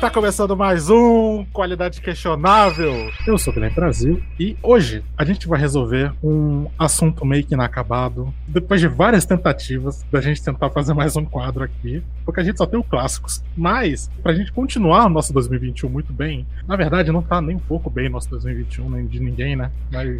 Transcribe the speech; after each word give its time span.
Está 0.00 0.08
começando 0.08 0.56
mais 0.56 0.88
um 0.88 1.44
Qualidade 1.52 2.00
Questionável. 2.00 3.12
Eu 3.26 3.36
sou 3.36 3.52
o 3.52 3.54
Guilherme 3.54 3.76
Brasil 3.76 4.22
e 4.40 4.56
hoje 4.62 5.04
a 5.14 5.26
gente 5.26 5.46
vai 5.46 5.60
resolver 5.60 6.10
um 6.24 6.68
assunto 6.78 7.22
meio 7.26 7.44
que 7.44 7.52
inacabado. 7.52 8.32
Depois 8.48 8.80
de 8.80 8.88
várias 8.88 9.26
tentativas 9.26 10.02
da 10.10 10.18
gente 10.22 10.42
tentar 10.42 10.70
fazer 10.70 10.94
mais 10.94 11.16
um 11.16 11.24
quadro 11.26 11.62
aqui, 11.62 12.02
porque 12.24 12.40
a 12.40 12.42
gente 12.42 12.56
só 12.56 12.64
tem 12.64 12.80
o 12.80 12.82
clássicos. 12.82 13.44
Mas, 13.54 14.10
pra 14.22 14.32
gente 14.32 14.50
continuar 14.52 15.04
o 15.04 15.10
nosso 15.10 15.34
2021 15.34 15.90
muito 15.90 16.14
bem, 16.14 16.46
na 16.66 16.76
verdade 16.76 17.12
não 17.12 17.20
tá 17.20 17.42
nem 17.42 17.56
um 17.56 17.60
pouco 17.60 17.90
bem 17.90 18.08
nosso 18.08 18.30
2021, 18.30 18.88
nem 18.88 19.06
de 19.06 19.20
ninguém, 19.20 19.54
né? 19.54 19.70
Mas. 19.92 20.18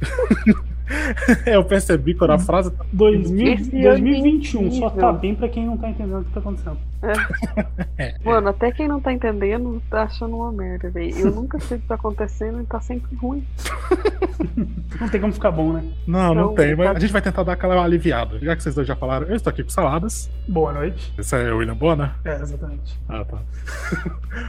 eu 1.46 1.64
percebi 1.64 2.14
quando 2.14 2.32
a 2.32 2.38
frase 2.38 2.70
tá 2.70 2.84
2000, 2.92 3.52
Esse 3.54 3.70
2021 3.70 4.70
só 4.72 4.90
tá 4.90 5.12
bem 5.12 5.34
pra 5.34 5.48
quem 5.48 5.66
não 5.66 5.76
tá 5.78 5.88
entendendo 5.88 6.20
o 6.20 6.24
que 6.24 6.32
tá 6.32 6.40
acontecendo. 6.40 6.76
Mano, 8.24 8.48
até 8.48 8.70
quem 8.72 8.88
não 8.88 9.00
tá 9.00 9.12
entendendo 9.12 9.82
tá 9.90 10.04
achando 10.04 10.36
uma 10.36 10.50
merda, 10.52 10.90
velho. 10.90 11.16
Eu 11.18 11.30
nunca 11.30 11.58
sei 11.60 11.76
o 11.76 11.80
que 11.80 11.86
tá 11.86 11.94
acontecendo 11.94 12.60
e 12.62 12.66
tá 12.66 12.80
sempre 12.80 13.14
ruim. 13.16 13.44
Não 15.00 15.08
tem 15.08 15.20
como 15.20 15.32
ficar 15.32 15.50
bom, 15.50 15.72
né? 15.72 15.84
Não, 16.06 16.34
não 16.34 16.42
Então, 16.44 16.54
tem, 16.54 16.76
mas 16.76 16.86
tá- 16.86 16.96
a 16.96 17.00
gente 17.00 17.12
vai 17.12 17.20
tentar 17.22 17.42
dar 17.42 17.52
aquela 17.54 17.82
aliviada. 17.82 18.38
Já 18.38 18.54
que 18.54 18.62
vocês 18.62 18.74
dois 18.76 18.86
já 18.86 18.94
falaram, 18.94 19.26
eu 19.26 19.34
estou 19.34 19.50
aqui 19.50 19.62
com 19.64 19.68
saladas. 19.70 20.30
Boa 20.46 20.72
noite. 20.72 21.12
Esse 21.18 21.36
é 21.36 21.52
o 21.52 21.58
William 21.58 21.74
Bona. 21.74 22.14
É, 22.24 22.34
exatamente. 22.40 22.96
Ah, 23.08 23.24
tá. 23.24 23.38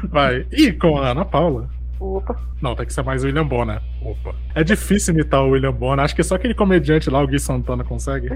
Vai. 0.08 0.46
E 0.52 0.72
com 0.72 0.98
a 1.00 1.10
Ana 1.10 1.26
Paula. 1.26 1.68
Opa, 2.00 2.36
Não, 2.62 2.76
tem 2.76 2.86
que 2.86 2.94
ser 2.94 3.04
mais 3.04 3.24
o 3.24 3.28
William 3.28 3.46
Bona. 3.46 3.82
Opa. 4.02 4.36
É 4.54 4.64
difícil 4.64 5.14
imitar 5.14 5.42
o 5.44 5.52
William 5.52 5.72
Bona. 5.72 6.04
Acho 6.04 6.16
que 6.16 6.24
só 6.24 6.36
aquele 6.36 6.54
comediante 6.54 7.10
lá, 7.10 7.22
o 7.22 7.28
Gui 7.28 7.40
Santana, 7.40 7.84
consegue. 7.84 8.30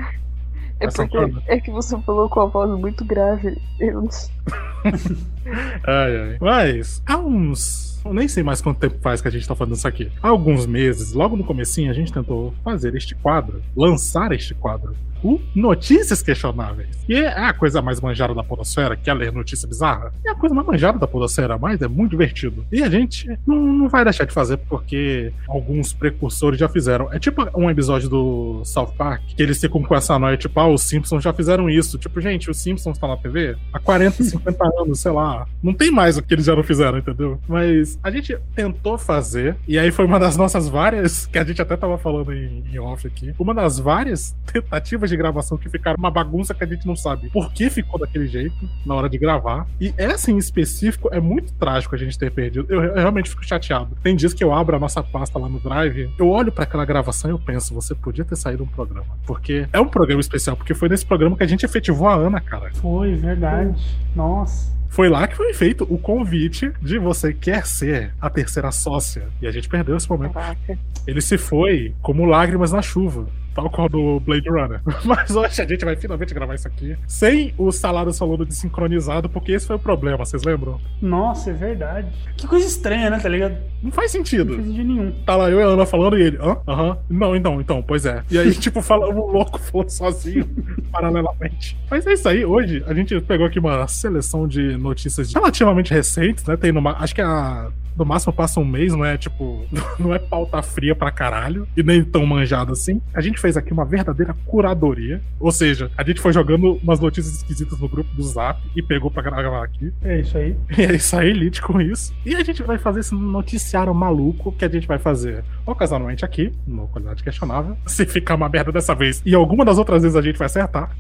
é 0.80 0.88
porque 0.88 1.18
é 1.48 1.60
que 1.60 1.72
você 1.72 2.00
falou 2.02 2.30
com 2.30 2.40
a 2.42 2.46
voz 2.46 2.70
muito 2.80 3.04
grave. 3.04 3.58
Eu 3.80 4.02
não 4.02 4.10
Ai, 5.86 6.18
ai. 6.18 6.38
Mas, 6.40 7.02
há 7.06 7.18
uns. 7.18 8.02
Eu 8.06 8.14
nem 8.14 8.30
sei 8.30 8.44
mais 8.44 8.62
quanto 8.62 8.80
tempo 8.80 8.98
faz 9.02 9.22
que 9.22 9.28
a 9.28 9.32
gente 9.32 9.48
tá 9.48 9.54
fazendo 9.54 9.76
isso 9.76 9.88
aqui. 9.88 10.10
Há 10.24 10.30
alguns 10.30 10.66
meses, 10.66 11.12
logo 11.12 11.36
no 11.36 11.44
comecinho, 11.44 11.92
a 11.92 11.94
gente 11.94 12.14
tentou 12.14 12.54
fazer 12.64 12.96
este 12.96 13.14
quadro, 13.16 13.62
lançar 13.76 14.32
este 14.32 14.54
quadro. 14.54 14.96
O 15.24 15.40
Notícias 15.56 16.22
Questionáveis. 16.22 16.90
E 17.08 17.16
é 17.16 17.28
a 17.28 17.54
coisa 17.54 17.82
mais 17.82 18.00
manjada 18.00 18.34
da 18.34 18.44
podosfera, 18.44 18.96
que 18.96 19.10
é 19.10 19.14
ler 19.14 19.32
notícia 19.32 19.68
bizarra. 19.68 20.14
É 20.26 20.30
a 20.30 20.36
coisa 20.36 20.54
mais 20.54 20.68
manjada 20.68 20.98
da 20.98 21.08
podosfera, 21.08 21.58
mas 21.58 21.82
é 21.82 21.88
muito 21.88 22.12
divertido. 22.12 22.66
E 22.72 22.84
a 22.84 22.90
gente 22.90 23.28
não, 23.46 23.56
não 23.56 23.90
vai 23.90 24.04
deixar 24.04 24.26
de 24.26 24.34
fazer 24.34 24.58
porque 24.58 25.32
alguns 25.48 25.92
precursores 25.94 26.60
já 26.60 26.70
fizeram. 26.70 27.12
É 27.12 27.20
tipo 27.20 27.46
um 27.58 27.70
episódio 27.70 28.10
do 28.10 28.62
South 28.64 28.94
Park, 28.98 29.22
que 29.36 29.44
eles 29.44 29.60
ficam 29.60 29.82
com 29.82 29.96
essa 29.96 30.18
noia, 30.18 30.38
tipo, 30.38 30.60
ah, 30.60 30.68
os 30.68 30.84
Simpsons 30.84 31.24
já 31.24 31.34
fizeram 31.34 31.70
isso. 31.70 31.98
Tipo, 31.98 32.22
gente, 32.22 32.50
os 32.50 32.58
Simpsons 32.58 32.96
estão 32.96 33.10
na 33.10 33.18
TV 33.18 33.58
há 33.74 33.80
40, 33.80 34.24
50 34.24 34.64
anos, 34.82 35.00
sei 35.00 35.12
lá. 35.12 35.48
Não 35.62 35.74
tem 35.74 35.92
mais 35.92 36.18
o 36.18 36.24
que 36.24 36.34
eles 36.34 36.46
já 36.46 36.56
não 36.56 36.64
fizeram, 36.64 36.98
entendeu? 36.98 37.40
Mas 37.48 38.00
a 38.04 38.12
gente 38.12 38.38
tentou 38.56 38.98
fazer, 38.98 39.56
e 39.68 39.78
aí 39.78 39.92
foi 39.92 40.06
uma 40.06 40.20
das 40.20 40.38
nossas 40.38 40.70
várias, 40.70 41.26
que 41.26 41.38
a 41.38 41.44
gente 41.44 41.62
até 41.62 41.76
tava 41.76 41.98
falando 41.98 42.34
em, 42.34 42.64
em 42.72 42.80
off 42.80 43.08
aqui, 43.08 43.34
uma 43.40 43.54
das 43.54 43.80
várias 43.80 44.36
tentativas 44.52 45.09
de 45.10 45.18
gravação 45.18 45.58
que 45.58 45.70
ficaram 45.70 45.98
uma 45.98 46.12
bagunça 46.12 46.54
que 46.54 46.64
a 46.64 46.68
gente 46.68 46.86
não 46.86 46.96
sabe 46.96 47.30
por 47.30 47.52
que 47.52 47.70
ficou 47.70 48.00
daquele 48.00 48.28
jeito 48.28 48.56
na 48.86 48.96
hora 48.96 49.10
de 49.10 49.18
gravar. 49.18 49.68
E 49.80 49.94
essa 49.98 50.32
em 50.32 50.38
específico 50.38 51.10
é 51.12 51.20
muito 51.20 51.54
trágico 51.54 51.96
a 51.96 51.98
gente 51.98 52.18
ter 52.18 52.32
perdido. 52.32 52.66
Eu, 52.70 52.84
eu 52.84 52.96
realmente 52.96 53.30
fico 53.30 53.46
chateado. 53.46 53.98
Tem 54.02 54.16
dias 54.16 54.34
que 54.34 54.44
eu 54.44 54.54
abro 54.54 54.76
a 54.76 54.80
nossa 54.80 55.04
pasta 55.04 55.38
lá 55.38 55.50
no 55.50 55.60
Drive, 55.60 56.10
eu 56.18 56.30
olho 56.30 56.52
pra 56.52 56.64
aquela 56.64 56.86
gravação 56.86 57.30
e 57.30 57.34
eu 57.34 57.40
penso, 57.40 57.74
você 57.74 57.94
podia 57.94 58.24
ter 58.24 58.36
saído 58.36 58.64
um 58.64 58.68
programa. 58.68 59.08
Porque 59.26 59.68
é 59.72 59.80
um 59.80 59.88
programa 59.88 60.22
especial, 60.22 60.56
porque 60.56 60.74
foi 60.74 60.90
nesse 60.90 61.06
programa 61.06 61.36
que 61.36 61.44
a 61.44 61.48
gente 61.48 61.66
efetivou 61.66 62.08
a 62.08 62.16
Ana, 62.16 62.40
cara. 62.40 62.72
Foi, 62.76 63.16
verdade. 63.16 63.76
Nossa. 64.16 64.80
Foi 64.90 65.08
lá 65.08 65.28
que 65.28 65.36
foi 65.36 65.54
feito 65.54 65.86
o 65.90 65.98
convite 66.00 66.72
de 66.82 66.98
você 66.98 67.32
quer 67.32 67.66
ser 67.66 68.12
a 68.20 68.30
terceira 68.30 68.72
sócia. 68.72 69.28
E 69.40 69.48
a 69.48 69.52
gente 69.52 69.70
perdeu 69.70 69.96
esse 69.96 70.10
momento. 70.10 70.34
Caraca. 70.34 70.78
Ele 71.06 71.22
se 71.22 71.38
foi 71.38 71.94
como 72.02 72.26
lágrimas 72.26 72.72
na 72.72 72.82
chuva. 72.82 73.28
Tal 73.54 73.70
qual 73.70 73.90
do 73.90 74.20
Blade 74.20 74.48
Runner. 74.50 74.82
Mas 75.04 75.36
hoje 75.36 75.62
a 75.62 75.66
gente 75.66 75.84
vai 75.84 75.96
finalmente 75.96 76.34
gravar 76.34 76.56
isso 76.56 76.68
aqui. 76.68 76.96
Sem 77.08 77.54
o 77.58 77.72
salário 77.72 78.14
falando 78.14 78.46
de 78.46 78.54
sincronizado, 78.56 79.28
porque 79.30 79.52
esse 79.52 79.66
foi 79.68 79.76
o 79.76 79.80
problema, 79.80 80.18
vocês 80.18 80.44
lembram? 80.44 80.80
Nossa, 81.02 81.50
é 81.50 81.54
verdade. 81.54 82.08
Que 82.38 82.48
coisa 82.48 82.66
estranha, 82.68 83.10
né, 83.10 83.20
tá 83.20 83.28
ligado? 83.30 83.58
Não 83.82 83.92
faz 83.92 84.14
Não 84.14 84.20
sentido. 84.20 84.54
fez 84.56 84.68
sentido 84.68 84.84
nenhum. 84.88 85.12
Tá 85.26 85.36
lá 85.36 85.50
eu 85.50 85.60
e 85.60 85.64
a 85.64 85.68
Ana 85.68 85.86
falando 85.86 86.18
e 86.18 86.22
ele, 86.22 86.38
hã? 86.38 86.58
Aham. 86.68 86.98
Não, 87.10 87.36
então, 87.36 87.60
então, 87.62 87.82
pois 87.82 88.06
é. 88.06 88.24
E 88.30 88.38
aí, 88.38 88.52
tipo, 88.56 88.82
fala, 88.82 89.08
o 89.08 89.32
louco 89.32 89.60
falando 89.60 89.90
sozinho, 89.90 90.48
paralelamente. 90.92 91.78
Mas 91.90 92.06
é 92.06 92.14
isso 92.14 92.28
aí, 92.30 92.46
hoje 92.46 92.84
a 92.88 92.94
gente 92.94 93.20
pegou 93.22 93.46
aqui 93.46 93.60
uma 93.60 93.88
seleção 93.88 94.48
de 94.48 94.78
notícias 94.78 95.34
relativamente 95.34 95.94
recentes, 95.94 96.46
né? 96.46 96.56
Tem 96.58 96.72
no 96.72 96.82
ma- 96.82 96.98
acho 97.00 97.16
que 97.16 97.22
a. 97.22 97.70
No 98.00 98.06
máximo 98.06 98.32
passa 98.32 98.62
um 98.62 98.66
mês, 98.66 98.94
não 98.94 99.04
é 99.04 99.18
tipo. 99.18 99.66
Não 100.00 100.16
é 100.16 100.20
pauta 100.20 100.62
fria 100.62 100.96
pra 100.96 101.12
caralho. 101.12 101.68
E 101.76 101.84
nem 101.84 102.02
tão 102.02 102.26
manjado 102.26 102.72
assim. 102.72 103.02
A 103.14 103.20
gente 103.20 103.38
fez 103.38 103.58
aqui 103.58 103.74
uma 103.74 103.84
verdadeira 103.84 104.34
curadoria. 104.46 105.22
Ou 105.38 105.52
seja, 105.52 105.92
a 105.98 106.04
gente 106.04 106.22
foi 106.22 106.32
jogando 106.32 106.80
umas 106.82 107.02
notícias 107.02 107.36
esquisitas 107.36 107.78
no 107.80 107.90
grupo 107.90 108.10
do 108.16 108.24
Zap 108.24 108.62
e 108.74 108.82
pegou 108.82 109.12
pra 109.12 109.22
gravar 109.22 109.66
aqui. 109.66 109.92
É 110.02 110.22
isso 110.22 110.38
aí. 110.38 110.56
E 110.78 110.82
é 110.82 110.96
isso 110.96 111.16
aí, 111.18 111.34
lide 111.34 111.62
com 111.62 111.82
isso. 111.82 112.14
E 112.26 112.34
a 112.34 112.44
gente 112.44 112.64
vai 112.64 112.78
fazer 112.78 113.02
esse 113.02 113.14
noticiário 113.14 113.94
maluco 113.94 114.54
que 114.54 114.64
a 114.64 114.70
gente 114.70 114.88
vai 114.88 114.98
fazer 114.98 115.44
ocasionalmente 115.66 116.24
aqui, 116.24 116.54
no 116.66 116.88
Qualidade 116.88 117.22
Questionável. 117.22 117.76
Se 117.86 118.06
ficar 118.06 118.36
uma 118.36 118.48
merda 118.48 118.72
dessa 118.72 118.96
vez 118.96 119.22
e 119.26 119.36
alguma 119.36 119.66
das 119.66 119.78
outras 119.78 120.04
vezes 120.04 120.16
a 120.16 120.22
gente 120.22 120.38
vai 120.38 120.46
acertar. 120.46 120.96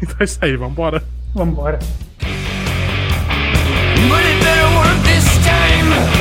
então 0.00 0.16
é 0.20 0.24
isso 0.24 0.38
aí, 0.40 0.56
vambora. 0.56 1.02
Vambora. 1.34 1.80
But 4.08 4.59
game. 5.50 6.19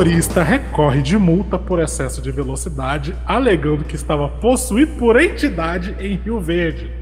Motorista 0.00 0.42
recorre 0.42 1.02
de 1.02 1.18
multa 1.18 1.58
por 1.58 1.78
excesso 1.78 2.22
de 2.22 2.32
velocidade, 2.32 3.14
alegando 3.26 3.84
que 3.84 3.94
estava 3.94 4.30
possuído 4.30 4.92
por 4.92 5.20
entidade 5.20 5.94
em 6.00 6.16
Rio 6.16 6.40
Verde. 6.40 6.99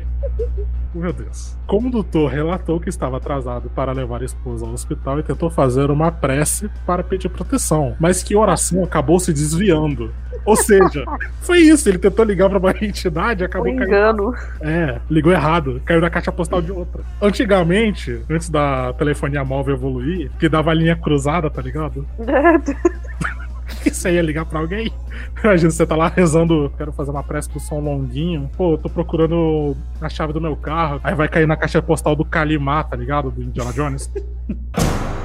Meu 0.94 1.12
Deus. 1.12 1.56
Condutor 1.66 2.30
relatou 2.30 2.80
que 2.80 2.88
estava 2.88 3.18
atrasado 3.18 3.68
para 3.70 3.92
levar 3.92 4.22
a 4.22 4.24
esposa 4.24 4.66
ao 4.66 4.72
hospital 4.72 5.18
e 5.18 5.22
tentou 5.22 5.50
fazer 5.50 5.90
uma 5.90 6.10
prece 6.10 6.70
para 6.86 7.02
pedir 7.02 7.28
proteção, 7.28 7.94
mas 8.00 8.22
que 8.22 8.34
a 8.34 8.38
oração 8.38 8.82
acabou 8.84 9.20
se 9.20 9.32
desviando. 9.32 10.12
Ou 10.44 10.56
seja, 10.56 11.04
foi 11.42 11.58
isso, 11.58 11.88
ele 11.88 11.98
tentou 11.98 12.24
ligar 12.24 12.48
para 12.48 12.58
uma 12.58 12.70
entidade 12.70 13.42
e 13.42 13.46
acabou 13.46 13.66
caindo 13.66 13.84
engano. 13.84 14.34
é, 14.60 14.98
ligou 15.10 15.32
errado, 15.32 15.80
caiu 15.84 16.00
na 16.00 16.10
caixa 16.10 16.32
postal 16.32 16.62
de 16.62 16.72
outra. 16.72 17.02
Antigamente, 17.20 18.22
antes 18.30 18.48
da 18.48 18.92
telefonia 18.94 19.44
móvel 19.44 19.74
evoluir, 19.74 20.30
que 20.38 20.48
dava 20.48 20.72
linha 20.72 20.96
cruzada, 20.96 21.50
tá 21.50 21.60
ligado? 21.60 22.06
Que 23.82 23.90
você 23.90 24.12
ia 24.12 24.22
ligar 24.22 24.44
pra 24.44 24.60
alguém. 24.60 24.92
Imagina, 25.42 25.70
você 25.70 25.86
tá 25.86 25.94
lá 25.94 26.08
rezando, 26.08 26.72
quero 26.76 26.92
fazer 26.92 27.10
uma 27.10 27.22
prece 27.22 27.48
pro 27.48 27.60
som 27.60 27.80
longuinho. 27.80 28.50
Pô, 28.56 28.72
eu 28.72 28.78
tô 28.78 28.88
procurando 28.88 29.76
a 30.00 30.08
chave 30.08 30.32
do 30.32 30.40
meu 30.40 30.56
carro. 30.56 31.00
Aí 31.04 31.14
vai 31.14 31.28
cair 31.28 31.46
na 31.46 31.56
caixa 31.56 31.82
postal 31.82 32.16
do 32.16 32.24
Kalimá, 32.24 32.82
tá 32.82 32.96
ligado? 32.96 33.30
Do 33.30 33.42
Indiana 33.42 33.72
Jones. 33.72 34.10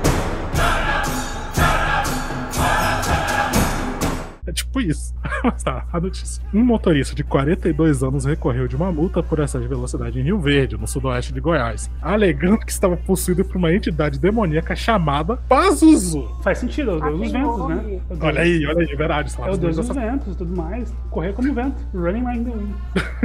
É 4.45 4.51
tipo 4.51 4.81
isso. 4.81 5.13
Mas 5.43 5.63
tá, 5.63 5.85
a 5.91 5.99
notícia. 5.99 6.43
Um 6.53 6.63
motorista 6.63 7.15
de 7.15 7.23
42 7.23 8.03
anos 8.03 8.25
recorreu 8.25 8.67
de 8.67 8.75
uma 8.75 8.91
multa 8.91 9.23
por 9.23 9.39
excesso 9.39 9.61
de 9.61 9.67
velocidade 9.67 10.19
em 10.19 10.23
Rio 10.23 10.39
Verde, 10.39 10.77
no 10.77 10.87
sudoeste 10.87 11.33
de 11.33 11.39
Goiás, 11.39 11.89
alegando 12.01 12.59
que 12.59 12.71
estava 12.71 12.97
possuído 12.97 13.45
por 13.45 13.57
uma 13.57 13.73
entidade 13.73 14.19
demoníaca 14.19 14.75
chamada 14.75 15.37
Pazuzu. 15.47 16.27
Faz 16.43 16.57
sentido, 16.57 16.91
é 16.91 16.93
o 16.95 17.03
Ah, 17.03 17.07
deus 17.07 17.19
dos 17.21 17.31
ventos, 17.31 17.67
né? 17.67 17.99
É 18.09 18.25
Olha 18.25 18.41
aí, 18.41 18.65
olha 18.65 18.79
aí, 18.79 18.87
de 18.87 18.95
verdade. 18.95 19.33
É 19.37 19.51
o 19.51 19.57
deus 19.57 19.75
dos 19.75 19.89
essa... 19.89 19.99
ventos 19.99 20.33
e 20.33 20.37
tudo 20.37 20.55
mais. 20.55 20.93
Correr 21.09 21.33
como 21.33 21.53
vento. 21.53 21.75
Running 21.93 22.23
like 22.23 22.43
the 22.43 22.51
wind. 22.51 22.75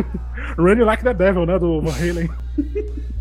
Running 0.56 0.84
Like 0.84 1.02
the 1.02 1.14
Devil, 1.14 1.46
né? 1.46 1.58
Do 1.58 1.80
Van 1.80 1.92
Halen. 1.92 2.30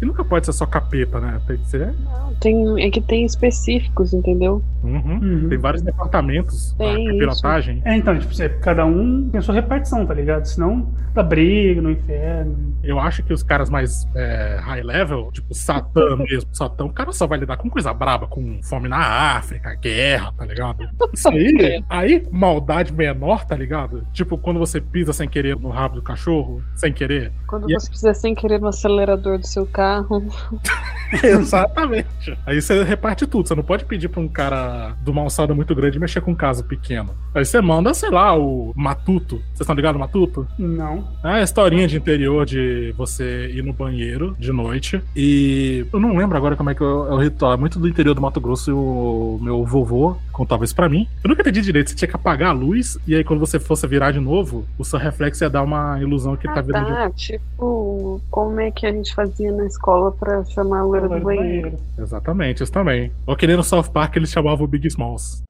e 0.02 0.06
nunca 0.06 0.24
pode 0.24 0.46
ser 0.46 0.54
só 0.54 0.66
capeta, 0.66 1.20
né? 1.20 1.40
Tem 1.48 1.58
que 1.58 1.68
ser. 1.68 1.94
Não, 2.04 2.34
tem, 2.36 2.84
é 2.84 2.90
que 2.90 3.02
tem 3.02 3.26
específicos, 3.26 4.14
entendeu? 4.14 4.62
Uhum. 4.88 5.20
Uhum. 5.22 5.50
Tem 5.50 5.58
vários 5.58 5.82
departamentos 5.82 6.74
Tem 6.78 6.94
pra 6.94 7.04
isso. 7.04 7.20
pilotagem. 7.20 7.82
É, 7.86 7.96
então, 7.96 8.18
tipo, 8.18 8.34
você- 8.34 8.50
cada 8.50 8.86
um 8.86 9.30
tem 9.30 9.40
a 9.40 9.42
sua 9.42 9.56
repartição, 9.56 10.06
tá 10.06 10.14
ligado? 10.14 10.46
Senão 10.46 10.88
dá 11.14 11.24
briga 11.24 11.82
no 11.82 11.92
inferno. 11.92 12.76
Eu 12.84 13.00
acho 13.00 13.24
que 13.24 13.34
os 13.34 13.44
caras 13.44 13.70
mais 13.70 14.08
é, 14.16 14.58
high 14.62 14.84
level, 14.84 15.32
tipo 15.32 15.54
Satã 15.54 16.16
mesmo, 16.18 16.50
Satã, 16.54 16.86
o 16.86 16.94
cara 16.94 17.12
só 17.12 17.26
vai 17.28 17.40
lidar 17.40 17.58
com 17.58 17.70
coisa 17.70 17.94
braba, 17.94 18.28
com 18.28 18.60
fome 18.64 18.88
na 18.88 18.98
África, 19.38 19.74
guerra, 19.76 20.32
tá 20.38 20.46
ligado? 20.46 20.88
Isso 21.14 21.28
aí, 21.30 21.84
aí, 21.90 22.28
maldade 22.32 22.94
menor, 22.94 23.46
tá 23.46 23.56
ligado? 23.56 24.06
Tipo, 24.14 24.38
quando 24.38 24.60
você 24.60 24.80
pisa 24.80 25.12
sem 25.14 25.28
querer 25.28 25.58
no 25.58 25.70
rabo 25.70 25.96
do 25.96 26.02
cachorro, 26.02 26.62
sem 26.76 26.94
querer. 26.94 27.32
Quando 27.48 27.70
E- 27.70 27.74
você 27.74 27.90
quiser 27.90 28.14
sem 28.14 28.34
querer 28.36 28.60
no 28.62 28.68
acelerador 28.68 29.38
do 29.40 29.48
seu 29.48 29.66
carro. 29.66 30.24
Exatamente. 31.24 32.38
Aí 32.46 32.62
você 32.62 32.84
reparte 32.84 33.26
tudo. 33.26 33.48
Você 33.48 33.56
não 33.56 33.64
pode 33.64 33.86
pedir 33.86 34.08
pra 34.10 34.20
um 34.22 34.28
cara 34.28 34.77
de 35.04 35.10
uma 35.12 35.22
alçada 35.22 35.54
muito 35.54 35.74
grande 35.76 36.00
mexer 36.00 36.22
com 36.22 36.32
um 36.32 36.36
caso 36.36 36.64
pequeno. 36.64 37.10
Aí 37.34 37.46
você 37.46 37.62
manda, 37.62 37.94
sei 37.94 38.10
lá, 38.10 38.36
o 38.38 38.74
Matuto. 38.76 39.36
Vocês 39.38 39.62
estão 39.62 39.76
ligados 39.76 40.00
Matuto? 40.00 40.48
Não. 40.58 41.08
É 41.24 41.30
a 41.30 41.42
historinha 41.44 41.88
de 41.88 41.98
interior 41.98 42.46
de 42.46 42.94
você 42.98 43.48
ir 43.54 43.64
no 43.64 43.74
banheiro 43.74 44.36
de 44.40 44.52
noite. 44.52 45.02
E 45.16 45.86
eu 45.92 46.00
não 46.00 46.16
lembro 46.18 46.38
agora 46.38 46.56
como 46.56 46.70
é 46.70 46.76
que 46.76 46.84
é 46.84 46.86
o 46.86 47.18
ritual. 47.18 47.54
É 47.54 47.58
muito 47.58 47.80
do 47.80 47.88
interior 47.88 48.14
do 48.14 48.22
Mato 48.22 48.40
Grosso 48.42 48.70
e 48.72 48.74
o 48.74 49.40
meu 49.42 49.64
vovô 49.66 50.16
contava 50.32 50.64
isso 50.64 50.76
pra 50.76 50.90
mim. 50.90 51.08
Eu 51.24 51.30
nunca 51.30 51.42
entendi 51.42 51.62
direito. 51.62 51.90
Você 51.90 51.96
tinha 51.96 52.08
que 52.08 52.16
apagar 52.16 52.50
a 52.50 52.54
luz 52.54 52.98
e 53.08 53.16
aí 53.16 53.24
quando 53.24 53.40
você 53.40 53.60
fosse 53.60 53.86
virar 53.88 54.12
de 54.12 54.20
novo, 54.20 54.66
o 54.78 54.84
seu 54.84 54.98
reflexo 55.00 55.44
ia 55.44 55.50
dar 55.50 55.64
uma 55.64 56.00
ilusão 56.02 56.36
que 56.36 56.48
tá 56.48 56.60
Ah, 56.60 56.62
virando 56.62 56.86
de 56.88 56.92
tá. 56.94 57.10
Tipo, 57.12 58.22
como 58.30 58.60
é 58.60 58.72
que 58.72 58.86
a 58.86 58.92
gente 58.92 59.14
fazia 59.14 59.52
na 59.52 59.66
escola 59.66 60.12
pra 60.12 60.44
chamar 60.46 60.80
a 60.80 60.84
loira 60.84 61.08
do 61.10 61.20
banheiro? 61.20 61.78
Exatamente, 61.98 62.64
isso 62.64 62.72
também. 62.72 63.12
Ou 63.26 63.36
que 63.36 63.48
nem 63.48 63.56
no 63.56 63.64
South 63.64 63.90
Park 63.92 64.16
eles 64.16 64.30
chamavam 64.32 64.67
o 64.68 64.70
Big 64.70 64.90
Smalls. 64.92 65.44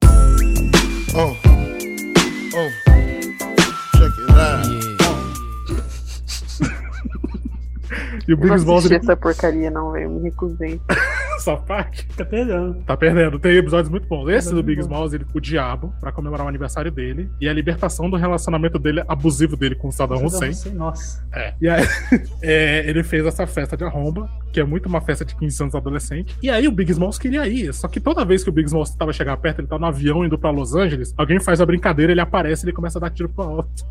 Oh. 1.15 1.35
Oh. 2.53 2.71
Check 3.97 4.11
it 4.17 4.29
out. 4.31 4.76
E 8.27 8.31
o 8.31 8.33
Eu 8.33 8.37
Big 8.37 8.49
não 8.49 8.55
Smalls 8.57 8.85
assisti 8.85 8.95
ele... 8.95 9.03
essa 9.03 9.15
porcaria, 9.15 9.71
não, 9.71 9.91
velho. 9.91 10.09
Me 10.11 10.23
recusei. 10.23 10.81
Park 11.65 11.99
Tá 12.17 12.25
perdendo. 12.25 12.73
tá 12.85 12.97
perdendo. 12.97 13.39
Tem 13.39 13.55
episódios 13.55 13.89
muito 13.89 14.07
bons. 14.07 14.27
Esse 14.27 14.49
do 14.49 14.55
Muito 14.55 14.65
Big 14.65 14.81
bom. 14.81 14.87
Smalls, 14.87 15.13
ele 15.13 15.23
com 15.23 15.37
o 15.37 15.41
diabo, 15.41 15.93
pra 15.99 16.11
comemorar 16.11 16.45
o 16.45 16.49
aniversário 16.49 16.91
dele, 16.91 17.29
e 17.39 17.47
a 17.47 17.53
libertação 17.53 18.09
do 18.09 18.17
relacionamento 18.17 18.77
dele 18.77 19.03
abusivo 19.07 19.55
dele 19.55 19.75
com 19.75 19.87
o 19.87 19.91
Saddam 19.91 20.25
Hussein. 20.25 20.73
Nossa. 20.73 21.25
É. 21.33 21.53
E 21.61 21.69
aí, 21.69 21.83
é, 22.41 22.89
ele 22.89 23.03
fez 23.03 23.25
essa 23.25 23.47
festa 23.47 23.77
de 23.77 23.83
arromba, 23.83 24.29
que 24.51 24.59
é 24.59 24.63
muito 24.63 24.87
uma 24.87 24.99
festa 24.99 25.23
de 25.23 25.35
15 25.35 25.63
anos 25.63 25.75
adolescente. 25.75 26.35
E 26.41 26.49
aí 26.49 26.67
o 26.67 26.71
Big 26.71 26.91
Smalls 26.91 27.17
queria 27.19 27.47
ir. 27.47 27.73
Só 27.73 27.87
que 27.87 27.99
toda 27.99 28.25
vez 28.25 28.43
que 28.43 28.49
o 28.49 28.53
Big 28.53 28.67
Smalls 28.67 28.95
tava 28.95 29.13
chegando 29.13 29.37
perto, 29.37 29.59
ele 29.59 29.67
tá 29.67 29.77
no 29.79 29.85
avião 29.85 30.25
indo 30.25 30.37
pra 30.37 30.49
Los 30.49 30.75
Angeles, 30.75 31.13
alguém 31.17 31.39
faz 31.39 31.61
a 31.61 31.65
brincadeira, 31.65 32.11
ele 32.11 32.21
aparece 32.21 32.65
e 32.65 32.69
ele 32.69 32.75
começa 32.75 32.99
a 32.99 33.01
dar 33.01 33.09
tiro 33.09 33.29
pro 33.29 33.43
alto. 33.43 33.85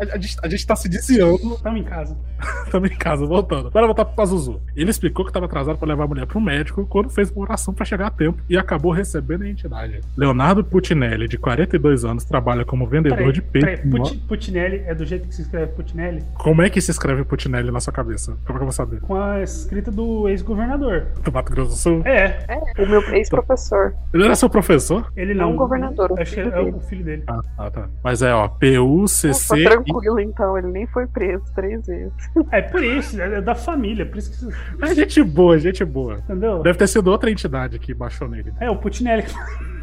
A, 0.00 0.18
gente, 0.18 0.36
a 0.42 0.48
gente 0.48 0.66
tá 0.66 0.76
se 0.76 0.88
desviando, 0.88 1.56
Tamo 1.62 1.76
em 1.78 1.84
casa. 1.84 2.16
Tamo 2.70 2.86
em 2.86 2.96
casa, 2.96 3.26
voltando. 3.26 3.70
Bora 3.70 3.86
voltar 3.86 4.04
pro 4.04 4.14
Pazuzu. 4.14 4.60
Ele 4.76 4.90
explicou 4.90 5.24
que 5.24 5.32
tava 5.32 5.46
atrasado 5.46 5.76
pra 5.78 5.86
levar 5.88 6.04
a 6.04 6.06
mulher 6.06 6.26
pro 6.26 6.40
médico 6.40 6.86
quando 6.86 7.10
fez 7.10 7.30
uma 7.30 7.42
oração 7.42 7.72
pra 7.74 7.84
chegar 7.84 8.06
a 8.06 8.10
tempo 8.10 8.38
e 8.48 8.56
acabou 8.56 8.92
recebendo 8.92 9.42
a 9.42 9.48
entidade. 9.48 10.00
Leonardo 10.16 10.64
Putinelli, 10.64 11.28
de 11.28 11.38
42 11.38 12.04
anos, 12.04 12.24
trabalha 12.24 12.64
como 12.64 12.86
vendedor 12.86 13.18
Peraí, 13.18 13.32
de 13.32 13.42
peraí. 13.42 13.76
peito. 13.76 13.90
Puti- 13.90 14.16
Putinelli 14.28 14.82
é 14.86 14.94
do 14.94 15.04
jeito 15.04 15.28
que 15.28 15.34
se 15.34 15.42
escreve 15.42 15.72
Putinelli? 15.72 16.22
Como 16.34 16.62
é 16.62 16.70
que 16.70 16.80
se 16.80 16.90
escreve 16.90 17.24
Putinelli 17.24 17.70
na 17.70 17.80
sua 17.80 17.92
cabeça? 17.92 18.36
Como 18.44 18.56
é 18.56 18.58
que 18.58 18.62
eu 18.62 18.66
vou 18.66 18.72
saber? 18.72 19.00
Com 19.00 19.14
a 19.14 19.42
escrita 19.42 19.90
do 19.90 20.28
ex-governador. 20.28 21.06
Do 21.22 21.32
Mato 21.32 21.52
Grosso 21.52 21.70
do 21.70 21.76
Sul? 21.76 22.02
É, 22.04 22.44
É, 22.48 22.82
o 22.82 22.88
meu 22.88 23.02
ex-professor. 23.14 23.94
Ele 24.12 24.24
era 24.24 24.34
seu 24.34 24.48
professor? 24.50 25.12
ele 25.16 25.32
É 25.32 25.34
não. 25.34 25.52
um 25.52 25.56
governador, 25.56 26.12
Acho 26.20 26.34
que 26.34 26.40
é, 26.40 26.44
é 26.48 26.60
o 26.60 26.80
filho 26.80 27.04
dele. 27.04 27.24
Ah, 27.26 27.40
ah, 27.58 27.70
tá. 27.70 27.88
Mas 28.02 28.22
é, 28.22 28.32
ó, 28.34 28.48
P-U-C-C. 28.48 29.54
Tranquilo, 29.74 30.20
então. 30.20 30.58
Ele 30.58 30.68
nem 30.68 30.86
foi 30.86 31.06
preso 31.06 31.44
três 31.54 31.86
vezes. 31.86 32.12
É 32.50 32.62
por 32.62 32.82
isso, 32.82 33.20
é 33.20 33.40
da 33.40 33.54
família, 33.54 34.04
por 34.06 34.18
isso 34.18 34.48
que. 34.48 34.84
É 34.84 34.94
gente 34.94 35.22
boa, 35.22 35.58
gente 35.58 35.84
boa. 35.84 36.18
Entendeu? 36.18 36.62
Deve 36.62 36.78
ter 36.78 36.86
sido 36.86 37.08
outra 37.08 37.30
entidade 37.30 37.78
que 37.78 37.94
baixou 37.94 38.28
nele. 38.28 38.52
É, 38.60 38.70
o 38.70 38.76
Putinelli. 38.76 39.24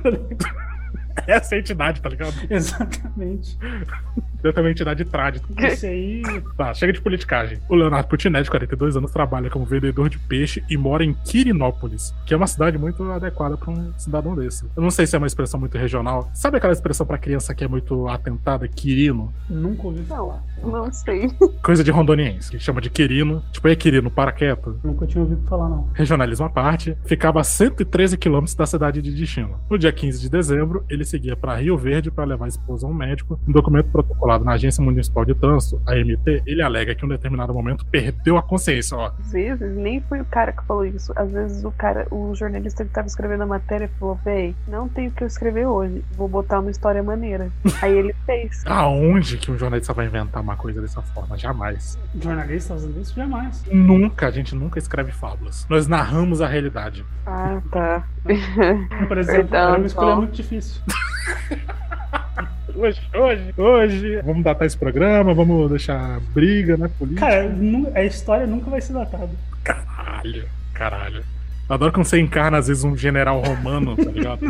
Essa 1.27 1.55
é 1.55 1.57
a 1.57 1.59
entidade, 1.59 2.01
tá 2.01 2.09
ligado? 2.09 2.33
Exatamente. 2.49 3.57
Ter 4.41 4.57
uma 4.59 4.71
entidade 4.71 5.05
trágica. 5.05 5.47
Esse 5.65 5.87
aí. 5.87 6.21
Tá, 6.57 6.73
chega 6.73 6.93
de 6.93 7.01
politicagem. 7.01 7.59
O 7.69 7.75
Leonardo 7.75 8.07
Putinelli, 8.07 8.43
de 8.43 8.49
42 8.49 8.97
anos, 8.97 9.11
trabalha 9.11 9.49
como 9.49 9.65
vendedor 9.65 10.09
de 10.09 10.17
peixe 10.17 10.63
e 10.69 10.77
mora 10.77 11.03
em 11.03 11.13
Quirinópolis, 11.13 12.13
que 12.25 12.33
é 12.33 12.37
uma 12.37 12.47
cidade 12.47 12.77
muito 12.77 13.03
adequada 13.11 13.57
pra 13.57 13.71
um 13.71 13.91
cidadão 13.97 14.35
desse. 14.35 14.65
Eu 14.75 14.81
não 14.81 14.91
sei 14.91 15.05
se 15.05 15.15
é 15.15 15.17
uma 15.17 15.27
expressão 15.27 15.59
muito 15.59 15.77
regional. 15.77 16.29
Sabe 16.33 16.57
aquela 16.57 16.73
expressão 16.73 17.05
pra 17.05 17.17
criança 17.17 17.53
que 17.53 17.63
é 17.63 17.67
muito 17.67 18.07
atentada, 18.07 18.67
Quirino? 18.67 19.33
Nunca 19.49 19.87
ouvi 19.87 20.03
falar. 20.03 20.43
Não 20.63 20.91
sei. 20.91 21.29
Coisa 21.63 21.83
de 21.83 21.91
rondoniense, 21.91 22.51
que 22.51 22.59
chama 22.59 22.81
de 22.81 22.89
Quirino. 22.89 23.43
Tipo, 23.51 23.67
é 23.67 23.75
Quirino, 23.75 24.09
para 24.09 24.31
quieto. 24.31 24.79
Nunca 24.83 25.05
tinha 25.05 25.23
ouvido 25.23 25.45
falar, 25.47 25.69
não. 25.69 25.89
Regionalismo 25.93 26.45
à 26.45 26.49
parte, 26.49 26.97
ficava 27.05 27.39
a 27.39 27.43
113 27.43 28.17
quilômetros 28.17 28.55
da 28.55 28.65
cidade 28.65 29.01
de 29.01 29.11
destino. 29.11 29.59
No 29.69 29.77
dia 29.77 29.91
15 29.91 30.19
de 30.21 30.29
dezembro, 30.29 30.83
ele 30.89 31.03
seguia 31.03 31.35
para 31.35 31.55
Rio 31.55 31.77
Verde 31.77 32.11
para 32.11 32.25
levar 32.25 32.45
a 32.45 32.49
esposa 32.49 32.85
a 32.85 32.89
um 32.89 32.93
médico. 32.93 33.39
Um 33.47 33.51
documento 33.51 33.89
na 34.37 34.51
Agência 34.53 34.83
Municipal 34.83 35.25
de 35.25 35.33
Trânsito, 35.33 35.81
a 35.87 35.95
MT, 35.95 36.43
ele 36.45 36.61
alega 36.61 36.93
que 36.93 37.03
em 37.03 37.07
um 37.07 37.09
determinado 37.09 37.53
momento 37.53 37.85
perdeu 37.85 38.37
a 38.37 38.43
consciência. 38.43 38.95
Ó, 38.97 39.11
Às 39.19 39.31
vezes, 39.31 39.75
nem 39.75 40.01
foi 40.01 40.21
o 40.21 40.25
cara 40.25 40.51
que 40.51 40.63
falou 40.65 40.85
isso. 40.85 41.11
Às 41.15 41.31
vezes 41.31 41.63
o 41.63 41.71
cara, 41.71 42.05
o 42.11 42.35
jornalista 42.35 42.83
que 42.85 42.91
tava 42.91 43.07
escrevendo 43.07 43.43
a 43.43 43.47
matéria 43.47 43.89
falou, 43.99 44.19
véi, 44.23 44.53
não 44.67 44.87
tenho 44.87 45.09
o 45.09 45.13
que 45.13 45.23
eu 45.23 45.27
escrever 45.27 45.65
hoje. 45.65 46.03
Vou 46.11 46.27
botar 46.27 46.59
uma 46.59 46.69
história 46.69 47.01
maneira. 47.01 47.49
Aí 47.81 47.97
ele 47.97 48.13
fez. 48.25 48.63
aonde 48.65 49.37
que 49.37 49.51
um 49.51 49.57
jornalista 49.57 49.93
vai 49.93 50.05
inventar 50.05 50.41
uma 50.43 50.55
coisa 50.57 50.81
dessa 50.81 51.01
forma? 51.01 51.37
Jamais. 51.37 51.97
Jornalista 52.21 52.73
fazendo 52.73 52.99
isso? 52.99 53.15
Jamais. 53.15 53.63
Nunca, 53.71 54.27
a 54.27 54.31
gente 54.31 54.53
nunca 54.53 54.77
escreve 54.77 55.11
fábulas. 55.11 55.65
Nós 55.69 55.87
narramos 55.87 56.41
a 56.41 56.47
realidade. 56.47 57.05
Ah, 57.25 57.61
tá. 57.71 58.03
Por 59.07 59.17
exemplo, 59.17 59.41
Perdão, 59.49 59.69
era 59.69 59.77
uma 59.77 59.87
escolha 59.87 60.07
Paulo. 60.07 60.21
muito 60.23 60.35
difícil. 60.35 60.81
Hoje, 62.75 63.01
hoje, 63.13 63.53
hoje. 63.57 64.21
Vamos 64.21 64.43
datar 64.43 64.65
esse 64.65 64.77
programa, 64.77 65.33
vamos 65.33 65.69
deixar 65.69 66.19
briga, 66.33 66.77
né? 66.77 66.89
Política. 66.97 67.25
Cara, 67.25 67.51
a 67.95 68.03
história 68.03 68.47
nunca 68.47 68.69
vai 68.69 68.79
ser 68.79 68.93
datada. 68.93 69.29
Caralho, 69.63 70.47
caralho. 70.73 71.23
Eu 71.69 71.75
adoro 71.75 71.93
quando 71.93 72.05
você 72.05 72.19
encarna, 72.19 72.57
às 72.57 72.67
vezes, 72.67 72.83
um 72.83 72.97
general 72.97 73.39
romano, 73.41 73.95
tá 73.95 74.09
ligado? 74.09 74.43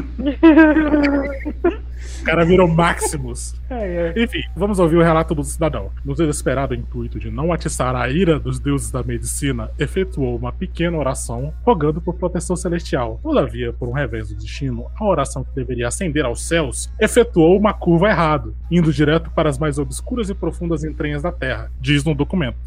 O 2.21 2.23
cara 2.23 2.45
virou 2.45 2.65
Maximus. 2.65 3.59
É, 3.69 4.13
é. 4.15 4.23
Enfim, 4.23 4.41
vamos 4.55 4.79
ouvir 4.79 4.95
o 4.95 5.03
relato 5.03 5.35
do 5.35 5.43
cidadão. 5.43 5.91
No 6.05 6.15
desesperado 6.15 6.73
intuito 6.73 7.19
de 7.19 7.29
não 7.29 7.51
atiçar 7.51 7.93
a 7.93 8.07
ira 8.07 8.39
dos 8.39 8.57
deuses 8.57 8.89
da 8.89 9.03
medicina, 9.03 9.69
efetuou 9.77 10.37
uma 10.37 10.53
pequena 10.53 10.97
oração 10.97 11.53
rogando 11.65 11.99
por 11.99 12.15
proteção 12.15 12.55
celestial. 12.55 13.19
Todavia, 13.21 13.73
por 13.73 13.89
um 13.89 13.93
revés 13.93 14.29
do 14.29 14.35
destino, 14.35 14.87
a 14.97 15.03
oração 15.03 15.43
que 15.43 15.53
deveria 15.53 15.89
ascender 15.89 16.23
aos 16.23 16.47
céus 16.47 16.89
efetuou 16.99 17.57
uma 17.57 17.73
curva 17.73 18.07
errada, 18.09 18.53
indo 18.71 18.93
direto 18.93 19.29
para 19.31 19.49
as 19.49 19.57
mais 19.57 19.77
obscuras 19.77 20.29
e 20.29 20.33
profundas 20.33 20.85
entranhas 20.85 21.21
da 21.21 21.33
Terra, 21.33 21.69
diz 21.81 22.03
no 22.05 22.15
documento. 22.15 22.57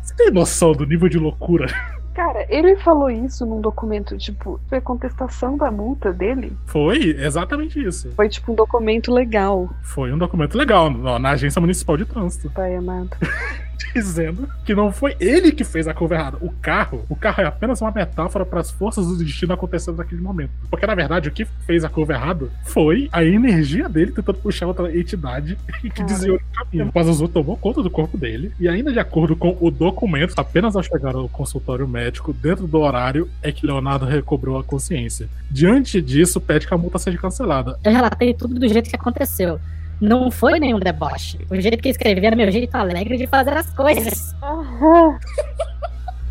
Você 0.00 0.14
tem 0.14 0.30
noção 0.30 0.72
do 0.72 0.86
nível 0.86 1.08
de 1.08 1.18
loucura? 1.18 1.66
Cara, 2.14 2.44
ele 2.48 2.76
falou 2.76 3.10
isso 3.10 3.46
num 3.46 3.60
documento, 3.60 4.16
tipo, 4.18 4.60
foi 4.68 4.80
contestação 4.80 5.56
da 5.56 5.70
multa 5.70 6.12
dele. 6.12 6.56
Foi 6.66 6.98
exatamente 7.18 7.82
isso. 7.82 8.10
Foi 8.12 8.28
tipo 8.28 8.52
um 8.52 8.54
documento 8.54 9.12
legal, 9.12 9.70
Foi 9.82 10.12
um 10.12 10.18
documento 10.18 10.56
legal 10.56 10.90
na 10.90 11.18
na 11.18 11.30
Agência 11.30 11.60
Municipal 11.60 11.96
de 11.96 12.04
Trânsito. 12.04 12.50
pai 12.50 12.74
amado. 12.76 13.10
dizendo 13.94 14.48
que 14.64 14.74
não 14.74 14.92
foi 14.92 15.16
ele 15.20 15.52
que 15.52 15.64
fez 15.64 15.86
a 15.88 15.94
curva 15.94 16.14
errada. 16.14 16.38
O 16.40 16.50
carro, 16.50 17.04
o 17.08 17.16
carro 17.16 17.42
é 17.42 17.46
apenas 17.46 17.80
uma 17.80 17.90
metáfora 17.90 18.44
para 18.44 18.60
as 18.60 18.70
forças 18.70 19.06
do 19.06 19.16
destino 19.16 19.52
acontecendo 19.52 19.96
naquele 19.96 20.20
momento. 20.20 20.50
Porque 20.70 20.86
na 20.86 20.94
verdade 20.94 21.28
o 21.28 21.32
que 21.32 21.44
fez 21.44 21.84
a 21.84 21.88
curva 21.88 22.14
errada 22.14 22.48
foi 22.64 23.08
a 23.12 23.24
energia 23.24 23.88
dele 23.88 24.12
tentando 24.12 24.38
puxar 24.38 24.66
outra 24.66 24.96
entidade 24.96 25.58
que 25.80 25.90
Cara. 25.90 26.04
desviou 26.04 26.36
o 26.36 26.40
caminho. 26.54 26.86
O 26.88 26.92
Pazuzu 26.92 27.28
tomou 27.28 27.56
conta 27.56 27.82
do 27.82 27.90
corpo 27.90 28.16
dele 28.16 28.52
e 28.58 28.68
ainda 28.68 28.92
de 28.92 28.98
acordo 28.98 29.36
com 29.36 29.56
o 29.60 29.70
documento, 29.70 30.34
apenas 30.36 30.76
ao 30.76 30.82
chegar 30.82 31.14
ao 31.14 31.28
consultório 31.28 31.86
médico 31.86 32.32
dentro 32.32 32.66
do 32.66 32.78
horário 32.78 33.28
é 33.42 33.52
que 33.52 33.66
Leonardo 33.66 34.04
recobrou 34.04 34.58
a 34.58 34.64
consciência. 34.64 35.28
Diante 35.50 36.00
disso, 36.00 36.40
pede 36.40 36.66
que 36.66 36.74
a 36.74 36.78
multa 36.78 36.98
seja 36.98 37.18
cancelada. 37.18 37.78
Eu 37.84 37.92
relatei 37.92 38.34
tudo 38.34 38.58
do 38.58 38.68
jeito 38.68 38.88
que 38.88 38.96
aconteceu. 38.96 39.60
Não 40.02 40.32
foi 40.32 40.58
nenhum 40.58 40.80
deboche. 40.80 41.38
O 41.48 41.60
jeito 41.60 41.80
que 41.80 41.88
escrevi 41.88 42.26
era 42.26 42.34
meu 42.34 42.50
jeito 42.50 42.74
alegre 42.74 43.16
de 43.16 43.28
fazer 43.28 43.56
as 43.56 43.72
coisas. 43.72 44.34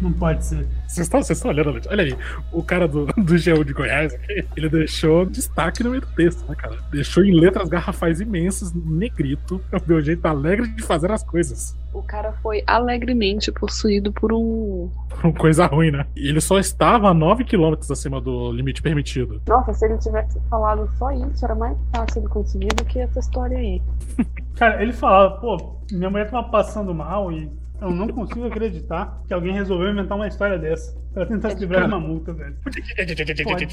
Não 0.02 0.12
pode 0.12 0.44
ser. 0.44 0.68
Vocês 0.88 1.06
estão, 1.06 1.22
vocês 1.22 1.38
estão 1.38 1.52
olhando, 1.52 1.80
olha 1.90 2.04
aí, 2.04 2.18
o 2.52 2.64
cara 2.64 2.88
do, 2.88 3.06
do 3.16 3.34
GU 3.34 3.64
de 3.64 3.74
Goiás 3.74 4.14
aqui, 4.14 4.46
ele 4.58 4.68
deixou 4.68 5.26
destaque 5.26 5.84
no 5.84 5.92
meio 5.92 6.02
do 6.02 6.08
texto, 6.08 6.44
né, 6.50 6.56
cara? 6.56 6.78
Deixou 6.92 7.24
em 7.24 7.40
letras 7.40 7.70
garrafais 7.70 8.20
imensas, 8.20 8.74
negrito, 8.74 9.62
é 9.72 9.78
o 9.78 9.82
meu 9.86 10.02
jeito 10.02 10.26
alegre 10.26 10.68
de 10.68 10.82
fazer 10.82 11.12
as 11.12 11.24
coisas. 11.24 11.78
O 11.94 12.02
cara 12.02 12.32
foi 12.42 12.64
alegremente 12.66 13.52
possuído 13.52 14.12
por 14.12 14.34
um. 14.34 14.90
Coisa 15.38 15.66
ruim, 15.66 15.92
né? 15.92 16.08
E 16.16 16.30
ele 16.30 16.40
só 16.42 16.58
estava 16.58 17.10
a 17.10 17.14
9 17.14 17.44
km 17.44 17.76
acima 17.92 18.20
do 18.20 18.52
limite 18.52 18.82
permitido. 18.82 19.42
Nossa, 19.48 19.74
se 19.74 19.86
ele 19.86 19.98
tivesse 19.98 20.40
falado 20.50 20.90
só 20.98 21.12
isso, 21.12 21.44
era 21.44 21.54
mais 21.54 21.78
fácil 21.94 22.22
ele 22.22 22.30
conseguir 22.30 22.70
do 22.70 22.86
que 22.86 23.00
essa 23.00 23.20
história 23.20 23.58
aí. 23.58 23.82
Cara, 24.56 24.82
ele 24.82 24.94
falava, 24.94 25.38
pô, 25.38 25.76
minha 25.92 26.10
mulher 26.10 26.30
tava 26.30 26.48
passando 26.50 26.94
mal 26.94 27.32
e 27.32 27.50
eu 27.82 27.90
não 27.90 28.08
consigo 28.08 28.46
acreditar 28.46 29.24
que 29.28 29.34
alguém 29.34 29.54
resolveu 29.54 29.90
inventar 29.90 30.16
uma 30.16 30.28
história 30.28 30.58
dessa. 30.58 30.96
Pra 31.14 31.26
tentar 31.26 31.50
se 31.52 31.60
livrar 31.60 31.82
de 31.82 31.88
uma 31.88 32.00
multa, 32.00 32.34
velho. 32.34 32.56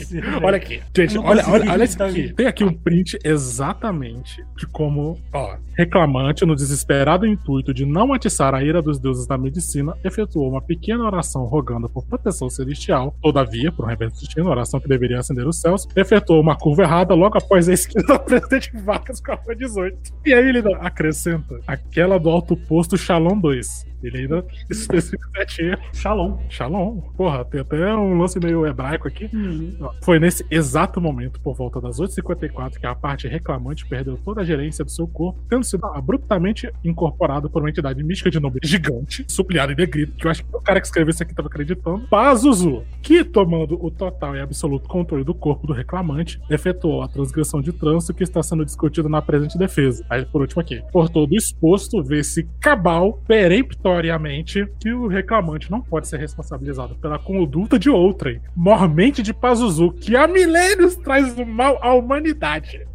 Ser. 0.04 0.24
Olha 0.42 0.56
aqui. 0.56 0.80
Gente, 0.96 1.18
olha, 1.18 1.44
olha, 1.48 1.70
olha 1.70 1.84
isso 1.84 2.02
aqui. 2.02 2.32
Tem 2.32 2.46
aqui 2.46 2.64
um 2.64 2.72
print 2.72 3.18
exatamente 3.24 4.44
de 4.56 4.66
como, 4.66 5.18
ó, 5.32 5.56
reclamante, 5.76 6.44
no 6.44 6.56
desesperado 6.56 7.24
intuito 7.26 7.72
de 7.72 7.86
não 7.86 8.12
atiçar 8.12 8.54
a 8.54 8.62
ira 8.62 8.82
dos 8.82 8.98
deuses 8.98 9.26
da 9.26 9.38
medicina, 9.38 9.96
efetuou 10.02 10.50
uma 10.50 10.60
pequena 10.60 11.04
oração 11.04 11.44
rogando 11.44 11.88
por 11.88 12.04
proteção 12.04 12.50
celestial. 12.50 13.14
Todavia, 13.22 13.70
por 13.70 13.84
um 13.84 13.88
reverso 13.88 14.20
destino, 14.20 14.50
oração 14.50 14.80
que 14.80 14.88
deveria 14.88 15.20
acender 15.20 15.46
os 15.46 15.60
céus, 15.60 15.86
efetuou 15.94 16.40
uma 16.40 16.56
curva 16.56 16.82
errada 16.82 17.14
logo 17.14 17.38
após 17.38 17.68
a 17.68 17.72
esquina 17.72 18.02
do 18.02 18.18
presidente 18.24 18.72
Vargas 18.78 19.20
com 19.20 19.32
a 19.32 19.34
rua 19.36 19.54
18. 19.54 19.96
E 20.26 20.34
aí 20.34 20.48
ele 20.48 20.62
acrescenta 20.80 21.60
aquela 21.66 22.18
do 22.18 22.28
alto 22.28 22.56
posto 22.56 22.98
Shalom 22.98 23.38
2. 23.38 23.86
Ele 24.02 24.18
ainda 24.18 24.44
especifica 24.70 25.28
erro. 25.58 25.82
Shalom. 25.92 26.38
Shalom. 26.48 27.00
Porra, 27.28 27.44
tem 27.44 27.60
até 27.60 27.94
um 27.94 28.16
lance 28.16 28.40
meio 28.40 28.66
hebraico 28.66 29.06
aqui. 29.06 29.28
Uhum. 29.34 29.76
Foi 30.02 30.18
nesse 30.18 30.46
exato 30.50 30.98
momento, 30.98 31.38
por 31.40 31.54
volta 31.54 31.78
das 31.78 32.00
8h54, 32.00 32.78
que 32.78 32.86
a 32.86 32.94
parte 32.94 33.28
reclamante 33.28 33.84
perdeu 33.86 34.16
toda 34.16 34.40
a 34.40 34.44
gerência 34.44 34.82
do 34.82 34.90
seu 34.90 35.06
corpo, 35.06 35.38
tendo 35.46 35.62
sido 35.62 35.84
abruptamente 35.88 36.72
incorporado 36.82 37.50
por 37.50 37.60
uma 37.60 37.68
entidade 37.68 38.02
mística 38.02 38.30
de 38.30 38.40
nome 38.40 38.60
gigante, 38.62 39.26
supliado 39.28 39.72
em 39.72 39.76
negrito, 39.76 40.16
que 40.16 40.26
eu 40.26 40.30
acho 40.30 40.42
que 40.42 40.56
o 40.56 40.60
cara 40.62 40.80
que 40.80 40.86
escreveu 40.86 41.10
isso 41.10 41.22
aqui 41.22 41.32
estava 41.32 41.48
acreditando, 41.48 42.08
Pazuzu, 42.08 42.82
que, 43.02 43.22
tomando 43.22 43.78
o 43.84 43.90
total 43.90 44.34
e 44.34 44.40
absoluto 44.40 44.88
controle 44.88 45.22
do 45.22 45.34
corpo 45.34 45.66
do 45.66 45.74
reclamante, 45.74 46.40
efetuou 46.48 47.02
a 47.02 47.08
transgressão 47.08 47.60
de 47.60 47.74
trânsito 47.74 48.14
que 48.14 48.22
está 48.22 48.42
sendo 48.42 48.64
discutida 48.64 49.06
na 49.06 49.20
presente 49.20 49.58
defesa. 49.58 50.02
Aí, 50.08 50.24
por 50.24 50.40
último 50.40 50.62
aqui, 50.62 50.82
por 50.90 51.10
todo 51.10 51.34
exposto, 51.34 52.02
vê-se 52.02 52.48
cabal, 52.58 53.20
peremptoriamente, 53.28 54.66
que 54.80 54.94
o 54.94 55.08
reclamante 55.08 55.70
não 55.70 55.82
pode 55.82 56.08
ser 56.08 56.18
responsabilizado 56.18 56.94
pela 56.94 57.17
conduta 57.18 57.78
de 57.78 57.90
outrem, 57.90 58.40
mormente 58.56 59.22
de 59.22 59.34
Pazuzu, 59.34 59.92
que 59.92 60.16
há 60.16 60.26
milênios 60.26 60.96
traz 60.96 61.36
o 61.36 61.44
mal 61.44 61.78
à 61.82 61.92
humanidade. 61.92 62.86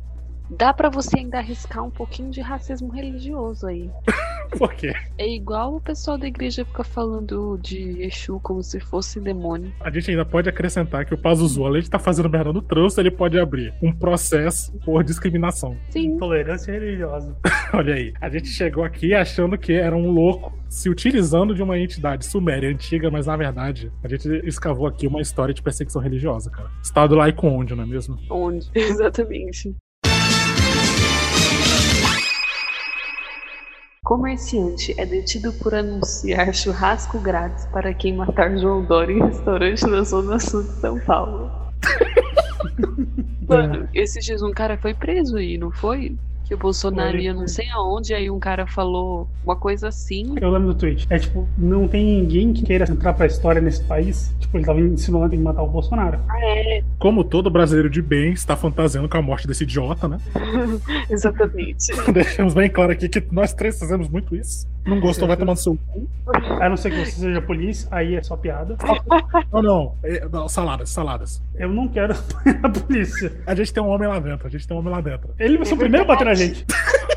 Dá 0.57 0.74
pra 0.74 0.89
você 0.89 1.19
ainda 1.19 1.38
arriscar 1.38 1.83
um 1.83 1.89
pouquinho 1.89 2.29
de 2.29 2.41
racismo 2.41 2.89
religioso 2.89 3.67
aí. 3.67 3.89
Por 4.57 4.74
quê? 4.74 4.93
É 5.17 5.27
igual 5.27 5.75
o 5.75 5.81
pessoal 5.81 6.17
da 6.17 6.27
igreja 6.27 6.63
fica 6.63 6.83
falando 6.83 7.57
de 7.57 8.03
Exu 8.03 8.39
como 8.39 8.62
se 8.62 8.79
fosse 8.79 9.19
demônio. 9.19 9.74
A 9.79 9.89
gente 9.89 10.12
ainda 10.12 10.25
pode 10.25 10.48
acrescentar 10.48 11.05
que 11.05 11.13
o 11.13 11.17
Pazuzu, 11.17 11.65
além 11.65 11.81
de 11.81 11.88
estar 11.88 12.00
fazendo 12.00 12.29
merda 12.29 12.53
no 12.53 12.62
trânsito, 12.62 13.01
ele 13.01 13.10
pode 13.10 13.39
abrir 13.39 13.74
um 13.81 13.91
processo 13.91 14.72
por 14.86 15.03
discriminação. 15.03 15.75
Sim. 15.89 16.13
Intolerância 16.13 16.72
religiosa. 16.72 17.36
Olha 17.74 17.95
aí, 17.95 18.13
a 18.22 18.29
gente 18.29 18.48
chegou 18.48 18.83
aqui 18.83 19.13
achando 19.13 19.57
que 19.57 19.74
era 19.74 19.95
um 19.95 20.12
louco 20.12 20.53
se 20.69 20.89
utilizando 20.89 21.53
de 21.53 21.62
uma 21.62 21.77
entidade 21.77 22.25
suméria 22.25 22.69
antiga, 22.69 23.10
mas 23.12 23.27
na 23.27 23.38
verdade 23.38 23.91
a 24.03 24.07
gente 24.07 24.27
escavou 24.43 24.88
aqui 24.88 25.05
uma 25.05 25.22
história 25.22 25.53
de 25.53 25.62
perseguição 25.62 26.01
religiosa, 26.01 26.50
cara. 26.50 26.69
Estado 26.81 27.15
laico 27.15 27.48
onde, 27.48 27.75
não 27.75 27.83
é 27.83 27.88
mesmo? 27.88 28.17
Onde? 28.29 28.69
Exatamente. 28.74 29.75
Comerciante 34.03 34.93
é 35.00 35.05
detido 35.05 35.53
por 35.53 35.74
anunciar 35.74 36.53
churrasco 36.53 37.17
grátis 37.19 37.65
para 37.67 37.93
quem 37.93 38.13
matar 38.13 38.57
João 38.57 38.83
Dória 38.83 39.13
em 39.13 39.24
restaurante 39.24 39.88
na 39.88 40.03
Zona 40.03 40.38
Sul 40.39 40.63
de 40.63 40.74
São 40.74 41.00
Paulo. 41.00 41.50
Mano, 43.48 43.88
esses 43.93 44.25
dias 44.25 44.41
um 44.41 44.51
cara 44.51 44.77
foi 44.77 44.93
preso 44.93 45.38
aí, 45.38 45.57
não 45.57 45.72
foi? 45.72 46.17
Que 46.53 46.55
o 46.55 46.60
Bolsonaro 46.60 47.17
ia 47.17 47.33
não 47.33 47.48
sei 47.48 47.67
aonde, 47.72 48.13
aí 48.13 48.29
um 48.29 48.38
cara 48.38 48.67
falou 48.67 49.27
uma 49.43 49.55
coisa 49.55 49.88
assim. 49.88 50.36
Eu 50.39 50.51
lembro 50.51 50.67
do 50.67 50.75
tweet. 50.75 51.07
É 51.10 51.17
tipo, 51.17 51.48
não 51.57 51.88
tem 51.88 52.05
ninguém 52.05 52.53
que 52.53 52.62
queira 52.62 52.86
entrar 52.88 53.12
pra 53.13 53.25
história 53.25 53.60
nesse 53.60 53.83
país. 53.83 54.36
Tipo, 54.39 54.57
ele 54.57 54.65
tava 54.65 54.79
insinuando 54.79 55.33
em 55.33 55.39
matar 55.39 55.63
o 55.63 55.67
Bolsonaro. 55.67 56.19
Ah, 56.29 56.39
é, 56.45 56.83
Como 57.00 57.24
todo 57.24 57.50
brasileiro 57.50 57.89
de 57.89 58.03
bem 58.03 58.33
está 58.33 58.55
fantasiando 58.55 59.10
com 59.10 59.17
a 59.17 59.22
morte 59.24 59.48
desse 59.48 59.63
idiota, 59.63 60.07
né? 60.07 60.19
exatamente. 61.10 61.91
Deixamos 62.13 62.53
bem 62.53 62.69
claro 62.69 62.91
aqui 62.91 63.10
que 63.10 63.24
nós 63.31 63.51
três 63.51 63.79
fazemos 63.79 64.07
muito 64.07 64.36
isso. 64.36 64.67
Não 64.85 64.99
gostou, 64.99 65.27
vai 65.27 65.37
tomar 65.37 65.53
no 65.53 65.57
seu 65.57 65.77
cu. 65.87 66.07
A 66.61 66.67
não 66.69 66.75
ser 66.75 66.91
que 66.91 67.05
você 67.05 67.11
seja 67.11 67.41
polícia, 67.41 67.87
aí 67.89 68.15
é 68.15 68.23
só 68.23 68.35
piada. 68.35 68.75
Não, 69.51 69.61
não. 69.61 69.95
É, 70.03 70.27
não, 70.27 70.47
Saladas, 70.49 70.89
saladas. 70.89 71.41
Eu 71.55 71.69
não 71.69 71.87
quero 71.87 72.13
a 72.63 72.69
polícia. 72.69 73.31
A 73.45 73.55
gente 73.55 73.73
tem 73.73 73.81
um 73.81 73.87
homem 73.87 74.07
lá 74.07 74.19
dentro, 74.19 74.47
a 74.47 74.49
gente 74.49 74.67
tem 74.67 74.75
um 74.75 74.79
homem 74.79 74.93
lá 74.93 75.01
dentro. 75.01 75.29
Ele 75.39 75.57
vai 75.57 75.65
ser 75.65 75.73
o 75.73 75.77
primeiro 75.77 76.03
a 76.05 76.07
bater 76.07 76.25
na 76.25 76.33
gente. 76.33 76.65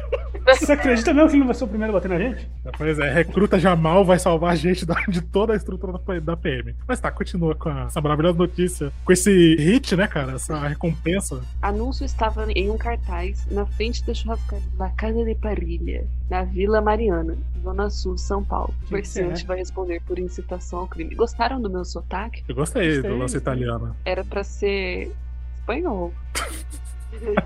Você 0.46 0.72
acredita 0.72 1.12
mesmo 1.12 1.28
que 1.28 1.34
ele 1.34 1.40
não 1.40 1.46
vai 1.46 1.54
ser 1.54 1.64
o 1.64 1.68
primeiro 1.68 1.92
a 1.92 1.96
bater 2.00 2.08
na 2.08 2.18
gente? 2.18 2.48
Pois 2.78 2.98
é, 2.98 3.12
recruta 3.12 3.58
Jamal 3.58 4.04
vai 4.04 4.18
salvar 4.18 4.52
a 4.52 4.56
gente 4.56 4.86
da- 4.86 4.94
de 5.08 5.20
toda 5.20 5.52
a 5.52 5.56
estrutura 5.56 5.92
da 6.20 6.36
PM. 6.36 6.74
Mas 6.86 7.00
tá, 7.00 7.10
continua 7.10 7.54
com 7.54 7.68
a- 7.68 7.84
essa 7.86 8.00
maravilhosa 8.00 8.38
notícia. 8.38 8.92
Com 9.04 9.12
esse 9.12 9.56
hit, 9.56 9.96
né, 9.96 10.06
cara? 10.06 10.32
Essa 10.32 10.58
recompensa. 10.68 11.40
Anúncio 11.60 12.04
estava 12.04 12.50
em 12.52 12.70
um 12.70 12.78
cartaz 12.78 13.46
na 13.50 13.66
frente 13.66 14.04
da 14.06 14.14
churrascaria 14.14 14.64
da 14.78 14.88
Casa 14.90 15.24
de 15.24 15.34
Parilha, 15.34 16.06
na 16.30 16.44
Vila 16.44 16.80
Mariana, 16.80 17.36
Zona 17.62 17.90
Sul, 17.90 18.16
São 18.16 18.44
Paulo. 18.44 18.74
Comerciante 18.88 19.42
né? 19.42 19.48
vai 19.48 19.58
responder 19.58 20.00
por 20.06 20.18
incitação 20.18 20.80
ao 20.80 20.86
crime. 20.86 21.14
Gostaram 21.14 21.60
do 21.60 21.68
meu 21.68 21.84
sotaque? 21.84 22.44
Eu 22.48 22.54
gostei, 22.54 22.94
Gostei, 22.94 23.10
do 23.10 23.16
lance 23.18 23.36
italiano. 23.36 23.96
Era 24.04 24.24
pra 24.24 24.44
ser 24.44 25.12
espanhol. 25.58 26.12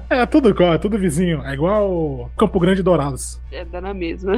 É, 0.08 0.26
tudo 0.26 0.48
igual, 0.50 0.74
é 0.74 0.78
tudo 0.78 0.98
vizinho. 0.98 1.42
É 1.44 1.54
igual 1.54 2.30
Campo 2.36 2.58
Grande 2.60 2.80
e 2.80 2.82
Dourados. 2.82 3.40
É, 3.52 3.64
dá 3.64 3.80
na 3.80 3.94
mesma. 3.94 4.32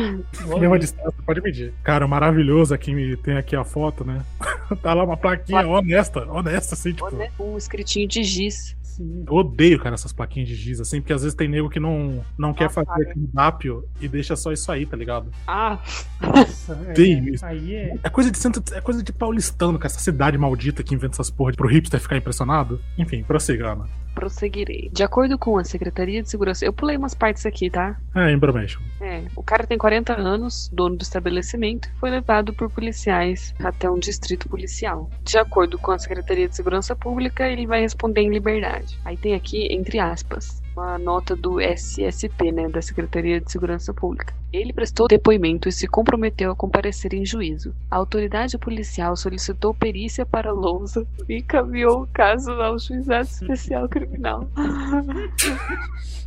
Mesma 0.59 0.79
distância, 0.79 1.15
pode 1.25 1.41
medir. 1.41 1.73
Cara, 1.83 2.07
maravilhoso 2.07 2.75
aqui, 2.75 2.95
me- 2.95 3.17
tem 3.17 3.37
aqui 3.37 3.57
a 3.57 3.65
foto, 3.65 4.05
né? 4.05 4.23
tá 4.83 4.95
lá 4.95 5.05
uma 5.05 5.17
plaquinha 5.17 5.67
honesta, 5.67 6.25
honesta, 6.31 6.75
assim, 6.75 6.93
tipo. 6.93 7.09
Um 7.41 7.57
escritinho 7.57 8.07
de 8.09 8.23
giz. 8.23 8.77
Sim. 8.83 9.25
Eu 9.27 9.33
odeio, 9.37 9.79
cara, 9.81 9.95
essas 9.95 10.13
plaquinhas 10.13 10.51
de 10.51 10.55
giz, 10.55 10.79
assim, 10.79 11.01
porque 11.01 11.15
às 11.15 11.23
vezes 11.23 11.35
tem 11.35 11.49
nego 11.49 11.71
que 11.71 11.81
não, 11.81 12.23
não 12.39 12.53
quer 12.53 12.69
fazer 12.69 12.91
Apaga. 12.91 13.09
aquele 13.11 13.27
dápio 13.33 13.89
e 13.99 14.07
deixa 14.07 14.37
só 14.37 14.53
isso 14.53 14.71
aí, 14.71 14.85
tá 14.85 14.95
ligado? 14.95 15.31
Ah, 15.47 15.79
Nossa, 16.21 16.79
é, 16.87 16.91
Odeio 16.91 17.35
isso. 17.35 17.45
aí 17.47 17.75
é. 17.75 17.95
É 18.03 18.11
coisa 18.11 18.31
de 18.31 18.37
centro, 18.37 18.63
é 18.77 18.83
coisa 18.83 19.03
de 19.03 19.11
paulistano, 19.11 19.79
cara, 19.79 19.87
essa 19.87 19.99
cidade 20.01 20.37
maldita 20.37 20.83
que 20.83 20.95
inventa 20.95 21.15
essas 21.15 21.31
porra 21.31 21.53
pro 21.55 21.67
hipster 21.67 21.99
ficar 22.01 22.19
impressionado. 22.19 22.79
Enfim, 22.99 23.23
prossiga, 23.23 23.73
Ana. 23.73 23.89
Prosseguirei. 24.15 24.91
De 24.93 25.03
acordo 25.03 25.39
com 25.39 25.59
a 25.59 25.65
Secretaria 25.65 26.23
de 26.23 26.31
Segurança, 26.31 26.65
eu 26.65 26.73
pulei 26.73 26.97
umas 26.97 27.15
partes 27.15 27.45
aqui, 27.45 27.69
tá? 27.69 27.97
É, 28.15 28.33
information. 28.33 28.81
É, 29.01 29.23
o 29.35 29.43
cara 29.43 29.67
tem 29.67 29.77
40 29.77 30.19
anos, 30.19 30.71
dono 30.73 30.97
do 30.97 31.03
estabelecimento, 31.03 31.89
e 31.89 31.99
foi 31.99 32.11
levado 32.11 32.55
por 32.55 32.71
policiais 32.71 33.55
até 33.59 33.91
um 33.91 33.99
distrito 33.99 34.49
policial. 34.49 35.11
De 35.23 35.39
acordo 35.39 35.79
com 35.79 35.91
a 35.91 35.99
Secretaria 35.99 36.49
de 36.49 36.55
Segurança 36.55 36.95
Pública, 36.95 37.49
ele 37.49 37.67
vai 37.67 37.81
responder 37.81 38.23
em 38.23 38.31
liberdade. 38.31 38.99
Aí 39.05 39.17
tem 39.17 39.35
aqui, 39.35 39.67
entre 39.73 39.99
aspas, 39.99 40.62
uma 40.77 40.99
nota 40.99 41.37
do 41.37 41.61
SSP, 41.61 42.53
né, 42.53 42.69
da 42.69 42.81
Secretaria 42.81 43.41
de 43.41 43.51
Segurança 43.51 43.93
Pública. 43.93 44.35
Ele 44.53 44.73
prestou 44.73 45.09
depoimento 45.09 45.69
e 45.69 45.73
se 45.73 45.87
comprometeu 45.87 46.51
a 46.51 46.57
comparecer 46.57 47.15
em 47.15 47.25
juízo. 47.25 47.75
A 47.91 47.97
autoridade 47.97 48.59
policial 48.59 49.17
solicitou 49.17 49.73
perícia 49.73 50.27
para 50.27 50.53
lousa 50.53 51.07
e 51.29 51.39
encaminhou 51.39 52.03
o 52.03 52.07
caso 52.07 52.51
ao 52.53 52.79
juizado 52.79 53.29
especial 53.29 53.89
criminal. 53.89 54.47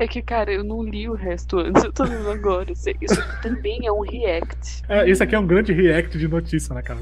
É 0.00 0.08
que, 0.08 0.22
cara, 0.22 0.50
eu 0.50 0.64
não 0.64 0.82
li 0.82 1.06
o 1.10 1.12
resto 1.12 1.58
antes, 1.58 1.84
eu 1.84 1.92
tô 1.92 2.04
lendo 2.04 2.30
agora. 2.30 2.72
Isso 2.72 2.88
isso 3.02 3.22
também 3.42 3.86
é 3.86 3.92
um 3.92 4.00
react. 4.00 4.82
É, 4.88 5.06
esse 5.06 5.22
aqui 5.22 5.34
é 5.34 5.38
um 5.38 5.46
grande 5.46 5.74
react 5.74 6.16
de 6.16 6.26
notícia, 6.26 6.74
né, 6.74 6.80
cara? 6.80 7.00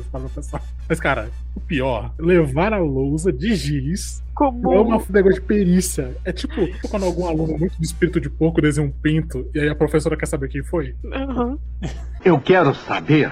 Mas, 0.88 0.98
cara, 0.98 1.30
o 1.54 1.60
pior, 1.60 2.12
levar 2.18 2.72
a 2.72 2.78
lousa 2.78 3.32
de 3.32 3.54
giz 3.54 4.20
Como. 4.34 4.72
é 4.72 4.80
uma 4.80 5.00
negócio 5.10 5.40
de 5.40 5.46
perícia. 5.46 6.12
É 6.24 6.32
tipo 6.32 6.56
quando 6.90 7.04
algum 7.04 7.28
aluno 7.28 7.56
muito 7.56 7.78
de 7.78 7.86
espírito 7.86 8.20
de 8.20 8.28
porco 8.28 8.60
desenha 8.60 8.84
um 8.84 8.90
pinto 8.90 9.48
e 9.54 9.60
aí 9.60 9.68
a 9.68 9.76
professora 9.76 10.16
quer 10.16 10.26
saber 10.26 10.48
quem 10.48 10.64
foi. 10.64 10.96
Aham. 11.12 11.56
Eu 12.24 12.40
quero 12.40 12.74
saber 12.74 13.30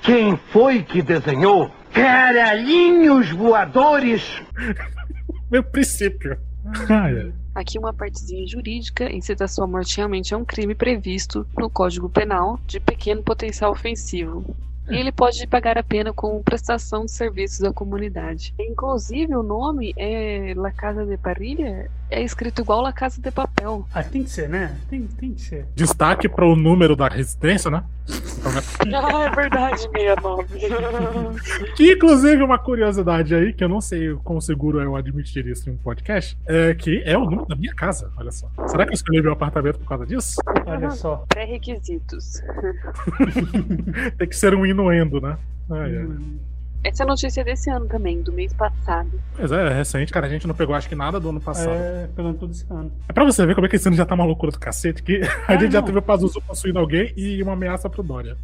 quem 0.00 0.36
foi 0.52 0.84
que 0.84 1.02
desenhou 1.02 1.72
caralhinhos 1.92 3.30
voadores. 3.32 4.40
Meu 5.50 5.64
princípio. 5.64 6.38
Ai, 6.88 7.18
ai. 7.18 7.32
Aqui 7.54 7.78
uma 7.78 7.92
partezinha 7.92 8.46
jurídica. 8.46 9.12
Incitação 9.12 9.64
à 9.64 9.66
morte 9.66 9.96
realmente 9.96 10.32
é 10.32 10.36
um 10.36 10.44
crime 10.44 10.74
previsto 10.74 11.46
no 11.56 11.68
Código 11.68 12.08
Penal 12.08 12.58
de 12.66 12.80
pequeno 12.80 13.22
potencial 13.22 13.72
ofensivo. 13.72 14.56
E 14.90 14.96
ele 14.96 15.12
pode 15.12 15.46
pagar 15.46 15.78
a 15.78 15.82
pena 15.82 16.12
com 16.12 16.42
prestação 16.42 17.04
de 17.04 17.12
serviços 17.12 17.62
à 17.62 17.72
comunidade. 17.72 18.52
Inclusive, 18.58 19.34
o 19.34 19.42
nome 19.42 19.94
é 19.96 20.52
La 20.56 20.72
Casa 20.72 21.06
de 21.06 21.16
Parrilha, 21.16 21.88
é 22.10 22.22
escrito 22.22 22.62
igual 22.62 22.82
La 22.82 22.92
Casa 22.92 23.20
de 23.20 23.30
Papel. 23.30 23.86
Ah, 23.94 24.02
tem 24.02 24.24
que 24.24 24.30
ser, 24.30 24.48
né? 24.48 24.76
Tem, 24.90 25.06
tem 25.06 25.34
que 25.34 25.40
ser. 25.40 25.66
Destaque 25.74 26.28
para 26.28 26.44
o 26.44 26.56
número 26.56 26.96
da 26.96 27.08
resistência, 27.08 27.70
né? 27.70 27.84
Ah, 28.92 29.24
é 29.24 29.30
verdade, 29.30 29.80
69. 29.82 31.74
Que, 31.76 31.92
inclusive, 31.92 32.42
uma 32.42 32.58
curiosidade 32.58 33.34
aí, 33.34 33.52
que 33.52 33.62
eu 33.62 33.68
não 33.68 33.80
sei 33.80 34.14
quão 34.24 34.40
seguro 34.40 34.80
é 34.80 34.84
eu 34.84 34.96
admitir 34.96 35.46
isso 35.46 35.70
em 35.70 35.74
um 35.74 35.76
podcast, 35.76 36.36
é 36.46 36.74
que 36.74 37.02
é 37.04 37.16
o 37.16 37.24
número 37.24 37.46
da 37.46 37.54
minha 37.54 37.74
casa, 37.74 38.10
olha 38.16 38.32
só. 38.32 38.50
Será 38.66 38.84
que 38.84 38.90
eu 38.90 38.94
escolhi 38.94 39.22
meu 39.22 39.32
apartamento 39.32 39.78
por 39.78 39.88
causa 39.88 40.06
disso? 40.06 40.40
Olha 40.66 40.90
só. 40.90 41.24
Pré-requisitos. 41.28 42.42
Tem 44.18 44.28
que 44.28 44.36
ser 44.36 44.54
um 44.54 44.66
inuendo, 44.66 45.20
né? 45.20 45.38
Ai, 45.70 45.96
ai. 45.96 46.06
Essa 46.06 46.12
é 46.12 46.51
a 47.02 47.06
notícia 47.06 47.44
desse 47.44 47.70
ano 47.70 47.86
também, 47.86 48.20
do 48.22 48.32
mês 48.32 48.52
passado. 48.52 49.10
Mas 49.38 49.52
é, 49.52 49.66
é 49.66 49.74
recente, 49.74 50.12
cara. 50.12 50.26
A 50.26 50.28
gente 50.30 50.46
não 50.46 50.54
pegou, 50.54 50.74
acho 50.74 50.88
que 50.88 50.94
nada 50.94 51.20
do 51.20 51.28
ano 51.28 51.40
passado. 51.40 51.70
É, 51.70 52.04
É, 52.04 52.08
pegando 52.14 52.38
tudo 52.38 52.52
esse 52.52 52.66
ano. 52.70 52.90
pra 53.14 53.24
você 53.24 53.46
ver 53.46 53.54
como 53.54 53.66
é 53.66 53.70
que 53.70 53.76
esse 53.76 53.86
ano 53.88 53.96
já 53.96 54.04
tá 54.04 54.14
uma 54.14 54.24
loucura 54.24 54.50
do 54.50 54.58
cacete, 54.58 55.02
que 55.02 55.20
a 55.46 55.52
Ah, 55.52 55.56
gente 55.56 55.72
já 55.72 55.80
não. 55.80 55.86
teve 55.86 55.98
o 55.98 56.02
Pazuzu 56.02 56.40
possuindo 56.42 56.78
alguém 56.78 57.12
e 57.16 57.42
uma 57.42 57.52
ameaça 57.52 57.88
pro 57.88 58.02
Dória. 58.02 58.36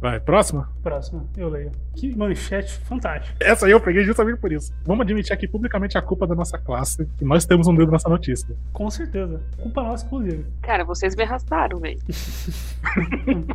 Vai, 0.00 0.18
próxima? 0.18 0.66
Próximo, 0.82 1.28
eu 1.36 1.48
leio. 1.50 1.70
Que 1.94 2.16
manchete 2.16 2.72
fantástica. 2.78 3.36
Essa 3.38 3.66
aí 3.66 3.72
eu 3.72 3.80
peguei 3.80 4.02
justamente 4.02 4.38
por 4.40 4.50
isso. 4.50 4.72
Vamos 4.86 5.02
admitir 5.02 5.32
aqui 5.34 5.46
publicamente 5.46 5.98
a 5.98 6.02
culpa 6.02 6.26
da 6.26 6.34
nossa 6.34 6.56
classe, 6.56 7.06
que 7.18 7.24
nós 7.24 7.44
temos 7.44 7.66
um 7.68 7.74
dedo 7.74 7.92
nessa 7.92 8.08
notícia. 8.08 8.56
Com 8.72 8.88
certeza. 8.90 9.42
Culpa 9.58 9.82
nossa, 9.82 10.06
inclusive. 10.06 10.46
Cara, 10.62 10.84
vocês 10.84 11.14
me 11.14 11.22
arrastaram, 11.22 11.78
velho. 11.80 11.98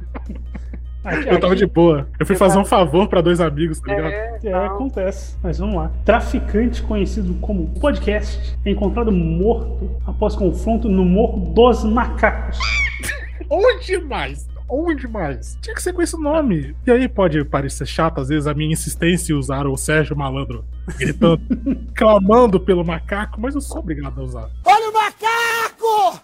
Aqui, 1.04 1.30
Eu 1.30 1.40
tava 1.40 1.54
aqui- 1.54 1.58
de 1.64 1.72
boa. 1.72 2.08
Eu 2.20 2.26
fui 2.26 2.34
Eu 2.34 2.40
fazer 2.40 2.58
um 2.58 2.66
favor 2.66 3.08
pra 3.08 3.22
dois 3.22 3.40
amigos, 3.40 3.80
tá 3.80 3.94
ligado? 3.94 4.12
É, 4.12 4.40
É, 4.44 4.54
acontece. 4.66 5.38
Mas 5.44 5.60
vamos 5.60 5.76
lá. 5.76 5.92
Traficante 6.04 6.82
conhecido 6.82 7.36
como 7.36 7.68
podcast 7.80 8.58
é 8.66 8.72
encontrado 8.72 9.12
morto 9.12 9.92
após 10.08 10.36
confronto 10.36 10.90
no 10.90 11.06
Morro 11.06 11.54
dos 11.54 11.84
Macacos. 11.84 12.58
Onde 13.48 14.00
mais? 14.00 14.48
Onde 14.68 15.08
mais? 15.08 15.58
Tinha 15.62 15.76
que 15.76 15.82
ser 15.82 15.94
com 15.94 16.02
esse 16.02 16.20
nome. 16.20 16.76
E 16.86 16.92
aí 16.92 17.08
pode 17.08 17.44
parecer 17.46 17.86
chato, 17.86 18.20
às 18.22 18.30
vezes, 18.30 18.48
a 18.48 18.54
minha 18.54 18.72
insistência 18.74 19.32
em 19.34 19.36
usar 19.36 19.68
o 19.68 19.78
Sérgio 19.78 20.16
Malandro 20.18 20.66
gritando, 20.98 21.42
clamando 21.96 22.60
pelo 22.60 22.84
macaco, 22.84 23.40
mas 23.40 23.56
eu 23.56 23.62
sou 23.62 23.80
obrigado 23.80 24.20
a 24.20 24.24
usar. 24.24 24.50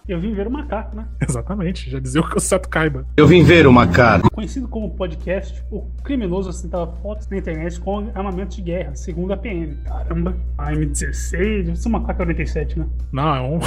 Eu 0.08 0.20
vim 0.20 0.34
ver 0.34 0.46
o 0.46 0.50
macaco, 0.50 0.96
né? 0.96 1.06
Exatamente, 1.26 1.88
já 1.88 1.98
dizia 1.98 2.20
o 2.20 2.28
que 2.28 2.36
o 2.36 2.40
Seto 2.40 2.68
Caiba. 2.68 3.06
Eu 3.16 3.26
vim 3.26 3.42
ver 3.44 3.66
o 3.66 3.72
macaco. 3.72 4.28
Conhecido 4.30 4.66
como 4.68 4.90
podcast, 4.90 5.62
o 5.70 5.82
criminoso 6.02 6.50
ostentava 6.50 6.92
fotos 7.00 7.28
na 7.28 7.38
internet 7.38 7.80
com 7.80 8.10
armamentos 8.14 8.56
de 8.56 8.62
guerra, 8.62 8.94
segundo 8.94 9.32
a 9.32 9.36
PM. 9.36 9.76
Caramba, 9.86 10.36
a 10.58 10.72
M16, 10.72 11.64
deve 11.64 11.76
ser 11.76 11.88
uma 11.88 12.04
K-47, 12.04 12.76
né? 12.76 12.86
Não, 13.12 13.34
é 13.34 13.40
um, 13.40 13.58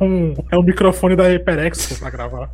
um- 0.06 0.34
é 0.50 0.56
um 0.56 0.62
microfone 0.62 1.16
da 1.16 1.24
HyperX 1.28 1.98
pra 1.98 2.10
gravar. 2.10 2.50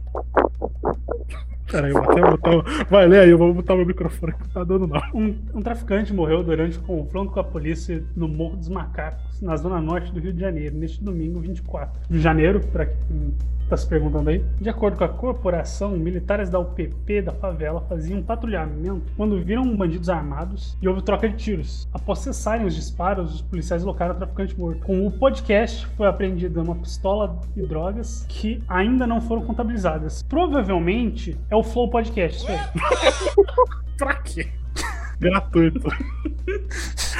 Peraí, 1.70 1.92
vou 1.92 2.02
até 2.02 2.20
botar. 2.20 2.84
Vai, 2.88 3.06
lê 3.06 3.18
aí, 3.20 3.30
eu 3.30 3.38
vou 3.38 3.52
botar 3.52 3.76
meu 3.76 3.86
microfone 3.86 4.32
que 4.32 4.40
não 4.40 4.48
tá 4.48 4.64
dando, 4.64 4.86
não. 4.86 5.00
Um, 5.14 5.36
um 5.54 5.62
traficante 5.62 6.12
morreu 6.12 6.42
durante 6.42 6.78
o 6.78 6.82
confronto 6.82 7.32
com 7.32 7.40
a 7.40 7.44
polícia 7.44 8.02
no 8.16 8.26
Morro 8.26 8.56
dos 8.56 8.68
Macacos, 8.68 9.27
na 9.44 9.56
zona 9.56 9.80
norte 9.80 10.12
do 10.12 10.20
Rio 10.20 10.32
de 10.32 10.40
Janeiro, 10.40 10.76
neste 10.76 11.02
domingo 11.02 11.40
24 11.40 12.00
de 12.08 12.20
janeiro, 12.20 12.60
para 12.60 12.86
quem 12.86 13.34
está 13.68 13.76
se 13.76 13.86
perguntando 13.86 14.30
aí. 14.30 14.42
De 14.58 14.68
acordo 14.68 14.96
com 14.96 15.04
a 15.04 15.08
corporação, 15.08 15.90
militares 15.90 16.48
da 16.48 16.58
UPP 16.58 17.22
da 17.22 17.32
favela 17.32 17.82
faziam 17.82 18.20
um 18.20 18.22
patrulhamento 18.22 19.02
quando 19.16 19.38
viram 19.42 19.76
bandidos 19.76 20.08
armados 20.08 20.76
e 20.80 20.88
houve 20.88 21.02
troca 21.02 21.28
de 21.28 21.36
tiros. 21.36 21.86
Após 21.92 22.20
cessarem 22.20 22.66
os 22.66 22.74
disparos, 22.74 23.34
os 23.34 23.42
policiais 23.42 23.84
locaram 23.84 24.14
o 24.14 24.18
traficante 24.18 24.58
morto. 24.58 24.80
Com 24.84 25.06
o 25.06 25.10
podcast, 25.10 25.86
foi 25.96 26.06
apreendida 26.06 26.62
uma 26.62 26.74
pistola 26.74 27.38
e 27.54 27.62
drogas 27.62 28.24
que 28.28 28.62
ainda 28.66 29.06
não 29.06 29.20
foram 29.20 29.42
contabilizadas. 29.42 30.22
Provavelmente 30.22 31.36
é 31.50 31.56
o 31.56 31.62
Flow 31.62 31.90
Podcast. 31.90 32.46
Pra 33.98 34.14
quê? 34.14 34.48
Gratuito. 35.20 35.88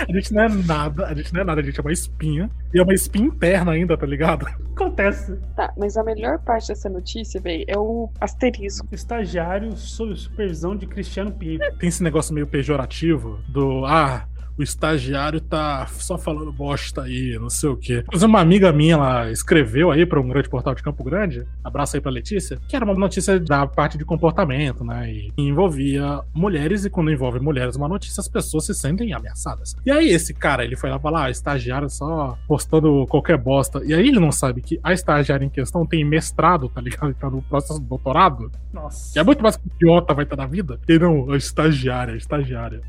A 0.09 0.13
gente 0.13 0.33
não 0.33 0.43
é 0.43 0.49
nada, 0.49 1.07
a 1.07 1.15
gente 1.15 1.35
não 1.35 1.41
é 1.41 1.45
nada, 1.45 1.61
a 1.61 1.65
gente 1.65 1.79
é 1.79 1.83
uma 1.83 1.93
espinha. 1.93 2.49
E 2.73 2.79
é 2.79 2.83
uma 2.83 2.95
espinha 2.95 3.27
interna 3.27 3.73
ainda, 3.73 3.97
tá 3.97 4.07
ligado? 4.07 4.47
Acontece. 4.47 5.37
Tá, 5.57 5.73
mas 5.77 5.97
a 5.97 6.05
melhor 6.05 6.39
parte 6.39 6.69
dessa 6.69 6.89
notícia, 6.89 7.41
velho, 7.41 7.65
é 7.67 7.77
o 7.77 8.09
asterisco. 8.21 8.87
Estagiário 8.93 9.77
sob 9.77 10.15
supervisão 10.17 10.77
de 10.77 10.87
Cristiano 10.87 11.33
Pinho. 11.33 11.59
Tem 11.79 11.89
esse 11.89 12.03
negócio 12.03 12.33
meio 12.33 12.47
pejorativo 12.47 13.41
do 13.49 13.85
ah, 13.85 14.27
o 14.59 14.63
estagiário 14.63 15.41
tá 15.41 15.87
só 15.87 16.19
falando 16.19 16.53
bosta 16.53 17.03
aí, 17.03 17.39
não 17.39 17.49
sei 17.49 17.69
o 17.69 17.77
quê. 17.77 18.05
Mas 18.13 18.23
uma 18.23 18.41
amiga 18.41 18.73
minha, 18.73 18.95
ela 18.95 19.31
escreveu 19.31 19.91
aí 19.91 20.05
pra 20.05 20.21
um 20.21 20.29
grande 20.29 20.49
portal 20.49 20.75
de 20.75 20.83
Campo 20.83 21.05
Grande, 21.05 21.47
abraço 21.63 21.97
aí 21.97 22.01
pra 22.01 22.11
Letícia, 22.11 22.59
que 22.69 22.75
era 22.75 22.85
uma 22.85 22.95
notícia 22.95 23.39
da 23.39 23.67
parte 23.67 23.97
de 23.97 24.05
comportamento, 24.05 24.85
né? 24.85 25.11
E 25.11 25.33
envolvia 25.37 26.21
mulheres, 26.35 26.85
e 26.85 26.91
quando 26.91 27.11
envolve 27.11 27.39
mulheres 27.39 27.77
uma 27.77 27.89
notícia, 27.89 28.21
as 28.21 28.29
pessoas 28.29 28.67
se 28.67 28.75
sentem 28.75 29.13
ameaçadas. 29.13 29.77
E 29.87 29.91
aí 29.91 30.09
esse 30.09 30.35
cara, 30.35 30.65
ele 30.65 30.77
foi 30.77 30.91
lá 30.91 30.99
falar, 30.99 31.27
ah, 31.27 31.31
estagiário 31.31 31.89
só 31.89 32.37
postando 32.47 33.07
qualquer 33.09 33.37
bosta. 33.37 33.83
E 33.85 33.95
aí 33.95 34.09
ele 34.09 34.19
não 34.19 34.33
sabe 34.33 34.61
que 34.61 34.81
a 34.83 34.93
estagiária 34.93 35.45
em 35.45 35.49
questão 35.49 35.87
tem 35.87 36.05
mestrado, 36.05 36.69
tá 36.69 36.81
ligado? 36.81 37.15
Tá 37.15 37.31
no 37.31 37.43
processo 37.43 37.81
de 37.81 37.87
doutorado. 37.87 38.51
Nossa. 38.73 39.13
Que 39.13 39.19
é 39.19 39.23
muito 39.23 39.43
mais 39.43 39.57
que 39.57 39.67
idiota 39.77 40.15
vai 40.15 40.25
estar 40.25 40.37
na 40.37 40.47
vida. 40.47 40.79
E 40.89 40.99
não, 40.99 41.31
a 41.33 41.37
estagiária, 41.37 42.15
a 42.15 42.17
estagiária. 42.17 42.81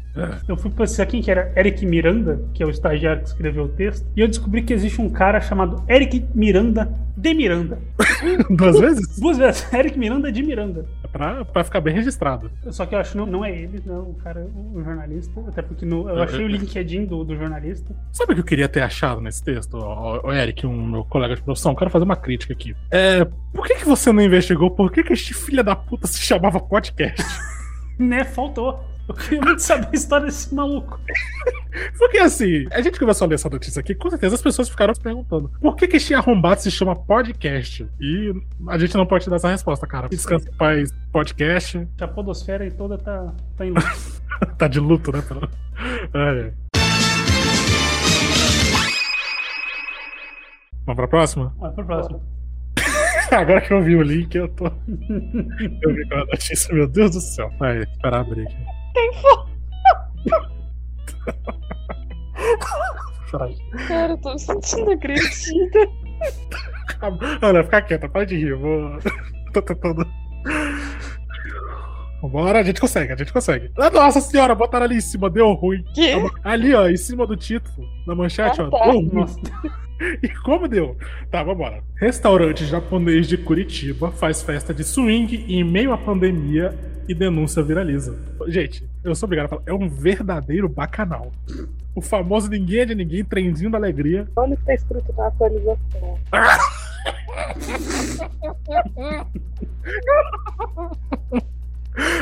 Eu 0.47 0.58
fui 0.58 0.71
pesquisar 0.71 1.05
quem 1.05 1.21
que 1.21 1.32
era 1.32 1.51
Eric 1.60 1.86
Miranda, 1.86 2.41
que 2.54 2.63
é 2.63 2.65
o 2.65 2.69
estagiário 2.69 3.22
que 3.22 3.28
escreveu 3.28 3.65
o 3.65 3.69
texto, 3.69 4.08
e 4.15 4.22
eu 4.22 4.28
descobri 4.28 4.62
que 4.63 4.74
existe 4.74 5.02
um 5.02 5.10
cara 5.10 5.39
chamado 5.41 5.84
Eric 5.89 6.26
Miranda 6.34 6.91
de 7.17 7.34
Miranda. 7.34 7.80
Duas 8.50 8.80
vezes? 8.80 9.19
Duas 9.19 9.38
vezes. 9.38 9.67
Eric 9.74 10.00
Miranda 10.00 10.32
de 10.32 10.41
Miranda. 10.41 10.86
Pra, 11.12 11.43
pra 11.43 11.63
ficar 11.63 11.82
bem 11.82 11.93
registrado. 11.93 12.50
Só 12.69 12.86
que 12.86 12.93
eu 12.95 13.00
acho 13.00 13.12
que 13.12 13.17
não, 13.17 13.26
não 13.26 13.43
é 13.43 13.52
ele, 13.52 13.82
não, 13.86 14.02
o 14.12 14.13
cara, 14.15 14.48
o 14.74 14.82
jornalista. 14.84 15.32
Até 15.48 15.62
porque 15.62 15.86
no- 15.86 16.08
eu 16.08 16.22
achei 16.24 16.45
o 16.45 16.48
LinkedIn 16.48 17.06
do, 17.06 17.24
do 17.24 17.36
jornalista. 17.36 17.93
Sabe 18.12 18.32
o 18.32 18.36
que 18.36 18.41
eu 18.41 18.45
queria 18.45 18.69
ter 18.69 18.82
achado 18.82 19.19
nesse 19.19 19.43
texto, 19.43 19.76
o, 19.76 20.28
o 20.28 20.32
Eric, 20.32 20.65
um 20.67 20.86
meu 20.88 21.04
colega 21.04 21.36
de 21.36 21.41
profissão? 21.41 21.76
Quero 21.76 21.89
fazer 21.89 22.06
uma 22.06 22.15
crítica 22.15 22.54
aqui. 22.54 22.76
É. 22.91 23.26
Por 23.54 23.65
que, 23.67 23.76
que 23.76 23.86
você 23.86 24.12
não 24.12 24.22
investigou 24.22 24.69
por 24.72 24.91
que, 24.91 25.04
que 25.04 25.13
este 25.13 25.34
filho 25.34 25.63
da 25.63 25.76
puta 25.76 26.08
se 26.08 26.19
chamava 26.22 26.60
podcast? 26.60 27.22
Né, 28.00 28.24
faltou. 28.24 28.80
Eu 29.10 29.15
queria 29.15 29.41
muito 29.41 29.60
saber 29.60 29.88
a 29.91 29.95
história 29.95 30.26
desse 30.28 30.54
maluco. 30.54 31.00
Porque 31.98 32.19
assim, 32.19 32.67
a 32.72 32.80
gente 32.80 33.00
começou 33.00 33.26
a 33.26 33.30
ler 33.30 33.36
essa 33.36 33.50
notícia 33.50 33.80
aqui, 33.80 33.95
com 33.95 34.08
certeza 34.08 34.36
as 34.36 34.41
pessoas 34.41 34.69
ficaram 34.69 34.93
se 34.93 35.02
perguntando: 35.02 35.52
por 35.60 35.76
que, 35.76 35.88
que 35.88 35.98
este 35.98 36.13
arrombado 36.13 36.62
se 36.62 36.69
chama 36.69 36.95
podcast? 36.95 37.88
E 38.00 38.34
a 38.67 38.78
gente 38.78 38.95
não 38.95 39.08
pode 39.08 39.24
te 39.24 39.30
dar 39.32 39.38
essa 39.38 39.50
resposta, 39.50 39.88
cara. 39.88 40.08
Descansa 40.10 40.52
paz, 40.58 40.91
podcast. 41.12 41.88
A 42.00 42.08
podosfera 42.08 42.63
aí 42.63 42.69
toda 42.69 43.00
tá, 43.00 43.34
tá 43.58 43.65
em 43.65 43.72
luz. 43.74 44.22
tá 44.60 44.67
de 44.67 44.80
luto, 44.80 45.12
né? 45.12 45.24
Ai, 46.13 46.39
ai. 46.43 46.54
Vamos 50.86 50.95
pra 50.95 51.08
próxima? 51.08 51.54
Vai 51.58 51.72
pro 51.72 51.86
próximo. 51.86 52.22
Agora 53.32 53.62
que 53.62 53.74
eu 53.74 53.82
vi 53.82 53.95
o 53.95 54.04
link, 54.04 54.36
eu 54.36 54.48
tô. 54.50 54.65
eu 54.88 55.95
vi 55.95 56.10
com 56.10 56.15
a 56.15 56.26
notícia, 56.26 56.74
meu 56.76 56.88
Deus 56.88 57.12
do 57.12 57.22
céu. 57.22 57.52
Vai, 57.58 57.80
esperar 57.80 58.22
abrir 58.22 58.43
aqui. 58.48 58.78
Peraí. 63.32 63.56
Cara, 63.88 64.13
eu 64.13 64.17
tô 64.17 64.34
me 64.34 64.39
sentindo 64.39 64.91
agredida. 64.91 65.89
Olha, 67.41 67.63
fica 67.63 67.82
quieta, 67.82 68.10
para 68.10 68.25
de 68.25 68.36
rir, 68.38 68.49
eu 68.49 68.60
vou. 68.60 68.99
tô 69.54 69.62
tentando. 69.62 70.06
Vambora, 72.21 72.60
a 72.60 72.63
gente 72.63 72.82
consegue, 72.82 73.13
a 73.13 73.15
gente 73.15 73.32
consegue. 73.32 73.71
Ah, 73.78 73.89
Nossa 73.89 74.19
senhora, 74.19 74.54
botaram 74.54 74.86
ali 74.86 74.97
em 74.97 75.02
cima, 75.02 75.30
deu 75.30 75.54
ruim. 75.54 75.84
Que? 75.93 76.12
Ali, 76.43 76.73
ó, 76.73 76.88
em 76.88 76.97
cima 76.97 77.25
do 77.25 77.38
título, 77.38 77.88
na 78.06 78.13
manchete, 78.15 78.60
Ah, 78.62 78.65
ó, 78.65 78.69
tá. 78.69 78.86
deu 78.91 78.99
ruim. 78.99 79.25
E 80.23 80.29
como 80.29 80.67
deu? 80.67 80.97
Tá, 81.29 81.43
vambora. 81.43 81.83
Restaurante 81.95 82.65
japonês 82.65 83.27
de 83.27 83.38
Curitiba 83.38 84.12
faz 84.12 84.41
festa 84.41 84.73
de 84.73 84.83
swing 84.83 85.45
em 85.47 85.63
meio 85.63 85.91
à 85.91 85.97
pandemia 85.97 86.73
e 87.07 87.13
denúncia 87.13 87.63
viraliza. 87.63 88.17
Gente, 88.47 88.88
eu 89.03 89.15
sou 89.15 89.27
obrigado 89.27 89.47
a 89.47 89.49
falar, 89.49 89.63
é 89.65 89.73
um 89.73 89.89
verdadeiro 89.89 90.69
bacanal. 90.69 91.31
O 91.95 92.01
famoso 92.01 92.49
ninguém 92.49 92.81
é 92.81 92.85
de 92.85 92.95
ninguém, 92.95 93.23
trenzinho 93.23 93.71
da 93.71 93.77
alegria. 93.77 94.27
Olha 94.35 94.53
o 94.53 94.57
que 94.57 94.65
tá 94.65 94.73
escrito 94.73 95.13
na 95.17 95.27
atualização. 95.27 96.19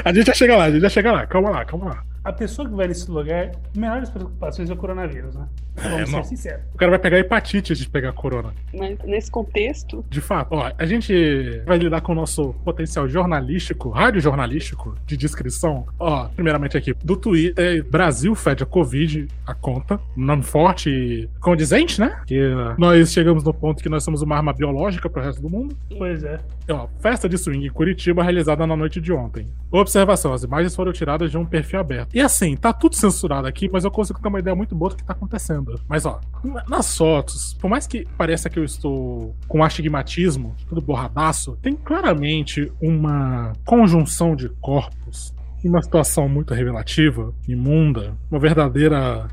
A 0.04 0.14
gente 0.14 0.26
já 0.26 0.34
chega 0.34 0.58
lá, 0.58 0.66
a 0.66 0.72
gente 0.72 0.82
já 0.82 0.90
chega 0.90 1.12
lá. 1.12 1.28
Calma 1.28 1.50
lá, 1.50 1.66
calma 1.66 1.86
lá. 1.88 2.04
A 2.28 2.34
pessoa 2.34 2.68
que 2.68 2.76
vai 2.76 2.90
nesse 2.90 3.10
lugar, 3.10 3.52
das 3.74 4.10
preocupações 4.10 4.70
é 4.70 4.74
o 4.74 4.76
coronavírus, 4.76 5.34
né? 5.34 5.48
Vamos 5.78 6.12
não. 6.12 6.24
ser 6.24 6.30
sinceros. 6.36 6.66
O 6.74 6.78
cara 6.78 6.90
vai 6.90 7.00
pegar 7.00 7.20
hepatite 7.20 7.72
antes 7.72 7.84
de 7.84 7.90
pegar 7.90 8.12
corona. 8.12 8.54
Mas 8.74 8.98
nesse 9.06 9.32
contexto, 9.32 10.04
De 10.10 10.20
fato, 10.20 10.54
ó, 10.54 10.72
a 10.78 10.86
gente 10.86 11.62
vai 11.66 11.78
lidar 11.78 12.02
com 12.02 12.12
o 12.12 12.16
nosso 12.16 12.54
potencial 12.66 13.08
jornalístico, 13.08 13.90
rádio 13.90 14.20
jornalístico 14.20 14.96
de 15.06 15.16
descrição. 15.16 15.86
Ó, 16.00 16.28
primeiramente 16.30 16.76
aqui, 16.76 16.94
do 17.04 17.16
Twitter, 17.16 17.86
Brasil 17.86 18.34
fede 18.36 18.64
a 18.64 18.66
Covid, 18.66 19.28
a 19.46 19.54
conta, 19.54 20.00
nome 20.16 20.44
forte 20.44 20.90
e 20.90 21.30
condizente, 21.40 22.02
né? 22.02 22.22
Que 22.26 22.40
uh, 22.40 22.76
nós 22.78 23.12
chegamos 23.12 23.44
no 23.44 23.54
ponto 23.54 23.82
que 23.82 23.90
nós 23.90 24.04
somos 24.04 24.22
uma 24.22 24.36
arma 24.36 24.52
biológica 24.52 25.10
pro 25.10 25.22
resto 25.22 25.42
do 25.42 25.50
mundo. 25.50 25.78
Pois 25.98 26.24
é. 26.24 26.40
Ó, 26.70 26.88
festa 27.00 27.30
de 27.30 27.38
swing 27.38 27.68
em 27.68 27.72
Curitiba 27.72 28.24
realizada 28.24 28.66
na 28.68 28.76
noite 28.76 29.00
de 29.00 29.14
ontem. 29.14 29.48
Observação: 29.72 30.34
as 30.34 30.44
imagens 30.44 30.76
foram 30.76 30.92
tiradas 30.92 31.30
de 31.32 31.38
um 31.38 31.46
perfil 31.46 31.80
aberto. 31.80 32.17
E 32.18 32.22
assim, 32.22 32.56
tá 32.56 32.74
tudo 32.74 32.96
censurado 32.96 33.46
aqui, 33.48 33.70
mas 33.72 33.84
eu 33.84 33.92
consigo 33.92 34.20
ter 34.20 34.28
uma 34.28 34.40
ideia 34.40 34.56
muito 34.56 34.74
boa 34.74 34.90
do 34.90 34.96
que 34.98 35.04
tá 35.04 35.14
acontecendo. 35.14 35.80
Mas 35.88 36.04
ó, 36.04 36.20
na- 36.44 36.64
nas 36.68 36.98
fotos, 36.98 37.54
por 37.62 37.70
mais 37.70 37.86
que 37.86 38.08
pareça 38.18 38.50
que 38.50 38.58
eu 38.58 38.64
estou 38.64 39.36
com 39.48 39.64
astigmatismo, 39.64 40.56
tudo 40.68 40.82
borradaço, 40.82 41.56
tem 41.62 41.76
claramente 41.76 42.72
uma 42.82 43.54
conjunção 43.64 44.36
de 44.36 44.50
corpos. 44.60 45.32
Uma 45.64 45.80
situação 45.84 46.28
muito 46.28 46.56
revelativa, 46.56 47.32
imunda, 47.48 48.16
uma 48.32 48.40
verdadeira. 48.40 49.28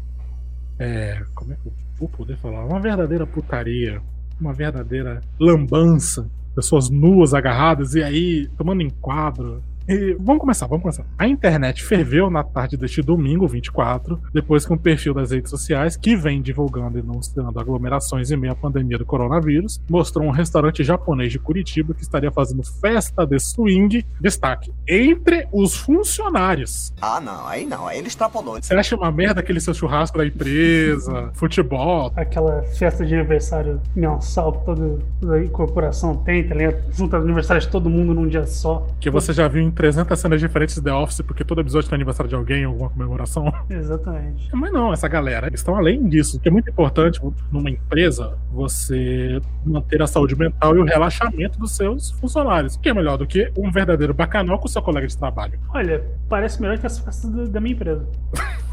É. 0.79 1.23
Como 1.35 1.55
é 1.55 1.57
que 1.57 1.67
eu 1.69 1.73
vou 1.99 2.09
poder 2.11 2.37
falar? 2.37 2.67
Uma 2.67 2.81
verdadeira 2.81 3.27
putaria, 3.27 4.03
uma 4.39 4.53
verdadeira 4.53 5.23
lambança 5.41 6.29
pessoas 6.55 6.89
nuas 6.91 7.33
agarradas 7.35 7.95
e 7.95 8.03
aí 8.03 8.47
tomando 8.59 8.83
enquadro. 8.83 9.63
E 9.87 10.17
vamos 10.19 10.41
começar, 10.41 10.67
vamos 10.67 10.83
começar. 10.83 11.05
A 11.19 11.29
internet 11.29 11.85
ferveu 11.85 12.31
na 12.31 12.43
tarde 12.43 12.75
deste 12.77 13.03
domingo, 13.03 13.47
24, 13.47 14.19
depois 14.33 14.65
que 14.65 14.73
um 14.73 14.79
perfil 14.79 15.13
das 15.13 15.31
redes 15.31 15.51
sociais, 15.51 15.95
que 15.95 16.17
vem 16.17 16.41
divulgando 16.41 16.99
e 16.99 17.03
denunciando 17.03 17.61
aglomerações 17.61 18.31
em 18.31 18.37
meio 18.37 18.55
à 18.55 18.57
pandemia 18.57 18.97
do 18.97 19.05
coronavírus, 19.05 19.81
mostrou 19.89 20.27
um 20.27 20.31
restaurante 20.31 20.83
japonês 20.83 21.31
de 21.31 21.39
Curitiba 21.39 21.93
que 21.93 22.03
estaria 22.03 22.33
fazendo 22.33 22.63
festa 22.63 23.27
de 23.27 23.39
swing, 23.39 24.07
destaque, 24.19 24.73
entre 24.89 25.47
os 25.53 25.77
funcionários. 25.77 26.93
Ah, 27.03 27.21
não, 27.21 27.47
aí 27.47 27.67
não, 27.67 27.87
aí 27.87 27.99
ele 27.99 28.09
extrapolou. 28.09 28.57
Você 28.63 28.75
acha 28.75 28.97
uma 28.97 29.13
merda 29.13 29.41
aquele 29.41 29.61
seu 29.61 29.75
churrasco 29.75 30.17
da 30.17 30.27
empresa, 30.27 31.31
futebol, 31.35 32.11
Aquela 32.17 32.63
festa 32.63 33.05
de 33.05 33.15
aniversário 33.15 33.81
mensal 33.95 34.53
que 34.53 34.65
toda, 34.65 34.99
toda 35.21 35.49
corporação 35.49 36.17
tem, 36.17 36.47
tá 36.47 36.55
ligado? 36.55 36.83
Junta 36.91 37.19
aniversários 37.19 37.67
de 37.67 37.71
todo 37.71 37.91
mundo 37.91 38.15
num 38.15 38.27
dia 38.27 38.47
só. 38.47 38.87
que 38.99 39.11
você 39.11 39.33
já 39.33 39.47
viu 39.47 39.63
em 39.63 39.74
300 39.75 40.19
cenas 40.19 40.41
diferentes 40.41 40.77
de 40.77 40.83
The 40.83 40.93
Office, 40.93 41.21
porque 41.21 41.45
todo 41.45 41.61
episódio 41.61 41.89
tem 41.89 41.97
aniversário 41.97 42.29
de 42.29 42.35
alguém, 42.35 42.65
alguma 42.65 42.91
comemoração. 42.91 43.53
Exatamente. 43.69 44.49
Mas 44.53 44.73
não, 44.73 44.93
essa 44.93 45.09
galera, 45.09 45.47
eles 45.47 45.61
estão 45.61 45.77
além 45.77 46.09
disso. 46.09 46.41
Que 46.41 46.49
é 46.49 46.53
muito 46.53 46.71
importante 46.71 47.21
numa 47.51 47.71
empresa 47.71 48.37
você 48.53 49.41
manter 49.65 50.03
a 50.03 50.07
saúde 50.07 50.37
mental 50.37 50.77
e 50.77 50.81
o 50.81 50.85
relaxamento 50.85 51.59
dos 51.59 51.73
seus 51.77 52.11
funcionários. 52.13 52.77
O 52.77 52.81
que 52.81 52.89
é 52.89 52.95
melhor 52.95 53.19
do 53.19 53.27
que 53.27 53.53
um 53.57 53.71
verdadeiro 53.71 54.15
bacanal 54.15 54.59
com 54.59 54.69
seu 54.69 54.83
colega 54.83 55.07
de 55.07 55.17
trabalho. 55.17 55.59
Olha, 55.75 56.05
parece 56.29 56.61
melhor 56.61 56.79
que 56.79 56.87
as 56.87 56.99
festas 56.99 57.49
da 57.49 57.61
minha 57.61 57.75
empresa. 57.75 58.07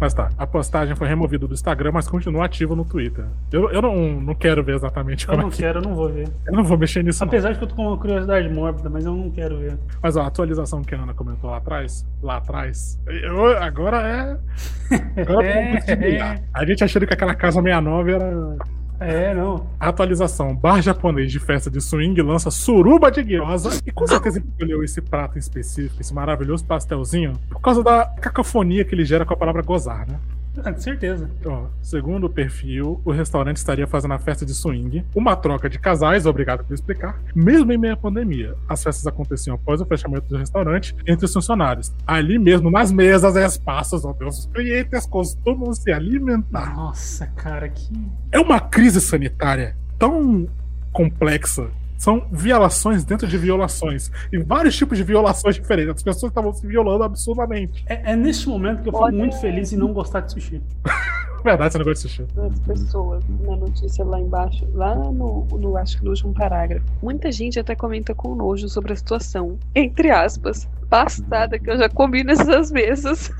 Mas 0.00 0.14
tá, 0.14 0.30
a 0.38 0.46
postagem 0.46 0.94
foi 0.94 1.08
removida 1.08 1.46
do 1.46 1.54
Instagram, 1.54 1.92
mas 1.92 2.08
continua 2.08 2.44
ativa 2.44 2.74
no 2.76 2.84
Twitter. 2.84 3.24
Eu, 3.52 3.70
eu 3.70 3.82
não, 3.82 4.20
não 4.20 4.34
quero 4.34 4.62
ver 4.62 4.76
exatamente 4.76 5.24
Eu 5.26 5.30
como 5.30 5.42
não 5.42 5.48
é 5.48 5.52
que. 5.52 5.58
quero, 5.58 5.78
eu 5.78 5.82
não 5.82 5.94
vou 5.94 6.08
ver. 6.08 6.28
Eu 6.46 6.52
não 6.52 6.64
vou 6.64 6.78
mexer 6.78 7.02
nisso, 7.02 7.20
não. 7.24 7.28
Apesar 7.28 7.52
de 7.52 7.58
que 7.58 7.64
eu 7.64 7.68
tô 7.68 7.74
com 7.74 7.86
uma 7.88 7.96
curiosidade 7.98 8.48
mórbida, 8.48 8.88
mas 8.88 9.04
eu 9.04 9.14
não 9.14 9.30
quero 9.30 9.58
ver. 9.58 9.76
Mas 10.02 10.16
ó, 10.16 10.22
a 10.22 10.26
atualização 10.26 10.82
que 10.82 10.94
a 10.94 10.98
Ana 11.02 11.14
comentou 11.14 11.50
lá 11.50 11.56
atrás, 11.58 12.06
lá 12.22 12.36
atrás, 12.36 13.00
eu- 13.06 13.56
agora 13.58 13.98
é. 13.98 15.20
Agora 15.22 15.46
É, 15.46 15.76
desligar. 15.80 16.40
A 16.54 16.64
gente 16.64 16.84
achando 16.84 17.06
que 17.06 17.14
aquela 17.14 17.34
casa 17.34 17.60
69 17.60 18.12
era 18.12 18.56
É, 19.00 19.32
não. 19.32 19.66
A 19.78 19.88
atualização: 19.88 20.54
bar 20.54 20.82
japonês 20.82 21.30
de 21.30 21.38
festa 21.38 21.70
de 21.70 21.80
swing 21.80 22.20
lança 22.20 22.50
suruba 22.50 23.10
de 23.10 23.22
gyoza. 23.22 23.80
E 23.86 23.92
com 23.92 24.06
certeza 24.06 24.40
escolheu 24.40 24.82
esse 24.82 25.00
prato 25.00 25.36
em 25.36 25.38
específico, 25.38 26.00
esse 26.00 26.12
maravilhoso 26.12 26.64
pastelzinho, 26.64 27.34
por 27.48 27.60
causa 27.60 27.82
da 27.82 28.06
cacofonia 28.06 28.84
que 28.84 28.94
ele 28.94 29.04
gera 29.04 29.24
com 29.24 29.34
a 29.34 29.36
palavra 29.36 29.62
gozar, 29.62 30.06
né? 30.06 30.18
Ah, 30.64 30.70
de 30.70 30.82
certeza. 30.82 31.30
Ó, 31.44 31.66
segundo 31.82 32.24
o 32.24 32.30
perfil, 32.30 33.00
o 33.04 33.10
restaurante 33.10 33.56
estaria 33.56 33.86
fazendo 33.86 34.14
a 34.14 34.18
festa 34.18 34.44
de 34.44 34.54
swing, 34.54 35.04
uma 35.14 35.36
troca 35.36 35.68
de 35.68 35.78
casais, 35.78 36.26
obrigado 36.26 36.64
por 36.64 36.74
explicar, 36.74 37.20
mesmo 37.34 37.72
em 37.72 37.78
meio 37.78 37.94
à 37.94 37.96
pandemia. 37.96 38.54
As 38.68 38.82
festas 38.82 39.06
aconteciam 39.06 39.54
após 39.54 39.80
o 39.80 39.86
fechamento 39.86 40.26
do 40.28 40.36
restaurante 40.36 40.94
entre 41.06 41.26
os 41.26 41.32
funcionários. 41.32 41.92
Ali 42.06 42.38
mesmo, 42.38 42.70
nas 42.70 42.90
mesas 42.92 43.36
e 43.36 43.44
espaços 43.44 44.04
onde 44.04 44.24
os 44.24 44.46
clientes 44.46 45.06
costumam 45.06 45.72
se 45.72 45.92
alimentar. 45.92 46.74
Nossa, 46.74 47.26
cara, 47.26 47.68
que. 47.68 47.92
É 48.32 48.38
uma 48.38 48.60
crise 48.60 49.00
sanitária 49.00 49.76
tão 49.98 50.48
complexa. 50.92 51.68
São 51.98 52.26
violações 52.30 53.04
dentro 53.04 53.26
de 53.26 53.36
violações. 53.36 54.10
E 54.32 54.38
vários 54.38 54.76
tipos 54.76 54.96
de 54.96 55.04
violações 55.04 55.56
diferentes. 55.56 55.96
As 55.96 56.02
pessoas 56.02 56.30
estavam 56.30 56.52
se 56.52 56.66
violando 56.66 57.02
absurdamente. 57.02 57.84
É, 57.88 58.12
é 58.12 58.16
neste 58.16 58.48
momento 58.48 58.82
que 58.82 58.88
eu 58.88 58.94
Olha. 58.94 59.10
fico 59.10 59.18
muito 59.18 59.40
feliz 59.40 59.72
em 59.72 59.76
não 59.76 59.92
gostar 59.92 60.20
de 60.20 60.32
sushi. 60.32 60.62
Verdade, 61.44 61.72
você 61.72 61.78
não 61.78 61.84
gosta 61.84 62.08
de 62.08 62.14
sushi. 62.14 62.26
as 62.40 62.58
pessoas 62.60 63.24
na 63.40 63.56
notícia 63.56 64.04
lá 64.04 64.20
embaixo, 64.20 64.66
lá 64.74 64.94
no, 64.94 65.44
no 65.44 65.76
acho 65.76 65.98
que 65.98 66.04
no 66.04 66.10
último 66.10 66.32
parágrafo, 66.32 66.84
muita 67.02 67.30
gente 67.30 67.60
até 67.60 67.74
comenta 67.74 68.14
com 68.14 68.34
nojo 68.34 68.68
sobre 68.68 68.92
a 68.92 68.96
situação. 68.96 69.58
Entre 69.74 70.10
aspas, 70.10 70.68
bastada 70.88 71.58
que 71.58 71.70
eu 71.70 71.78
já 71.78 71.88
comi 71.88 72.24
nessas 72.24 72.70
mesas. 72.70 73.32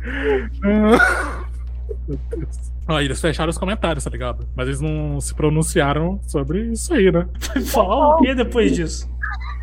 Meu 2.10 2.18
Deus. 2.28 2.72
Ah, 2.88 3.02
eles 3.02 3.20
fecharam 3.20 3.50
os 3.50 3.58
comentários, 3.58 4.02
tá 4.02 4.10
ligado? 4.10 4.44
Mas 4.56 4.66
eles 4.66 4.80
não 4.80 5.20
se 5.20 5.32
pronunciaram 5.32 6.18
sobre 6.26 6.72
isso 6.72 6.92
aí, 6.92 7.10
né? 7.12 7.28
Falar 7.66 8.16
o 8.16 8.18
que 8.18 8.34
depois 8.34 8.74
disso? 8.74 9.08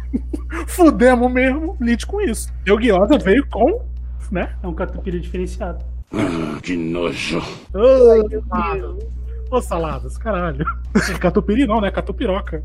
Fudemos 0.68 1.30
mesmo, 1.32 1.76
lide 1.82 2.06
com 2.06 2.22
isso. 2.22 2.50
E 2.66 2.72
o 2.72 2.78
Guiosa 2.78 3.18
veio 3.18 3.46
com, 3.50 3.82
né? 4.32 4.56
É 4.64 4.68
um 4.68 4.74
catupiry 4.74 5.20
diferenciado. 5.20 5.84
Que 6.64 6.78
nojo. 6.78 7.40
Ô, 7.74 8.30
saladas. 8.48 9.06
Ô, 9.50 9.62
saladas, 9.62 10.18
caralho. 10.18 10.66
Catupiri 11.20 11.66
não, 11.66 11.80
né? 11.80 11.90
Catupiroca. 11.92 12.64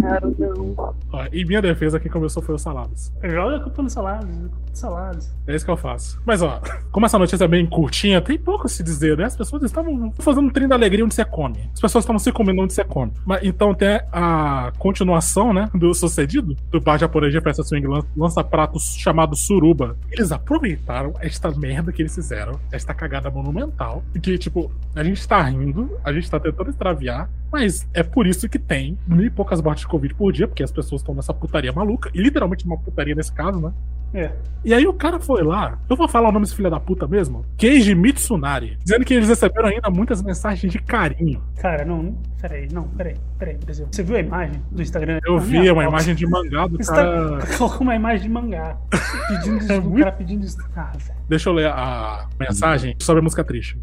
Cara, 0.00 0.20
não. 0.38 0.94
Ó, 1.12 1.26
e 1.32 1.44
minha 1.44 1.60
defesa, 1.60 2.00
quem 2.00 2.10
começou 2.10 2.42
foi 2.42 2.54
o 2.54 2.58
Saladas. 2.58 3.12
Joga 3.22 3.56
a 3.56 3.60
culpa 3.60 3.82
no 3.82 3.90
saladas. 3.90 4.28
Saladas. 4.72 5.34
É 5.46 5.54
isso 5.54 5.64
que 5.64 5.70
eu 5.70 5.76
faço. 5.76 6.20
Mas 6.24 6.40
ó, 6.42 6.60
como 6.90 7.04
essa 7.04 7.18
notícia 7.18 7.44
é 7.44 7.48
bem 7.48 7.66
curtinha, 7.66 8.20
tem 8.22 8.38
pouco 8.38 8.66
a 8.66 8.68
se 8.68 8.82
dizer, 8.82 9.16
né? 9.18 9.24
As 9.24 9.36
pessoas 9.36 9.62
estavam 9.62 10.12
fazendo 10.18 10.46
um 10.46 10.50
trem 10.50 10.66
da 10.66 10.74
alegria 10.74 11.04
onde 11.04 11.14
você 11.14 11.24
come. 11.24 11.68
As 11.74 11.80
pessoas 11.80 12.04
estavam 12.04 12.18
se 12.18 12.32
comendo 12.32 12.62
onde 12.62 12.72
você 12.72 12.84
come. 12.84 13.12
Mas, 13.26 13.42
então 13.44 13.74
tem 13.74 14.00
a 14.12 14.72
continuação, 14.78 15.52
né? 15.52 15.68
Do 15.74 15.92
sucedido. 15.92 16.56
Do 16.70 16.80
bar 16.80 16.98
japonês 16.98 17.32
de 17.32 17.40
festa 17.40 17.62
swing 17.62 17.86
lan- 17.86 18.04
lança 18.16 18.42
pratos 18.42 18.94
chamado 18.98 19.36
suruba. 19.36 19.96
Eles 20.10 20.32
aproveitaram 20.32 21.12
esta 21.20 21.50
merda 21.50 21.92
que 21.92 22.00
eles 22.00 22.14
fizeram, 22.14 22.58
esta 22.70 22.94
cagada 22.94 23.30
monumental. 23.30 24.02
Que, 24.22 24.38
tipo, 24.38 24.70
a 24.94 25.02
gente 25.04 25.26
tá 25.28 25.41
rindo, 25.42 25.98
a 26.04 26.12
gente 26.12 26.30
tá 26.30 26.38
tentando 26.40 26.70
extraviar, 26.70 27.28
mas 27.50 27.86
é 27.92 28.02
por 28.02 28.26
isso 28.26 28.48
que 28.48 28.58
tem 28.58 28.98
mil 29.06 29.24
e 29.26 29.30
poucas 29.30 29.60
mortes 29.60 29.82
de 29.82 29.88
Covid 29.88 30.14
por 30.14 30.32
dia, 30.32 30.48
porque 30.48 30.62
as 30.62 30.72
pessoas 30.72 31.00
estão 31.02 31.14
nessa 31.14 31.34
putaria 31.34 31.72
maluca. 31.72 32.10
E 32.14 32.20
literalmente 32.20 32.64
uma 32.64 32.78
putaria 32.78 33.14
nesse 33.14 33.32
caso, 33.32 33.60
né? 33.60 33.72
É. 34.14 34.30
E 34.62 34.74
aí 34.74 34.86
o 34.86 34.92
cara 34.92 35.18
foi 35.18 35.42
lá, 35.42 35.78
eu 35.88 35.96
vou 35.96 36.06
falar 36.06 36.28
o 36.28 36.32
nome 36.32 36.44
desse 36.44 36.54
filho 36.54 36.70
da 36.70 36.78
puta 36.78 37.08
mesmo, 37.08 37.46
Keiji 37.56 37.94
Mitsunari, 37.94 38.76
dizendo 38.84 39.06
que 39.06 39.14
eles 39.14 39.26
receberam 39.26 39.68
ainda 39.70 39.88
muitas 39.88 40.22
mensagens 40.22 40.70
de 40.70 40.78
carinho. 40.78 41.42
Cara, 41.58 41.82
não. 41.84 42.14
Peraí, 42.38 42.68
não, 42.70 42.88
peraí, 42.88 43.16
peraí, 43.38 43.56
Brasil. 43.56 43.88
Você 43.90 44.02
viu 44.02 44.16
a 44.16 44.20
imagem 44.20 44.62
do 44.70 44.82
Instagram? 44.82 45.18
Eu 45.24 45.38
vi 45.38 45.60
minha 45.60 45.72
uma 45.72 45.82
foto. 45.84 45.92
imagem 45.94 46.14
de 46.14 46.26
mangá 46.26 46.66
do 46.66 46.76
cara. 46.78 47.38
colocou 47.56 47.80
uma 47.80 47.94
imagem 47.94 48.22
de 48.24 48.28
mangá. 48.28 48.76
Pedindo 49.28 49.56
É 49.56 49.58
desculpa, 49.60 49.80
o 49.80 49.90
muito- 49.90 50.04
cara 50.04 50.12
pedindo 50.16 50.40
desculpa. 50.40 50.70
Ah. 50.76 50.92
Deixa 51.28 51.48
eu 51.48 51.54
ler 51.54 51.68
a 51.68 52.28
mensagem 52.38 52.94
sobre 53.00 53.20
a 53.20 53.22
música 53.22 53.42
triste. 53.42 53.78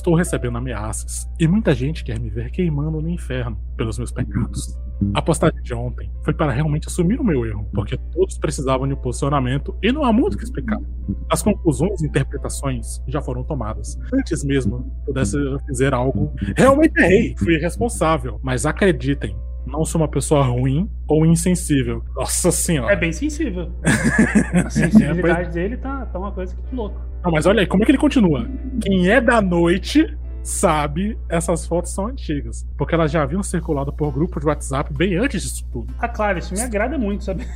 Estou 0.00 0.14
recebendo 0.14 0.56
ameaças 0.56 1.28
e 1.38 1.46
muita 1.46 1.74
gente 1.74 2.02
quer 2.02 2.18
me 2.18 2.30
ver 2.30 2.50
queimando 2.50 3.02
no 3.02 3.08
inferno 3.10 3.60
pelos 3.76 3.98
meus 3.98 4.10
pecados. 4.10 4.74
A 5.12 5.20
postagem 5.20 5.62
de 5.62 5.74
ontem 5.74 6.10
foi 6.24 6.32
para 6.32 6.50
realmente 6.52 6.88
assumir 6.88 7.20
o 7.20 7.24
meu 7.24 7.44
erro, 7.44 7.68
porque 7.74 7.98
todos 8.10 8.38
precisavam 8.38 8.88
de 8.88 8.94
um 8.94 8.96
posicionamento 8.96 9.76
e 9.82 9.92
não 9.92 10.02
há 10.02 10.10
muito 10.10 10.34
o 10.34 10.38
que 10.38 10.44
explicar. 10.44 10.78
As 11.28 11.42
conclusões 11.42 12.00
e 12.00 12.06
interpretações 12.06 13.02
já 13.08 13.20
foram 13.20 13.44
tomadas. 13.44 13.98
Antes 14.10 14.42
mesmo 14.42 14.84
que 14.84 15.04
pudesse 15.04 15.36
fazer 15.66 15.92
algo, 15.92 16.32
realmente 16.56 16.98
errei, 16.98 17.34
fui 17.36 17.56
irresponsável. 17.56 18.40
Mas 18.42 18.64
acreditem, 18.64 19.36
não 19.66 19.84
sou 19.84 20.00
uma 20.00 20.08
pessoa 20.08 20.42
ruim 20.44 20.90
ou 21.06 21.26
insensível. 21.26 22.02
Nossa 22.16 22.50
senhora. 22.50 22.90
É 22.90 22.96
bem 22.96 23.12
sensível. 23.12 23.70
A 24.64 24.70
sensibilidade 24.70 25.52
dele 25.52 25.76
tá, 25.76 26.06
tá 26.06 26.18
uma 26.18 26.32
coisa 26.32 26.56
que 26.56 26.74
louco. 26.74 27.09
Não, 27.22 27.30
mas 27.32 27.46
olha 27.46 27.60
aí, 27.60 27.66
como 27.66 27.82
é 27.82 27.86
que 27.86 27.92
ele 27.92 27.98
continua? 27.98 28.46
Quem 28.82 29.08
é 29.10 29.20
da 29.20 29.40
noite 29.42 30.16
sabe 30.42 31.18
essas 31.28 31.66
fotos 31.66 31.92
são 31.92 32.06
antigas. 32.06 32.66
Porque 32.78 32.94
elas 32.94 33.10
já 33.12 33.22
haviam 33.22 33.42
circulado 33.42 33.92
por 33.92 34.10
grupos 34.10 34.40
de 34.40 34.48
WhatsApp 34.48 34.92
bem 34.94 35.16
antes 35.16 35.42
disso 35.42 35.66
tudo. 35.70 35.92
Ah, 35.98 36.08
claro, 36.08 36.38
isso 36.38 36.54
me 36.54 36.60
agrada 36.62 36.96
muito, 36.96 37.24
sabe? 37.24 37.46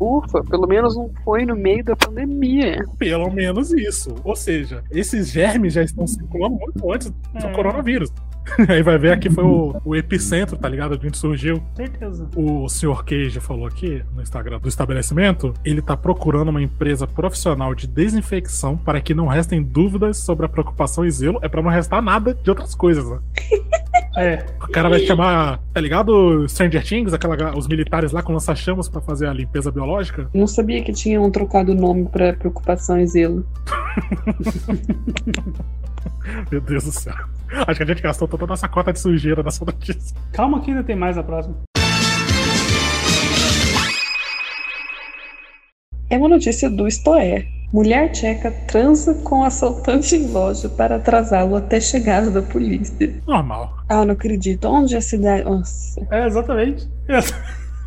Ufa, 0.00 0.42
pelo 0.44 0.66
menos 0.68 0.96
não 0.96 1.10
foi 1.24 1.44
no 1.44 1.56
meio 1.56 1.84
da 1.84 1.96
pandemia. 1.96 2.78
Pelo 2.96 3.28
menos 3.30 3.72
isso. 3.72 4.14
Ou 4.22 4.36
seja, 4.36 4.84
esses 4.90 5.30
germes 5.32 5.72
já 5.74 5.82
estão 5.82 6.06
circulando 6.06 6.56
muito 6.56 6.92
antes 6.92 7.10
do 7.10 7.46
É. 7.46 7.52
coronavírus. 7.52 8.10
Aí 8.68 8.82
vai 8.82 8.98
ver 8.98 9.12
aqui 9.12 9.30
foi 9.30 9.44
o, 9.44 9.80
o 9.84 9.96
epicentro, 9.96 10.56
tá 10.56 10.68
ligado? 10.68 10.98
De 10.98 11.06
onde 11.06 11.16
surgiu. 11.16 11.62
Certeza. 11.74 12.28
O 12.36 12.68
senhor 12.68 13.04
Cage 13.04 13.40
falou 13.40 13.66
aqui 13.66 14.02
no 14.14 14.22
Instagram 14.22 14.58
do 14.58 14.68
estabelecimento, 14.68 15.54
ele 15.64 15.80
tá 15.80 15.96
procurando 15.96 16.48
uma 16.48 16.62
empresa 16.62 17.06
profissional 17.06 17.74
de 17.74 17.86
desinfecção 17.86 18.76
para 18.76 19.00
que 19.00 19.14
não 19.14 19.26
restem 19.26 19.62
dúvidas 19.62 20.18
sobre 20.18 20.46
a 20.46 20.48
preocupação 20.48 21.04
e 21.04 21.10
zelo. 21.10 21.38
É 21.42 21.48
pra 21.48 21.62
não 21.62 21.70
restar 21.70 22.02
nada 22.02 22.34
de 22.34 22.50
outras 22.50 22.74
coisas, 22.74 23.08
né? 23.08 23.18
É, 24.14 24.44
O 24.62 24.68
cara 24.68 24.90
vai 24.90 25.00
chamar, 25.00 25.58
tá 25.72 25.80
ligado? 25.80 26.46
Stranger 26.46 26.86
Things, 26.86 27.14
aquela, 27.14 27.56
os 27.56 27.66
militares 27.66 28.12
lá 28.12 28.22
com 28.22 28.34
lança-chamas 28.34 28.86
pra 28.86 29.00
fazer 29.00 29.26
a 29.26 29.32
limpeza 29.32 29.70
biológica. 29.70 30.28
Não 30.34 30.46
sabia 30.46 30.82
que 30.82 30.92
tinham 30.92 31.30
trocado 31.30 31.72
o 31.72 31.74
nome 31.74 32.06
pra 32.06 32.34
preocupação 32.34 33.00
e 33.00 33.06
zelo. 33.06 33.46
Meu 36.50 36.60
Deus 36.60 36.84
do 36.84 36.92
céu. 36.92 37.14
Acho 37.66 37.76
que 37.78 37.82
a 37.82 37.86
gente 37.86 38.02
gastou 38.02 38.26
toda 38.26 38.44
a 38.44 38.46
nossa 38.46 38.68
cota 38.68 38.92
de 38.92 39.00
sujeira 39.00 39.42
nessa 39.42 39.64
notícia. 39.64 40.16
calma 40.32 40.60
que 40.60 40.70
ainda 40.70 40.82
tem 40.82 40.96
mais 40.96 41.16
na 41.16 41.22
próxima. 41.22 41.56
É 46.10 46.16
uma 46.16 46.28
notícia 46.28 46.68
do 46.68 46.86
Istoé. 46.86 47.46
Mulher 47.72 48.10
tcheca 48.12 48.50
transa 48.66 49.14
com 49.24 49.44
assaltante 49.44 50.14
em 50.14 50.30
loja 50.30 50.68
para 50.68 50.96
atrasá-lo 50.96 51.56
até 51.56 51.80
chegada 51.80 52.30
da 52.30 52.42
polícia. 52.42 53.14
Normal. 53.26 53.78
Ah, 53.88 54.04
não 54.04 54.12
acredito. 54.12 54.68
Onde 54.68 54.94
é 54.94 54.98
a 54.98 55.02
cidade? 55.02 55.44
Nossa. 55.44 56.06
É, 56.10 56.26
exatamente. 56.26 56.86
É. 57.08 57.18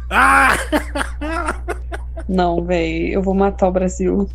Ah! 0.09 0.55
Não, 2.27 2.63
véi. 2.63 3.15
Eu 3.15 3.21
vou 3.21 3.35
matar 3.35 3.67
o 3.67 3.71
Brasil. 3.71 4.27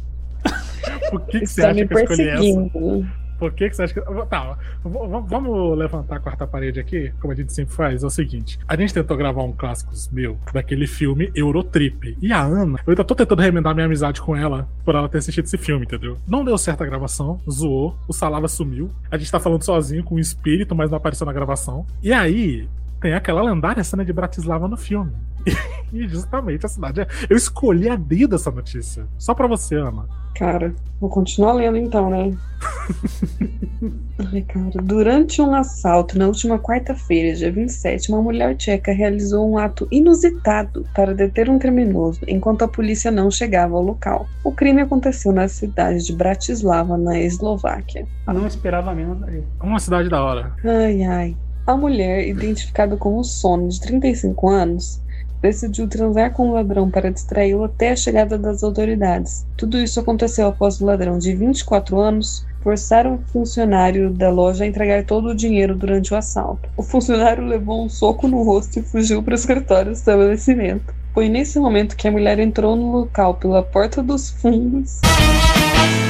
Por 1.11 1.21
que, 1.23 1.41
que 1.41 1.47
você 1.47 1.61
Está 1.61 1.71
acha 1.71 1.81
me 1.81 1.89
que 1.89 1.95
eu 1.95 1.99
escolhi 1.99 2.29
essa? 2.29 3.20
Por 3.41 3.53
que, 3.55 3.71
que 3.71 3.75
você 3.75 3.85
acha 3.85 3.95
que. 3.95 4.01
Tá, 4.27 4.59
vamos 4.85 5.79
levantar 5.79 6.17
a 6.17 6.21
quarta 6.21 6.47
parede 6.47 6.79
aqui, 6.79 7.11
como 7.19 7.33
a 7.33 7.37
gente 7.37 7.55
sempre 7.55 7.75
faz. 7.75 8.03
É 8.03 8.07
o 8.07 8.11
seguinte: 8.11 8.59
a 8.69 8.77
gente 8.77 8.93
tentou 8.93 9.17
gravar 9.17 9.43
um 9.43 9.53
clássico 9.53 9.91
meu 10.13 10.37
daquele 10.53 10.87
filme 10.87 11.33
Eurotrip. 11.35 12.19
E 12.21 12.33
a 12.33 12.43
Ana, 12.43 12.79
eu 12.87 12.91
ainda 12.91 13.03
tô 13.03 13.15
tentando 13.15 13.41
remendar 13.41 13.75
minha 13.75 13.87
amizade 13.87 14.21
com 14.21 14.37
ela 14.37 14.69
por 14.85 14.95
ela 14.95 15.09
ter 15.09 15.19
assistido 15.19 15.47
esse 15.47 15.57
filme, 15.57 15.87
entendeu? 15.87 16.19
Não 16.29 16.45
deu 16.45 16.59
certo 16.59 16.83
a 16.83 16.87
gravação, 16.87 17.41
zoou, 17.51 17.97
o 18.07 18.13
Salava 18.13 18.47
sumiu. 18.47 18.91
A 19.11 19.17
gente 19.17 19.33
tá 19.33 19.41
falando 19.41 19.65
sozinho 19.65 20.05
com 20.05 20.17
o 20.17 20.21
espírito, 20.21 20.75
mas 20.75 20.91
não 20.91 20.99
apareceu 20.99 21.27
na 21.27 21.33
gravação. 21.33 21.87
E 22.03 22.13
aí. 22.13 22.69
Tem 23.01 23.15
aquela 23.15 23.43
lendária 23.43 23.83
cena 23.83 24.05
de 24.05 24.13
Bratislava 24.13 24.69
no 24.69 24.77
filme. 24.77 25.13
E 25.93 26.07
justamente 26.07 26.65
a 26.65 26.69
cidade. 26.69 27.01
é- 27.01 27.07
Eu 27.29 27.37
escolhi 27.37 27.89
a 27.89 27.97
dedo 27.97 28.37
essa 28.37 28.49
notícia. 28.49 29.09
Só 29.19 29.35
pra 29.35 29.49
você, 29.49 29.75
Ana. 29.75 30.05
Cara, 30.37 30.73
vou 31.01 31.11
continuar 31.11 31.53
lendo 31.55 31.77
então, 31.79 32.09
né? 32.09 32.33
Ai, 34.33 34.43
cara. 34.43 34.71
Durante 34.83 35.43
um 35.43 35.53
assalto 35.53 36.17
na 36.17 36.27
última 36.29 36.61
quarta-feira, 36.61 37.37
dia 37.37 37.51
27, 37.51 38.13
uma 38.13 38.23
mulher 38.23 38.55
tcheca 38.57 38.93
realizou 38.93 39.51
um 39.51 39.59
ato 39.59 39.89
inusitado 39.91 40.87
para 40.95 41.13
deter 41.15 41.49
um 41.51 41.59
criminoso 41.59 42.21
enquanto 42.29 42.63
a 42.63 42.69
polícia 42.69 43.11
não 43.11 43.29
chegava 43.31 43.75
ao 43.75 43.83
local. 43.83 44.29
O 44.45 44.53
crime 44.53 44.83
aconteceu 44.83 45.33
na 45.33 45.49
cidade 45.49 46.05
de 46.07 46.13
Bratislava, 46.15 46.97
na 46.97 47.19
Eslováquia. 47.19 48.07
Não 48.27 48.47
esperava 48.47 48.95
menos 48.95 49.19
daí. 49.21 49.43
Uma 49.61 49.81
cidade 49.81 50.09
da 50.09 50.23
hora. 50.23 50.53
Ai, 50.65 51.03
ai. 51.03 51.37
A 51.71 51.77
mulher, 51.77 52.27
identificada 52.27 52.97
como 52.97 53.23
Sônia, 53.23 53.69
de 53.69 53.81
35 53.81 54.49
anos, 54.49 55.01
decidiu 55.41 55.87
transar 55.87 56.33
com 56.33 56.49
o 56.49 56.55
ladrão 56.55 56.91
para 56.91 57.13
distraí-lo 57.13 57.63
até 57.63 57.93
a 57.93 57.97
chegada 57.97 58.37
das 58.37 58.65
autoridades. 58.65 59.47
Tudo 59.57 59.79
isso 59.79 60.01
aconteceu 60.01 60.49
após 60.49 60.81
o 60.81 60.85
ladrão, 60.85 61.17
de 61.17 61.33
24 61.33 61.97
anos, 62.01 62.45
forçar 62.61 63.07
um 63.07 63.19
funcionário 63.19 64.11
da 64.11 64.31
loja 64.31 64.65
a 64.65 64.67
entregar 64.67 65.05
todo 65.05 65.29
o 65.29 65.35
dinheiro 65.35 65.77
durante 65.77 66.13
o 66.13 66.17
assalto. 66.17 66.69
O 66.77 66.83
funcionário 66.83 67.47
levou 67.47 67.85
um 67.85 67.89
soco 67.89 68.27
no 68.27 68.43
rosto 68.43 68.81
e 68.81 68.83
fugiu 68.83 69.23
para 69.23 69.31
o 69.31 69.37
escritório 69.37 69.93
do 69.93 69.97
estabelecimento. 69.97 70.93
Foi 71.15 71.29
nesse 71.29 71.61
momento 71.61 71.95
que 71.95 72.09
a 72.09 72.11
mulher 72.11 72.41
entrou 72.41 72.75
no 72.75 72.91
local 72.91 73.35
pela 73.35 73.63
porta 73.63 74.03
dos 74.03 74.29
fundos. 74.29 74.99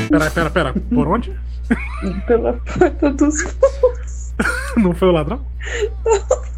Pera, 0.08 0.30
pera, 0.30 0.50
pera. 0.50 0.72
Por 0.72 1.06
onde? 1.06 1.38
Pela 2.26 2.54
porta 2.54 3.10
dos 3.10 3.42
fundos. 3.42 4.09
Não 4.76 4.94
foi 4.94 5.09
o 5.09 5.12
ladrão? 5.12 5.40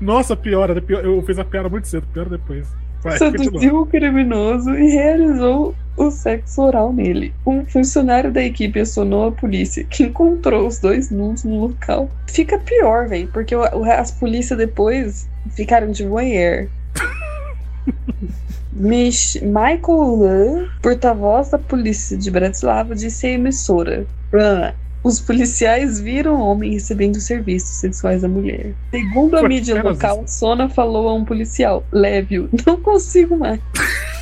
Nossa, 0.00 0.36
pior, 0.36 0.68
era 0.70 0.80
pior. 0.80 1.04
Eu 1.04 1.22
fiz 1.22 1.38
a 1.38 1.44
piada 1.44 1.68
muito 1.68 1.86
cedo, 1.86 2.06
pior 2.12 2.28
depois. 2.28 2.66
Vai, 3.02 3.18
continua. 3.18 3.44
seduziu 3.44 3.80
o 3.82 3.86
criminoso 3.86 4.74
e 4.74 4.90
realizou 4.90 5.74
o 5.96 6.10
sexo 6.10 6.62
oral 6.62 6.92
nele. 6.92 7.32
Um 7.46 7.64
funcionário 7.64 8.32
da 8.32 8.42
equipe 8.42 8.80
acionou 8.80 9.28
a 9.28 9.32
polícia, 9.32 9.84
que 9.84 10.02
encontrou 10.02 10.66
os 10.66 10.80
dois 10.80 11.10
nus 11.10 11.44
no 11.44 11.60
local. 11.68 12.10
Fica 12.26 12.58
pior, 12.58 13.08
velho, 13.08 13.28
porque 13.28 13.54
o- 13.54 13.60
o- 13.62 13.84
as 13.84 14.10
polícias 14.10 14.58
depois 14.58 15.28
ficaram 15.50 15.90
de 15.92 16.04
voyeur. 16.04 16.66
Mich 18.72 19.40
Michael 19.42 20.16
Lã, 20.16 20.68
porta-voz 20.82 21.50
da 21.50 21.58
polícia 21.58 22.16
de 22.16 22.30
Bratislava, 22.30 22.94
disse 22.94 23.26
à 23.26 23.30
emissora. 23.30 24.04
"Ah, 25.06 25.08
Os 25.08 25.20
policiais 25.20 26.00
viram 26.00 26.36
o 26.36 26.44
homem 26.44 26.72
recebendo 26.72 27.20
serviços 27.20 27.76
sexuais 27.76 28.22
da 28.22 28.28
mulher. 28.28 28.72
Segundo 28.90 29.36
a 29.36 29.40
Foi 29.40 29.48
mídia 29.48 29.82
local, 29.82 30.24
Sona 30.26 30.68
falou 30.68 31.08
a 31.08 31.14
um 31.14 31.24
policial: 31.24 31.84
leve-o, 31.92 32.48
não 32.66 32.80
consigo 32.80 33.36
mais. 33.38 33.60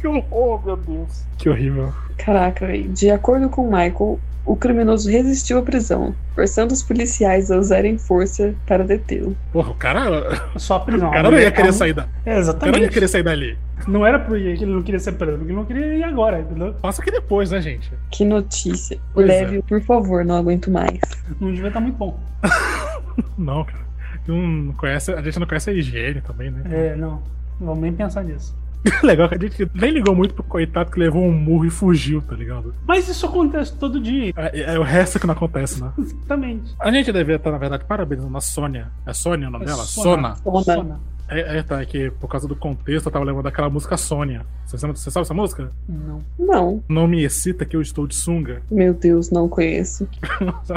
Que 0.00 0.08
horror, 0.08 0.60
meu 0.66 0.76
Deus. 0.76 1.24
Que 1.38 1.48
horrível. 1.48 1.90
Caraca, 2.18 2.66
velho. 2.66 2.90
De 2.90 3.10
acordo 3.10 3.48
com 3.48 3.64
Michael, 3.64 4.20
o 4.44 4.54
criminoso 4.54 5.10
resistiu 5.10 5.58
à 5.58 5.62
prisão, 5.62 6.14
forçando 6.34 6.74
os 6.74 6.82
policiais 6.82 7.50
a 7.50 7.56
usarem 7.56 7.96
força 7.96 8.54
para 8.66 8.84
detê-lo. 8.84 9.34
Porra, 9.50 9.70
o 9.70 9.74
cara. 9.74 10.42
Só 10.58 10.76
a 10.76 10.80
prisão. 10.80 11.08
O 11.08 11.12
cara 11.12 11.30
não 11.30 11.38
ia 11.38 11.50
querer 11.50 11.70
um- 11.70 11.72
sair 11.72 11.94
da. 11.94 12.02
É, 12.02 12.06
O 12.06 12.08
cara 12.08 12.22
não 12.26 12.32
ia 12.34 12.40
exatamente. 12.40 12.88
querer 12.90 13.08
sair 13.08 13.22
dali. 13.22 13.56
Não 13.86 14.06
era 14.06 14.18
porque 14.18 14.42
ele 14.42 14.66
não 14.66 14.82
queria 14.82 15.00
ser 15.00 15.12
preso, 15.12 15.38
porque 15.38 15.50
ele 15.50 15.58
não 15.58 15.64
queria 15.64 15.96
ir 15.96 16.02
agora, 16.04 16.40
entendeu? 16.40 16.74
Passa 16.74 17.02
aqui 17.02 17.10
depois, 17.10 17.50
né, 17.50 17.60
gente? 17.60 17.90
Que 18.10 18.24
notícia. 18.24 18.98
Pois 19.12 19.28
é. 19.28 19.42
Leve-o, 19.42 19.62
por 19.62 19.80
favor, 19.82 20.24
não 20.24 20.36
aguento 20.36 20.70
mais. 20.70 20.98
Não 21.40 21.52
devia 21.52 21.68
estar 21.68 21.80
muito 21.80 21.96
bom. 21.96 22.18
Não, 23.38 23.64
cara. 23.64 23.84
Não 24.26 24.72
conhece, 24.72 25.12
a 25.12 25.20
gente 25.20 25.38
não 25.38 25.46
conhece 25.46 25.70
a 25.70 25.72
higiene 25.72 26.20
também, 26.20 26.50
né? 26.50 26.62
É, 26.70 26.96
não. 26.96 27.22
Não 27.60 27.68
vamos 27.68 27.82
nem 27.82 27.92
pensar 27.92 28.24
nisso. 28.24 28.56
Legal 29.02 29.28
que 29.28 29.34
a 29.34 29.38
gente 29.38 29.70
nem 29.74 29.90
ligou 29.90 30.14
muito 30.14 30.34
pro 30.34 30.42
coitado 30.44 30.90
que 30.90 30.98
levou 30.98 31.22
um 31.22 31.32
murro 31.32 31.64
e 31.64 31.70
fugiu, 31.70 32.20
tá 32.20 32.34
ligado? 32.34 32.74
Mas 32.86 33.08
isso 33.08 33.26
acontece 33.26 33.76
todo 33.76 34.00
dia. 34.00 34.32
É, 34.36 34.74
é 34.74 34.78
o 34.78 34.82
resto 34.82 35.18
que 35.18 35.26
não 35.26 35.34
acontece, 35.34 35.82
né? 35.82 35.90
Exatamente. 35.98 36.74
A 36.78 36.90
gente 36.90 37.10
devia 37.12 37.36
estar, 37.36 37.50
na 37.50 37.58
verdade, 37.58 37.84
parabenizando 37.84 38.36
a 38.36 38.40
Sônia. 38.40 38.88
É 39.06 39.12
Sônia 39.12 39.48
o 39.48 39.50
nome 39.50 39.64
É 39.64 39.68
dela? 39.68 39.82
Sona. 39.84 40.36
Sona. 40.36 40.62
Sona. 40.62 41.00
É, 41.28 41.58
é, 41.58 41.62
tá, 41.62 41.80
é 41.80 41.86
que 41.86 42.10
por 42.10 42.28
causa 42.28 42.46
do 42.46 42.54
contexto 42.54 43.06
eu 43.06 43.12
tava 43.12 43.24
lembrando 43.24 43.44
daquela 43.44 43.70
música 43.70 43.96
Sônia. 43.96 44.44
Você 44.66 44.76
sabe, 44.78 44.98
você 44.98 45.10
sabe 45.10 45.24
essa 45.24 45.34
música? 45.34 45.72
Não. 45.88 46.22
Não, 46.38 46.84
Não 46.88 47.06
me 47.08 47.24
excita 47.24 47.64
que 47.64 47.74
eu 47.76 47.80
estou 47.82 48.06
de 48.06 48.14
sunga. 48.14 48.62
meu 48.70 48.92
Deus, 48.94 49.30
não 49.30 49.48
conheço. 49.48 50.06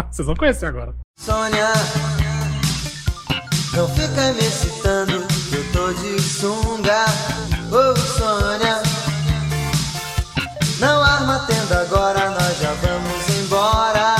Vocês 0.09 0.25
vão 0.25 0.35
conhecer 0.35 0.65
agora. 0.67 0.93
Sônia, 1.19 1.67
não 3.75 3.87
fica 3.89 4.33
me 4.33 4.39
excitando, 4.39 5.13
eu 5.13 5.71
tô 5.73 5.93
de 5.93 6.21
sunga. 6.21 7.05
Ô 7.69 7.95
Sônia, 7.97 8.81
não 10.79 11.01
arma 11.03 11.39
tenda 11.47 11.81
agora, 11.81 12.29
nós 12.31 12.59
já 12.59 12.71
vamos 12.73 13.39
embora 13.43 14.15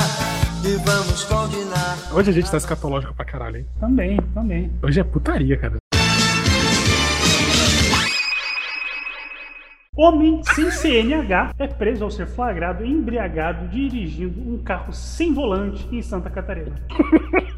e 0.64 0.76
vamos 0.84 1.24
combinar. 1.24 1.96
Hoje 2.12 2.30
a 2.30 2.32
gente 2.32 2.50
tá 2.50 2.56
escatológico 2.58 3.14
pra 3.14 3.24
caralho, 3.24 3.58
hein? 3.58 3.66
Também, 3.80 4.18
também. 4.34 4.70
Hoje 4.82 5.00
é 5.00 5.04
putaria, 5.04 5.56
cara. 5.56 5.76
Homem 10.00 10.40
sem 10.54 10.70
CNH 10.70 11.54
é 11.58 11.66
preso 11.66 12.04
ao 12.04 12.10
ser 12.12 12.28
flagrado 12.28 12.84
embriagado 12.84 13.66
dirigindo 13.66 14.40
um 14.48 14.56
carro 14.62 14.92
sem 14.92 15.34
volante 15.34 15.88
em 15.90 16.00
Santa 16.00 16.30
Catarina. 16.30 16.72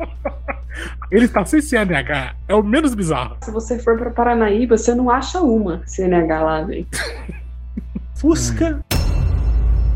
Ele 1.13 1.29
tá 1.29 1.45
sem 1.45 1.61
CNH, 1.61 2.37
é 2.49 2.55
o 2.55 2.63
menos 2.63 2.95
bizarro. 2.95 3.37
Se 3.43 3.51
você 3.51 3.79
for 3.79 3.99
pra 3.99 4.11
Paranaíba, 4.11 4.79
você 4.79 4.95
não 4.95 5.11
acha 5.11 5.43
uma 5.43 5.83
CNH 5.87 6.43
lá, 6.43 6.63
velho. 6.63 6.87
Fusca. 8.17 8.83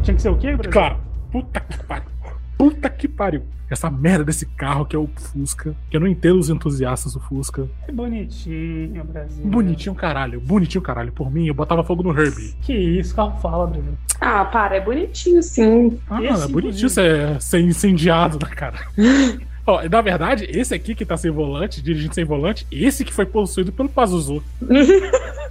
Tinha 0.02 0.14
que 0.14 0.20
ser 0.20 0.28
o 0.28 0.36
quê, 0.36 0.54
Brasil? 0.54 0.70
Claro. 0.70 0.98
Puta 1.32 1.60
que 1.60 1.82
pariu. 1.82 2.10
Puta 2.58 2.90
que 2.90 3.08
pariu. 3.08 3.42
Essa 3.74 3.90
merda 3.90 4.24
desse 4.24 4.46
carro 4.46 4.86
que 4.86 4.94
é 4.94 4.98
o 4.98 5.08
Fusca. 5.16 5.74
Que 5.90 5.96
eu 5.96 6.00
não 6.00 6.06
entendo 6.06 6.38
os 6.38 6.48
entusiastas 6.48 7.14
do 7.14 7.20
Fusca. 7.20 7.68
Que 7.84 7.90
bonitinho, 7.90 9.02
Brasil. 9.04 9.44
Bonitinho 9.44 9.94
caralho, 9.96 10.40
bonitinho 10.40 10.80
caralho. 10.80 11.10
Por 11.10 11.28
mim, 11.28 11.48
eu 11.48 11.54
botava 11.54 11.82
fogo 11.82 12.04
no 12.04 12.16
Herbie. 12.16 12.54
Que 12.62 12.72
isso, 12.72 13.14
carro 13.16 13.36
fala, 13.40 13.66
Brasil. 13.66 13.94
Ah, 14.20 14.44
para, 14.44 14.76
é 14.76 14.80
bonitinho 14.80 15.42
sim. 15.42 15.98
Ah, 16.08 16.22
Esse, 16.22 16.44
é 16.44 16.48
bonitinho 16.48 16.88
ser, 16.88 17.42
ser 17.42 17.60
incendiado 17.60 18.38
na 18.40 18.48
cara. 18.48 18.78
Ó, 19.66 19.82
na 19.88 20.00
verdade, 20.00 20.46
esse 20.48 20.74
aqui 20.74 20.94
que 20.94 21.04
tá 21.06 21.16
sem 21.16 21.30
volante, 21.30 21.82
dirigindo 21.82 22.14
sem 22.14 22.24
volante, 22.24 22.66
esse 22.70 23.04
que 23.04 23.12
foi 23.12 23.24
possuído 23.24 23.72
pelo 23.72 23.88
Pazuzu. 23.88 24.42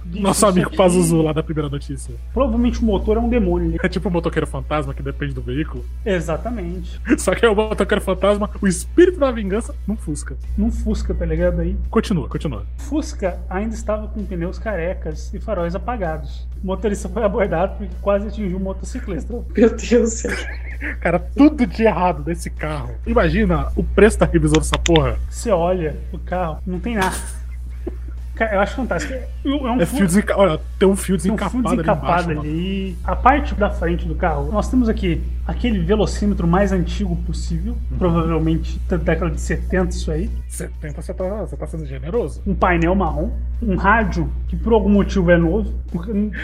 Nosso 0.04 0.46
amigo 0.46 0.74
Pazuzu 0.76 1.22
lá 1.22 1.32
da 1.32 1.42
primeira 1.42 1.68
notícia. 1.68 2.14
Provavelmente 2.32 2.80
o 2.80 2.84
motor 2.84 3.16
é 3.16 3.20
um 3.20 3.28
demônio. 3.28 3.70
né? 3.70 3.76
É 3.82 3.88
tipo 3.88 4.08
um 4.08 4.12
motoqueiro 4.12 4.46
fantasma 4.46 4.94
que 4.94 5.02
depende 5.02 5.34
do 5.34 5.40
veículo. 5.40 5.84
Exatamente. 6.04 7.00
Só 7.18 7.34
que 7.34 7.44
é 7.44 7.48
o 7.48 7.54
motoqueiro 7.56 8.02
fantasma, 8.02 8.50
o 8.60 8.68
espírito 8.68 9.18
da 9.18 9.30
vingança, 9.30 9.74
num 9.86 9.96
Fusca. 9.96 10.36
Num 10.56 10.70
Fusca, 10.70 11.14
tá 11.14 11.24
ligado 11.24 11.60
aí? 11.60 11.76
Continua, 11.90 12.28
continua. 12.28 12.64
Fusca 12.76 13.40
ainda 13.48 13.74
estava 13.74 14.06
com 14.08 14.24
pneus 14.24 14.58
carecas 14.58 15.32
e 15.32 15.40
faróis 15.40 15.74
apagados. 15.74 16.46
O 16.64 16.66
motorista 16.66 17.10
foi 17.10 17.22
abordado 17.22 17.76
porque 17.76 17.94
quase 18.00 18.28
atingiu 18.28 18.56
um 18.56 18.60
motociclista. 18.60 19.30
Meu 19.54 19.76
Deus. 19.76 20.22
Cara, 20.98 21.18
tudo 21.18 21.66
de 21.66 21.82
errado 21.82 22.22
desse 22.22 22.48
carro. 22.48 22.94
Imagina 23.06 23.70
o 23.76 23.84
preço 23.84 24.18
da 24.18 24.24
revisão 24.24 24.58
dessa 24.58 24.78
porra. 24.78 25.18
Você 25.28 25.50
olha 25.50 25.94
o 26.10 26.18
carro, 26.18 26.62
não 26.66 26.80
tem 26.80 26.94
nada. 26.94 27.14
Cara, 28.34 28.54
eu 28.56 28.60
acho 28.60 28.74
fantástico. 28.74 29.14
É 29.14 29.48
um 29.48 29.80
É 29.80 29.86
Fu- 29.86 29.96
fio 29.96 30.06
desenca... 30.06 30.36
Olha, 30.36 30.58
tem 30.78 30.88
um 30.88 30.96
fio 30.96 31.16
Tem 31.16 31.30
um 31.30 31.36
desencapado, 31.36 31.50
fio 31.68 31.76
desencapado 31.76 32.30
ali. 32.32 32.38
ali. 32.40 32.96
A 33.04 33.14
parte 33.14 33.54
da 33.54 33.70
frente 33.70 34.06
do 34.08 34.14
carro, 34.16 34.50
nós 34.50 34.68
temos 34.68 34.88
aqui 34.88 35.22
aquele 35.46 35.78
velocímetro 35.78 36.46
mais 36.46 36.72
antigo 36.72 37.14
possível, 37.24 37.74
Uhum. 37.92 37.98
provavelmente 37.98 38.80
da 38.88 38.96
década 38.96 39.30
de 39.30 39.40
70, 39.40 39.90
isso 39.90 40.10
aí. 40.10 40.28
70, 40.48 41.00
você 41.02 41.14
tá, 41.14 41.24
você 41.42 41.56
tá 41.56 41.66
sendo 41.66 41.86
generoso? 41.86 42.42
Um 42.46 42.54
painel 42.54 42.94
marrom, 42.96 43.30
um 43.62 43.76
rádio 43.76 44.28
que 44.48 44.56
por 44.56 44.72
algum 44.72 44.88
motivo 44.90 45.30
é 45.30 45.36
novo. 45.36 45.72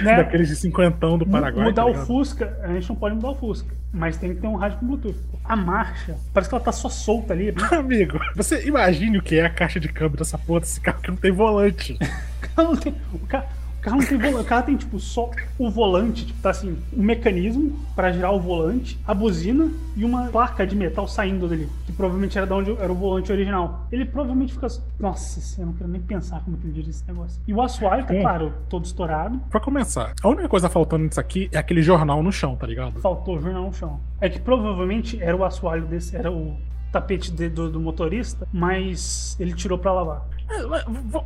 Né, 0.02 0.16
Daqueles 0.16 0.48
de 0.48 0.56
cinquentão 0.56 1.18
do 1.18 1.26
Paraguai. 1.26 1.64
mudar 1.66 1.82
tá 1.84 1.90
o? 1.90 1.94
Fusca, 1.94 2.56
a 2.62 2.68
gente 2.68 2.88
não 2.88 2.96
pode 2.96 3.16
mudar 3.16 3.30
o 3.30 3.34
Fusca, 3.34 3.74
mas 3.92 4.16
tem 4.16 4.34
que 4.34 4.40
ter 4.40 4.46
um 4.46 4.56
rádio 4.56 4.78
com 4.78 4.86
Bluetooth. 4.86 5.18
A 5.44 5.56
marcha, 5.56 6.16
parece 6.32 6.48
que 6.48 6.54
ela 6.54 6.62
tá 6.64 6.70
só 6.72 6.88
solta 6.88 7.32
ali. 7.32 7.50
né? 7.52 7.62
Amigo, 7.76 8.18
você 8.36 8.64
imagine 8.66 9.18
o 9.18 9.22
que 9.22 9.36
é 9.36 9.44
a 9.46 9.50
caixa 9.50 9.80
de 9.80 9.88
câmbio 9.88 10.16
dessa 10.18 10.38
porra 10.38 10.60
desse 10.60 10.80
carro 10.80 11.00
que 11.02 11.10
não 11.10 11.16
tem 11.16 11.32
volante. 11.32 11.98
O 12.40 12.54
carro 12.56 12.72
não 12.72 12.76
tem, 12.80 12.94
o 13.12 13.18
ca- 13.26 13.46
o 13.80 13.82
carro 13.82 13.96
não 13.96 14.06
tem 14.06 14.18
volante. 14.18 14.40
O 14.40 14.44
carro 14.44 14.62
tem, 14.66 14.76
tipo, 14.76 15.00
só 15.00 15.30
o 15.58 15.70
volante, 15.70 16.26
tipo, 16.26 16.40
tá 16.42 16.50
assim, 16.50 16.76
um 16.94 17.02
mecanismo 17.02 17.78
pra 17.96 18.12
girar 18.12 18.32
o 18.34 18.38
volante, 18.38 18.98
a 19.06 19.14
buzina 19.14 19.70
e 19.96 20.04
uma 20.04 20.28
placa 20.28 20.66
de 20.66 20.76
metal 20.76 21.08
saindo 21.08 21.48
dele, 21.48 21.68
que 21.86 21.92
provavelmente 21.92 22.36
era 22.36 22.46
de 22.46 22.52
onde 22.52 22.70
era 22.76 22.92
o 22.92 22.94
volante 22.94 23.32
original. 23.32 23.86
Ele 23.90 24.04
provavelmente 24.04 24.52
fica. 24.52 24.66
Nossa, 24.98 25.60
eu 25.60 25.66
não 25.66 25.72
quero 25.72 25.88
nem 25.90 26.00
pensar 26.00 26.40
como 26.44 26.56
que 26.58 26.64
ele 26.66 26.74
dirige 26.74 26.90
esse 26.90 27.06
negócio. 27.08 27.40
E 27.48 27.54
o 27.54 27.62
assoalho, 27.62 28.04
tá 28.06 28.12
Hum. 28.14 28.20
claro, 28.20 28.52
todo 28.68 28.84
estourado. 28.84 29.38
Pra 29.50 29.60
começar, 29.60 30.12
a 30.22 30.28
única 30.28 30.48
coisa 30.48 30.68
faltando 30.68 31.04
nisso 31.04 31.18
aqui 31.18 31.48
é 31.50 31.58
aquele 31.58 31.80
jornal 31.82 32.22
no 32.22 32.30
chão, 32.30 32.54
tá 32.56 32.66
ligado? 32.66 33.00
Faltou 33.00 33.40
jornal 33.40 33.64
no 33.64 33.72
chão. 33.72 33.98
É 34.20 34.28
que 34.28 34.38
provavelmente 34.38 35.20
era 35.22 35.34
o 35.36 35.42
assoalho 35.44 35.86
desse, 35.86 36.14
era 36.14 36.30
o 36.30 36.54
tapete 36.92 37.30
de- 37.30 37.48
do, 37.48 37.70
do 37.70 37.80
motorista, 37.80 38.46
mas 38.52 39.36
ele 39.38 39.52
tirou 39.54 39.78
pra 39.78 39.92
lavar. 39.92 40.26
É, 40.50 40.60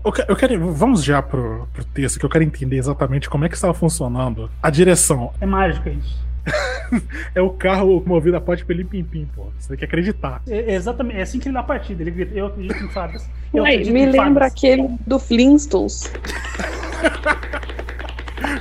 Eu 0.04 0.12
quero, 0.12 0.32
eu 0.32 0.36
quero- 0.36 0.72
vamos 0.72 1.02
já 1.02 1.22
pro, 1.22 1.66
pro 1.72 1.84
texto, 1.84 2.18
que 2.18 2.26
eu 2.26 2.30
quero 2.30 2.44
entender 2.44 2.76
exatamente 2.76 3.28
como 3.30 3.44
é 3.44 3.48
que 3.48 3.54
estava 3.54 3.72
funcionando 3.74 4.50
a 4.62 4.70
direção. 4.70 5.32
É 5.40 5.46
mágica 5.46 5.90
isso. 5.90 6.22
É 7.34 7.40
o 7.40 7.48
carro 7.50 8.02
movido 8.06 8.36
a 8.36 8.40
pote 8.40 8.64
pelo 8.66 8.84
pim 8.84 9.02
pô. 9.34 9.46
Você 9.58 9.68
tem 9.68 9.78
que 9.78 9.84
acreditar. 9.86 10.42
É, 10.46 10.72
é 10.72 10.74
exatamente, 10.74 11.18
é 11.18 11.22
assim 11.22 11.38
que 11.40 11.48
ele 11.48 11.54
dá 11.54 11.60
a 11.60 11.64
partida. 11.64 12.02
Ele 12.02 12.10
grita, 12.10 12.34
eu 12.38 12.46
acredito 12.46 12.84
em 12.84 12.88
fadas. 12.90 13.26
Eu 13.52 13.62
Ué, 13.64 13.78
me 13.78 14.00
em 14.02 14.06
lembra 14.10 14.44
fadas." 14.44 14.52
aquele 14.52 14.88
do 15.06 15.18
Flintstones. 15.18 16.12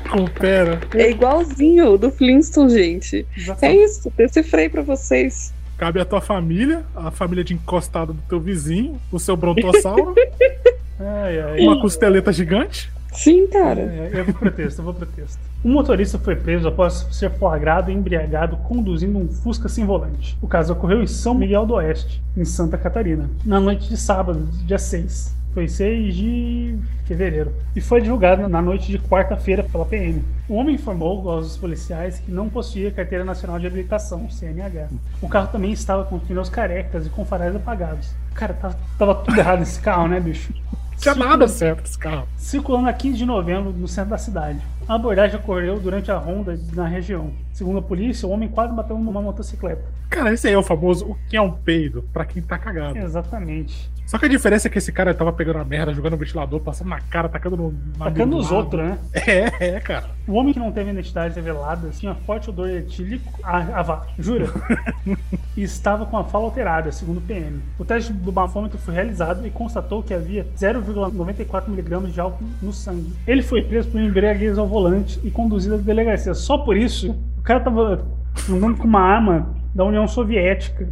Coopera. 0.09 0.79
É 0.95 1.09
igualzinho 1.09 1.93
o 1.93 1.97
do 1.97 2.11
Flintstones, 2.11 2.73
gente. 2.73 3.25
É 3.35 3.39
Exatamente. 3.39 3.83
isso, 3.83 4.13
decifrei 4.15 4.69
pra 4.69 4.81
vocês. 4.81 5.52
Cabe 5.77 5.99
a 5.99 6.05
tua 6.05 6.21
família, 6.21 6.83
a 6.95 7.11
família 7.11 7.43
de 7.43 7.53
encostado 7.53 8.13
do 8.13 8.21
teu 8.23 8.39
vizinho, 8.39 8.99
o 9.11 9.19
seu 9.19 9.35
brontossauro, 9.35 10.13
Ai, 10.99 11.39
ai. 11.39 11.59
uma 11.61 11.81
costeleta 11.81 12.31
gigante. 12.31 12.91
Sim, 13.11 13.47
cara. 13.47 13.81
É, 13.81 14.11
eu 14.13 14.25
vou 14.25 14.33
pro 14.33 14.51
texto, 14.51 14.79
eu 14.79 14.85
vou 14.85 14.93
pro 14.93 15.05
texto. 15.05 15.39
O 15.63 15.67
motorista 15.67 16.17
foi 16.17 16.35
preso 16.35 16.67
após 16.67 17.07
ser 17.11 17.29
flagrado 17.31 17.91
e 17.91 17.93
embriagado 17.93 18.57
conduzindo 18.57 19.17
um 19.19 19.27
Fusca 19.27 19.69
sem 19.69 19.85
volante. 19.85 20.37
O 20.41 20.47
caso 20.47 20.73
ocorreu 20.73 21.01
em 21.01 21.07
São 21.07 21.33
Miguel 21.33 21.65
do 21.65 21.73
Oeste, 21.75 22.21
em 22.35 22.43
Santa 22.43 22.77
Catarina, 22.77 23.29
na 23.45 23.59
noite 23.59 23.87
de 23.87 23.97
sábado, 23.97 24.47
dia 24.65 24.79
6. 24.79 25.33
Foi 25.53 25.67
6 25.67 26.15
de 26.15 26.79
fevereiro. 27.05 27.53
E 27.75 27.81
foi 27.81 28.01
divulgado 28.01 28.47
na 28.47 28.61
noite 28.61 28.91
de 28.91 28.97
quarta-feira 28.97 29.63
pela 29.63 29.85
PM. 29.85 30.23
O 30.49 30.55
homem 30.55 30.75
informou 30.75 31.29
aos 31.29 31.57
policiais 31.57 32.19
que 32.19 32.31
não 32.31 32.49
possuía 32.49 32.91
carteira 32.91 33.23
nacional 33.23 33.59
de 33.59 33.67
habilitação, 33.67 34.29
CNH. 34.29 34.87
O 35.21 35.29
carro 35.29 35.47
também 35.51 35.71
estava 35.71 36.05
com 36.05 36.17
pneus 36.17 36.49
carecas 36.49 37.05
e 37.05 37.09
com 37.09 37.23
faróis 37.23 37.55
apagados. 37.55 38.09
Cara, 38.33 38.53
tava, 38.53 38.77
tava 38.97 39.15
tudo 39.15 39.37
errado 39.37 39.59
nesse 39.59 39.79
carro, 39.79 40.07
né, 40.07 40.19
bicho? 40.19 40.51
Tinha 40.97 41.15
nada 41.15 41.47
certo 41.47 41.85
esse 41.85 41.97
carro. 41.97 42.27
circulando 42.37 42.89
a 42.89 42.93
15 42.93 43.17
de 43.17 43.25
novembro 43.25 43.71
no 43.71 43.87
centro 43.87 44.11
da 44.11 44.17
cidade. 44.17 44.59
A 44.87 44.95
abordagem 44.95 45.37
ocorreu 45.37 45.79
durante 45.79 46.11
a 46.11 46.17
ronda 46.17 46.59
na 46.73 46.85
região. 46.85 47.31
Segundo 47.53 47.79
a 47.79 47.81
polícia, 47.81 48.27
o 48.27 48.31
homem 48.31 48.49
quase 48.49 48.73
bateu 48.73 48.97
numa 48.97 49.21
motocicleta. 49.21 49.83
Cara, 50.09 50.33
esse 50.33 50.47
aí 50.47 50.53
é 50.53 50.57
o 50.57 50.63
famoso 50.63 51.05
o 51.05 51.17
que 51.29 51.37
é 51.37 51.41
um 51.41 51.51
peido 51.51 52.03
pra 52.11 52.25
quem 52.25 52.41
tá 52.41 52.57
cagado. 52.57 52.97
Exatamente. 52.97 53.91
Só 54.05 54.17
que 54.17 54.25
a 54.25 54.29
diferença 54.29 54.67
é 54.67 54.69
que 54.69 54.77
esse 54.77 54.91
cara 54.91 55.13
tava 55.13 55.31
pegando 55.31 55.59
a 55.59 55.65
merda, 55.65 55.93
jogando 55.93 56.13
o 56.13 56.17
ventilador, 56.17 56.59
passando 56.59 56.89
na 56.89 56.99
cara, 56.99 57.29
tacando 57.29 57.55
no. 57.55 57.73
na 57.97 58.07
Atacando 58.07 58.31
do 58.31 58.37
os 58.37 58.51
lado. 58.51 58.57
outros, 58.57 58.83
né? 58.83 58.97
É, 59.13 59.75
é, 59.75 59.79
cara. 59.79 60.09
O 60.27 60.33
homem 60.33 60.53
que 60.53 60.59
não 60.59 60.71
teve 60.71 60.91
identidade 60.91 61.33
revelada 61.33 61.89
tinha 61.89 62.13
forte 62.13 62.49
odor 62.49 62.69
etílico. 62.69 63.39
Ah, 63.43 63.65
ah 63.73 63.81
vá, 63.81 64.07
jura? 64.19 64.47
e 65.55 65.63
estava 65.63 66.05
com 66.05 66.17
a 66.17 66.23
fala 66.23 66.45
alterada, 66.45 66.91
segundo 66.91 67.17
o 67.19 67.21
PM. 67.21 67.61
O 67.79 67.85
teste 67.85 68.11
do 68.11 68.31
bafômetro 68.31 68.77
foi 68.77 68.93
realizado 68.93 69.47
e 69.47 69.49
constatou 69.49 70.03
que 70.03 70.13
havia 70.13 70.45
0,94 70.83 71.67
mg 71.67 72.11
de 72.11 72.19
álcool 72.19 72.45
no 72.61 72.73
sangue. 72.73 73.13
Ele 73.27 73.41
foi 73.41 73.61
preso 73.61 73.89
por 73.89 73.99
embriaguez 73.99 74.57
ao 74.57 74.67
volante 74.67 75.19
e 75.23 75.31
conduzido 75.31 75.75
à 75.75 75.77
delegacia. 75.77 76.33
Só 76.33 76.57
por 76.57 76.77
isso, 76.77 77.15
o 77.37 77.41
cara 77.41 77.59
tava 77.59 78.05
andando 78.49 78.77
com 78.77 78.87
uma 78.87 79.01
arma 79.01 79.47
da 79.73 79.83
União 79.83 80.07
Soviética. 80.07 80.87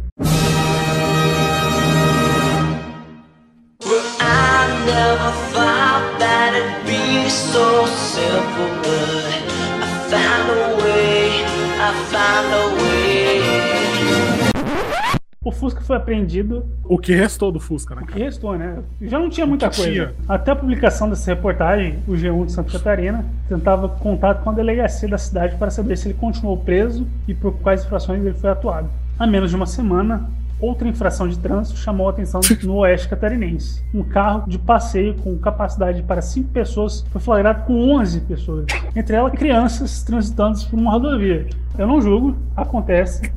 Fusca 15.62 15.80
foi 15.80 15.96
apreendido 15.96 16.64
O 16.82 16.98
que 16.98 17.14
restou 17.14 17.52
do 17.52 17.60
Fusca, 17.60 17.94
né? 17.94 18.02
O 18.02 18.06
que 18.06 18.18
restou, 18.18 18.58
né? 18.58 18.78
Já 19.00 19.16
não 19.16 19.30
tinha 19.30 19.46
muita 19.46 19.70
coisa. 19.70 19.92
tinha. 19.92 20.14
Até 20.28 20.50
a 20.50 20.56
publicação 20.56 21.08
dessa 21.08 21.32
reportagem, 21.32 22.00
o 22.08 22.14
G1 22.14 22.46
de 22.46 22.52
Santa 22.52 22.72
Catarina 22.72 23.24
tentava 23.48 23.88
contato 23.88 24.42
com 24.42 24.50
a 24.50 24.52
delegacia 24.52 25.08
da 25.08 25.18
cidade 25.18 25.54
para 25.54 25.70
saber 25.70 25.96
se 25.96 26.08
ele 26.08 26.14
continuou 26.14 26.56
preso 26.56 27.06
e 27.28 27.34
por 27.34 27.52
quais 27.60 27.84
infrações 27.84 28.20
ele 28.24 28.34
foi 28.34 28.50
atuado. 28.50 28.90
Há 29.16 29.24
menos 29.24 29.50
de 29.50 29.56
uma 29.56 29.66
semana, 29.66 30.28
outra 30.62 30.88
infração 30.88 31.28
de 31.28 31.36
trânsito 31.38 31.78
chamou 31.78 32.06
a 32.06 32.10
atenção 32.10 32.40
no 32.62 32.76
oeste 32.76 33.08
catarinense. 33.08 33.84
Um 33.92 34.04
carro 34.04 34.48
de 34.48 34.58
passeio 34.58 35.14
com 35.16 35.36
capacidade 35.36 36.02
para 36.02 36.22
5 36.22 36.48
pessoas 36.50 37.04
foi 37.10 37.20
flagrado 37.20 37.64
com 37.64 37.90
11 37.96 38.20
pessoas, 38.20 38.66
entre 38.94 39.16
elas 39.16 39.32
crianças 39.32 40.02
transitando 40.02 40.58
por 40.70 40.78
uma 40.78 40.92
rodovia. 40.92 41.46
Eu 41.76 41.86
não 41.86 42.00
julgo, 42.00 42.36
acontece. 42.54 43.32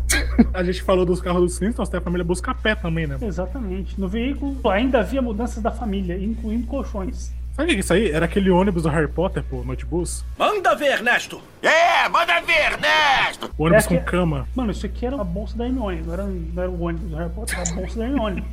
A 0.54 0.64
gente 0.64 0.84
falou 0.84 1.06
dos 1.06 1.22
carros 1.22 1.42
dos 1.42 1.58
Flintstones, 1.58 1.90
tem 1.90 1.98
a 1.98 2.04
família 2.04 2.24
Buscapé 2.24 2.76
também, 2.76 3.08
né? 3.08 3.18
Exatamente. 3.22 4.00
No 4.00 4.08
veículo 4.08 4.58
ainda 4.70 5.00
havia 5.00 5.22
mudanças 5.22 5.64
da 5.64 5.72
família, 5.72 6.18
incluindo 6.22 6.68
colchões. 6.68 7.34
Sabe 7.56 7.70
o 7.70 7.72
que 7.72 7.78
é 7.78 7.80
isso 7.80 7.94
aí? 7.94 8.12
Era 8.12 8.26
aquele 8.26 8.50
ônibus 8.50 8.84
do 8.84 8.90
Harry 8.90 9.08
Potter, 9.08 9.42
pô, 9.50 9.64
Notebus. 9.64 10.26
Manda 10.38 10.76
ver, 10.76 10.92
Ernesto! 10.92 11.40
É, 11.64 12.08
manda 12.10 12.42
ver, 12.42 12.74
Ernesto! 12.74 13.50
O 13.58 13.64
ônibus 13.64 13.86
É 13.86 13.88
com 13.88 13.98
que- 13.98 14.04
cama. 14.04 14.46
Mano, 14.54 14.72
isso 14.74 14.86
aqui 14.86 15.06
era 15.06 15.16
a 15.20 15.24
bolsa 15.24 15.58
da 15.58 15.66
Hermione, 15.66 16.02
não 16.06 16.14
era, 16.14 16.24
não 16.26 16.64
era 16.64 16.70
o 16.70 16.82
ônibus 16.84 17.10
do 17.10 17.16
Harry 17.16 17.30
Potter, 17.30 17.58
era 17.60 17.70
a 17.70 17.74
bolsa 17.74 17.98
da 17.98 18.06
Hermione. 18.08 18.44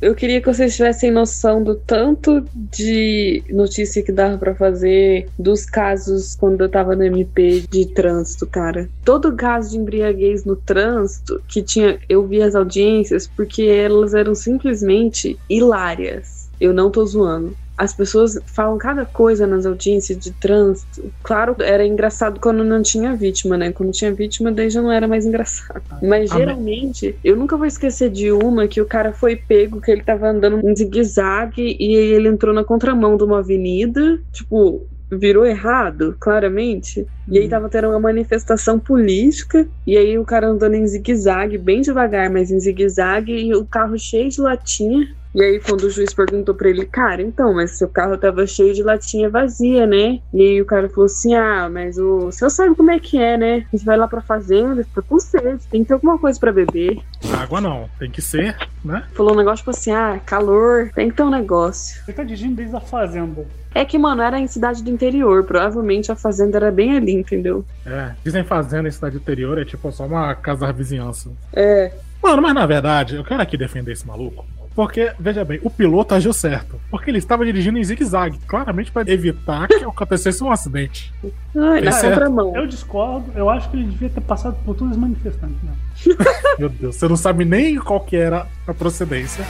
Eu 0.00 0.14
queria 0.14 0.40
que 0.40 0.46
vocês 0.46 0.76
tivessem 0.76 1.10
noção 1.10 1.64
do 1.64 1.74
tanto 1.74 2.46
de 2.54 3.42
notícia 3.50 4.04
que 4.04 4.12
dava 4.12 4.38
pra 4.38 4.54
fazer 4.54 5.28
dos 5.36 5.66
casos 5.66 6.36
quando 6.36 6.60
eu 6.62 6.68
tava 6.68 6.94
no 6.94 7.02
MP 7.02 7.64
de 7.68 7.86
trânsito, 7.86 8.46
cara. 8.46 8.88
Todo 9.04 9.34
caso 9.34 9.70
de 9.70 9.78
embriaguez 9.78 10.44
no 10.44 10.54
trânsito 10.54 11.42
que 11.48 11.60
tinha, 11.60 11.98
eu 12.08 12.24
vi 12.24 12.40
as 12.40 12.54
audiências 12.54 13.26
porque 13.26 13.62
elas 13.62 14.14
eram 14.14 14.34
simplesmente 14.36 15.36
hilárias. 15.50 16.48
Eu 16.60 16.72
não 16.72 16.88
tô 16.90 17.04
zoando. 17.04 17.56
As 17.78 17.94
pessoas 17.94 18.38
falam 18.44 18.76
cada 18.76 19.06
coisa 19.06 19.46
nas 19.46 19.64
audiências 19.64 20.18
de 20.18 20.32
trânsito. 20.32 21.14
Claro, 21.22 21.54
era 21.60 21.86
engraçado 21.86 22.40
quando 22.40 22.64
não 22.64 22.82
tinha 22.82 23.14
vítima, 23.14 23.56
né? 23.56 23.70
Quando 23.72 23.92
tinha 23.92 24.12
vítima, 24.12 24.50
daí 24.50 24.68
já 24.68 24.82
não 24.82 24.90
era 24.90 25.06
mais 25.06 25.24
engraçado. 25.24 25.82
Mas 26.02 26.30
Amém. 26.30 26.46
geralmente, 26.46 27.18
eu 27.22 27.36
nunca 27.36 27.56
vou 27.56 27.66
esquecer 27.66 28.10
de 28.10 28.32
uma 28.32 28.66
que 28.66 28.80
o 28.80 28.86
cara 28.86 29.12
foi 29.12 29.36
pego, 29.36 29.80
que 29.80 29.92
ele 29.92 30.02
tava 30.02 30.28
andando 30.28 30.68
em 30.68 30.74
zigue-zague 30.74 31.76
e 31.78 31.94
ele 31.94 32.28
entrou 32.28 32.52
na 32.52 32.64
contramão 32.64 33.16
de 33.16 33.22
uma 33.22 33.38
avenida, 33.38 34.18
tipo, 34.32 34.88
virou 35.10 35.46
errado, 35.46 36.16
claramente. 36.20 37.06
E 37.30 37.38
aí 37.38 37.48
tava 37.48 37.68
tendo 37.68 37.88
uma 37.88 38.00
manifestação 38.00 38.78
política, 38.78 39.68
e 39.86 39.96
aí 39.96 40.18
o 40.18 40.24
cara 40.24 40.48
andando 40.48 40.74
em 40.74 40.86
zigue-zague, 40.86 41.58
bem 41.58 41.80
devagar, 41.80 42.30
mas 42.30 42.50
em 42.50 42.58
zigue-zague, 42.58 43.32
e 43.32 43.54
o 43.54 43.66
carro 43.66 43.98
cheio 43.98 44.30
de 44.30 44.40
latinha. 44.40 45.06
E 45.34 45.42
aí, 45.42 45.60
quando 45.60 45.84
o 45.84 45.90
juiz 45.90 46.12
perguntou 46.14 46.54
pra 46.54 46.70
ele, 46.70 46.86
cara, 46.86 47.20
então, 47.22 47.54
mas 47.54 47.72
seu 47.72 47.88
carro 47.88 48.16
tava 48.16 48.46
cheio 48.46 48.72
de 48.72 48.82
latinha 48.82 49.28
vazia, 49.28 49.86
né? 49.86 50.20
E 50.32 50.40
aí 50.40 50.62
o 50.62 50.64
cara 50.64 50.88
falou 50.88 51.04
assim: 51.04 51.34
ah, 51.34 51.68
mas 51.70 51.98
o 51.98 52.30
senhor 52.32 52.50
sabe 52.50 52.74
como 52.74 52.90
é 52.90 52.98
que 52.98 53.18
é, 53.18 53.36
né? 53.36 53.66
A 53.72 53.76
gente 53.76 53.84
vai 53.84 53.96
lá 53.96 54.08
pra 54.08 54.20
fazenda, 54.20 54.84
fica 54.84 55.02
com 55.02 55.18
sede, 55.18 55.66
tem 55.70 55.82
que 55.82 55.88
ter 55.88 55.94
alguma 55.94 56.18
coisa 56.18 56.38
pra 56.40 56.52
beber. 56.52 56.98
Água 57.32 57.60
não, 57.60 57.88
tem 57.98 58.10
que 58.10 58.22
ser, 58.22 58.56
né? 58.84 59.04
Falou 59.14 59.34
um 59.34 59.36
negócio 59.36 59.58
tipo 59.58 59.70
assim: 59.70 59.92
ah, 59.92 60.20
calor, 60.24 60.90
tem 60.94 61.10
que 61.10 61.16
ter 61.16 61.22
um 61.22 61.30
negócio. 61.30 62.02
Ele 62.08 62.16
tá 62.16 62.24
dirigindo 62.24 62.56
desde 62.56 62.74
a 62.74 62.80
fazenda. 62.80 63.46
É 63.74 63.84
que, 63.84 63.98
mano, 63.98 64.22
era 64.22 64.40
em 64.40 64.46
cidade 64.46 64.82
do 64.82 64.90
interior, 64.90 65.44
provavelmente 65.44 66.10
a 66.10 66.16
fazenda 66.16 66.56
era 66.56 66.72
bem 66.72 66.96
ali, 66.96 67.12
entendeu? 67.12 67.64
É, 67.84 68.12
dizem 68.24 68.42
fazenda 68.42 68.88
em 68.88 68.92
cidade 68.92 69.16
interior 69.16 69.58
é 69.58 69.64
tipo 69.64 69.92
só 69.92 70.06
uma 70.06 70.34
casa 70.34 70.66
da 70.66 70.72
vizinhança. 70.72 71.30
É. 71.52 71.92
Mano, 72.22 72.42
mas 72.42 72.54
na 72.54 72.66
verdade, 72.66 73.16
eu 73.16 73.24
quero 73.24 73.42
aqui 73.42 73.56
defender 73.56 73.92
esse 73.92 74.06
maluco. 74.06 74.44
Porque, 74.78 75.10
veja 75.18 75.44
bem, 75.44 75.58
o 75.64 75.70
piloto 75.70 76.14
agiu 76.14 76.32
certo. 76.32 76.80
Porque 76.88 77.10
ele 77.10 77.18
estava 77.18 77.44
dirigindo 77.44 77.80
em 77.80 77.82
zigue-zague, 77.82 78.38
claramente 78.46 78.92
para 78.92 79.10
evitar 79.10 79.66
que 79.66 79.74
acontecesse 79.74 80.44
um 80.44 80.52
acidente. 80.52 81.12
Ai, 81.56 81.80
na 81.80 82.00
contramão. 82.00 82.54
Eu 82.54 82.64
discordo, 82.64 83.32
eu 83.34 83.50
acho 83.50 83.68
que 83.70 83.76
ele 83.76 83.86
devia 83.86 84.08
ter 84.08 84.20
passado 84.20 84.56
por 84.64 84.76
todos 84.76 84.92
os 84.92 84.96
manifestantes, 84.96 85.60
né? 85.64 85.72
Meu 86.60 86.68
Deus, 86.68 86.94
você 86.94 87.08
não 87.08 87.16
sabe 87.16 87.44
nem 87.44 87.74
qual 87.74 87.98
que 87.98 88.14
era 88.14 88.46
a 88.68 88.72
procedência. 88.72 89.44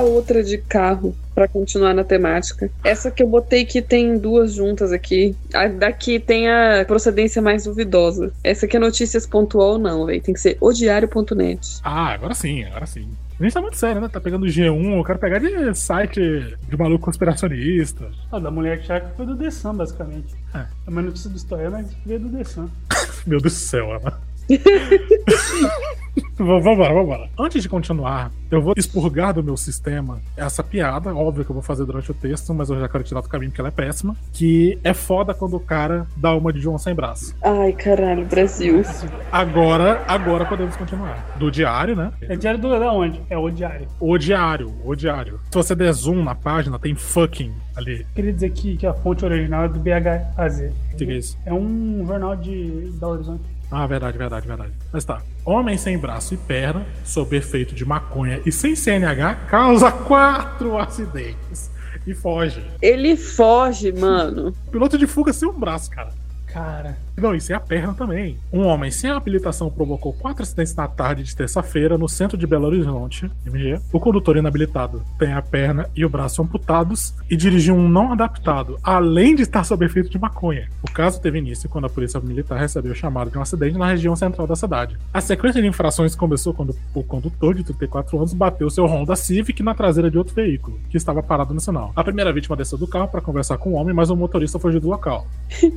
A 0.00 0.02
outra 0.02 0.42
de 0.42 0.58
carro 0.58 1.14
pra 1.34 1.46
continuar 1.46 1.94
na 1.94 2.04
temática. 2.04 2.70
Essa 2.84 3.10
que 3.10 3.22
eu 3.22 3.26
botei 3.26 3.64
que 3.64 3.80
tem 3.80 4.18
duas 4.18 4.54
juntas 4.54 4.92
aqui. 4.92 5.36
A 5.54 5.68
daqui 5.68 6.18
tem 6.18 6.50
a 6.50 6.84
procedência 6.86 7.40
mais 7.40 7.64
duvidosa. 7.64 8.32
Essa 8.42 8.66
aqui 8.66 8.76
é 8.76 8.80
notícias 8.80 9.26
pontual 9.26 9.78
não, 9.78 10.06
velho. 10.06 10.20
Tem 10.20 10.34
que 10.34 10.40
ser 10.40 10.56
odiário.net. 10.60 11.80
Ah, 11.84 12.12
agora 12.12 12.34
sim, 12.34 12.64
agora 12.64 12.86
sim. 12.86 13.08
A 13.38 13.42
gente 13.42 13.54
tá 13.54 13.62
muito 13.62 13.76
sério, 13.78 14.02
né? 14.02 14.08
Tá 14.08 14.20
pegando 14.20 14.44
G1, 14.44 14.98
eu 14.98 15.04
quero 15.04 15.18
pegar 15.18 15.38
de 15.38 15.74
site 15.74 16.20
de 16.68 16.76
maluco 16.76 17.06
conspiracionista. 17.06 18.10
Ah, 18.30 18.38
da 18.38 18.50
mulher 18.50 18.82
tcheca 18.82 19.12
foi 19.16 19.24
do 19.24 19.34
The 19.34 19.50
Sun, 19.50 19.76
basicamente. 19.76 20.34
É. 20.54 20.58
É 20.58 20.90
uma 20.90 21.00
notícia 21.00 21.30
do 21.30 21.36
história, 21.36 21.70
mas 21.70 21.86
veio 22.04 22.20
do 22.20 22.36
The 22.36 22.44
Sun. 22.44 22.68
Meu 23.26 23.40
Deus 23.40 23.54
do 23.54 23.58
céu, 23.58 23.92
Ana. 23.92 24.20
Vambora, 26.44 26.94
vambora. 26.94 27.28
Antes 27.38 27.62
de 27.62 27.68
continuar, 27.68 28.32
eu 28.50 28.62
vou 28.62 28.72
expurgar 28.76 29.34
do 29.34 29.44
meu 29.44 29.56
sistema 29.56 30.20
essa 30.36 30.64
piada, 30.64 31.14
óbvio 31.14 31.44
que 31.44 31.50
eu 31.50 31.54
vou 31.54 31.62
fazer 31.62 31.84
durante 31.84 32.10
o 32.10 32.14
texto, 32.14 32.54
mas 32.54 32.70
eu 32.70 32.80
já 32.80 32.88
quero 32.88 33.04
tirar 33.04 33.20
do 33.20 33.28
caminho 33.28 33.50
porque 33.50 33.60
ela 33.60 33.68
é 33.68 33.72
péssima. 33.72 34.16
Que 34.32 34.78
é 34.82 34.94
foda 34.94 35.34
quando 35.34 35.56
o 35.56 35.60
cara 35.60 36.06
dá 36.16 36.34
uma 36.34 36.52
de 36.52 36.60
João 36.60 36.78
sem 36.78 36.94
braço. 36.94 37.36
Ai, 37.42 37.72
caralho, 37.72 38.24
Brasil. 38.24 38.82
Agora, 39.30 40.02
agora 40.08 40.46
podemos 40.46 40.74
continuar. 40.76 41.36
Do 41.38 41.50
diário, 41.50 41.94
né? 41.94 42.12
É 42.22 42.36
diário 42.36 42.58
do 42.58 42.70
da 42.70 42.92
onde? 42.92 43.20
É 43.28 43.36
o 43.36 43.50
diário. 43.50 43.86
O 44.00 44.16
diário, 44.16 44.74
o 44.84 44.94
diário. 44.94 45.40
Se 45.50 45.56
você 45.56 45.74
der 45.74 45.92
zoom 45.92 46.22
na 46.22 46.34
página, 46.34 46.78
tem 46.78 46.94
fucking 46.94 47.52
ali. 47.76 48.06
Queria 48.14 48.32
dizer 48.32 48.50
que, 48.50 48.76
que 48.76 48.86
a 48.86 48.94
fonte 48.94 49.24
original 49.24 49.64
é 49.64 49.68
do 49.68 49.78
BHAZ. 49.78 50.72
O 50.92 50.96
que 50.96 51.06
que 51.06 51.12
é 51.12 51.16
isso? 51.16 51.38
É 51.44 51.52
um 51.52 52.04
jornal 52.06 52.34
de 52.34 52.90
Belo 52.98 53.12
Horizonte. 53.12 53.59
Ah, 53.70 53.86
verdade, 53.86 54.18
verdade, 54.18 54.46
verdade. 54.46 54.72
Mas 54.92 55.04
tá. 55.04 55.22
Homem 55.44 55.78
sem 55.78 55.96
braço 55.96 56.34
e 56.34 56.36
perna, 56.36 56.84
sob 57.04 57.36
efeito 57.36 57.74
de 57.74 57.84
maconha 57.84 58.40
e 58.44 58.50
sem 58.50 58.74
CNH, 58.74 59.46
causa 59.48 59.92
quatro 60.06 60.76
acidentes 60.76 61.70
e 62.06 62.14
foge. 62.14 62.64
Ele 62.82 63.16
foge, 63.16 63.92
mano. 63.92 64.52
Piloto 64.70 64.98
de 64.98 65.06
fuga 65.06 65.32
sem 65.32 65.48
um 65.48 65.58
braço, 65.58 65.90
cara. 65.90 66.10
Cara, 66.46 66.98
Não, 67.20 67.34
e 67.34 67.40
sem 67.40 67.54
a 67.54 67.60
perna 67.60 67.92
também. 67.92 68.38
Um 68.50 68.66
homem 68.66 68.90
sem 68.90 69.10
habilitação 69.10 69.70
provocou 69.70 70.12
quatro 70.12 70.42
acidentes 70.42 70.74
na 70.74 70.88
tarde 70.88 71.22
de 71.22 71.36
terça-feira 71.36 71.98
no 71.98 72.08
centro 72.08 72.36
de 72.38 72.46
Belo 72.46 72.66
Horizonte, 72.66 73.30
MG. 73.46 73.78
O 73.92 74.00
condutor 74.00 74.38
inabilitado 74.38 75.02
tem 75.18 75.32
a 75.32 75.42
perna 75.42 75.88
e 75.94 76.04
o 76.04 76.08
braço 76.08 76.40
amputados 76.40 77.14
e 77.28 77.36
dirigiu 77.36 77.74
um 77.74 77.88
não 77.88 78.12
adaptado, 78.12 78.78
além 78.82 79.34
de 79.34 79.42
estar 79.42 79.64
sob 79.64 79.84
efeito 79.84 80.08
de 80.08 80.18
maconha. 80.18 80.68
O 80.82 80.90
caso 80.90 81.20
teve 81.20 81.38
início 81.38 81.68
quando 81.68 81.84
a 81.84 81.90
polícia 81.90 82.18
militar 82.20 82.58
recebeu 82.58 82.92
o 82.92 82.94
chamado 82.94 83.30
de 83.30 83.36
um 83.36 83.42
acidente 83.42 83.76
na 83.76 83.88
região 83.88 84.16
central 84.16 84.46
da 84.46 84.56
cidade. 84.56 84.96
A 85.12 85.20
sequência 85.20 85.60
de 85.60 85.68
infrações 85.68 86.14
começou 86.14 86.54
quando 86.54 86.74
o 86.94 87.04
condutor 87.04 87.54
de 87.54 87.64
34 87.64 88.16
anos 88.16 88.32
bateu 88.32 88.70
seu 88.70 88.86
Honda 88.86 89.14
Civic 89.14 89.62
na 89.62 89.74
traseira 89.74 90.10
de 90.10 90.16
outro 90.16 90.34
veículo, 90.34 90.80
que 90.88 90.96
estava 90.96 91.22
parado 91.22 91.52
no 91.52 91.60
sinal. 91.60 91.92
A 91.94 92.02
primeira 92.02 92.32
vítima 92.32 92.56
desceu 92.56 92.78
do 92.78 92.86
carro 92.86 93.08
para 93.08 93.20
conversar 93.20 93.58
com 93.58 93.70
o 93.70 93.74
homem, 93.74 93.94
mas 93.94 94.08
o 94.08 94.16
motorista 94.16 94.58
fugiu 94.58 94.80
do 94.80 94.88
local. 94.88 95.26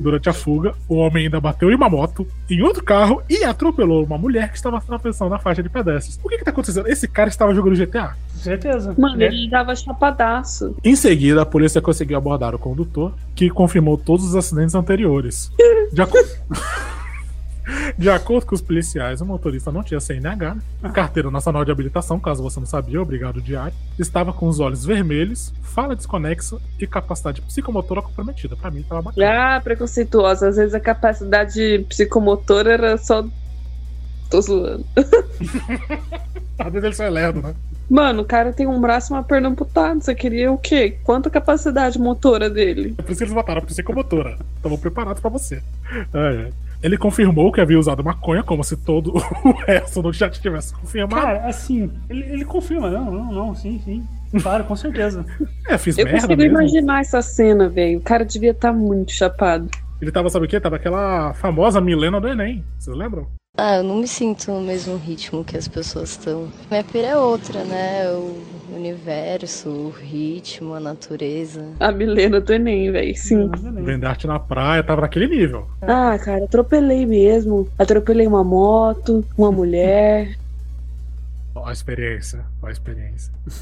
Durante 0.00 0.28
a 0.28 0.32
fuga, 0.32 0.74
o 0.88 0.96
homem 0.96 1.33
ainda 1.34 1.40
bateu 1.40 1.70
em 1.70 1.74
uma 1.74 1.88
moto, 1.88 2.26
em 2.48 2.62
outro 2.62 2.82
carro 2.84 3.22
e 3.28 3.42
atropelou 3.44 4.04
uma 4.04 4.16
mulher 4.16 4.50
que 4.50 4.56
estava 4.56 4.78
atravessando 4.78 5.34
a 5.34 5.38
faixa 5.38 5.62
de 5.62 5.68
pedestres. 5.68 6.18
O 6.22 6.28
que 6.28 6.38
que 6.38 6.44
tá 6.44 6.50
acontecendo? 6.50 6.88
Esse 6.88 7.08
cara 7.08 7.28
estava 7.28 7.52
jogando 7.54 7.76
GTA. 7.76 8.14
com 8.32 8.38
certeza. 8.38 8.94
Mano, 8.96 9.16
Né? 9.16 9.26
ele 9.26 9.50
tava 9.50 9.74
chapadaço. 9.74 10.74
Em 10.84 10.94
seguida, 10.94 11.42
a 11.42 11.46
polícia 11.46 11.80
conseguiu 11.80 12.16
abordar 12.16 12.54
o 12.54 12.58
condutor, 12.58 13.12
que 13.34 13.50
confirmou 13.50 13.96
todos 13.98 14.24
os 14.24 14.36
acidentes 14.36 14.74
anteriores. 14.74 15.50
De, 15.92 16.00
aco- 16.02 16.16
De 17.96 18.10
acordo 18.10 18.46
com 18.46 18.54
os 18.54 18.60
policiais, 18.60 19.20
o 19.20 19.26
motorista 19.26 19.72
não 19.72 19.82
tinha 19.82 20.00
CNH, 20.00 20.56
carteira 20.92 21.30
nacional 21.30 21.64
de 21.64 21.70
habilitação, 21.70 22.20
caso 22.20 22.42
você 22.42 22.60
não 22.60 22.66
sabia, 22.66 23.00
obrigado 23.00 23.40
diário, 23.40 23.74
estava 23.98 24.32
com 24.32 24.48
os 24.48 24.60
olhos 24.60 24.84
vermelhos, 24.84 25.52
fala 25.62 25.96
desconexa 25.96 26.58
e 26.78 26.86
capacidade 26.86 27.40
psicomotora 27.42 28.02
comprometida. 28.02 28.56
Pra 28.56 28.70
mim, 28.70 28.82
tava 28.82 29.02
bacana. 29.02 29.56
Ah, 29.56 29.60
preconceituosa. 29.60 30.48
Às 30.48 30.56
vezes 30.56 30.74
a 30.74 30.80
capacidade 30.80 31.84
psicomotora 31.88 32.72
era 32.72 32.98
só. 32.98 33.24
Tô 34.30 34.40
zoando. 34.40 34.84
Às 36.58 36.72
vezes 36.72 36.84
ele 36.84 36.94
só 36.94 37.04
é 37.04 37.10
lerdo, 37.10 37.42
né? 37.42 37.54
Mano, 37.88 38.22
o 38.22 38.24
cara 38.24 38.52
tem 38.52 38.66
um 38.66 38.80
braço 38.80 39.12
e 39.12 39.16
uma 39.16 39.22
perna 39.22 39.48
amputada. 39.48 40.00
Você 40.00 40.14
queria 40.14 40.50
o 40.50 40.56
quê? 40.56 40.96
Quanta 41.04 41.28
capacidade 41.28 41.98
motora 41.98 42.48
dele? 42.48 42.94
É 42.96 43.02
por 43.02 43.10
isso 43.10 43.18
que 43.18 43.24
eles 43.24 43.34
botaram 43.34 43.60
a 43.60 43.64
psicomotora. 43.64 44.38
Estavam 44.56 44.78
preparados 44.78 45.20
pra 45.20 45.30
você. 45.30 45.62
Ai, 46.12 46.44
ai. 46.44 46.52
Ele 46.84 46.98
confirmou 46.98 47.50
que 47.50 47.62
havia 47.62 47.78
usado 47.78 48.04
maconha, 48.04 48.42
como 48.42 48.62
se 48.62 48.76
todo 48.76 49.14
o 49.42 49.52
resto 49.66 50.02
não 50.02 50.12
já 50.12 50.28
tivesse 50.28 50.74
confirmado. 50.74 51.22
Cara, 51.22 51.46
assim, 51.46 51.90
ele, 52.10 52.24
ele 52.24 52.44
confirma, 52.44 52.90
não, 52.90 53.10
não, 53.10 53.32
não, 53.32 53.54
sim, 53.54 53.80
sim. 53.82 54.06
Claro, 54.42 54.64
com 54.64 54.76
certeza. 54.76 55.24
é, 55.66 55.78
fiz 55.78 55.96
Eu 55.96 56.04
merda 56.04 56.20
consigo 56.20 56.42
mesmo. 56.42 56.58
imaginar 56.58 57.00
essa 57.00 57.22
cena, 57.22 57.70
velho. 57.70 58.00
O 58.00 58.02
cara 58.02 58.22
devia 58.22 58.50
estar 58.50 58.70
muito 58.70 59.12
chapado. 59.12 59.70
Ele 59.98 60.12
tava, 60.12 60.28
sabe 60.28 60.44
o 60.44 60.48
quê? 60.48 60.60
Tava 60.60 60.76
aquela 60.76 61.32
famosa 61.32 61.80
Milena 61.80 62.20
do 62.20 62.28
Enem. 62.28 62.62
Vocês 62.78 62.94
lembram? 62.94 63.28
Ah, 63.56 63.76
eu 63.76 63.84
não 63.84 63.98
me 63.98 64.08
sinto 64.08 64.50
no 64.50 64.60
mesmo 64.60 64.96
ritmo 64.96 65.44
que 65.44 65.56
as 65.56 65.68
pessoas 65.68 66.10
estão. 66.10 66.48
Minha 66.68 66.82
pira 66.82 67.06
é 67.08 67.16
outra, 67.16 67.62
né? 67.62 68.10
O 68.10 68.42
universo, 68.74 69.68
o 69.70 69.90
ritmo, 69.90 70.74
a 70.74 70.80
natureza. 70.80 71.64
A 71.78 71.92
Milena 71.92 72.40
do 72.40 72.52
Enem, 72.52 72.90
velho. 72.90 73.16
Sim. 73.16 73.48
Vender 73.84 74.06
arte 74.06 74.26
na 74.26 74.40
praia, 74.40 74.82
tava 74.82 75.02
naquele 75.02 75.28
nível. 75.28 75.68
Ah, 75.82 76.18
cara, 76.18 76.44
atropelei 76.44 77.06
mesmo. 77.06 77.68
Atropelei 77.78 78.26
uma 78.26 78.42
moto, 78.42 79.24
uma 79.38 79.52
mulher. 79.52 80.36
Ó 81.54 81.68
a 81.68 81.72
experiência, 81.72 82.44
a 82.66 82.72
experiência. 82.72 83.32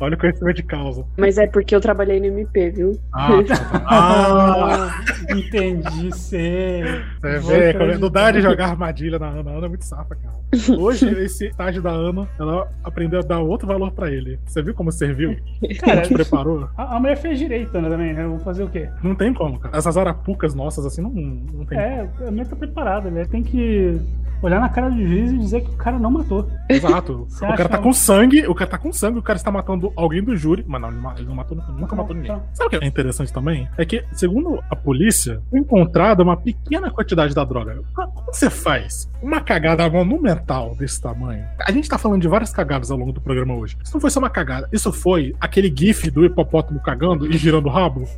Olha 0.00 0.14
o 0.14 0.18
conhecimento 0.18 0.56
de 0.56 0.62
causa. 0.62 1.04
Mas 1.16 1.38
é 1.38 1.46
porque 1.46 1.74
eu 1.74 1.80
trabalhei 1.80 2.20
no 2.20 2.26
MP, 2.26 2.70
viu? 2.70 2.98
Ah, 3.12 3.28
tá, 3.46 3.56
tá. 3.56 3.82
Ah, 3.86 5.04
entendi, 5.34 6.14
sei. 6.16 6.82
você 7.20 7.38
Vou 7.40 7.50
vê, 7.50 7.70
acreditar. 7.70 7.98
não 7.98 8.10
dá 8.10 8.30
de 8.30 8.40
jogar 8.40 8.68
armadilha 8.70 9.18
na 9.18 9.28
Ana. 9.28 9.50
A 9.50 9.54
Ana 9.54 9.66
é 9.66 9.68
muito 9.68 9.84
safa, 9.84 10.14
cara. 10.14 10.34
Hoje, 10.78 11.08
esse 11.22 11.46
estágio 11.46 11.82
da 11.82 11.90
Ana, 11.90 12.28
ela 12.38 12.68
aprendeu 12.84 13.20
a 13.20 13.22
dar 13.22 13.40
outro 13.40 13.66
valor 13.66 13.90
pra 13.92 14.10
ele. 14.10 14.38
Você 14.44 14.62
viu 14.62 14.74
como 14.74 14.92
serviu? 14.92 15.36
Cara, 15.80 16.02
Como 16.02 16.08
te 16.08 16.14
preparou? 16.14 16.68
A, 16.76 16.96
a 16.96 17.00
mulher 17.00 17.16
fez 17.16 17.38
direito, 17.38 17.72
né, 17.80 17.88
também, 17.88 18.12
né? 18.12 18.22
Vamos 18.24 18.42
fazer 18.42 18.62
o 18.62 18.68
quê? 18.68 18.88
Não 19.02 19.14
tem 19.14 19.32
como, 19.32 19.58
cara. 19.58 19.76
Essas 19.76 19.96
arapucas 19.96 20.54
nossas, 20.54 20.84
assim, 20.84 21.00
não, 21.00 21.10
não 21.10 21.64
tem 21.64 21.78
É, 21.78 22.08
a 22.26 22.30
mulher 22.30 22.46
tá 22.46 22.56
preparada, 22.56 23.10
né? 23.10 23.24
Tem 23.24 23.42
que 23.42 23.98
olhar 24.42 24.60
na 24.60 24.68
cara 24.68 24.90
do 24.90 24.96
juiz 25.00 25.30
e 25.30 25.38
dizer 25.38 25.60
que 25.62 25.70
o 25.72 25.76
cara 25.76 25.98
não 25.98 26.10
matou. 26.10 26.48
Exato. 26.68 27.26
Você 27.28 27.44
o 27.44 27.54
cara 27.54 27.68
tá 27.68 27.78
com 27.78 27.92
sangue, 27.92 28.46
o 28.46 28.54
cara 28.54 28.70
tá 28.70 28.78
com 28.78 28.92
sangue, 28.92 29.18
o 29.18 29.22
cara 29.22 29.36
está 29.36 29.50
matando 29.50 29.92
alguém 29.96 30.22
do 30.22 30.36
júri. 30.36 30.64
Mas 30.66 30.80
não, 30.80 30.90
ele 31.16 31.26
não 31.26 31.34
matou, 31.34 31.56
nunca 31.56 31.96
matou 31.96 32.14
ninguém. 32.14 32.32
Tá. 32.32 32.42
Sabe 32.52 32.76
o 32.76 32.78
que 32.78 32.84
é 32.84 32.88
interessante 32.88 33.32
também? 33.32 33.68
É 33.76 33.84
que, 33.84 34.04
segundo 34.12 34.62
a 34.70 34.76
polícia, 34.76 35.42
foi 35.50 35.58
encontrada 35.58 36.22
uma 36.22 36.36
pequena 36.36 36.90
quantidade 36.90 37.34
da 37.34 37.44
droga. 37.44 37.82
Como 38.14 38.32
você 38.32 38.48
faz 38.48 39.10
uma 39.22 39.40
cagada 39.40 39.88
monumental 39.88 40.74
desse 40.74 41.00
tamanho? 41.00 41.44
A 41.60 41.70
gente 41.72 41.88
tá 41.88 41.98
falando 41.98 42.22
de 42.22 42.28
várias 42.28 42.52
cagadas 42.52 42.90
ao 42.90 42.98
longo 42.98 43.12
do 43.12 43.20
programa 43.20 43.54
hoje. 43.54 43.76
Isso 43.82 43.94
não 43.94 44.00
foi 44.00 44.10
só 44.10 44.18
uma 44.18 44.30
cagada, 44.30 44.68
isso 44.72 44.92
foi 44.92 45.34
aquele 45.40 45.72
gif 45.74 46.10
do 46.10 46.24
hipopótamo 46.24 46.80
cagando 46.80 47.26
e 47.26 47.36
girando 47.36 47.66
o 47.66 47.70
rabo. 47.70 48.08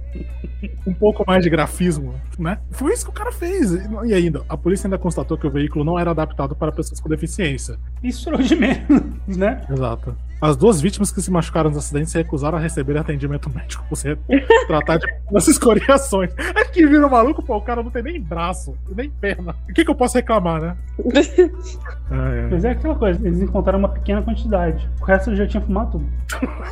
um 0.86 0.94
pouco 0.94 1.24
mais 1.26 1.42
de 1.42 1.50
grafismo, 1.50 2.14
né? 2.38 2.58
Foi 2.70 2.92
isso 2.92 3.04
que 3.04 3.10
o 3.10 3.14
cara 3.14 3.32
fez. 3.32 3.72
E 4.04 4.14
ainda, 4.14 4.42
a 4.48 4.56
polícia 4.56 4.86
ainda 4.86 4.98
constatou 4.98 5.36
que 5.36 5.46
o 5.46 5.50
veículo 5.50 5.84
não 5.84 5.98
era 5.98 6.10
adaptado 6.10 6.54
para 6.54 6.72
pessoas 6.72 7.00
com 7.00 7.08
deficiência. 7.08 7.78
Isso 8.02 8.22
tirou 8.24 8.40
de 8.40 8.56
menos, 8.56 9.36
né? 9.36 9.60
Exato. 9.70 10.16
As 10.40 10.56
duas 10.56 10.80
vítimas 10.80 11.10
que 11.10 11.22
se 11.22 11.30
machucaram 11.30 11.70
nos 11.70 11.78
acidentes 11.78 12.12
se 12.12 12.18
recusaram 12.18 12.58
a 12.58 12.60
receber 12.60 12.96
atendimento 12.96 13.48
médico 13.48 13.84
por 13.88 13.96
se 13.96 14.16
tratar 14.66 14.98
de 14.98 15.06
umas 15.30 15.48
escoriações. 15.48 16.30
Acho 16.54 16.72
que 16.72 16.86
vira 16.86 17.08
maluco, 17.08 17.42
pô, 17.42 17.56
o 17.56 17.62
cara 17.62 17.82
não 17.82 17.90
tem 17.90 18.02
nem 18.02 18.20
braço, 18.20 18.76
nem 18.94 19.08
perna. 19.10 19.54
O 19.68 19.72
que, 19.72 19.84
que 19.84 19.90
eu 19.90 19.94
posso 19.94 20.16
reclamar, 20.16 20.60
né? 20.60 20.76
É, 22.10 22.48
Mas 22.50 22.64
é 22.64 22.70
aquela 22.72 22.94
coisa, 22.94 23.26
eles 23.26 23.40
encontraram 23.40 23.78
uma 23.78 23.88
pequena 23.88 24.20
quantidade. 24.22 24.88
O 25.00 25.04
resto 25.04 25.34
já 25.34 25.46
tinha 25.46 25.60
fumado 25.62 25.92
tudo. 25.92 26.06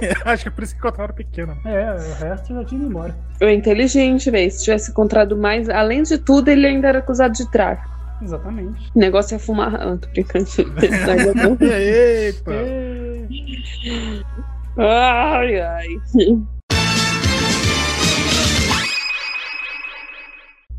é. 0.02 0.12
Acho 0.30 0.42
que 0.42 0.48
é 0.48 0.52
por 0.52 0.62
isso 0.62 0.74
que 0.74 0.78
encontraram 0.78 1.14
pequena. 1.14 1.56
É, 1.64 1.92
o 1.94 2.22
resto 2.22 2.54
já 2.54 2.64
tinha 2.64 2.80
ido 2.80 2.90
embora. 2.90 3.16
Eu 3.40 3.48
é 3.48 3.54
inteligente, 3.54 4.30
velho. 4.30 4.50
Se 4.50 4.62
tivesse 4.62 4.90
encontrado 4.90 5.36
mais, 5.36 5.68
além 5.70 6.02
de 6.02 6.18
tudo, 6.18 6.48
ele 6.48 6.66
ainda 6.66 6.88
era 6.88 6.98
acusado 6.98 7.32
de 7.32 7.50
tráfico. 7.50 7.90
Exatamente. 8.22 8.90
O 8.94 8.98
negócio 8.98 9.34
é 9.34 9.38
fumar. 9.38 9.74
Ah, 9.74 9.96
tô 9.96 10.08
brincando. 10.08 10.46
Eita! 11.60 12.52
ai, 14.78 15.60
ai. 15.60 15.88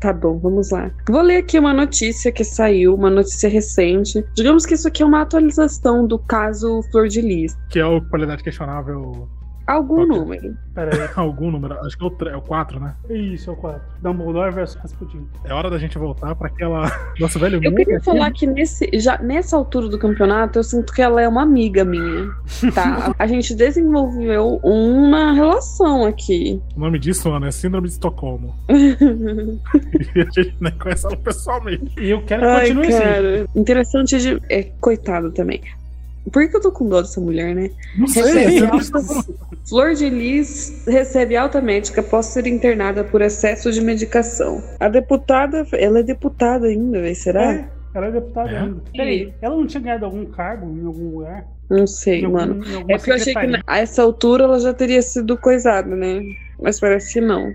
Tá 0.00 0.12
bom, 0.12 0.38
vamos 0.38 0.70
lá. 0.70 0.90
Vou 1.08 1.22
ler 1.22 1.38
aqui 1.38 1.58
uma 1.58 1.72
notícia 1.72 2.30
que 2.30 2.44
saiu, 2.44 2.94
uma 2.94 3.08
notícia 3.08 3.48
recente. 3.48 4.22
Digamos 4.34 4.66
que 4.66 4.74
isso 4.74 4.86
aqui 4.86 5.02
é 5.02 5.06
uma 5.06 5.22
atualização 5.22 6.06
do 6.06 6.18
caso 6.18 6.82
Flor 6.90 7.08
de 7.08 7.22
Lis. 7.22 7.56
Que 7.70 7.78
é 7.78 7.86
o 7.86 8.02
qualidade 8.08 8.42
questionável. 8.42 9.26
Algum 9.66 10.06
número. 10.06 10.56
Pera 10.74 10.90
aí. 11.04 11.08
Algum 11.16 11.50
número. 11.50 11.78
Acho 11.80 11.96
que 11.96 12.04
é 12.04 12.06
o, 12.06 12.10
tre- 12.10 12.30
é 12.30 12.36
o 12.36 12.42
4, 12.42 12.78
né? 12.80 12.94
Isso, 13.08 13.48
é 13.50 13.52
o 13.52 13.56
4. 13.56 13.80
Dumbledore 14.02 14.52
versus 14.52 14.76
Rasputin. 14.80 15.26
É 15.44 15.52
hora 15.54 15.70
da 15.70 15.78
gente 15.78 15.96
voltar 15.98 16.34
pra 16.34 16.48
aquela. 16.48 16.90
Nosso 17.18 17.38
velho 17.38 17.60
Eu 17.62 17.74
queria 17.74 17.96
aqui. 17.96 18.04
falar 18.04 18.30
que 18.32 18.46
nesse, 18.46 18.88
já, 18.94 19.16
nessa 19.18 19.56
altura 19.56 19.88
do 19.88 19.98
campeonato, 19.98 20.58
eu 20.58 20.64
sinto 20.64 20.92
que 20.92 21.00
ela 21.00 21.20
é 21.22 21.28
uma 21.28 21.42
amiga 21.42 21.84
minha. 21.84 22.30
Tá? 22.74 23.14
A 23.18 23.26
gente 23.26 23.54
desenvolveu 23.54 24.60
uma 24.62 25.32
relação 25.32 26.04
aqui. 26.04 26.60
O 26.76 26.80
nome 26.80 26.98
disso, 26.98 27.30
mano, 27.30 27.46
é 27.46 27.50
Síndrome 27.50 27.86
de 27.88 27.94
Estocolmo. 27.94 28.54
E 28.68 30.20
a 30.20 30.24
gente 30.24 30.56
nem 30.60 30.72
conhece 30.72 31.06
ela 31.06 31.16
pessoalmente. 31.16 31.94
E 31.98 32.10
eu 32.10 32.22
quero 32.24 32.42
que 32.42 32.48
Ai, 32.48 32.68
continue 32.74 32.94
assim. 32.94 33.46
Interessante 33.54 34.18
de. 34.18 34.42
É, 34.50 34.62
coitado 34.80 35.30
também. 35.32 35.60
Por 36.32 36.48
que 36.48 36.56
eu 36.56 36.60
tô 36.60 36.72
com 36.72 36.88
dó 36.88 37.00
dessa 37.02 37.20
mulher, 37.20 37.54
né? 37.54 37.70
Não 37.98 38.06
sei, 38.06 38.64
altas-. 38.64 39.28
Flor 39.68 39.94
de 39.94 40.08
Lis 40.08 40.84
recebe 40.86 41.36
alta 41.36 41.60
médica 41.60 42.00
após 42.00 42.26
ser 42.26 42.46
internada 42.46 43.04
por 43.04 43.20
excesso 43.22 43.70
de 43.70 43.80
medicação. 43.80 44.62
A 44.80 44.88
deputada. 44.88 45.66
Ela 45.72 46.00
é 46.00 46.02
deputada 46.02 46.66
ainda, 46.66 47.00
véi, 47.00 47.14
será? 47.14 47.52
É, 47.54 47.68
ela 47.94 48.06
é 48.06 48.10
deputada 48.10 48.50
É? 48.50 48.58
ainda. 48.58 48.82
Peraí, 48.96 49.34
ela 49.42 49.54
não 49.56 49.66
tinha 49.66 49.82
ganhado 49.82 50.04
algum 50.06 50.24
cargo 50.26 50.66
em 50.66 50.86
algum 50.86 51.10
lugar? 51.18 51.46
Não 51.70 51.86
sei, 51.86 52.24
algum- 52.24 52.36
mano. 52.38 52.62
É 52.88 52.96
porque 52.96 53.10
eu 53.10 53.14
achei 53.16 53.34
que 53.34 53.60
a 53.66 53.78
essa 53.78 54.02
altura 54.02 54.44
ela 54.44 54.58
já 54.60 54.72
teria 54.74 55.02
sido 55.02 55.36
coisada, 55.36 55.94
né? 55.94 56.20
Mas 56.62 56.80
parece 56.80 57.14
que 57.14 57.20
não. 57.20 57.52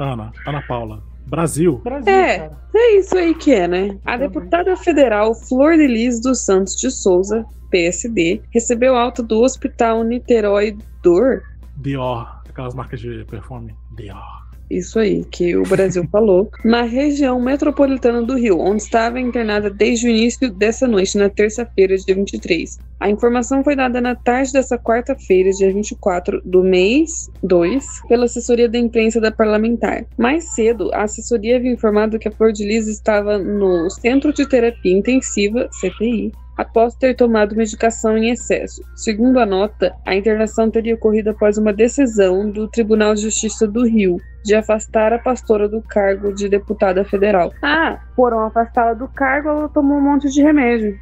Ana, 0.00 0.32
Ana 0.46 0.62
Paula. 0.66 1.02
Brasil. 1.26 1.80
Brasil, 1.84 2.12
É. 2.12 2.38
cara. 2.38 2.58
É 2.74 2.96
isso 2.98 3.16
aí 3.16 3.34
que 3.34 3.52
é, 3.52 3.68
né? 3.68 3.96
A 4.04 4.16
deputada 4.16 4.76
federal 4.76 5.34
Flor 5.34 5.76
de 5.76 5.86
Lis 5.86 6.20
dos 6.20 6.44
Santos 6.44 6.74
de 6.76 6.90
Souza, 6.90 7.44
PSD, 7.70 8.42
recebeu 8.50 8.96
alta 8.96 9.22
do 9.22 9.40
Hospital 9.42 10.04
Niterói 10.04 10.76
Dor. 11.02 11.42
Dior. 11.76 12.42
Aquelas 12.48 12.74
marcas 12.74 13.00
de 13.00 13.24
perfume. 13.24 13.74
Dior. 13.96 14.40
Isso 14.70 15.00
aí, 15.00 15.24
que 15.24 15.56
o 15.56 15.64
Brasil 15.64 16.06
falou, 16.12 16.48
na 16.64 16.82
região 16.82 17.40
metropolitana 17.40 18.22
do 18.22 18.36
Rio, 18.36 18.60
onde 18.60 18.82
estava 18.82 19.18
internada 19.18 19.68
desde 19.68 20.06
o 20.06 20.10
início 20.10 20.48
dessa 20.52 20.86
noite, 20.86 21.18
na 21.18 21.28
terça-feira, 21.28 21.96
dia 21.96 22.14
23. 22.14 22.78
A 23.00 23.10
informação 23.10 23.64
foi 23.64 23.74
dada 23.74 24.00
na 24.00 24.14
tarde 24.14 24.52
dessa 24.52 24.78
quarta-feira, 24.78 25.50
dia 25.50 25.72
24 25.72 26.40
do 26.44 26.62
mês 26.62 27.28
2, 27.42 28.02
pela 28.08 28.26
assessoria 28.26 28.68
da 28.68 28.78
imprensa 28.78 29.20
da 29.20 29.32
parlamentar. 29.32 30.04
Mais 30.16 30.44
cedo, 30.54 30.90
a 30.94 31.02
assessoria 31.02 31.56
havia 31.56 31.72
informado 31.72 32.18
que 32.18 32.28
a 32.28 32.32
Flor 32.32 32.52
de 32.52 32.64
Lis 32.64 32.86
estava 32.86 33.38
no 33.38 33.90
Centro 33.90 34.32
de 34.32 34.46
Terapia 34.46 34.96
Intensiva, 34.96 35.68
CTI, 35.80 36.30
após 36.60 36.94
ter 36.94 37.14
tomado 37.14 37.56
medicação 37.56 38.16
em 38.16 38.30
excesso. 38.30 38.82
Segundo 38.94 39.38
a 39.38 39.46
nota, 39.46 39.94
a 40.06 40.14
internação 40.14 40.70
teria 40.70 40.94
ocorrido 40.94 41.30
após 41.30 41.56
uma 41.56 41.72
decisão 41.72 42.50
do 42.50 42.68
Tribunal 42.68 43.14
de 43.14 43.22
Justiça 43.22 43.66
do 43.66 43.86
Rio 43.86 44.18
de 44.44 44.54
afastar 44.54 45.12
a 45.12 45.18
pastora 45.18 45.68
do 45.68 45.82
cargo 45.82 46.32
de 46.32 46.48
deputada 46.48 47.04
federal. 47.04 47.52
Ah, 47.62 47.98
foram 48.14 48.40
afastá-la 48.40 48.94
do 48.94 49.08
cargo, 49.08 49.48
ela 49.48 49.68
tomou 49.68 49.98
um 49.98 50.02
monte 50.02 50.28
de 50.28 50.42
remédio. 50.42 50.98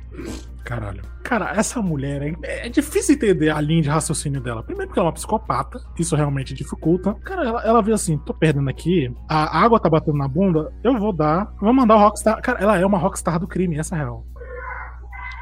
Caralho. 0.64 1.02
Cara, 1.22 1.52
essa 1.56 1.82
mulher 1.82 2.22
é, 2.22 2.66
é 2.66 2.68
difícil 2.68 3.14
entender 3.14 3.50
a 3.50 3.61
linha 3.61 3.82
de 3.82 3.88
raciocínio 3.88 4.40
dela. 4.40 4.62
Primeiro 4.62 4.88
porque 4.88 4.98
ela 4.98 5.09
é 5.09 5.11
uma 5.11 5.14
psicopata, 5.14 5.78
isso 5.98 6.16
realmente 6.16 6.54
dificulta. 6.54 7.14
Cara, 7.22 7.46
ela, 7.46 7.62
ela 7.64 7.82
vê 7.82 7.92
assim, 7.92 8.16
tô 8.18 8.32
perdendo 8.32 8.68
aqui, 8.70 9.14
a 9.28 9.62
água 9.62 9.78
tá 9.78 9.90
batendo 9.90 10.16
na 10.16 10.28
bunda, 10.28 10.72
eu 10.82 10.98
vou 10.98 11.12
dar, 11.12 11.52
vou 11.61 11.72
mandar 11.72 11.96
o 11.96 11.98
Rockstar. 11.98 12.40
Cara, 12.40 12.61
ela 12.61 12.78
é 12.78 12.86
uma 12.86 12.98
Rockstar 12.98 13.38
do 13.38 13.46
crime, 13.46 13.78
essa 13.78 13.94
é 13.94 13.98
a 13.98 14.02
real. 14.02 14.24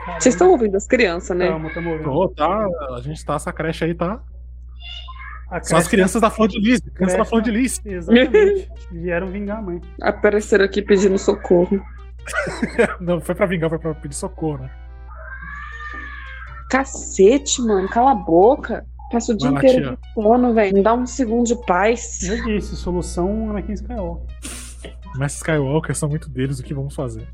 Caramba. 0.07 0.20
Vocês 0.20 0.34
estão 0.34 0.50
ouvindo 0.50 0.76
as 0.76 0.86
crianças, 0.86 1.36
né? 1.36 1.48
Calma, 1.48 1.70
tamo 1.74 1.90
ouvindo. 1.90 2.04
Pô, 2.11 2.28
tá, 2.28 2.66
a 2.96 3.00
gente 3.02 3.24
tá, 3.24 3.34
essa 3.34 3.52
creche 3.52 3.84
aí 3.84 3.94
tá. 3.94 4.20
A 5.50 5.61
São 5.62 5.78
as 5.78 5.84
creche- 5.84 5.90
crianças 5.90 6.20
da 6.22 6.30
Flor 6.30 6.48
de 6.48 6.59
Lis, 6.59 6.80
crianças 6.80 6.94
creche- 6.96 7.16
da 7.18 7.24
Flor 7.24 7.42
de 7.42 7.50
Lis. 7.50 7.80
Exatamente. 7.84 8.68
Vieram 8.90 9.26
vingar 9.28 9.59
a 9.59 9.62
mãe. 9.62 9.80
Apareceram 10.02 10.64
aqui 10.64 10.80
pedindo 10.82 11.18
socorro. 11.18 11.80
Não, 13.00 13.20
foi 13.20 13.34
pra 13.34 13.46
vingar, 13.46 13.68
foi 13.70 13.78
pra 13.78 13.94
pedir 13.94 14.14
socorro, 14.16 14.59
né? 14.59 14.70
Cacete, 16.68 17.62
mano, 17.62 17.88
cala 17.88 18.12
a 18.12 18.14
boca. 18.14 18.84
Passa 19.12 19.32
o 19.32 19.36
dia 19.36 19.52
Vai 19.52 19.62
lá, 19.62 19.68
inteiro 19.68 19.96
de 19.96 20.12
sono, 20.14 20.52
velho. 20.52 20.74
Me 20.74 20.82
dá 20.82 20.92
um 20.94 21.07
segundo 21.07 21.46
de 21.46 21.54
paz. 21.64 22.22
Eu 22.24 22.44
disse, 22.44 22.74
solução 22.74 23.50
Anakin 23.50 23.72
Skywalker. 23.74 24.26
Mestre 25.16 25.36
Skywalker 25.38 25.94
são 25.94 26.09
muito 26.09 26.28
deles, 26.28 26.59
o 26.59 26.62
que 26.64 26.74
vamos 26.74 26.92
fazer? 26.94 27.26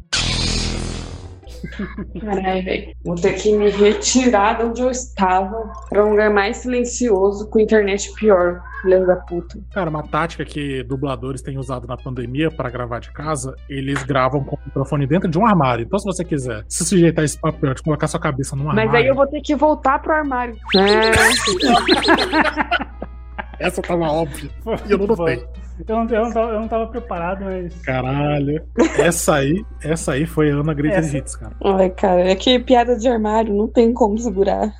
Caralho, 2.21 2.65
velho. 2.65 2.95
Vou 3.05 3.15
ter 3.15 3.35
que 3.35 3.57
me 3.57 3.71
retirar 3.71 4.59
de 4.59 4.65
onde 4.65 4.83
eu 4.83 4.91
estava 4.91 5.73
pra 5.89 6.05
um 6.05 6.11
lugar 6.11 6.31
mais 6.31 6.59
silencioso 6.59 7.49
com 7.49 7.61
internet 7.61 8.13
pior. 8.15 8.61
Filha 8.83 9.07
da 9.07 9.17
puta. 9.17 9.59
Cara, 9.73 9.91
uma 9.91 10.03
tática 10.03 10.45
que 10.45 10.83
dubladores 10.83 11.41
têm 11.41 11.57
usado 11.59 11.87
na 11.87 11.97
pandemia 11.97 12.51
pra 12.51 12.69
gravar 12.69 12.99
de 12.99 13.13
casa, 13.13 13.55
eles 13.69 14.03
gravam 14.03 14.43
com 14.43 14.57
o 14.57 14.59
microfone 14.65 15.07
dentro 15.07 15.29
de 15.29 15.39
um 15.39 15.47
armário. 15.47 15.85
Então, 15.85 15.99
se 15.99 16.05
você 16.05 16.25
quiser 16.25 16.65
se 16.69 16.85
sujeitar 16.85 17.23
a 17.23 17.25
esse 17.25 17.39
papel 17.39 17.75
de 17.75 17.83
colocar 17.83 18.09
sua 18.09 18.19
cabeça 18.19 18.57
num 18.57 18.69
armário. 18.69 18.91
Mas 18.91 19.01
aí 19.01 19.07
eu 19.07 19.15
vou 19.15 19.27
ter 19.27 19.41
que 19.41 19.55
voltar 19.55 20.01
pro 20.01 20.13
armário. 20.13 20.57
Essa 23.61 23.81
tava 23.81 24.11
óbvia. 24.11 24.51
E 24.89 24.93
eu 24.93 24.99
não 24.99 25.07
notei. 25.07 25.45
Eu 25.89 25.97
não, 25.97 26.09
eu, 26.09 26.25
não 26.25 26.33
tava, 26.33 26.53
eu 26.53 26.61
não 26.61 26.69
tava 26.69 26.87
preparado, 26.87 27.45
mas. 27.45 27.75
Caralho. 27.83 28.65
Essa 28.99 29.37
aí, 29.37 29.65
essa 29.83 30.13
aí 30.13 30.27
foi 30.27 30.51
a 30.51 30.55
Ana 30.55 30.75
Greatest 30.75 31.15
Hits, 31.15 31.37
cara. 31.37 31.57
Ai, 31.65 31.91
cara, 31.91 32.31
é 32.31 32.35
que 32.35 32.59
piada 32.59 32.97
de 32.97 33.09
armário, 33.09 33.55
não 33.55 33.69
tem 33.69 33.93
como 33.93 34.19
segurar. 34.19 34.73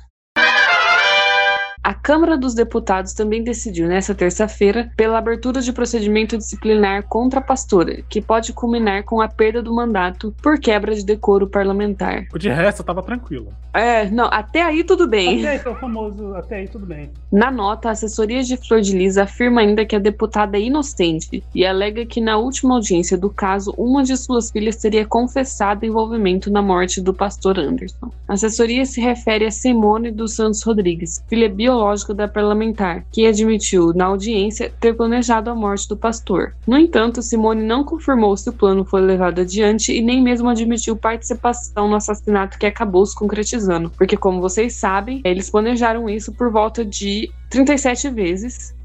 A 1.83 1.93
Câmara 1.93 2.37
dos 2.37 2.53
Deputados 2.53 3.11
também 3.11 3.43
decidiu 3.43 3.89
nesta 3.89 4.15
terça-feira 4.15 4.89
pela 4.95 5.17
abertura 5.17 5.59
de 5.59 5.73
procedimento 5.73 6.37
disciplinar 6.37 7.03
contra 7.09 7.41
a 7.41 7.43
pastora, 7.43 8.01
que 8.07 8.21
pode 8.21 8.53
culminar 8.53 9.03
com 9.03 9.19
a 9.19 9.27
perda 9.27 9.61
do 9.61 9.75
mandato 9.75 10.33
por 10.41 10.57
quebra 10.57 10.95
de 10.95 11.03
decoro 11.03 11.45
parlamentar. 11.45 12.25
De 12.39 12.47
resto, 12.47 12.85
tava 12.85 13.03
tranquilo. 13.03 13.51
É, 13.73 14.09
não, 14.09 14.29
até 14.31 14.61
aí 14.61 14.81
tudo 14.81 15.05
bem. 15.07 15.39
Até 15.39 15.49
aí, 15.49 15.61
é 15.65 15.69
o 15.69 15.75
famoso, 15.75 16.33
até 16.35 16.55
aí 16.57 16.69
tudo 16.69 16.85
bem. 16.85 17.11
Na 17.29 17.51
nota, 17.51 17.89
a 17.89 17.91
assessoria 17.91 18.43
de 18.43 18.55
Flor 18.55 18.79
de 18.79 18.95
Lis 18.95 19.17
afirma 19.17 19.59
ainda 19.59 19.85
que 19.85 19.95
a 19.95 19.99
deputada 19.99 20.57
é 20.57 20.61
inocente 20.61 21.43
e 21.53 21.65
alega 21.65 22.05
que 22.05 22.21
na 22.21 22.37
última 22.37 22.75
audiência 22.75 23.17
do 23.17 23.29
caso, 23.29 23.73
uma 23.77 24.03
de 24.03 24.15
suas 24.15 24.49
filhas 24.51 24.77
teria 24.77 25.05
confessado 25.05 25.85
envolvimento 25.85 26.49
na 26.49 26.61
morte 26.61 27.01
do 27.01 27.13
pastor 27.13 27.59
Anderson. 27.59 28.09
A 28.25 28.33
assessoria 28.33 28.85
se 28.85 29.01
refere 29.01 29.45
a 29.45 29.51
Simone 29.51 30.11
dos 30.11 30.35
Santos 30.35 30.63
Rodrigues, 30.63 31.21
filha 31.27 31.49
biológica 31.73 32.13
da 32.13 32.27
parlamentar, 32.27 33.03
que 33.11 33.25
admitiu 33.25 33.93
na 33.93 34.05
audiência 34.05 34.71
ter 34.79 34.93
planejado 34.93 35.49
a 35.49 35.55
morte 35.55 35.89
do 35.89 35.97
pastor. 35.97 36.55
No 36.67 36.77
entanto, 36.77 37.21
Simone 37.21 37.63
não 37.63 37.83
confirmou 37.83 38.37
se 38.37 38.47
o 38.49 38.53
plano 38.53 38.85
foi 38.85 39.01
levado 39.01 39.41
adiante 39.41 39.91
e 39.91 40.01
nem 40.01 40.21
mesmo 40.21 40.49
admitiu 40.49 40.95
participação 40.95 41.87
no 41.87 41.95
assassinato 41.95 42.59
que 42.59 42.67
acabou 42.67 43.03
se 43.05 43.15
concretizando, 43.15 43.89
porque 43.97 44.15
como 44.15 44.39
vocês 44.39 44.73
sabem, 44.73 45.21
eles 45.25 45.49
planejaram 45.49 46.07
isso 46.07 46.31
por 46.31 46.51
volta 46.51 46.85
de 46.85 47.31
37 47.49 48.09
vezes. 48.11 48.75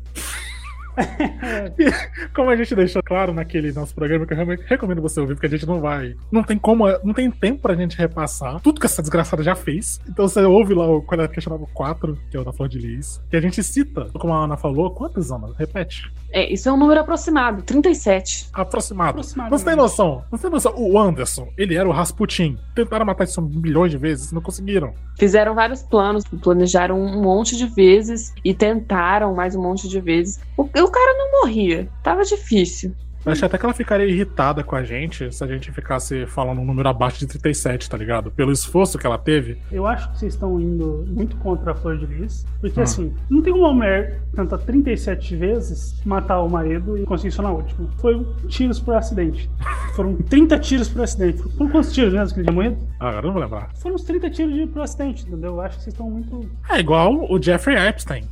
como 2.34 2.50
a 2.50 2.56
gente 2.56 2.74
deixou 2.74 3.02
claro 3.02 3.32
naquele 3.32 3.72
nosso 3.72 3.94
programa, 3.94 4.26
que 4.26 4.32
eu 4.32 4.36
realmente 4.36 4.64
recomendo 4.66 5.02
você 5.02 5.20
ouvir, 5.20 5.34
porque 5.34 5.46
a 5.46 5.50
gente 5.50 5.66
não 5.66 5.80
vai. 5.80 6.14
Não 6.30 6.42
tem 6.42 6.58
como, 6.58 6.84
não 7.04 7.14
tem 7.14 7.30
tempo 7.30 7.62
pra 7.62 7.74
gente 7.74 7.96
repassar 7.96 8.60
tudo 8.60 8.80
que 8.80 8.86
essa 8.86 9.02
desgraçada 9.02 9.42
já 9.42 9.54
fez. 9.54 10.00
Então 10.08 10.26
você 10.28 10.42
ouve 10.42 10.74
lá 10.74 10.86
o, 10.86 11.02
questionava 11.28 11.64
o 11.64 11.68
4, 11.68 12.18
que 12.30 12.36
é 12.36 12.40
o 12.40 12.44
da 12.44 12.52
Flor 12.52 12.68
de 12.68 12.78
Lis, 12.78 13.20
que 13.30 13.36
a 13.36 13.40
gente 13.40 13.62
cita, 13.62 14.08
como 14.18 14.32
a 14.32 14.44
Ana 14.44 14.56
falou, 14.56 14.90
quantas, 14.90 15.30
Ana? 15.30 15.48
Repete. 15.58 16.10
É, 16.30 16.52
isso 16.52 16.68
é 16.68 16.72
um 16.72 16.76
número 16.76 17.00
aproximado, 17.00 17.62
37. 17.62 18.48
Aproximado. 18.52 19.10
Aproximado 19.10 19.50
você 19.50 19.64
tem 19.64 19.76
noção? 19.76 20.24
Você 20.30 20.42
tem 20.42 20.50
noção? 20.50 20.74
O 20.76 20.98
Anderson, 20.98 21.48
ele 21.56 21.74
era 21.74 21.88
o 21.88 21.92
Rasputin. 21.92 22.58
Tentaram 22.74 23.06
matar 23.06 23.24
isso 23.24 23.40
milhões 23.40 23.90
de 23.90 23.98
vezes, 23.98 24.32
não 24.32 24.42
conseguiram. 24.42 24.92
Fizeram 25.16 25.54
vários 25.54 25.82
planos, 25.82 26.24
planejaram 26.24 27.00
um 27.00 27.22
monte 27.22 27.56
de 27.56 27.66
vezes 27.66 28.32
e 28.44 28.54
tentaram 28.54 29.34
mais 29.34 29.56
um 29.56 29.62
monte 29.62 29.88
de 29.88 30.00
vezes. 30.00 30.38
O, 30.56 30.68
o 30.88 30.92
cara 30.92 31.16
não 31.16 31.40
morria. 31.40 31.88
Tava 32.02 32.24
difícil. 32.24 32.94
Eu 33.26 33.32
achei 33.32 33.44
até 33.44 33.58
que 33.58 33.64
ela 33.64 33.74
ficaria 33.74 34.06
irritada 34.06 34.62
com 34.62 34.76
a 34.76 34.82
gente 34.82 35.34
se 35.34 35.44
a 35.44 35.46
gente 35.46 35.70
ficasse 35.72 36.24
falando 36.26 36.60
um 36.60 36.64
número 36.64 36.88
abaixo 36.88 37.18
de 37.18 37.26
37, 37.26 37.90
tá 37.90 37.96
ligado? 37.96 38.30
Pelo 38.30 38.52
esforço 38.52 38.96
que 38.96 39.06
ela 39.06 39.18
teve. 39.18 39.58
Eu 39.70 39.86
acho 39.86 40.10
que 40.12 40.18
vocês 40.18 40.34
estão 40.34 40.58
indo 40.58 41.04
muito 41.08 41.36
contra 41.36 41.72
a 41.72 41.74
Flor 41.74 41.98
de 41.98 42.06
Lis. 42.06 42.46
Porque, 42.60 42.78
hum. 42.78 42.82
assim, 42.82 43.14
não 43.28 43.42
tem 43.42 43.52
uma 43.52 43.72
mulher 43.72 44.20
que 44.30 44.36
tenta 44.36 44.56
37 44.56 45.36
vezes 45.36 46.00
matar 46.06 46.40
o 46.40 46.48
marido 46.48 46.96
e 46.96 47.04
conseguir 47.04 47.28
isso 47.28 47.42
na 47.42 47.50
última. 47.50 47.90
Foi 47.98 48.24
tiros 48.46 48.80
por 48.80 48.94
acidente. 48.94 49.50
Foram 49.94 50.16
30 50.16 50.58
tiros 50.60 50.88
por 50.88 51.02
acidente. 51.02 51.42
Foram 51.42 51.70
quantos 51.70 51.92
tiros 51.92 52.14
mesmo 52.14 52.32
que 52.32 52.40
ele 52.40 52.46
tinha 52.46 52.54
morrido? 52.54 52.78
Ah, 53.00 53.08
agora 53.08 53.26
não 53.26 53.32
vou 53.34 53.42
lembrar. 53.42 53.70
Foram 53.74 53.96
uns 53.96 54.04
30 54.04 54.30
tiros 54.30 54.70
por 54.70 54.82
acidente, 54.82 55.26
entendeu? 55.26 55.54
Eu 55.54 55.60
acho 55.60 55.76
que 55.76 55.82
vocês 55.82 55.92
estão 55.92 56.08
muito. 56.08 56.48
É 56.70 56.78
igual 56.78 57.30
o 57.30 57.42
Jeffrey 57.42 57.76
Epstein. 57.76 58.24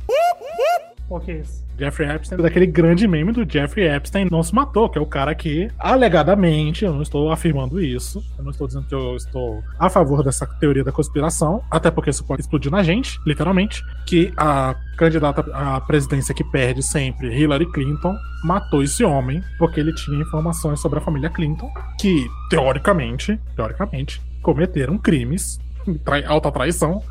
Qual 1.07 1.21
que 1.21 1.31
é 1.31 1.35
esse? 1.37 1.66
Jeffrey 1.77 2.09
Epstein, 2.09 2.37
daquele 2.37 2.65
grande 2.65 3.07
meme 3.07 3.31
do 3.31 3.49
Jeffrey 3.49 3.87
Epstein 3.87 4.27
não 4.31 4.41
se 4.41 4.53
matou, 4.53 4.89
que 4.89 4.97
é 4.97 5.01
o 5.01 5.05
cara 5.05 5.33
que, 5.35 5.69
alegadamente, 5.77 6.85
eu 6.85 6.93
não 6.93 7.01
estou 7.01 7.31
afirmando 7.31 7.79
isso, 7.79 8.23
eu 8.37 8.43
não 8.43 8.51
estou 8.51 8.67
dizendo 8.67 8.87
que 8.87 8.95
eu 8.95 9.15
estou 9.15 9.63
a 9.79 9.89
favor 9.89 10.23
dessa 10.23 10.45
teoria 10.45 10.83
da 10.83 10.91
conspiração, 10.91 11.61
até 11.69 11.91
porque 11.91 12.09
isso 12.09 12.25
pode 12.25 12.41
explodir 12.41 12.71
na 12.71 12.83
gente, 12.83 13.19
literalmente, 13.25 13.81
que 14.05 14.33
a 14.35 14.75
candidata 14.97 15.45
à 15.53 15.79
presidência 15.81 16.33
que 16.33 16.43
perde 16.43 16.81
sempre, 16.81 17.33
Hillary 17.37 17.71
Clinton, 17.71 18.15
matou 18.43 18.81
esse 18.81 19.03
homem 19.03 19.43
porque 19.59 19.79
ele 19.79 19.93
tinha 19.93 20.19
informações 20.19 20.79
sobre 20.79 20.99
a 20.99 21.01
família 21.01 21.29
Clinton, 21.29 21.69
que, 21.99 22.27
teoricamente, 22.49 23.39
teoricamente, 23.55 24.21
cometeram 24.41 24.97
crimes, 24.97 25.59
alta 26.25 26.51
traição. 26.51 27.03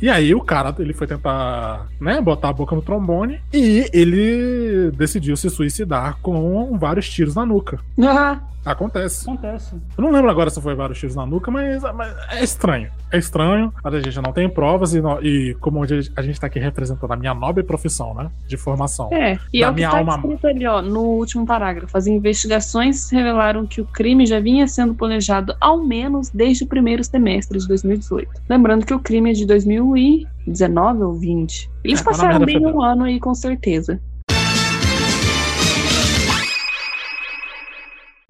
E 0.00 0.08
aí 0.08 0.34
o 0.34 0.40
cara, 0.40 0.74
ele 0.78 0.92
foi 0.92 1.06
tentar, 1.06 1.86
né, 2.00 2.20
botar 2.20 2.50
a 2.50 2.52
boca 2.52 2.74
no 2.74 2.82
trombone 2.82 3.40
e 3.52 3.88
ele 3.92 4.90
decidiu 4.92 5.36
se 5.36 5.50
suicidar 5.50 6.18
com 6.22 6.78
vários 6.78 7.08
tiros 7.08 7.34
na 7.34 7.44
nuca. 7.44 7.80
Ah. 8.00 8.40
Acontece. 8.70 9.28
Acontece. 9.28 9.74
Eu 9.96 10.02
não 10.02 10.10
lembro 10.10 10.30
agora 10.30 10.50
se 10.50 10.60
foi 10.60 10.74
vários 10.74 10.98
tiros 10.98 11.16
na 11.16 11.24
nuca, 11.24 11.50
mas, 11.50 11.82
mas 11.94 12.14
é 12.30 12.44
estranho. 12.44 12.90
É 13.10 13.18
estranho, 13.18 13.72
a 13.82 14.00
gente 14.00 14.20
não 14.20 14.32
tem 14.32 14.48
provas 14.48 14.94
e, 14.94 15.00
e 15.22 15.54
como 15.60 15.82
a 15.82 16.22
gente 16.22 16.40
tá 16.40 16.46
aqui 16.46 16.58
representando 16.58 17.10
a 17.10 17.16
minha 17.16 17.34
nobre 17.34 17.62
profissão, 17.62 18.14
né? 18.14 18.30
De 18.46 18.56
formação. 18.56 19.08
É, 19.12 19.38
e 19.52 19.62
é 19.62 19.70
o 19.70 19.74
que 19.74 19.82
tá 19.82 19.98
alma... 19.98 20.16
escrito 20.16 20.46
ali, 20.46 20.66
ó, 20.66 20.82
no 20.82 21.00
último 21.00 21.46
parágrafo. 21.46 21.96
As 21.96 22.06
investigações 22.06 23.10
revelaram 23.10 23.66
que 23.66 23.80
o 23.80 23.86
crime 23.86 24.26
já 24.26 24.40
vinha 24.40 24.66
sendo 24.68 24.94
planejado 24.94 25.54
ao 25.60 25.82
menos 25.82 26.28
desde 26.28 26.64
o 26.64 26.66
primeiro 26.66 27.02
semestre 27.02 27.58
de 27.58 27.66
2018. 27.66 28.28
Lembrando 28.48 28.84
que 28.84 28.92
o 28.92 28.98
crime 28.98 29.30
é 29.30 29.32
de 29.32 29.46
2019 29.46 31.02
ou 31.02 31.14
20. 31.14 31.70
Eles 31.84 32.00
é, 32.00 32.04
passaram 32.04 32.44
bem 32.44 32.64
um 32.66 32.82
ano 32.82 33.04
aí, 33.04 33.18
com 33.18 33.34
certeza. 33.34 34.00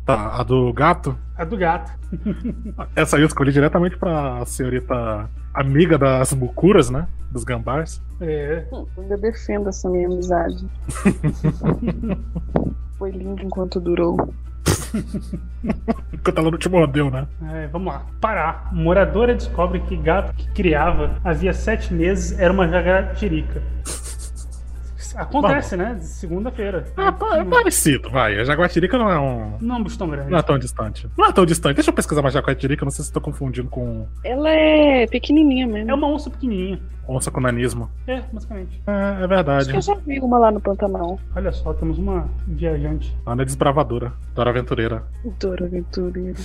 Tá, 0.08 0.40
a 0.40 0.42
do 0.42 0.72
gato? 0.72 1.14
A 1.36 1.44
do 1.44 1.54
gato. 1.54 1.92
Essa 2.96 3.16
aí 3.16 3.22
eu 3.22 3.26
escolhi 3.26 3.52
diretamente 3.52 3.94
pra 3.98 4.42
senhorita 4.46 5.28
amiga 5.52 5.98
das 5.98 6.32
bucuras, 6.32 6.88
né? 6.88 7.06
Dos 7.30 7.44
gambás. 7.44 8.00
É. 8.18 8.66
Eu 8.72 8.88
ainda 8.96 9.18
defendo 9.18 9.68
essa 9.68 9.86
minha 9.90 10.06
amizade. 10.06 10.66
Foi 12.96 13.10
lindo 13.10 13.42
enquanto 13.42 13.78
durou. 13.78 14.32
Enquanto 16.10 16.38
ela 16.38 16.50
não 16.50 16.58
te 16.58 16.70
mordeu, 16.70 17.10
né? 17.10 17.28
É, 17.52 17.66
vamos 17.66 17.92
lá. 17.92 18.06
Pará. 18.18 18.70
Moradora 18.72 19.34
descobre 19.34 19.80
que 19.80 19.94
gato 19.94 20.32
que 20.32 20.50
criava 20.52 21.20
havia 21.22 21.52
sete 21.52 21.92
meses 21.92 22.38
era 22.38 22.50
uma 22.50 22.66
jaguatirica. 22.66 23.62
Acontece, 25.16 25.76
né? 25.76 25.98
Segunda-feira. 26.00 26.86
Ah, 26.96 27.14
é 27.36 27.44
parecido, 27.44 28.10
vai. 28.10 28.38
A 28.38 28.44
Jaguatirica 28.44 28.98
não 28.98 29.10
é 29.10 29.18
um. 29.18 29.56
Não 29.60 29.76
é 29.76 29.78
um 29.78 29.82
bicho 29.84 29.98
tão 29.98 30.08
grande. 30.08 30.30
Não 30.30 30.38
é 30.38 30.42
tão 30.42 30.58
distante. 30.58 31.08
Não 31.16 31.26
é 31.26 31.32
tão 31.32 31.46
distante. 31.46 31.76
Deixa 31.76 31.90
eu 31.90 31.94
pesquisar 31.94 32.22
mais 32.22 32.34
Jaguatirica, 32.34 32.84
não 32.84 32.90
sei 32.90 33.04
se 33.04 33.10
estou 33.10 33.22
confundindo 33.22 33.68
com. 33.68 34.06
Ela 34.24 34.50
é 34.50 35.06
pequenininha 35.06 35.66
mesmo. 35.66 35.90
É 35.90 35.94
uma 35.94 36.08
onça 36.08 36.30
pequenininha. 36.30 36.80
Onça 37.08 37.30
com 37.30 37.40
nanismo. 37.40 37.88
É, 38.06 38.20
basicamente. 38.30 38.82
É, 38.86 39.24
é 39.24 39.26
verdade. 39.26 39.62
Acho 39.62 39.70
que 39.70 39.76
eu 39.76 39.80
já 39.80 39.94
vi 39.94 40.20
uma 40.20 40.38
lá 40.38 40.50
no 40.50 40.60
Pantanal. 40.60 41.18
Olha 41.34 41.50
só, 41.52 41.72
temos 41.72 41.98
uma 41.98 42.28
viajante. 42.46 43.16
Ana 43.26 43.42
é 43.42 43.44
desbravadora. 43.46 44.12
Dora 44.34 44.50
Aventureira. 44.50 45.02
Dora 45.40 45.64
Aventureira. 45.64 46.36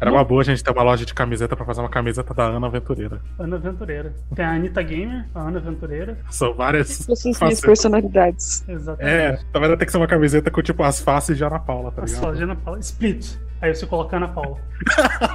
Era 0.00 0.10
uma 0.10 0.24
boa 0.24 0.40
a 0.40 0.44
gente 0.44 0.62
ter 0.64 0.72
uma 0.72 0.82
loja 0.82 1.06
de 1.06 1.14
camiseta 1.14 1.54
pra 1.56 1.64
fazer 1.64 1.80
uma 1.80 1.88
camiseta 1.88 2.34
da 2.34 2.44
Ana 2.48 2.66
Aventureira. 2.66 3.20
Ana 3.38 3.56
Aventureira. 3.56 4.12
Tem 4.34 4.44
a 4.44 4.50
Anitta 4.54 4.82
Gamer, 4.82 5.24
a 5.34 5.40
Ana 5.40 5.58
Aventureira. 5.58 6.18
São 6.30 6.52
várias. 6.52 7.08
Essas 7.08 7.40
minhas 7.40 7.60
personalidades. 7.60 8.68
Exatamente. 8.68 9.08
É, 9.14 9.38
talvez 9.52 9.68
vai 9.70 9.76
ter 9.78 9.86
que 9.86 9.92
ser 9.92 9.98
uma 9.98 10.08
camiseta 10.08 10.50
com 10.50 10.62
tipo 10.62 10.82
as 10.82 11.00
faces 11.00 11.36
de 11.36 11.44
Ana 11.44 11.60
Paula, 11.60 11.92
tá 11.92 12.02
As 12.02 12.10
ligado? 12.10 12.24
faces 12.24 12.38
de 12.38 12.44
Ana 12.44 12.56
Paula. 12.56 12.80
Split. 12.80 13.36
Aí 13.62 13.72
você 13.72 13.86
coloca 13.86 14.16
Ana 14.16 14.26
Paula. 14.26 14.58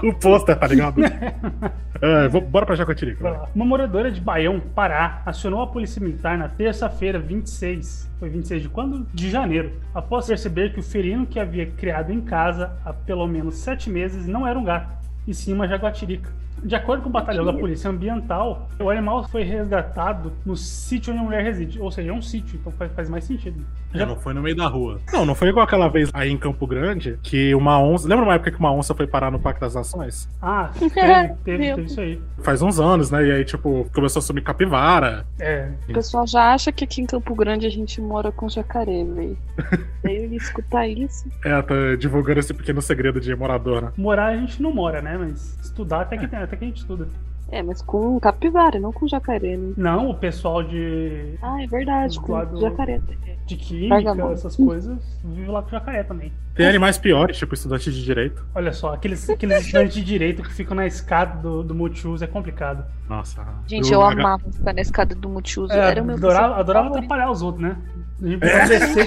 o 0.03 0.13
pôster, 0.19 0.59
tá 0.59 0.67
ligado? 0.67 0.99
é, 2.01 2.27
vou, 2.27 2.41
bora 2.41 2.65
pra 2.65 2.75
Jacotirica. 2.75 3.47
Uma 3.55 3.63
moradora 3.63 4.11
de 4.11 4.19
Baião, 4.19 4.59
Pará, 4.59 5.21
acionou 5.25 5.61
a 5.61 5.67
polícia 5.67 6.01
militar 6.01 6.37
na 6.37 6.49
terça-feira, 6.49 7.17
26. 7.17 8.11
Foi 8.19 8.27
26 8.27 8.63
de 8.63 8.69
quando? 8.69 9.07
De 9.13 9.29
janeiro. 9.29 9.71
Após 9.95 10.27
perceber 10.27 10.73
que 10.73 10.79
o 10.81 10.83
felino 10.83 11.25
que 11.25 11.39
havia 11.39 11.67
criado 11.67 12.11
em 12.11 12.19
casa 12.19 12.73
há 12.83 12.91
pelo 12.91 13.25
menos 13.27 13.55
sete 13.55 13.89
meses 13.89 14.27
não 14.27 14.45
era 14.45 14.59
um 14.59 14.63
gato, 14.63 14.91
e 15.25 15.33
sim 15.33 15.53
uma 15.53 15.65
jaguatirica. 15.65 16.29
De 16.63 16.75
acordo 16.75 17.03
com 17.03 17.09
o 17.09 17.11
batalhão 17.11 17.45
da 17.45 17.53
Polícia 17.53 17.89
Ambiental, 17.89 18.67
o 18.79 18.89
animal 18.89 19.27
foi 19.27 19.43
resgatado 19.43 20.33
no 20.45 20.55
sítio 20.55 21.13
onde 21.13 21.21
a 21.21 21.23
mulher 21.23 21.43
reside. 21.43 21.79
Ou 21.79 21.91
seja, 21.91 22.09
é 22.09 22.13
um 22.13 22.21
sítio, 22.21 22.57
então 22.59 22.71
faz, 22.73 22.91
faz 22.93 23.09
mais 23.09 23.23
sentido. 23.23 23.63
Já... 23.93 24.05
não 24.05 24.17
foi 24.17 24.33
no 24.33 24.41
meio 24.41 24.55
da 24.55 24.67
rua. 24.67 24.99
Não, 25.11 25.25
não 25.25 25.35
foi 25.35 25.49
igual 25.49 25.65
aquela 25.65 25.87
vez 25.87 26.09
aí 26.13 26.29
em 26.29 26.37
Campo 26.37 26.67
Grande, 26.67 27.17
que 27.23 27.55
uma 27.55 27.79
onça. 27.79 28.07
Lembra 28.07 28.25
uma 28.25 28.33
época 28.35 28.51
que 28.51 28.59
uma 28.59 28.71
onça 28.71 28.93
foi 28.93 29.07
parar 29.07 29.31
no 29.31 29.39
Parque 29.39 29.61
das 29.61 29.75
Nações? 29.75 30.29
Ah, 30.41 30.69
teve, 30.77 31.35
teve, 31.43 31.75
teve 31.75 31.83
isso 31.83 32.01
aí. 32.01 32.21
Faz 32.39 32.61
uns 32.61 32.79
anos, 32.79 33.11
né? 33.11 33.25
E 33.25 33.31
aí, 33.31 33.45
tipo, 33.45 33.89
começou 33.93 34.19
a 34.19 34.23
sumir 34.23 34.43
capivara. 34.43 35.25
É. 35.39 35.71
O 35.89 35.93
pessoal 35.93 36.27
já 36.27 36.53
acha 36.53 36.71
que 36.71 36.83
aqui 36.83 37.01
em 37.01 37.05
Campo 37.05 37.33
Grande 37.33 37.65
a 37.65 37.69
gente 37.69 38.01
mora 38.01 38.31
com 38.31 38.49
jacaré, 38.49 39.03
velho. 39.03 39.37
Daí 40.03 40.35
escutar 40.35 40.87
isso. 40.87 41.29
É, 41.43 41.61
tá 41.61 41.75
divulgando 41.99 42.39
esse 42.39 42.53
pequeno 42.53 42.81
segredo 42.81 43.19
de 43.19 43.35
morador, 43.35 43.81
né? 43.81 43.91
Morar 43.97 44.27
a 44.27 44.37
gente 44.37 44.61
não 44.61 44.73
mora, 44.73 45.01
né? 45.01 45.17
Mas 45.17 45.66
estudar 45.77 46.01
até 46.01 46.17
que, 46.17 46.25
até 46.35 46.55
que 46.57 46.63
a 46.63 46.67
gente 46.67 46.77
estuda. 46.77 47.07
É, 47.49 47.63
mas 47.63 47.81
com 47.81 48.19
capivara, 48.19 48.77
não 48.77 48.91
com 48.91 49.07
jacaré, 49.07 49.55
né? 49.55 49.73
Não, 49.77 50.09
o 50.09 50.13
pessoal 50.15 50.61
de, 50.63 51.35
Ah, 51.41 51.63
é 51.63 51.67
verdade, 51.67 52.19
com 52.19 52.43
do- 52.45 52.59
jacaré. 52.59 52.99
de 53.45 53.55
química, 53.55 54.21
essas 54.33 54.57
coisas, 54.57 54.97
vive 55.23 55.49
lá 55.49 55.61
com 55.61 55.69
jacaré 55.69 56.03
também. 56.03 56.33
Tem 56.53 56.67
animais 56.67 56.97
piores, 56.97 57.37
tipo 57.37 57.53
estudante 57.53 57.89
de 57.89 58.03
direito. 58.03 58.43
Olha 58.53 58.73
só, 58.73 58.93
aqueles, 58.95 59.29
aqueles 59.29 59.61
estudantes 59.65 59.93
de 59.93 60.03
direito 60.03 60.43
que 60.43 60.51
ficam 60.53 60.75
na 60.75 60.85
escada 60.85 61.39
do, 61.41 61.63
do 61.63 61.73
multiuso 61.73 62.21
é 62.21 62.27
complicado. 62.27 62.83
Nossa. 63.07 63.45
Gente, 63.65 63.93
eu 63.93 64.01
amava 64.01 64.43
ficar 64.51 64.73
na 64.73 64.81
escada 64.81 65.15
do 65.15 65.29
multiuso. 65.29 65.71
É, 65.71 65.91
Era 65.91 66.01
o 66.01 66.05
meu 66.05 66.15
adorava, 66.17 66.55
adorava 66.57 66.87
atrapalhar 66.89 67.31
os 67.31 67.41
outros, 67.41 67.63
né? 67.63 67.77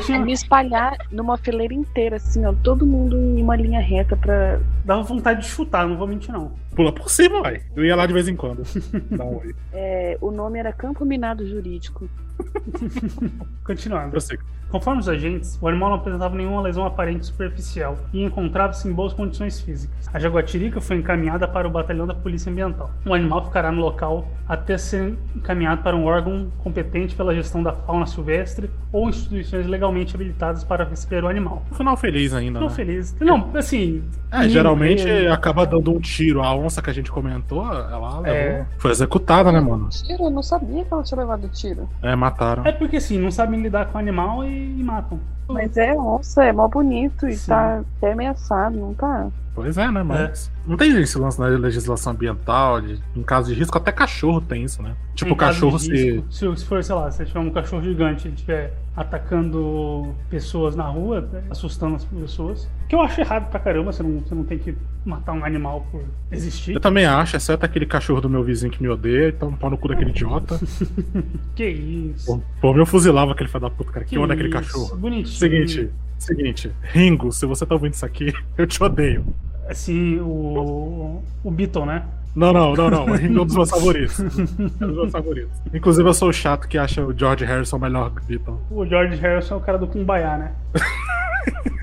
Tinha, 0.06 0.18
Me 0.20 0.32
espalhar 0.32 0.96
numa 1.10 1.36
fileira 1.36 1.74
inteira, 1.74 2.16
assim, 2.16 2.44
ó. 2.46 2.54
Todo 2.62 2.86
mundo 2.86 3.16
em 3.16 3.42
uma 3.42 3.56
linha 3.56 3.80
reta 3.80 4.16
pra. 4.16 4.60
dava 4.84 5.02
vontade 5.02 5.42
de 5.42 5.48
chutar, 5.48 5.86
não 5.86 5.96
vou 5.96 6.06
mentir 6.06 6.32
não. 6.32 6.52
Pula 6.74 6.92
por 6.92 7.10
cima, 7.10 7.42
vai. 7.42 7.60
Eu 7.74 7.84
ia 7.84 7.96
lá 7.96 8.06
de 8.06 8.12
vez 8.12 8.28
em 8.28 8.36
quando. 8.36 8.62
Dá 9.10 9.24
um 9.24 9.38
oi. 9.38 9.54
É, 9.72 10.16
o 10.20 10.30
nome 10.30 10.58
era 10.58 10.72
Campo 10.72 11.04
Minado 11.04 11.46
Jurídico. 11.46 12.08
Continuando. 13.64 14.10
Prossiga. 14.10 14.42
Conforme 14.70 15.00
os 15.00 15.08
agentes, 15.08 15.58
o 15.60 15.66
animal 15.66 15.88
não 15.90 15.96
apresentava 15.96 16.32
nenhuma 16.36 16.62
lesão 16.62 16.86
aparente 16.86 17.26
superficial 17.26 17.98
e 18.12 18.22
encontrava-se 18.22 18.86
em 18.86 18.92
boas 18.92 19.12
condições 19.12 19.60
físicas. 19.60 20.08
A 20.12 20.18
jaguatirica 20.20 20.80
foi 20.80 20.96
encaminhada 20.98 21.48
para 21.48 21.66
o 21.66 21.70
batalhão 21.72 22.06
da 22.06 22.14
Polícia 22.14 22.52
Ambiental. 22.52 22.88
O 23.04 23.12
animal 23.12 23.44
ficará 23.46 23.72
no 23.72 23.80
local 23.80 24.28
até 24.48 24.78
ser 24.78 25.16
encaminhado 25.34 25.82
para 25.82 25.96
um 25.96 26.04
órgão 26.04 26.52
competente 26.58 27.16
pela 27.16 27.34
gestão 27.34 27.64
da 27.64 27.72
fauna 27.72 28.06
silvestre 28.06 28.70
ou 28.92 29.08
instituições 29.08 29.66
legalmente 29.66 30.14
habilitadas 30.14 30.62
para 30.62 30.84
receber 30.84 31.24
o 31.24 31.28
animal. 31.28 31.64
Um 31.72 31.74
final 31.74 31.96
feliz 31.96 32.32
ainda, 32.32 32.60
Não 32.60 32.68
né? 32.68 32.72
feliz. 32.74 33.16
Não, 33.20 33.50
assim. 33.56 34.04
É, 34.30 34.48
geralmente 34.48 35.04
ninguém- 35.04 35.26
acaba 35.26 35.66
dando 35.66 35.90
um 35.92 35.98
tiro. 35.98 36.42
A 36.42 36.54
onça 36.60 36.82
que 36.82 36.90
a 36.90 36.92
gente 36.92 37.10
comentou, 37.10 37.64
ela 37.64 38.20
levou. 38.20 38.26
É. 38.26 38.66
Foi 38.78 38.90
executada, 38.90 39.50
né, 39.50 39.60
mano? 39.60 39.88
Tiro? 39.88 40.24
Eu 40.24 40.30
não 40.30 40.42
sabia 40.42 40.84
que 40.84 40.92
ela 40.92 41.02
tinha 41.02 41.20
levado 41.20 41.48
tiro. 41.48 41.88
É, 42.02 42.14
mataram. 42.14 42.64
É 42.64 42.72
porque 42.72 42.96
assim, 42.96 43.18
não 43.18 43.30
sabem 43.30 43.60
lidar 43.60 43.86
com 43.86 43.98
o 43.98 44.00
animal 44.00 44.44
e, 44.44 44.78
e 44.78 44.82
matam. 44.82 45.18
Mas 45.48 45.76
é 45.76 45.92
onça, 45.94 46.44
é 46.44 46.52
mó 46.52 46.68
bonito 46.68 47.26
e 47.26 47.34
Sim. 47.34 47.48
tá 47.48 47.82
até 47.96 48.12
ameaçado, 48.12 48.76
não 48.76 48.94
tá? 48.94 49.28
Pois 49.62 49.76
é, 49.76 49.90
né? 49.90 50.02
Mas. 50.02 50.50
Não 50.66 50.76
tem 50.76 50.98
esse 51.00 51.18
lance 51.18 51.38
na 51.38 51.46
legislação 51.46 52.12
ambiental, 52.12 52.80
de, 52.80 53.00
em 53.16 53.22
caso 53.22 53.52
de 53.52 53.58
risco, 53.58 53.76
até 53.76 53.92
cachorro 53.92 54.40
tem 54.40 54.64
isso, 54.64 54.82
né? 54.82 54.94
Tipo, 55.14 55.32
o 55.32 55.36
cachorro 55.36 55.76
risco, 55.76 56.26
se. 56.30 56.56
Se 56.56 56.64
for, 56.64 56.82
sei 56.82 56.94
lá, 56.94 57.10
se 57.10 57.24
tiver 57.24 57.40
um 57.40 57.50
cachorro 57.50 57.82
gigante 57.82 58.28
e 58.28 58.32
estiver 58.32 58.74
atacando 58.96 60.14
pessoas 60.28 60.76
na 60.76 60.84
rua, 60.84 61.22
né, 61.32 61.42
assustando 61.50 61.96
as 61.96 62.04
pessoas. 62.04 62.68
Que 62.88 62.94
eu 62.94 63.00
acho 63.00 63.20
errado 63.20 63.48
pra 63.50 63.60
caramba, 63.60 63.92
você 63.92 64.02
não, 64.02 64.20
você 64.20 64.34
não 64.34 64.44
tem 64.44 64.58
que 64.58 64.76
matar 65.04 65.32
um 65.32 65.44
animal 65.44 65.86
por 65.90 66.02
existir. 66.30 66.74
Eu 66.74 66.80
também 66.80 67.06
acho, 67.06 67.36
exceto 67.36 67.64
aquele 67.64 67.86
cachorro 67.86 68.20
do 68.20 68.28
meu 68.28 68.42
vizinho 68.42 68.70
que 68.70 68.82
me 68.82 68.88
odeia, 68.88 69.28
então 69.28 69.52
pau 69.52 69.70
no 69.70 69.78
cu 69.78 69.88
daquele 69.88 70.10
idiota. 70.10 70.58
Que 71.54 71.68
isso. 71.68 72.42
Pô, 72.60 72.76
eu 72.76 72.86
fuzilava 72.86 73.32
aquele 73.32 73.48
filho 73.48 73.60
da 73.60 73.70
puta, 73.70 73.92
cara. 73.92 74.04
Que, 74.04 74.18
onda 74.18 74.34
aquele 74.34 74.48
cachorro. 74.48 74.96
Bonitinho. 74.96 75.26
Seguinte, 75.26 75.90
seguinte, 76.18 76.72
Ringo, 76.82 77.32
se 77.32 77.46
você 77.46 77.66
tá 77.66 77.74
ouvindo 77.74 77.94
isso 77.94 78.04
aqui, 78.04 78.32
eu 78.56 78.66
te 78.66 78.82
odeio. 78.82 79.24
Assim, 79.70 80.18
o. 80.18 81.22
O 81.44 81.50
Beatle, 81.50 81.86
né? 81.86 82.04
Não, 82.34 82.52
não, 82.52 82.74
não, 82.74 82.90
não. 82.90 83.14
É 83.14 83.20
um 83.28 83.44
dos 83.44 83.54
meus 83.56 83.70
favoritos. 83.70 84.20
É 84.20 84.84
um 84.84 84.88
dos 84.88 84.96
meus 84.96 85.10
favoritos. 85.12 85.50
Inclusive, 85.72 86.08
eu 86.08 86.14
sou 86.14 86.28
o 86.28 86.32
chato 86.32 86.68
que 86.68 86.78
acha 86.78 87.02
o 87.04 87.16
George 87.16 87.44
Harrison 87.44 87.76
o 87.76 87.80
melhor 87.80 88.10
Beatle. 88.26 88.58
O 88.70 88.86
George 88.86 89.16
Harrison 89.16 89.54
é 89.54 89.58
o 89.58 89.60
cara 89.60 89.78
do 89.78 89.86
Kumbaya, 89.86 90.36
né? 90.38 90.52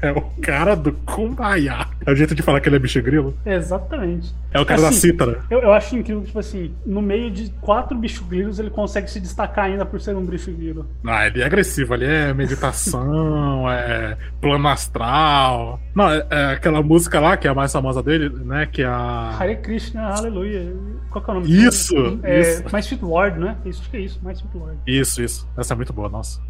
É 0.02 0.12
o 0.12 0.22
cara 0.42 0.76
do 0.76 0.92
Kumbaya. 0.92 1.88
É 2.06 2.12
o 2.12 2.16
jeito 2.16 2.36
de 2.36 2.42
falar 2.44 2.60
que 2.60 2.70
ele 2.70 2.76
é 2.76 2.80
bicho 2.80 3.02
grilo. 3.02 3.36
Exatamente. 3.46 4.34
É 4.54 4.60
o 4.60 4.66
cara 4.66 4.82
da 4.82 4.90
Assim, 4.90 5.00
cítara. 5.00 5.40
Eu, 5.50 5.60
eu 5.60 5.74
acho 5.74 5.98
incrível, 5.98 6.24
tipo 6.24 6.38
assim, 6.38 6.72
no 6.86 7.02
meio 7.02 7.32
de 7.32 7.50
quatro 7.62 7.98
bichos 7.98 8.26
grilos, 8.28 8.60
ele 8.60 8.70
consegue 8.70 9.10
se 9.10 9.20
destacar 9.20 9.66
ainda 9.66 9.86
por 9.86 10.00
ser 10.00 10.16
um 10.16 10.24
bicho 10.24 10.52
grilo. 10.52 10.86
Ah, 11.06 11.26
ele 11.28 11.42
é 11.42 11.46
agressivo, 11.46 11.94
ali 11.94 12.06
é 12.06 12.34
meditação, 12.34 13.70
é 13.72 14.18
plano 14.40 14.68
astral. 14.68 15.80
Não, 15.96 16.10
é, 16.10 16.26
é 16.30 16.46
aquela 16.54 16.82
música 16.82 17.20
lá, 17.20 17.36
que 17.36 17.48
é 17.48 17.50
a 17.50 17.56
mais 17.56 17.72
famosa 17.74 18.04
dele, 18.04 18.30
né? 18.30 18.68
Que 18.72 18.84
é 18.84 18.86
a. 18.86 19.36
Hare 19.40 19.58
Krishna, 19.58 20.14
aleluia. 20.38 20.76
Qual 21.10 21.24
que 21.24 21.30
é 21.30 21.34
o 21.34 21.36
nome 21.36 21.50
Isso, 21.50 21.96
disso? 21.96 22.20
É, 22.24 22.40
isso. 22.40 22.64
Mais 22.72 22.86
Sweet 22.86 23.04
Lord, 23.04 23.40
né? 23.40 23.58
Isso, 23.66 23.82
acho 23.82 23.90
que 23.90 23.98
é 23.98 24.02
isso, 24.02 24.20
Mais 24.24 24.38
Sweet 24.38 24.58
Lord. 24.58 24.78
Isso, 24.86 25.22
isso. 25.22 25.48
Essa 25.58 25.74
é 25.74 25.76
muito 25.76 25.94
boa, 25.94 26.10
nossa. 26.10 26.42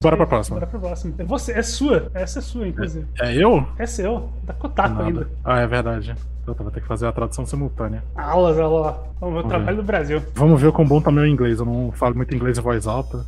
Bora 0.00 0.16
pra 0.16 0.26
próxima. 0.26 0.60
Bora 0.60 0.66
pra 0.70 0.78
próxima. 0.78 1.14
É 1.18 1.24
você, 1.24 1.52
é 1.52 1.62
sua. 1.62 2.10
Essa 2.14 2.38
é 2.38 2.42
sua, 2.42 2.68
inclusive. 2.68 3.04
É 3.20 3.34
eu? 3.34 3.66
É, 3.76 3.84
seu. 3.84 4.30
Tá 4.46 4.54
Kotaku 4.54 4.94
Nada. 4.94 5.04
ainda. 5.04 5.28
Ah, 5.44 5.58
é 5.58 5.66
verdade. 5.66 6.14
Eu 6.46 6.54
vou 6.54 6.70
ter 6.70 6.80
que 6.80 6.86
fazer 6.86 7.06
a 7.06 7.12
tradução 7.12 7.44
simultânea. 7.44 8.02
Aulas, 8.14 8.56
lá. 8.56 8.96
Vamos 9.20 9.34
ver 9.34 9.46
o 9.46 9.48
trabalho 9.48 9.76
do 9.76 9.82
Brasil. 9.82 10.22
Vamos 10.34 10.60
ver 10.60 10.68
o 10.68 10.72
quão 10.72 10.86
bom 10.86 11.00
tá 11.00 11.10
meu 11.10 11.26
inglês. 11.26 11.58
Eu 11.58 11.66
não 11.66 11.90
falo 11.92 12.14
muito 12.14 12.34
inglês 12.34 12.56
em 12.56 12.62
voz 12.62 12.86
alta. 12.86 13.26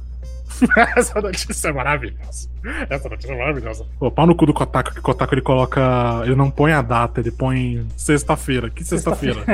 Essa 0.96 1.20
notícia 1.20 1.68
é 1.68 1.72
maravilhosa. 1.72 2.48
Essa 2.88 3.08
notícia 3.08 3.32
é 3.32 3.38
maravilhosa. 3.38 3.86
Pô, 3.98 4.10
pau 4.10 4.26
no 4.26 4.34
cu 4.34 4.46
do 4.46 4.54
Kotaku, 4.54 4.92
que 4.92 5.00
o 5.00 5.02
Kotaku 5.02 5.34
ele 5.34 5.42
coloca. 5.42 6.22
Ele 6.24 6.34
não 6.34 6.50
põe 6.50 6.72
a 6.72 6.82
data, 6.82 7.20
ele 7.20 7.30
põe 7.30 7.86
sexta-feira. 7.96 8.70
Que 8.70 8.84
sexta-feira? 8.84 9.44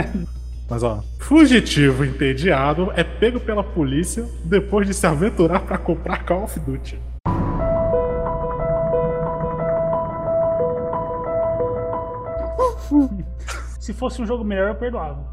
Mas 0.69 0.83
ó, 0.83 1.03
fugitivo 1.21 2.05
entediado 2.05 2.93
é 2.97 3.05
pego 3.05 3.39
pela 3.39 3.63
polícia 3.63 4.27
depois 4.45 4.87
de 4.87 4.95
se 4.95 5.07
aventurar 5.07 5.61
pra 5.61 5.79
comprar 5.79 6.25
Call 6.25 6.43
of 6.45 6.59
Duty. 6.59 6.99
Se 13.81 13.93
fosse 13.93 14.21
um 14.21 14.27
jogo 14.27 14.43
melhor, 14.43 14.71
eu 14.71 14.75
perdoava. 14.75 15.25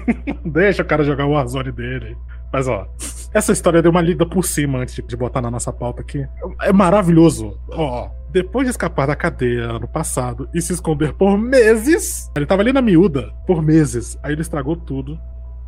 Deixa 0.44 0.82
o 0.82 0.84
cara 0.84 1.02
jogar 1.02 1.24
o 1.24 1.30
Warzone 1.30 1.72
dele. 1.72 2.16
Mas 2.52 2.68
ó, 2.68 2.86
essa 3.34 3.52
história 3.52 3.82
deu 3.82 3.90
uma 3.90 4.00
lida 4.00 4.24
por 4.24 4.44
cima 4.44 4.78
antes 4.78 4.94
de- 4.94 5.16
botar 5.16 5.42
na 5.42 5.50
nossa 5.50 5.72
pauta 5.72 6.00
aqui. 6.00 6.26
É 6.62 6.72
maravilhoso. 6.72 7.58
Ó, 7.70 8.08
depois 8.30 8.66
de 8.66 8.70
escapar 8.70 9.06
da 9.06 9.14
cadeia 9.16 9.64
ano 9.64 9.86
passado 9.88 10.48
e 10.54 10.62
se 10.62 10.72
esconder 10.72 11.12
por 11.14 11.36
meses, 11.36 12.30
ele 12.36 12.46
tava 12.46 12.62
ali 12.62 12.72
na 12.72 12.80
miúda 12.80 13.32
por 13.46 13.60
meses. 13.62 14.18
Aí 14.22 14.32
ele 14.32 14.42
estragou 14.42 14.76
tudo 14.76 15.18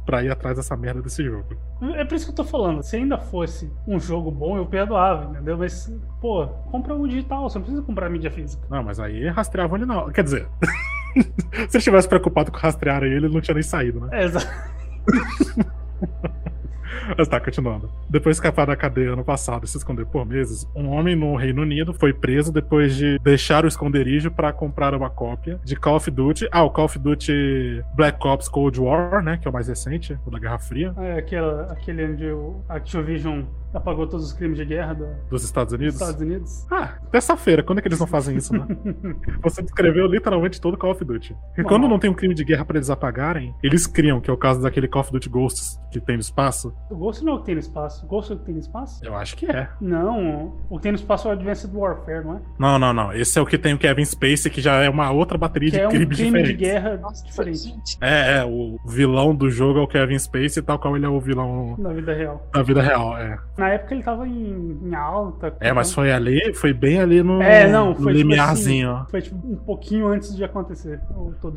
pra 0.04 0.22
ir 0.22 0.30
atrás 0.30 0.56
dessa 0.56 0.76
merda 0.76 1.02
desse 1.02 1.24
jogo. 1.24 1.56
É 1.94 2.04
por 2.04 2.14
isso 2.14 2.26
que 2.26 2.30
eu 2.30 2.36
tô 2.36 2.44
falando. 2.44 2.80
Se 2.82 2.94
ainda 2.96 3.18
fosse 3.18 3.68
um 3.88 3.98
jogo 3.98 4.30
bom, 4.30 4.56
eu 4.56 4.64
perdoava, 4.64 5.30
entendeu? 5.32 5.58
Mas, 5.58 5.92
pô, 6.20 6.46
compra 6.70 6.94
o 6.94 7.08
digital, 7.08 7.48
você 7.50 7.58
não 7.58 7.64
precisa 7.64 7.82
comprar 7.84 8.08
mídia 8.08 8.30
física. 8.30 8.64
Não, 8.70 8.84
mas 8.84 9.00
aí 9.00 9.28
rastreavam 9.28 9.76
ele 9.76 9.86
não. 9.86 10.08
Quer 10.12 10.22
dizer, 10.22 10.48
se 11.68 11.76
ele 11.76 11.82
tivesse 11.84 12.08
preocupado 12.08 12.52
com 12.52 12.58
rastrear 12.58 13.02
ele, 13.02 13.16
ele 13.16 13.28
não 13.34 13.40
tinha 13.40 13.54
nem 13.54 13.64
saído, 13.64 14.00
né? 14.00 14.08
É, 14.12 14.24
exato. 14.26 14.46
Mas 17.16 17.28
tá, 17.28 17.40
continuando. 17.40 17.90
Depois 18.08 18.36
de 18.36 18.38
escapar 18.38 18.66
da 18.66 18.76
cadeia 18.76 19.12
ano 19.12 19.24
passado 19.24 19.64
e 19.64 19.68
se 19.68 19.76
esconder 19.76 20.06
por 20.06 20.26
meses, 20.26 20.66
um 20.74 20.88
homem 20.88 21.14
no 21.14 21.36
Reino 21.36 21.62
Unido 21.62 21.92
foi 21.92 22.12
preso 22.12 22.52
depois 22.52 22.94
de 22.96 23.18
deixar 23.20 23.64
o 23.64 23.68
esconderijo 23.68 24.30
pra 24.30 24.52
comprar 24.52 24.94
uma 24.94 25.10
cópia 25.10 25.60
de 25.64 25.76
Call 25.76 25.96
of 25.96 26.10
Duty. 26.10 26.48
Ah, 26.50 26.62
o 26.62 26.70
Call 26.70 26.86
of 26.86 26.98
Duty 26.98 27.82
Black 27.94 28.26
Ops 28.26 28.48
Cold 28.48 28.80
War, 28.80 29.22
né? 29.22 29.36
Que 29.36 29.46
é 29.46 29.50
o 29.50 29.52
mais 29.54 29.68
recente, 29.68 30.18
o 30.24 30.30
da 30.30 30.38
Guerra 30.38 30.58
Fria, 30.58 30.94
É 30.98 31.18
aquela, 31.18 31.72
aquele 31.72 32.04
onde 32.04 32.26
o 32.26 32.60
Activision 32.68 33.42
apagou 33.74 34.06
todos 34.06 34.26
os 34.26 34.32
crimes 34.32 34.56
de 34.58 34.64
guerra 34.64 34.94
do- 34.94 35.06
dos 35.06 35.28
dos 35.30 35.44
Estados 35.44 35.72
Unidos. 35.72 35.94
Estados 35.94 36.20
Unidos. 36.20 36.66
Ah, 36.70 36.94
terça-feira, 37.10 37.62
quando 37.62 37.78
é 37.78 37.82
que 37.82 37.88
eles 37.88 37.98
não 38.00 38.06
fazem 38.06 38.36
isso, 38.36 38.52
né? 38.52 38.66
Você 39.42 39.62
descreveu 39.62 40.06
literalmente 40.06 40.60
todo 40.60 40.74
o 40.74 40.78
Call 40.78 40.92
of 40.92 41.04
Duty. 41.04 41.36
E 41.56 41.62
Bom. 41.62 41.68
quando 41.68 41.88
não 41.88 41.98
tem 41.98 42.10
um 42.10 42.14
crime 42.14 42.34
de 42.34 42.44
guerra 42.44 42.64
pra 42.64 42.76
eles 42.76 42.90
apagarem, 42.90 43.54
eles 43.62 43.86
criam, 43.86 44.20
que 44.20 44.30
é 44.30 44.32
o 44.32 44.36
caso 44.36 44.62
daquele 44.62 44.88
Call 44.88 45.02
of 45.02 45.12
Duty 45.12 45.28
Ghosts 45.28 45.78
que 45.90 46.00
tem 46.00 46.16
no 46.16 46.20
espaço. 46.20 46.74
O 46.90 46.96
Ghost 46.96 47.24
não 47.24 47.34
é 47.34 47.36
o 47.36 47.38
que 47.40 47.46
tem 47.46 47.54
no 47.54 47.60
espaço. 47.60 48.04
O 48.04 48.08
Ghost 48.08 48.32
é 48.32 48.34
o 48.34 48.38
que 48.38 48.44
tem 48.44 48.54
no 48.54 48.60
espaço? 48.60 49.04
Eu 49.04 49.14
acho 49.14 49.36
que 49.36 49.46
é. 49.46 49.68
Não, 49.80 50.54
o 50.68 50.76
que 50.76 50.82
tem 50.82 50.92
no 50.92 50.96
espaço 50.98 51.28
é 51.28 51.30
o 51.30 51.34
Advanced 51.34 51.72
Warfare, 51.74 52.24
não 52.24 52.36
é? 52.36 52.40
Não, 52.58 52.78
não, 52.78 52.92
não. 52.92 53.12
Esse 53.12 53.38
é 53.38 53.42
o 53.42 53.46
que 53.46 53.56
tem 53.58 53.74
o 53.74 53.78
Kevin 53.78 54.04
Spacey, 54.04 54.50
que 54.50 54.60
já 54.60 54.82
é 54.82 54.88
uma 54.90 55.10
outra 55.10 55.36
bateria 55.38 55.70
Que 55.70 55.76
de 55.78 55.82
é 55.82 55.86
um 55.86 55.90
crimes 55.90 56.16
crime 56.16 56.42
de 56.42 56.52
diferentes. 56.54 56.60
guerra 56.82 56.96
Nossa, 56.98 57.24
diferente. 57.24 57.96
É, 58.00 58.38
é, 58.38 58.44
o 58.44 58.78
vilão 58.86 59.34
do 59.34 59.48
jogo 59.50 59.78
é 59.78 59.82
o 59.82 59.88
Kevin 59.88 60.18
Spacey, 60.18 60.62
tal 60.62 60.78
qual 60.78 60.96
ele 60.96 61.06
é 61.06 61.08
o 61.08 61.20
vilão 61.20 61.76
na 61.78 61.92
vida 61.92 62.12
real. 62.14 62.46
da 62.52 62.62
vida 62.62 62.82
real, 62.82 63.16
é. 63.18 63.38
Na 63.56 63.65
época 63.68 63.94
ele 63.94 64.02
tava 64.02 64.26
em, 64.26 64.78
em 64.82 64.94
alta. 64.94 65.56
É, 65.60 65.72
mas 65.72 65.92
foi 65.92 66.12
ali, 66.12 66.52
foi 66.54 66.72
bem 66.72 67.00
ali 67.00 67.22
no, 67.22 67.42
É, 67.42 67.68
não, 67.70 67.90
no 67.90 67.94
foi 67.96 68.14
tipo 68.14 68.28
limiarzinho, 68.28 68.90
assim, 68.90 69.04
ó. 69.04 69.10
Foi 69.10 69.22
tipo 69.22 69.36
um 69.46 69.56
pouquinho 69.56 70.08
antes 70.08 70.34
de 70.36 70.44
acontecer. 70.44 71.00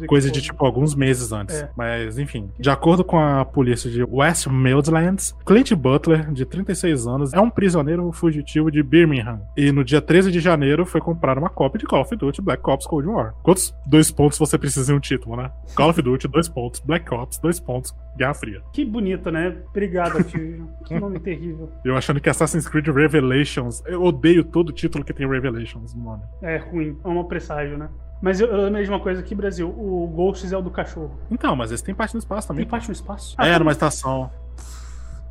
Coisa 0.07 0.32
de 0.32 0.41
tipo 0.41 0.66
alguns 0.66 0.95
meses 0.95 1.32
antes. 1.32 1.62
É. 1.62 1.70
Mas, 1.76 2.18
enfim. 2.18 2.49
De 2.60 2.70
acordo 2.70 3.03
com 3.03 3.20
a 3.20 3.43
polícia 3.45 3.89
de 3.89 4.03
West 4.03 4.47
Midlands, 4.47 5.36
Clint 5.45 5.74
Butler, 5.74 6.32
de 6.32 6.45
36 6.45 7.07
anos, 7.07 7.34
é 7.34 7.39
um 7.39 7.49
prisioneiro 7.49 8.12
fugitivo 8.12 8.72
de 8.72 8.82
Birmingham. 8.84 9.41
E 9.55 9.72
no 9.72 9.84
dia 9.84 10.01
13 10.01 10.32
de 10.32 10.39
janeiro 10.39 10.86
foi 10.86 11.01
comprar 11.01 11.38
uma 11.38 11.49
cópia 11.49 11.80
de 11.80 11.86
Call 11.86 12.01
of 12.01 12.16
Duty 12.16 12.41
Black 12.41 12.68
Ops 12.70 12.86
Cold 12.86 13.07
War. 13.07 13.34
Quantos 13.43 13.74
dois 13.86 14.12
pontos 14.12 14.38
você 14.38 14.57
precisa 14.57 14.91
em 14.91 14.95
um 14.95 14.99
título, 14.99 15.36
né? 15.36 15.51
Call 15.76 15.89
of 15.89 16.01
Duty, 16.01 16.28
dois 16.28 16.47
pontos. 16.47 16.80
Black 16.80 17.14
Ops, 17.14 17.39
dois 17.39 17.60
pontos. 17.60 17.93
Guerra 18.18 18.34
Fria. 18.34 18.62
Que 18.74 18.84
bonito, 18.84 19.32
né? 19.32 19.55
Obrigado, 19.70 20.18
Activision. 20.18 20.68
que 20.86 20.99
nome 20.99 21.20
terrível. 21.22 21.70
Eu 21.89 21.97
achando 21.97 22.19
que 22.21 22.29
Assassin's 22.29 22.67
Creed 22.67 22.87
Revelations. 22.87 23.83
Eu 23.85 24.03
odeio 24.03 24.43
todo 24.43 24.71
título 24.71 25.03
que 25.03 25.13
tem 25.13 25.27
Revelations 25.27 25.93
no 25.93 26.03
nome. 26.03 26.23
É 26.41 26.57
ruim. 26.57 26.97
É 27.03 27.07
uma 27.07 27.27
presságio, 27.27 27.77
né? 27.77 27.89
Mas 28.21 28.39
eu, 28.39 28.47
de 28.69 28.89
uma 28.89 28.99
coisa 28.99 29.21
aqui, 29.21 29.33
Brasil. 29.33 29.69
O 29.69 30.07
Ghosts 30.07 30.51
é 30.51 30.57
o 30.57 30.61
do 30.61 30.69
cachorro. 30.69 31.17
Então, 31.31 31.55
mas 31.55 31.71
eles 31.71 31.81
têm 31.81 31.95
parte 31.95 32.13
no 32.13 32.19
espaço 32.19 32.47
também. 32.47 32.65
Tem 32.65 32.69
parte 32.69 32.87
no 32.87 32.93
espaço? 32.93 33.35
É, 33.41 33.57
numa 33.57 33.71
estação. 33.71 34.29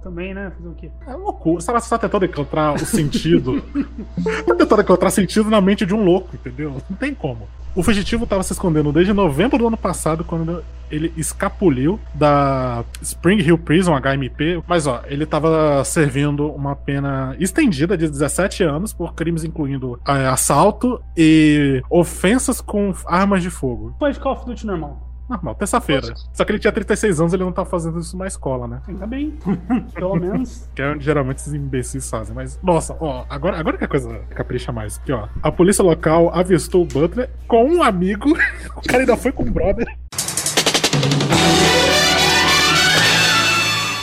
Também, 0.03 0.33
né? 0.33 0.53
Fazer 0.57 0.69
o 0.69 0.75
quê? 0.75 0.91
É 1.07 1.15
loucura. 1.15 1.61
Você 1.61 1.91
tá 1.91 1.99
tentando 1.99 2.25
encontrar 2.25 2.75
o 2.75 2.79
sentido. 2.79 3.63
tá 4.47 4.55
tentando 4.55 4.83
encontrar 4.83 5.11
sentido 5.11 5.51
na 5.51 5.61
mente 5.61 5.85
de 5.85 5.95
um 5.95 6.05
louco, 6.05 6.35
entendeu? 6.35 6.77
Não 6.89 6.97
tem 6.97 7.15
como. 7.15 7.49
O 7.75 7.83
fugitivo 7.83 8.27
tava 8.27 8.43
se 8.43 8.53
escondendo 8.53 8.93
desde 8.93 9.13
novembro 9.13 9.59
do 9.59 9.67
ano 9.67 9.77
passado, 9.77 10.25
quando 10.25 10.65
ele 10.91 11.13
escapuliu 11.17 12.01
da 12.15 12.85
Spring 13.03 13.41
Hill 13.41 13.59
Prison, 13.59 13.95
HMP. 13.95 14.63
Mas, 14.67 14.87
ó, 14.87 15.03
ele 15.07 15.27
tava 15.27 15.85
servindo 15.85 16.51
uma 16.51 16.75
pena 16.75 17.37
estendida 17.39 17.97
de 17.97 18.09
17 18.09 18.65
anos 18.65 18.93
por 18.93 19.15
crimes 19.15 19.45
incluindo 19.45 20.01
é, 20.07 20.27
assalto 20.27 21.01
e 21.17 21.83
ofensas 21.91 22.61
com 22.61 22.93
armas 23.07 23.43
de 23.43 23.51
fogo. 23.51 23.95
Foi 23.99 24.13
de 24.13 24.19
Call 24.19 24.33
of 24.33 24.47
Duty 24.47 24.67
normal. 24.67 25.08
Normal, 25.29 25.55
terça-feira. 25.57 26.15
Só 26.33 26.45
que 26.45 26.53
ele 26.53 26.59
tinha 26.59 26.73
36 26.73 27.21
anos, 27.21 27.33
ele 27.35 27.45
não 27.45 27.53
tá 27.53 27.65
fazendo 27.65 27.99
isso 28.01 28.17
na 28.17 28.27
escola, 28.27 28.67
né? 28.67 28.81
Ainda 28.89 29.07
bem. 29.07 29.39
Pelo 29.95 30.17
menos. 30.17 30.69
Que 30.75 30.83
é 30.83 30.91
onde 30.91 31.05
geralmente 31.05 31.39
esses 31.39 31.53
imbecis 31.53 32.09
fazem. 32.09 32.35
Mas, 32.35 32.59
nossa, 32.63 32.97
ó, 33.01 33.25
agora, 33.29 33.59
agora 33.59 33.77
que 33.77 33.85
a 33.85 33.89
coisa 33.89 34.21
capricha 34.31 34.71
mais. 34.71 34.99
Porque, 34.99 35.13
ó, 35.13 35.29
a 35.43 35.51
polícia 35.51 35.83
local 35.83 36.33
avistou 36.33 36.83
o 36.83 36.87
Butler 36.87 37.29
com 37.47 37.65
um 37.65 37.83
amigo. 37.83 38.31
o 38.77 38.83
cara 38.83 39.01
ainda 39.01 39.17
foi 39.17 39.33
com 39.33 39.43
um 39.43 39.53
brother. 39.53 39.87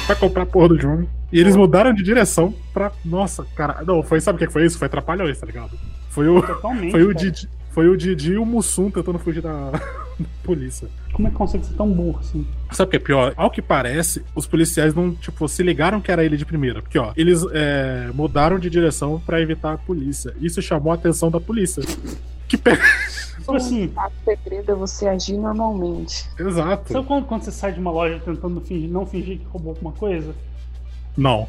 pra 0.05 0.15
comprar 0.15 0.43
a 0.43 0.45
porra 0.45 0.69
do 0.69 0.79
jogo. 0.79 1.09
E 1.31 1.39
eles 1.39 1.55
mudaram 1.55 1.93
de 1.93 2.03
direção 2.03 2.53
pra. 2.73 2.91
Nossa, 3.03 3.45
cara. 3.55 3.83
Não, 3.85 4.03
foi. 4.03 4.21
Sabe 4.21 4.37
o 4.37 4.39
que 4.45 4.51
foi 4.51 4.65
isso? 4.65 4.77
Foi 4.77 4.87
Trapalhões, 4.87 5.39
tá 5.39 5.45
ligado? 5.45 5.71
Foi 6.09 6.27
o. 6.27 6.41
Totalmente. 6.41 6.91
Foi 6.91 7.03
o 7.03 7.13
cara. 7.13 7.19
Foi 7.75 7.89
o 7.89 7.97
Didi 7.97 8.31
e 8.31 8.37
o 8.37 8.45
Mussum 8.45 8.89
tentando 8.89 9.19
fugir 9.19 9.41
da, 9.41 9.51
da 9.69 9.81
polícia. 10.45 10.87
Como 11.11 11.27
é 11.27 11.31
que 11.31 11.35
consegue 11.35 11.65
ser 11.65 11.73
tão 11.73 11.91
burro 11.91 12.19
assim? 12.21 12.47
Sabe 12.71 12.87
o 12.87 12.91
que 12.91 12.95
é 12.95 12.99
pior? 12.99 13.33
Ao 13.35 13.51
que 13.51 13.61
parece, 13.61 14.23
os 14.33 14.47
policiais 14.47 14.95
não, 14.95 15.13
tipo, 15.13 15.45
se 15.49 15.61
ligaram 15.61 15.99
que 15.99 16.09
era 16.09 16.23
ele 16.23 16.37
de 16.37 16.45
primeira. 16.45 16.81
Porque, 16.81 16.97
ó, 16.97 17.11
eles 17.17 17.45
é, 17.51 18.11
mudaram 18.13 18.57
de 18.57 18.69
direção 18.69 19.21
pra 19.25 19.41
evitar 19.41 19.73
a 19.73 19.77
polícia. 19.77 20.33
Isso 20.39 20.61
chamou 20.61 20.93
a 20.93 20.95
atenção 20.95 21.29
da 21.29 21.41
polícia. 21.41 21.83
Que 22.47 22.57
pega. 22.57 22.81
Tipo 23.45 23.57
assim, 23.57 23.91
A 23.97 24.09
segredo 24.23 24.71
é 24.71 24.75
você 24.75 25.07
agir 25.07 25.37
normalmente. 25.37 26.25
Exato. 26.39 26.93
sabe 26.93 27.05
quando, 27.05 27.25
quando 27.25 27.43
você 27.43 27.51
sai 27.51 27.73
de 27.73 27.79
uma 27.79 27.91
loja 27.91 28.19
tentando 28.23 28.59
fingir, 28.61 28.89
não 28.89 29.05
fingir 29.05 29.37
que 29.37 29.45
roubou 29.45 29.71
alguma 29.71 29.91
coisa? 29.91 30.33
Não. 31.17 31.47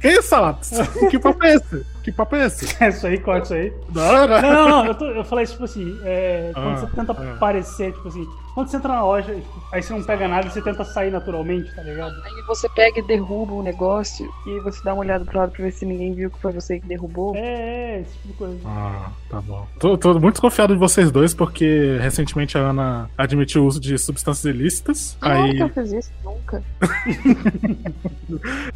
que 0.00 0.08
isso, 0.08 0.28
Salatos? 0.28 0.70
que 1.10 1.18
papo 1.18 1.44
é 1.44 1.54
esse? 1.54 1.86
Que 2.02 2.12
papo 2.12 2.36
é 2.36 2.46
esse? 2.46 2.76
É 2.82 2.88
isso 2.92 3.06
aí, 3.06 3.18
corta 3.18 3.44
isso 3.44 3.54
aí. 3.54 3.72
Não, 3.94 4.26
Não, 4.26 4.42
não, 4.42 4.68
não, 4.68 4.86
eu, 4.86 4.94
tô, 4.94 5.04
eu 5.06 5.24
falei 5.24 5.46
tipo 5.46 5.64
assim, 5.64 5.98
é, 6.04 6.50
quando 6.54 6.68
Ah, 6.68 6.76
você 6.76 6.86
tenta 6.94 7.12
ah. 7.12 7.36
parecer, 7.38 7.92
tipo 7.92 8.08
assim, 8.08 8.26
quando 8.54 8.68
você 8.68 8.76
entra 8.78 8.94
na 8.94 9.04
loja, 9.04 9.36
aí 9.72 9.82
você 9.82 9.92
não 9.92 10.02
pega 10.02 10.26
nada 10.26 10.46
e 10.46 10.50
você 10.50 10.60
tenta 10.60 10.84
sair 10.84 11.10
naturalmente, 11.10 11.72
tá 11.74 11.82
ligado? 11.82 12.14
Aí 12.24 12.42
você 12.46 12.68
pega 12.68 12.98
e 12.98 13.02
derruba 13.02 13.54
o 13.54 13.62
negócio 13.62 14.28
e 14.46 14.60
você 14.60 14.82
dá 14.82 14.92
uma 14.92 15.02
olhada 15.02 15.24
pro 15.24 15.38
lado 15.38 15.52
pra 15.52 15.64
ver 15.64 15.72
se 15.72 15.86
ninguém 15.86 16.14
viu 16.14 16.30
que 16.30 16.40
foi 16.40 16.52
você 16.52 16.80
que 16.80 16.86
derrubou. 16.86 17.34
É, 17.36 17.90
é, 17.90 18.00
esse 18.00 18.12
tipo 18.12 18.28
de 18.28 18.34
coisa. 18.34 18.58
Ah, 18.66 19.10
tá 19.28 19.40
bom. 19.40 19.66
Tô, 19.78 19.96
tô 19.96 20.14
muito 20.14 20.34
desconfiado 20.34 20.74
de 20.74 20.78
vocês 20.78 21.10
dois, 21.10 21.32
porque 21.32 21.96
recentemente 22.00 22.58
a 22.58 22.60
Ana 22.60 23.10
admitiu 23.16 23.62
o 23.62 23.66
uso 23.66 23.80
de 23.80 23.96
substâncias 23.98 24.44
ilícitas. 24.44 25.16
Claro 25.20 25.44
aí. 25.44 25.56
que 25.56 25.62
eu 25.62 25.68
fiz 25.68 25.92
isso, 25.92 26.10
nunca. 26.24 26.62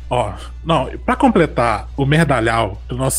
Ó, 0.09 0.33
não, 0.65 0.87
pra 0.99 1.17
completar 1.17 1.89
o 1.97 2.07
merdalhau 2.07 2.81
do 2.89 2.97
nosso 2.97 3.14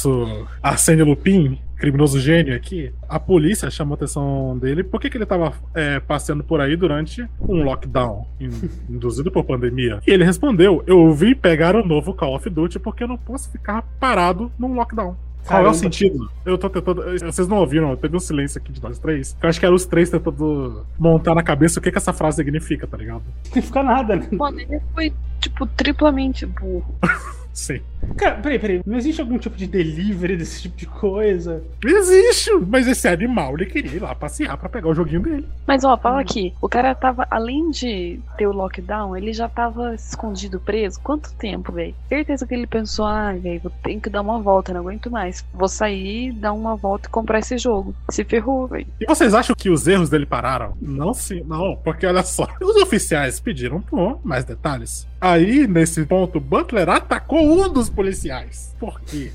Arsênio 0.62 1.06
Lupin, 1.06 1.60
criminoso 1.78 2.20
gênio 2.20 2.56
aqui, 2.56 2.91
a 3.08 3.20
polícia 3.20 3.70
chamou 3.70 3.93
a 3.93 3.96
atenção 3.96 4.58
dele 4.58 4.84
porque 4.84 5.10
que 5.10 5.18
ele 5.18 5.26
tava 5.26 5.54
é, 5.74 6.00
passeando 6.00 6.43
por 6.43 6.60
aí 6.62 6.76
durante 6.76 7.28
um 7.39 7.64
lockdown 7.64 8.26
in- 8.39 8.50
induzido 8.89 9.32
por 9.32 9.43
pandemia. 9.43 10.00
E 10.08 10.12
ele 10.12 10.24
respondeu: 10.24 10.84
Eu 10.88 11.14
vim 11.14 11.36
pegar 11.36 11.76
o 11.76 11.86
novo 11.86 12.14
Call 12.14 12.36
of 12.36 12.50
Duty 12.50 12.80
porque 12.80 13.04
eu 13.04 13.08
não 13.08 13.18
posso 13.18 13.52
ficar 13.52 13.82
parado 14.00 14.52
num 14.58 14.74
lockdown. 14.74 15.16
Qual 15.46 15.60
é 15.60 15.62
Caramba. 15.62 15.76
o 15.76 15.80
sentido? 15.80 16.32
Eu 16.43 16.58
tô 16.58 16.68
tentando. 16.72 17.04
Vocês 17.20 17.48
não 17.48 17.58
ouviram? 17.58 17.96
Teve 17.96 18.16
um 18.18 18.20
silêncio 18.20 18.60
aqui 18.60 18.72
de 18.72 18.82
nós 18.82 18.98
três. 18.98 19.38
Eu 19.43 19.48
acho 19.48 19.60
que 19.60 19.66
eram 19.68 19.76
os 19.76 19.86
três 19.86 20.10
tentando 20.10 20.84
montar 20.98 21.36
na 21.36 21.43
cabeça 21.43 21.80
o 21.80 21.84
que, 21.84 21.91
que 21.91 21.98
essa 22.00 22.12
frase 22.12 22.38
significa, 22.38 22.88
tá 22.88 22.98
ligado? 22.98 23.22
Não 23.56 23.62
ficar 23.62 23.84
nada, 23.84 24.16
né? 24.16 24.28
Mano, 24.32 24.60
ele 24.60 24.82
foi, 24.91 25.14
tipo, 25.39 25.68
triplamente 25.68 26.48
burro. 26.48 26.96
Sim. 27.56 27.80
Cara, 28.18 28.36
peraí, 28.36 28.60
peraí. 28.60 28.82
Não 28.86 28.97
existe 28.97 29.22
algum 29.22 29.39
tipo 29.39 29.56
de 29.56 29.66
delivery 29.66 30.36
desse 30.36 30.62
tipo 30.64 30.76
de 30.76 30.86
coisa? 30.86 31.64
Existe, 31.84 32.51
mas 32.68 32.86
esse 32.86 33.08
animal 33.08 33.53
ele 33.56 33.66
queria 33.66 33.95
ir 33.95 34.01
lá 34.01 34.14
passear 34.14 34.58
pra 34.58 34.70
pegar 34.70 34.89
o 34.89 34.93
joguinho 34.93 35.22
dele. 35.22 35.47
Mas 35.66 35.84
ó, 35.84 35.97
fala 35.97 36.20
aqui, 36.20 36.53
o 36.62 36.68
cara 36.68 36.93
tava, 36.93 37.26
além 37.32 37.72
de 37.72 38.20
ter 38.38 38.45
o 38.45 38.51
lockdown, 38.51 39.16
ele 39.16 39.34
já 39.34 39.47
tava 39.47 39.95
escondido 39.95 40.60
preso. 40.60 40.99
Quanto 41.01 41.34
tempo, 41.34 41.72
velho? 41.72 41.95
Certeza 42.10 42.45
que 42.45 42.53
ele 42.53 42.68
pensou, 42.68 43.06
ai, 43.06 43.39
velho, 43.39 43.62
vou 43.62 43.72
ter 43.82 43.99
que 43.99 44.10
dar 44.10 44.22
uma 44.22 44.39
volta, 44.39 44.74
não 44.74 44.82
aguento 44.82 45.10
mais. 45.10 45.43
Vou 45.53 45.70
sair, 45.70 46.34
dar 46.34 46.51
uma 46.51 46.76
volta 46.76 47.08
e 47.08 47.12
comprar 47.12 47.39
esse 47.39 47.58
jogo. 47.58 47.95
Se 48.10 48.26
ferrou, 48.26 48.68
velho. 48.68 48.88
E 48.99 49.06
vocês 49.06 49.34
acham 49.34 49.56
que 49.56 49.70
os 49.70 49.88
erros 49.88 50.10
dele 50.10 50.26
pararam? 50.26 50.74
Não, 50.82 51.14
sim, 51.14 51.41
não, 51.47 51.78
porque 51.84 52.06
olha 52.06 52.24
só, 52.24 52.47
os 52.62 52.76
oficiais 52.76 53.39
pediram 53.39 53.82
por 53.82 54.20
mais 54.24 54.43
detalhes. 54.43 55.08
Aí, 55.28 55.65
nesse 55.65 56.05
ponto, 56.05 56.39
Butler 56.39 56.88
atacou 56.88 57.41
um 57.41 57.67
dos 57.67 57.89
policiais. 57.89 58.76
Por 58.80 59.01
quê? 59.01 59.32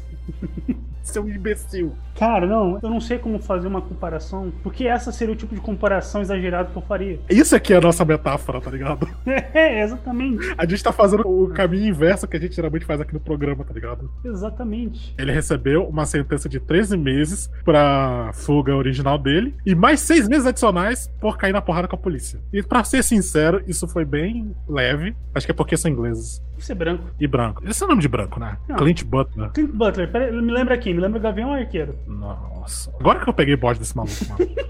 Seu 1.02 1.28
imbecil. 1.28 1.94
Cara, 2.14 2.46
não, 2.46 2.78
eu 2.82 2.90
não 2.90 3.00
sei 3.00 3.18
como 3.18 3.38
fazer 3.38 3.66
uma 3.66 3.80
comparação, 3.80 4.52
porque 4.62 4.86
essa 4.86 5.10
seria 5.10 5.32
o 5.32 5.36
tipo 5.36 5.54
de 5.54 5.60
comparação 5.60 6.20
exagerada 6.20 6.70
que 6.70 6.76
eu 6.76 6.82
faria. 6.82 7.18
Isso 7.30 7.56
aqui 7.56 7.72
é 7.72 7.76
a 7.76 7.80
nossa 7.80 8.04
metáfora, 8.04 8.60
tá 8.60 8.70
ligado? 8.70 9.08
É, 9.54 9.82
exatamente. 9.82 10.54
A 10.56 10.66
gente 10.66 10.82
tá 10.82 10.92
fazendo 10.92 11.26
o 11.26 11.48
caminho 11.48 11.88
inverso 11.88 12.26
que 12.26 12.36
a 12.36 12.40
gente 12.40 12.54
geralmente 12.54 12.84
faz 12.84 13.00
aqui 13.00 13.12
no 13.14 13.20
programa, 13.20 13.64
tá 13.64 13.72
ligado? 13.72 14.10
Exatamente. 14.24 15.14
Ele 15.18 15.32
recebeu 15.32 15.84
uma 15.84 16.04
sentença 16.04 16.48
de 16.48 16.60
13 16.60 16.96
meses 16.96 17.50
pra 17.64 18.30
fuga 18.32 18.74
original 18.74 19.18
dele 19.18 19.54
e 19.64 19.74
mais 19.74 20.00
6 20.00 20.28
meses 20.28 20.46
adicionais 20.46 21.10
por 21.20 21.36
cair 21.38 21.52
na 21.52 21.62
porrada 21.62 21.88
com 21.88 21.96
a 21.96 21.98
polícia. 21.98 22.40
E 22.52 22.62
pra 22.62 22.84
ser 22.84 23.02
sincero, 23.02 23.62
isso 23.66 23.86
foi 23.88 24.04
bem 24.04 24.54
leve. 24.68 25.14
Acho 25.34 25.46
que 25.46 25.52
é 25.52 25.54
porque 25.54 25.76
são 25.76 25.90
ingleses. 25.90 26.42
Isso 26.58 26.72
é 26.72 26.74
branco. 26.74 27.04
E 27.18 27.26
branco. 27.26 27.62
Esse 27.66 27.82
é 27.82 27.86
o 27.86 27.88
nome 27.88 28.02
de 28.02 28.08
branco, 28.08 28.38
né? 28.38 28.58
Não. 28.68 28.76
Clint 28.76 29.02
Butler. 29.04 29.50
Clint 29.50 29.70
Butler, 29.72 30.10
pera, 30.12 30.30
me 30.30 30.52
lembra 30.52 30.76
quem? 30.76 30.92
Me 31.00 31.06
lembra 31.06 31.18
Gavião 31.18 31.50
Arqueiro. 31.54 31.96
Nossa. 32.06 32.92
Agora 33.00 33.20
que 33.20 33.28
eu 33.30 33.32
peguei 33.32 33.56
bode 33.56 33.78
desse 33.78 33.96
maluco, 33.96 34.14
mano. 34.28 34.50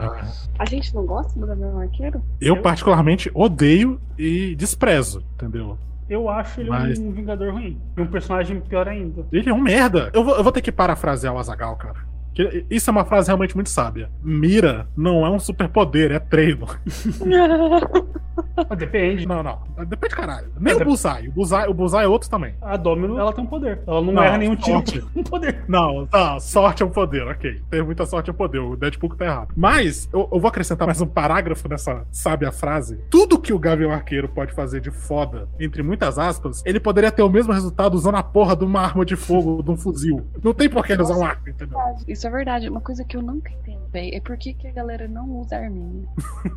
Ah, 0.00 0.32
A 0.58 0.64
gente 0.64 0.92
não 0.92 1.06
gosta 1.06 1.38
do 1.38 1.46
Gabriel 1.46 1.78
Arqueiro? 1.78 2.20
eu, 2.40 2.60
particularmente, 2.60 3.30
odeio 3.32 4.00
e 4.18 4.56
desprezo, 4.56 5.24
entendeu? 5.34 5.78
Eu 6.08 6.28
acho 6.28 6.60
ele 6.60 6.70
Mas- 6.70 6.98
um 6.98 7.12
Vingador 7.12 7.52
ruim. 7.52 7.80
E 7.96 8.00
um 8.00 8.06
personagem 8.06 8.60
pior 8.60 8.88
ainda. 8.88 9.24
Ele 9.30 9.48
é 9.48 9.54
um 9.54 9.60
merda. 9.60 10.10
Eu 10.12 10.24
vou, 10.24 10.36
eu 10.36 10.42
vou 10.42 10.50
ter 10.52 10.60
que 10.60 10.72
parafrasear 10.72 11.32
o 11.34 11.38
Azagal, 11.38 11.76
cara. 11.76 11.98
Que 12.36 12.66
Isso 12.70 12.90
é 12.90 12.92
uma 12.92 13.06
frase 13.06 13.28
realmente 13.28 13.54
muito 13.54 13.70
sábia. 13.70 14.10
Mira 14.22 14.86
não 14.94 15.24
é 15.24 15.30
um 15.30 15.38
superpoder, 15.38 16.12
é 16.12 16.18
treino. 16.18 16.66
Depende. 18.76 19.26
Não, 19.26 19.42
não. 19.42 19.60
Depende, 19.86 20.14
caralho. 20.14 20.48
Nem 20.58 20.74
É, 20.74 20.76
o 20.76 20.84
Bullseye. 20.84 21.28
O 21.28 21.32
Bullseye, 21.32 21.68
o 21.68 21.74
Bullseye 21.74 22.04
é 22.04 22.08
outro 22.08 22.28
também. 22.28 22.54
A 22.60 22.76
Domino, 22.76 23.18
ela 23.18 23.32
tem 23.32 23.42
um 23.42 23.46
poder. 23.46 23.80
Ela 23.86 24.00
não, 24.02 24.12
Não, 24.12 24.22
erra 24.22 24.38
nenhum 24.38 24.56
tiro. 24.56 24.76
sorte. 24.76 25.00
tem 25.00 25.22
um 25.22 25.24
poder. 25.24 25.64
Não, 25.66 26.06
tá. 26.06 26.38
Sorte 26.38 26.82
é 26.82 26.86
um 26.86 26.90
poder, 26.90 27.26
ok. 27.26 27.62
Ter 27.70 27.82
muita 27.82 28.04
sorte 28.04 28.28
é 28.28 28.32
um 28.32 28.36
poder. 28.36 28.58
O 28.58 28.76
Deadpool 28.76 29.10
que 29.10 29.16
tá 29.16 29.24
errado. 29.24 29.48
Mas, 29.56 30.08
eu, 30.12 30.28
eu 30.32 30.38
vou 30.38 30.48
acrescentar 30.48 30.86
mais 30.86 31.00
um 31.00 31.06
parágrafo 31.06 31.66
nessa 31.68 32.06
sábia 32.10 32.52
frase. 32.52 32.98
Tudo 33.10 33.38
que 33.38 33.52
o 33.52 33.58
Gavião 33.58 33.90
Arqueiro 33.90 34.28
pode 34.28 34.52
fazer 34.52 34.80
de 34.80 34.90
foda, 34.90 35.48
entre 35.58 35.82
muitas 35.82 36.18
aspas, 36.18 36.62
ele 36.66 36.80
poderia 36.80 37.10
ter 37.10 37.22
o 37.22 37.30
mesmo 37.30 37.52
resultado 37.52 37.94
usando 37.94 38.16
a 38.16 38.22
porra 38.22 38.54
de 38.54 38.64
uma 38.64 38.80
arma 38.80 39.04
de 39.04 39.16
fogo, 39.16 39.62
de 39.62 39.70
um 39.70 39.76
fuzil. 39.76 40.26
Não 40.42 40.52
tem 40.52 40.68
por 40.68 40.84
que 40.84 40.92
ele 40.92 41.02
usar 41.02 41.16
um 41.16 41.24
arco, 41.24 41.48
entendeu? 41.48 41.78
Isso 42.06 42.25
é 42.26 42.30
verdade. 42.30 42.68
Uma 42.68 42.80
coisa 42.80 43.04
que 43.04 43.16
eu 43.16 43.22
nunca 43.22 43.50
entendo, 43.50 43.86
velho, 43.90 44.14
é 44.14 44.20
por 44.20 44.36
que, 44.36 44.54
que 44.54 44.66
a 44.66 44.72
galera 44.72 45.08
não 45.08 45.28
usa 45.40 45.56
arminha. 45.56 46.06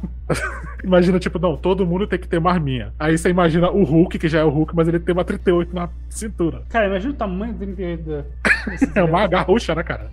Imagina, 0.84 1.20
tipo, 1.20 1.39
não, 1.39 1.57
todo 1.57 1.86
mundo 1.86 2.07
tem 2.07 2.20
que 2.20 2.28
ter 2.28 2.38
uma 2.38 2.51
arminha. 2.51 2.93
Aí 2.99 3.17
você 3.17 3.30
imagina 3.30 3.70
o 3.70 3.84
Hulk, 3.84 4.20
que 4.20 4.28
já 4.28 4.39
é 4.39 4.43
o 4.43 4.49
Hulk, 4.49 4.76
mas 4.76 4.88
ele 4.88 4.99
tem 4.99 5.13
uma 5.13 5.24
38 5.24 5.74
na 5.74 5.89
cintura. 6.09 6.63
Cara, 6.70 6.88
imagina 6.88 7.13
o 7.13 7.17
tamanho 7.17 7.53
do 7.53 7.59
38 7.59 8.03
da. 8.03 8.24
É 8.99 9.03
uma 9.03 9.26
garrucha, 9.28 9.74
né, 9.74 9.84
cara? 9.84 10.11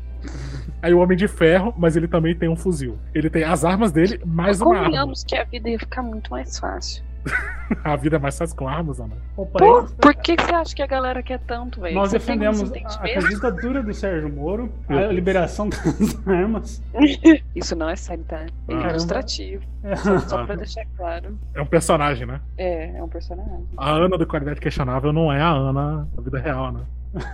Aí 0.82 0.92
o 0.94 1.00
Homem 1.00 1.16
de 1.16 1.26
Ferro, 1.26 1.74
mas 1.76 1.96
ele 1.96 2.06
também 2.06 2.34
tem 2.34 2.48
um 2.48 2.56
fuzil. 2.56 2.98
Ele 3.14 3.28
tem 3.28 3.44
as 3.44 3.64
armas 3.64 3.90
dele, 3.92 4.20
mais 4.24 4.60
uma 4.60 4.74
arma. 4.74 4.84
Convenhamos 4.84 5.24
que 5.24 5.36
a 5.36 5.44
vida 5.44 5.68
ia 5.68 5.78
ficar 5.78 6.02
muito 6.02 6.30
mais 6.30 6.58
fácil. 6.58 7.02
A 7.82 7.96
vida 7.96 8.14
é 8.16 8.18
mais 8.18 8.38
fácil 8.38 8.56
com 8.56 8.68
armas, 8.68 9.00
Ana. 9.00 9.16
Opa, 9.36 9.58
Pô, 9.58 9.78
aí- 9.80 9.86
por 10.00 10.14
que, 10.14 10.36
que 10.36 10.42
você 10.44 10.54
acha 10.54 10.74
que 10.76 10.82
a 10.82 10.86
galera 10.86 11.20
quer 11.22 11.40
tanto, 11.40 11.80
velho? 11.80 11.94
Nós 11.96 12.10
Você 12.10 12.18
defendemos 12.18 12.62
a, 12.62 12.76
a 12.76 13.14
candidatura 13.14 13.82
do 13.82 13.92
Sérgio 13.92 14.28
Moro, 14.32 14.72
a 14.88 14.94
liberação 15.12 15.68
das 15.68 15.80
armas. 16.28 16.82
Isso 17.56 17.74
não 17.74 17.88
é 17.88 17.96
sério, 17.96 18.22
tá? 18.24 18.42
É 18.68 18.72
Caramba. 18.72 18.90
ilustrativo. 18.90 19.64
É. 19.82 19.96
Só, 19.96 20.18
só 20.20 20.44
pra 20.46 20.54
deixar 20.54 20.84
claro. 20.96 21.36
É 21.54 21.60
um 21.60 21.66
personagem, 21.66 22.26
né? 22.26 22.40
É, 22.56 22.96
é 22.96 23.02
um 23.02 23.08
personagem. 23.08 23.66
A 23.76 23.90
Ana 23.90 24.16
do 24.16 24.26
Qualidade 24.26 24.60
Questionável 24.60 25.12
não 25.12 25.32
é 25.32 25.40
a 25.40 25.50
Ana 25.50 26.08
da 26.14 26.22
vida 26.22 26.38
real, 26.38 26.70
né? 26.72 26.80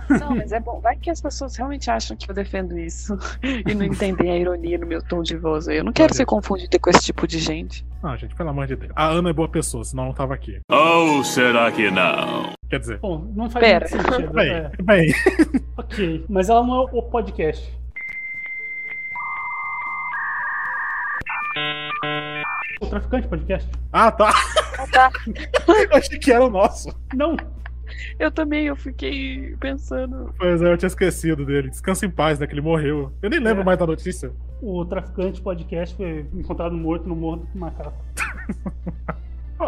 Não, 0.09 0.35
mas 0.35 0.51
é 0.51 0.59
bom. 0.59 0.79
Vai 0.79 0.95
que 0.95 1.09
as 1.09 1.21
pessoas 1.21 1.55
realmente 1.55 1.89
acham 1.89 2.15
que 2.15 2.29
eu 2.29 2.35
defendo 2.35 2.77
isso 2.77 3.17
e 3.43 3.73
não 3.73 3.85
entendem 3.85 4.31
a 4.31 4.37
ironia 4.37 4.77
no 4.77 4.85
meu 4.85 5.01
tom 5.01 5.21
de 5.21 5.35
voz. 5.35 5.67
Eu 5.67 5.83
não 5.83 5.91
quero 5.91 6.13
ser 6.13 6.25
confundida 6.25 6.79
com 6.79 6.89
esse 6.89 7.01
tipo 7.01 7.27
de 7.27 7.39
gente. 7.39 7.85
Não, 8.01 8.15
gente, 8.17 8.35
pelo 8.35 8.49
amor 8.49 8.67
de 8.67 8.75
Deus. 8.75 8.91
A 8.95 9.07
Ana 9.07 9.29
é 9.29 9.33
boa 9.33 9.47
pessoa, 9.47 9.83
senão 9.83 10.05
não 10.05 10.13
tava 10.13 10.33
aqui. 10.33 10.59
Ou 10.69 11.23
será 11.23 11.71
que 11.71 11.89
não? 11.89 12.53
Quer 12.69 12.79
dizer, 12.79 12.99
Bom, 12.99 13.31
não 13.35 13.49
faz 13.49 13.65
Pera. 13.65 13.87
sentido. 13.87 14.33
bem, 14.33 14.51
é. 14.51 14.71
bem. 14.81 15.13
Ok, 15.77 16.25
mas 16.29 16.49
ela 16.49 16.65
não 16.65 16.81
é 16.81 16.89
o 16.91 17.01
podcast. 17.03 17.71
O 22.81 22.87
Traficante 22.87 23.27
Podcast? 23.27 23.69
Ah, 23.91 24.11
tá. 24.11 24.33
Ah, 24.77 24.87
tá. 24.87 25.11
Eu 25.91 25.97
achei 25.97 26.19
que 26.19 26.31
era 26.31 26.43
o 26.43 26.49
nosso. 26.49 26.89
Não, 27.13 27.37
Eu 28.19 28.31
também, 28.31 28.65
eu 28.67 28.75
fiquei 28.75 29.55
pensando. 29.59 30.33
Pois 30.37 30.61
é, 30.61 30.71
eu 30.71 30.77
tinha 30.77 30.87
esquecido 30.87 31.45
dele. 31.45 31.69
Descansa 31.69 32.05
em 32.05 32.09
paz, 32.09 32.39
né? 32.39 32.47
Que 32.47 32.53
ele 32.53 32.61
morreu. 32.61 33.11
Eu 33.21 33.29
nem 33.29 33.39
lembro 33.39 33.61
É. 33.61 33.65
mais 33.65 33.77
da 33.79 33.85
notícia. 33.87 34.31
o 34.61 34.85
Traficante 34.85 35.41
Podcast 35.41 35.95
foi 35.95 36.25
encontrado 36.33 36.73
morto 36.75 37.07
no 37.07 37.15
Morro 37.15 37.47
do 37.53 37.59
Macaco. 37.59 37.93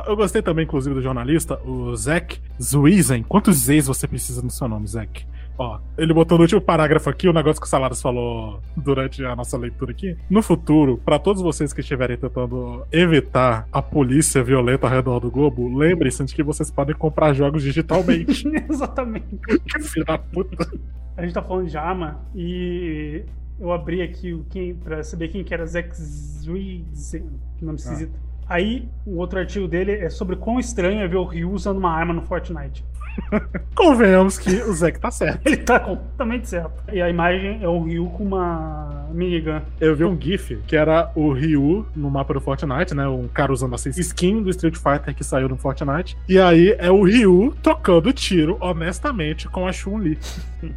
Eu 0.07 0.15
gostei 0.15 0.41
também, 0.41 0.65
inclusive, 0.65 0.93
do 0.93 1.01
jornalista, 1.01 1.57
o 1.63 1.95
Zack 1.95 2.39
Zuizen. 2.61 3.23
Quantos 3.23 3.55
Z's 3.57 3.88
você 3.88 4.07
precisa 4.07 4.41
no 4.41 4.49
seu 4.49 4.67
nome, 4.67 4.88
Zack? 4.88 5.26
Ó, 5.58 5.80
ele 5.97 6.14
botou 6.14 6.38
no 6.38 6.43
último 6.43 6.60
parágrafo 6.60 7.10
aqui 7.10 7.28
o 7.30 7.34
negócio 7.34 7.62
que 7.62 7.68
o 7.68 7.70
Saladas 7.70 8.01
falou 8.01 8.60
durante 8.76 9.24
a 9.24 9.36
nossa 9.36 9.58
leitura 9.58 9.91
aqui. 9.91 10.18
No 10.30 10.41
futuro, 10.41 10.97
pra 11.03 11.18
todos 11.18 11.41
vocês 11.41 11.72
que 11.72 11.82
estiverem 11.82 12.18
tentando 12.18 12.86
evitar 12.91 13.68
a 13.72 13.82
polícia 13.82 14.43
violenta 14.43 14.86
ao 14.86 14.93
redor 14.93 15.20
do 15.20 15.32
globo, 15.32 15.78
lembrem-se 15.78 16.26
de 16.26 16.36
que 16.36 16.43
vocês 16.43 16.70
podem 16.70 16.95
comprar 16.95 17.34
jogos 17.34 17.64
digitalmente. 17.64 18.45
Exatamente. 18.70 19.38
que 19.38 19.80
filho 19.82 20.06
da 20.06 20.18
puta. 20.18 20.70
A 21.16 21.22
gente 21.22 21.34
tá 21.34 21.41
falando 21.41 21.70
de 21.70 21.78
arma 21.78 22.20
e 22.36 23.24
eu 23.60 23.72
abri 23.72 24.01
aqui 24.01 24.34
o 24.34 24.45
quem 24.49 24.76
pra 24.76 25.01
saber 25.03 25.30
quem 25.30 25.43
que 25.43 25.53
era 25.53 25.66
Zack 25.66 25.95
Zuizen, 25.95 27.30
que 27.58 27.64
nome 27.64 27.78
esquisito. 27.78 28.20
Aí, 28.48 28.88
o 29.06 29.18
outro 29.18 29.39
artigo 29.39 29.68
dele 29.68 29.91
é 29.93 30.10
sobre 30.10 30.36
quão 30.36 30.60
estranho 30.60 31.02
é 31.02 31.08
ver 31.08 31.18
o 31.18 31.24
Ryu 31.24 31.52
usando 31.52 31.78
uma 31.78 31.91
arma 31.91 32.14
no 32.14 32.22
Fortnite. 32.22 32.86
Convenhamos 33.74 34.38
que 34.38 34.50
o 34.50 34.74
Zack 34.74 35.00
tá 35.00 35.10
certo. 35.10 35.41
Ele 35.46 35.58
tá 35.58 35.80
completamente 35.80 36.50
certo. 36.50 36.84
E 36.91 37.02
a 37.02 37.10
imagem 37.10 37.64
é 37.64 37.68
o 37.68 37.82
Ryu 37.82 38.08
com 38.10 38.24
uma 38.26 39.08
minigun. 39.12 39.62
Eu 39.80 39.96
vi 39.96 40.04
um 40.04 40.20
GIF 40.20 40.58
que 40.68 40.76
era 40.76 41.12
o 41.16 41.32
Ryu 41.32 41.86
no 41.96 42.12
mapa 42.12 42.34
do 42.34 42.41
Fortnite, 42.41 42.93
né? 42.93 43.08
Um 43.08 43.28
cara 43.28 43.54
usando 43.54 43.74
essa 43.74 43.89
skin 43.89 44.43
do 44.43 44.50
Street 44.50 44.76
Fighter 44.76 45.16
que 45.16 45.24
saiu 45.24 45.48
no 45.48 45.58
Fortnite. 45.58 46.18
E 46.28 46.38
aí 46.38 46.76
é 46.78 46.91
o 46.91 47.04
Ryu 47.04 47.56
trocando 47.64 48.12
tiro 48.12 48.58
honestamente 48.60 49.48
com 49.48 49.66
a 49.68 49.72
Chun-Li. 49.72 50.18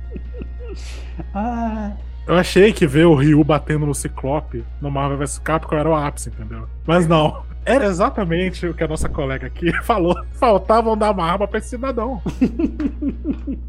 Ah, 1.35 1.93
Eu 2.27 2.37
achei 2.37 2.73
que 2.73 2.87
ver 2.87 3.07
o 3.07 3.14
Ryu 3.14 3.43
batendo 3.43 3.87
no 3.87 3.95
Ciclope 3.95 4.62
no 4.81 4.91
Marvel 4.91 5.19
vs 5.19 5.39
Capcom 5.39 5.77
era 5.77 5.89
o 5.89 5.95
ápice, 5.95 6.29
entendeu? 6.29 6.69
Mas 6.87 7.07
não. 7.09 7.43
Era 7.65 7.87
exatamente 7.87 8.67
o 8.67 8.75
que 8.75 8.83
a 8.83 8.89
nossa 8.89 9.09
colega 9.09 9.47
aqui 9.47 9.73
falou. 9.85 10.15
Faltavam 10.33 10.97
dar 10.97 11.11
uma 11.11 11.25
arma 11.25 11.47
pra 11.47 11.59
esse 11.59 11.69
cidadão. 11.71 12.23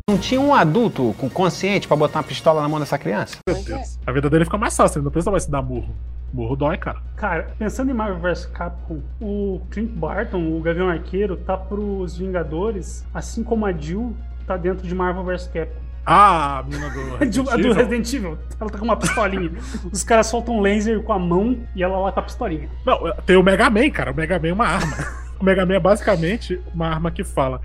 Não 0.10 0.18
tinha 0.18 0.40
um 0.40 0.54
adulto 0.54 1.14
com 1.18 1.30
consciente 1.30 1.88
pra 1.88 1.98
botar 1.98 2.20
uma 2.20 2.24
pistola 2.24 2.62
na 2.62 2.70
mão 2.70 2.80
dessa 2.80 2.98
criança? 2.98 3.38
Meu 3.48 3.62
Deus. 3.64 4.00
A 4.06 4.12
vida 4.12 4.30
dele 4.30 4.46
fica 4.46 4.58
mais 4.58 4.76
fácil, 4.76 5.00
ele 5.00 5.06
não 5.06 5.12
precisa 5.12 5.32
mais 5.32 5.44
se 5.44 5.52
dar 5.52 5.62
murro. 5.62 5.94
Murro 6.32 6.56
dói, 6.56 6.78
cara. 6.78 7.00
cara, 7.16 7.48
pensando 7.58 7.90
em 7.90 7.94
Marvel 7.94 8.20
vs 8.20 8.46
Capcom, 8.46 9.02
o 9.20 9.62
Clint 9.72 9.90
Barton, 9.90 10.56
o 10.56 10.62
Gavião 10.62 10.88
Arqueiro, 10.88 11.36
tá 11.36 11.58
pros 11.58 12.16
Vingadores, 12.18 13.04
assim 13.14 13.44
como 13.44 13.66
a 13.66 13.72
Jill 13.72 14.16
tá 14.46 14.56
dentro 14.56 14.88
de 14.88 14.94
Marvel 14.94 15.24
vs 15.24 15.48
Capcom. 15.48 15.89
Ah, 16.12 16.57
a 16.57 16.64
menina 16.64 16.89
do 16.89 17.01
Resident 17.22 17.47
a 17.47 17.55
do 17.55 17.60
Evil. 17.60 17.74
Resident 17.76 18.14
Evil, 18.14 18.39
ela 18.60 18.70
tá 18.72 18.80
com 18.80 18.86
uma 18.86 18.97
pistolinha. 18.97 19.51
Os 19.91 20.03
caras 20.03 20.26
soltam 20.26 20.55
um 20.57 20.62
laser 20.62 21.03
com 21.03 21.14
a 21.14 21.20
mão 21.20 21.60
e 21.76 21.84
ela 21.84 21.99
lá 21.99 22.12
com 22.12 22.20
a 22.20 22.24
pistolinha. 22.24 22.68
Não, 22.84 23.14
tem 23.28 23.36
o 23.38 23.43
Mega 23.43 23.70
Man, 23.70 23.91
cara. 23.91 24.12
O 24.12 24.16
Mega 24.16 24.39
Man 24.39 24.47
é 24.47 24.53
uma 24.53 24.66
arma. 24.68 24.97
O 25.39 25.45
Mega 25.45 25.66
Man 25.66 25.76
é 25.76 25.80
basicamente 25.80 26.62
uma 26.74 26.89
arma 26.89 27.10
que 27.12 27.24
fala. 27.24 27.62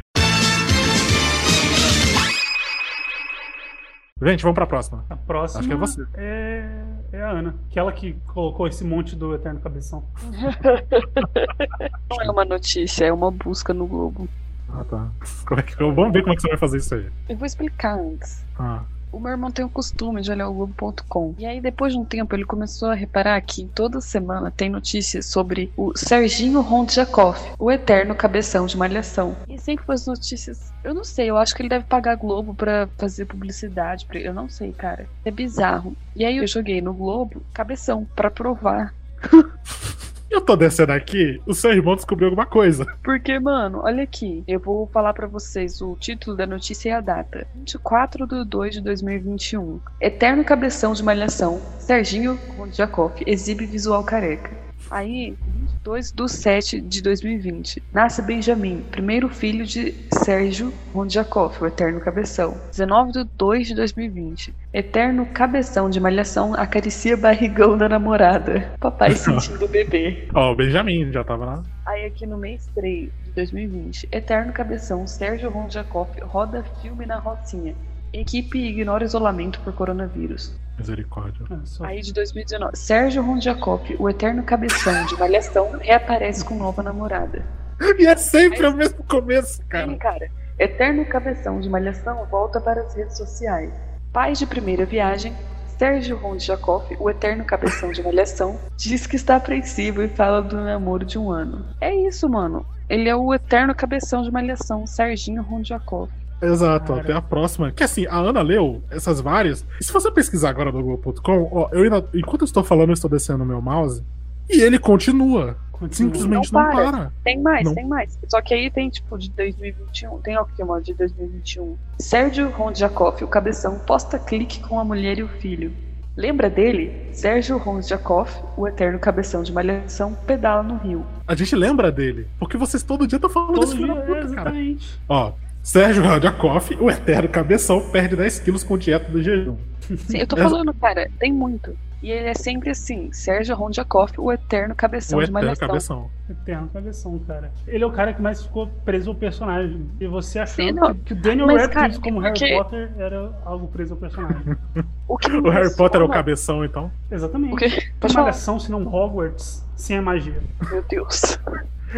Gente, 4.22 4.42
vamos 4.42 4.54
pra 4.54 4.64
próxima. 4.64 5.04
A 5.10 5.16
próxima 5.16 5.58
Acho 5.58 5.68
que 5.68 5.74
é 5.74 5.76
você. 5.76 6.06
é, 6.14 6.70
é 7.12 7.20
a 7.20 7.30
Ana, 7.30 7.56
aquela 7.68 7.90
que 7.92 8.12
colocou 8.28 8.68
esse 8.68 8.84
monte 8.84 9.16
do 9.16 9.34
Eterno 9.34 9.58
Cabeção. 9.58 10.04
Não 12.08 12.22
é 12.22 12.30
uma 12.30 12.44
notícia, 12.44 13.06
é 13.06 13.12
uma 13.12 13.30
busca 13.32 13.74
no 13.74 13.88
Globo. 13.88 14.28
Ah, 14.76 14.84
tá. 14.84 15.08
Como 15.46 15.60
é 15.60 15.62
que, 15.62 15.76
vamos 15.76 16.12
ver 16.12 16.22
como 16.22 16.32
é 16.32 16.36
que 16.36 16.42
você 16.42 16.48
vai 16.48 16.58
fazer 16.58 16.78
isso 16.78 16.94
aí. 16.94 17.06
Eu 17.28 17.36
vou 17.36 17.46
explicar 17.46 17.96
antes. 17.96 18.44
Ah. 18.58 18.82
O 19.14 19.20
meu 19.20 19.30
irmão 19.30 19.48
tem 19.48 19.64
o 19.64 19.68
costume 19.68 20.20
de 20.22 20.32
olhar 20.32 20.48
o 20.48 20.52
Globo.com. 20.52 21.36
E 21.38 21.46
aí, 21.46 21.60
depois 21.60 21.92
de 21.92 21.98
um 22.00 22.04
tempo, 22.04 22.34
ele 22.34 22.44
começou 22.44 22.90
a 22.90 22.94
reparar 22.94 23.40
que 23.42 23.64
toda 23.72 24.00
semana 24.00 24.50
tem 24.50 24.68
notícias 24.68 25.26
sobre 25.26 25.72
o 25.76 25.96
Serginho 25.96 26.60
Rondjakov, 26.60 27.38
o 27.56 27.70
eterno 27.70 28.12
cabeção 28.16 28.66
de 28.66 28.76
malhação. 28.76 29.36
E 29.48 29.56
sempre 29.56 29.84
as 29.88 30.04
notícias. 30.04 30.72
Eu 30.82 30.92
não 30.92 31.04
sei, 31.04 31.30
eu 31.30 31.36
acho 31.36 31.54
que 31.54 31.62
ele 31.62 31.68
deve 31.68 31.84
pagar 31.84 32.12
a 32.12 32.16
Globo 32.16 32.56
pra 32.56 32.88
fazer 32.98 33.26
publicidade. 33.26 34.04
Pra... 34.04 34.18
Eu 34.18 34.34
não 34.34 34.48
sei, 34.48 34.72
cara. 34.72 35.06
É 35.24 35.30
bizarro. 35.30 35.96
E 36.16 36.24
aí 36.24 36.38
eu 36.38 36.46
joguei 36.48 36.80
no 36.80 36.92
Globo 36.92 37.40
cabeção 37.52 38.04
pra 38.16 38.32
provar. 38.32 38.92
Eu 40.34 40.40
tô 40.40 40.56
descendo 40.56 40.90
aqui, 40.90 41.40
o 41.46 41.54
seu 41.54 41.70
irmão 41.70 41.94
descobriu 41.94 42.26
alguma 42.26 42.44
coisa. 42.44 42.84
Porque, 43.04 43.38
mano, 43.38 43.82
olha 43.84 44.02
aqui. 44.02 44.42
Eu 44.48 44.58
vou 44.58 44.88
falar 44.88 45.14
pra 45.14 45.28
vocês 45.28 45.80
o 45.80 45.94
título 45.94 46.36
da 46.36 46.44
notícia 46.44 46.88
e 46.88 46.92
a 46.92 47.00
data. 47.00 47.46
24 47.54 48.26
de 48.26 48.44
2 48.44 48.74
de 48.74 48.80
2021. 48.80 49.78
Eterno 50.00 50.44
cabeção 50.44 50.92
de 50.92 51.04
malhação. 51.04 51.62
Serginho 51.78 52.36
Rondjakov 52.58 53.12
exibe 53.24 53.64
visual 53.64 54.02
careca. 54.02 54.50
Aí, 54.90 55.36
22 55.84 56.12
de 56.12 56.28
7 56.28 56.80
de 56.80 57.02
2020. 57.02 57.82
Nasce 57.92 58.22
Benjamin, 58.22 58.82
primeiro 58.90 59.28
filho 59.28 59.64
de 59.64 59.94
Sérgio 60.24 60.72
Rondjakov, 60.92 61.60
o 61.60 61.66
eterno 61.66 62.00
cabeção. 62.00 62.56
19 62.70 63.12
de 63.12 63.24
2 63.24 63.68
de 63.68 63.74
2020. 63.74 64.54
Eterno 64.72 65.26
cabeção 65.26 65.90
de 65.90 66.00
malhação 66.00 66.54
acaricia 66.54 67.16
barrigão 67.16 67.76
da 67.76 67.88
namorada. 67.88 68.72
Papai 68.80 69.12
sentindo 69.16 69.64
o 69.64 69.68
bebê. 69.68 70.28
Ó, 70.34 70.52
o 70.52 70.56
Benjamin 70.56 71.12
já 71.12 71.24
tava 71.24 71.44
lá. 71.44 71.62
Aí 71.86 72.06
aqui 72.06 72.26
no 72.26 72.38
mês 72.38 72.66
3 72.74 73.10
de 73.24 73.30
2020, 73.32 74.08
Eterno 74.10 74.52
Cabeção 74.52 75.06
Sérgio 75.06 75.50
Rondjakov 75.50 76.08
roda 76.22 76.64
filme 76.80 77.04
na 77.04 77.18
Rocinha. 77.18 77.74
Equipe 78.20 78.58
ignora 78.58 79.04
isolamento 79.04 79.60
por 79.60 79.72
coronavírus. 79.72 80.54
Misericórdia. 80.78 81.44
Só- 81.64 81.84
Aí 81.84 82.00
de 82.00 82.12
2019, 82.12 82.76
Sérgio 82.76 83.22
Rondjakov, 83.22 83.82
o 83.98 84.08
Eterno 84.08 84.42
Cabeção 84.42 85.06
de 85.06 85.16
Malhação, 85.18 85.72
reaparece 85.80 86.44
com 86.44 86.54
nova 86.56 86.82
namorada. 86.82 87.44
E 87.98 88.06
é 88.06 88.16
sempre 88.16 88.64
o 88.66 88.72
mesmo 88.76 89.02
começo, 89.04 89.60
cara. 89.68 89.86
Sim, 89.88 89.98
cara. 89.98 90.28
Eterno 90.58 91.04
Cabeção 91.04 91.58
de 91.60 91.68
Malhação 91.68 92.24
volta 92.30 92.60
para 92.60 92.80
as 92.82 92.94
redes 92.94 93.16
sociais. 93.16 93.72
Pais 94.12 94.38
de 94.38 94.46
primeira 94.46 94.84
viagem, 94.86 95.34
Sérgio 95.76 96.16
Rondjakov, 96.16 96.84
o 97.00 97.10
Eterno 97.10 97.44
Cabeção 97.44 97.90
de 97.90 98.00
Malhação, 98.00 98.58
diz 98.76 99.08
que 99.08 99.16
está 99.16 99.34
apreensivo 99.36 100.02
e 100.02 100.08
fala 100.08 100.40
do 100.40 100.54
namoro 100.56 101.04
de 101.04 101.18
um 101.18 101.30
ano. 101.32 101.66
É 101.80 101.92
isso, 101.92 102.28
mano. 102.28 102.64
Ele 102.88 103.08
é 103.08 103.16
o 103.16 103.34
Eterno 103.34 103.74
Cabeção 103.74 104.22
de 104.22 104.30
Malhação, 104.30 104.86
Serginho 104.86 105.42
Rondjakov. 105.42 106.08
Exato, 106.46 106.86
Cara. 106.92 107.00
até 107.00 107.12
a 107.12 107.22
próxima. 107.22 107.70
Que 107.72 107.84
assim, 107.84 108.06
a 108.06 108.16
Ana 108.16 108.42
leu 108.42 108.82
essas 108.90 109.20
várias. 109.20 109.64
E 109.80 109.84
se 109.84 109.92
você 109.92 110.10
pesquisar 110.10 110.50
agora 110.50 110.70
no 110.72 110.82
Google.com, 110.82 111.48
ó, 111.52 111.68
eu 111.72 111.82
ainda, 111.84 112.04
enquanto 112.14 112.42
eu 112.42 112.46
estou 112.46 112.62
falando, 112.64 112.90
eu 112.90 112.94
estou 112.94 113.10
descendo 113.10 113.42
o 113.42 113.46
meu 113.46 113.60
mouse. 113.60 114.02
E 114.48 114.60
ele 114.60 114.78
continua. 114.78 115.56
Continua. 115.72 116.14
Simplesmente 116.14 116.52
Não 116.52 116.62
não 116.62 116.70
para. 116.70 116.92
para. 116.92 117.12
Tem 117.24 117.40
mais, 117.40 117.64
Não. 117.64 117.74
tem 117.74 117.86
mais. 117.86 118.18
Só 118.28 118.40
que 118.40 118.54
aí 118.54 118.70
tem, 118.70 118.88
tipo, 118.90 119.18
de 119.18 119.30
2021. 119.30 120.18
Tem 120.20 120.38
o 120.38 120.44
que 120.44 120.62
é 120.62 120.80
de 120.80 120.94
2021. 120.94 121.76
Sérgio 121.98 122.50
Rondjakov, 122.50 123.22
o 123.24 123.28
cabeção, 123.28 123.78
posta 123.80 124.18
clique 124.18 124.60
com 124.60 124.78
a 124.78 124.84
mulher 124.84 125.18
e 125.18 125.22
o 125.22 125.28
filho. 125.28 125.72
Lembra 126.16 126.48
dele? 126.48 127.08
Sérgio 127.12 127.58
Rondjakov, 127.58 128.30
o 128.56 128.68
eterno 128.68 129.00
cabeção 129.00 129.42
de 129.42 129.52
malhação, 129.52 130.14
pedala 130.26 130.62
no 130.62 130.76
rio. 130.76 131.04
A 131.26 131.34
gente 131.34 131.56
lembra 131.56 131.90
dele. 131.90 132.28
Porque 132.38 132.56
vocês 132.56 132.84
todo 132.84 133.04
dia 133.06 133.16
estão 133.16 133.28
falando 133.30 133.54
Todo 133.54 133.64
desse 133.64 133.76
dia, 133.76 133.86
filho 133.86 133.94
da 133.96 134.00
é, 134.00 134.06
puta, 134.06 134.14
cara. 134.20 134.50
exatamente. 134.50 135.00
Ó, 135.08 135.32
Sérgio 135.64 136.02
Radjakov, 136.04 136.76
o 136.78 136.90
eterno 136.90 137.26
cabeção, 137.28 137.80
perde 137.90 138.14
10 138.14 138.38
quilos 138.40 138.62
com 138.62 138.76
dieta 138.76 139.10
do 139.10 139.22
jejum. 139.22 139.56
Sim, 139.80 140.18
eu 140.18 140.26
tô 140.26 140.36
falando, 140.38 140.74
cara, 140.74 141.10
tem 141.18 141.32
muito. 141.32 141.74
E 142.02 142.10
ele 142.10 142.28
é 142.28 142.34
sempre 142.34 142.68
assim, 142.68 143.10
Sérgio 143.14 143.56
Rondjakov, 143.56 144.10
o 144.18 144.30
eterno 144.30 144.74
cabeção 144.74 145.18
O 145.18 145.22
de 145.22 145.30
eterno 145.30 145.40
malhação. 145.40 145.66
cabeção. 145.68 146.10
Eterno 146.28 146.68
Cabeção, 146.70 147.18
cara. 147.26 147.50
Ele 147.66 147.82
é 147.82 147.86
o 147.86 147.90
cara 147.90 148.12
que 148.12 148.20
mais 148.20 148.42
ficou 148.42 148.66
preso 148.84 149.08
ao 149.10 149.14
personagem. 149.16 149.86
E 149.98 150.06
você 150.06 150.46
Sim, 150.46 150.72
não. 150.72 150.92
que, 150.94 151.00
que 151.00 151.12
o 151.14 151.16
Daniel 151.16 151.46
Mas, 151.46 151.62
Radcliffe 151.62 151.98
cara, 152.00 152.02
como 152.02 152.20
porque- 152.20 152.44
Harry 152.44 152.56
Potter 152.62 152.90
era 152.98 153.32
algo 153.46 153.66
preso 153.68 153.94
ao 153.94 154.00
personagem. 154.00 154.56
O, 155.08 155.16
que 155.18 155.30
O 155.30 155.50
Harry 155.50 155.74
Potter 155.76 156.00
é 156.00 156.04
o 156.04 156.08
cabeção, 156.08 156.62
então. 156.64 156.90
Exatamente. 157.10 157.52
O 157.52 157.56
quê? 157.56 157.68
Que 157.70 158.14
malhação, 158.14 158.58
se 158.58 158.70
não 158.70 158.86
Hogwarts, 158.86 159.62
sem 159.76 159.96
a 159.98 160.02
magia. 160.02 160.42
Meu 160.70 160.82
Deus. 160.82 161.38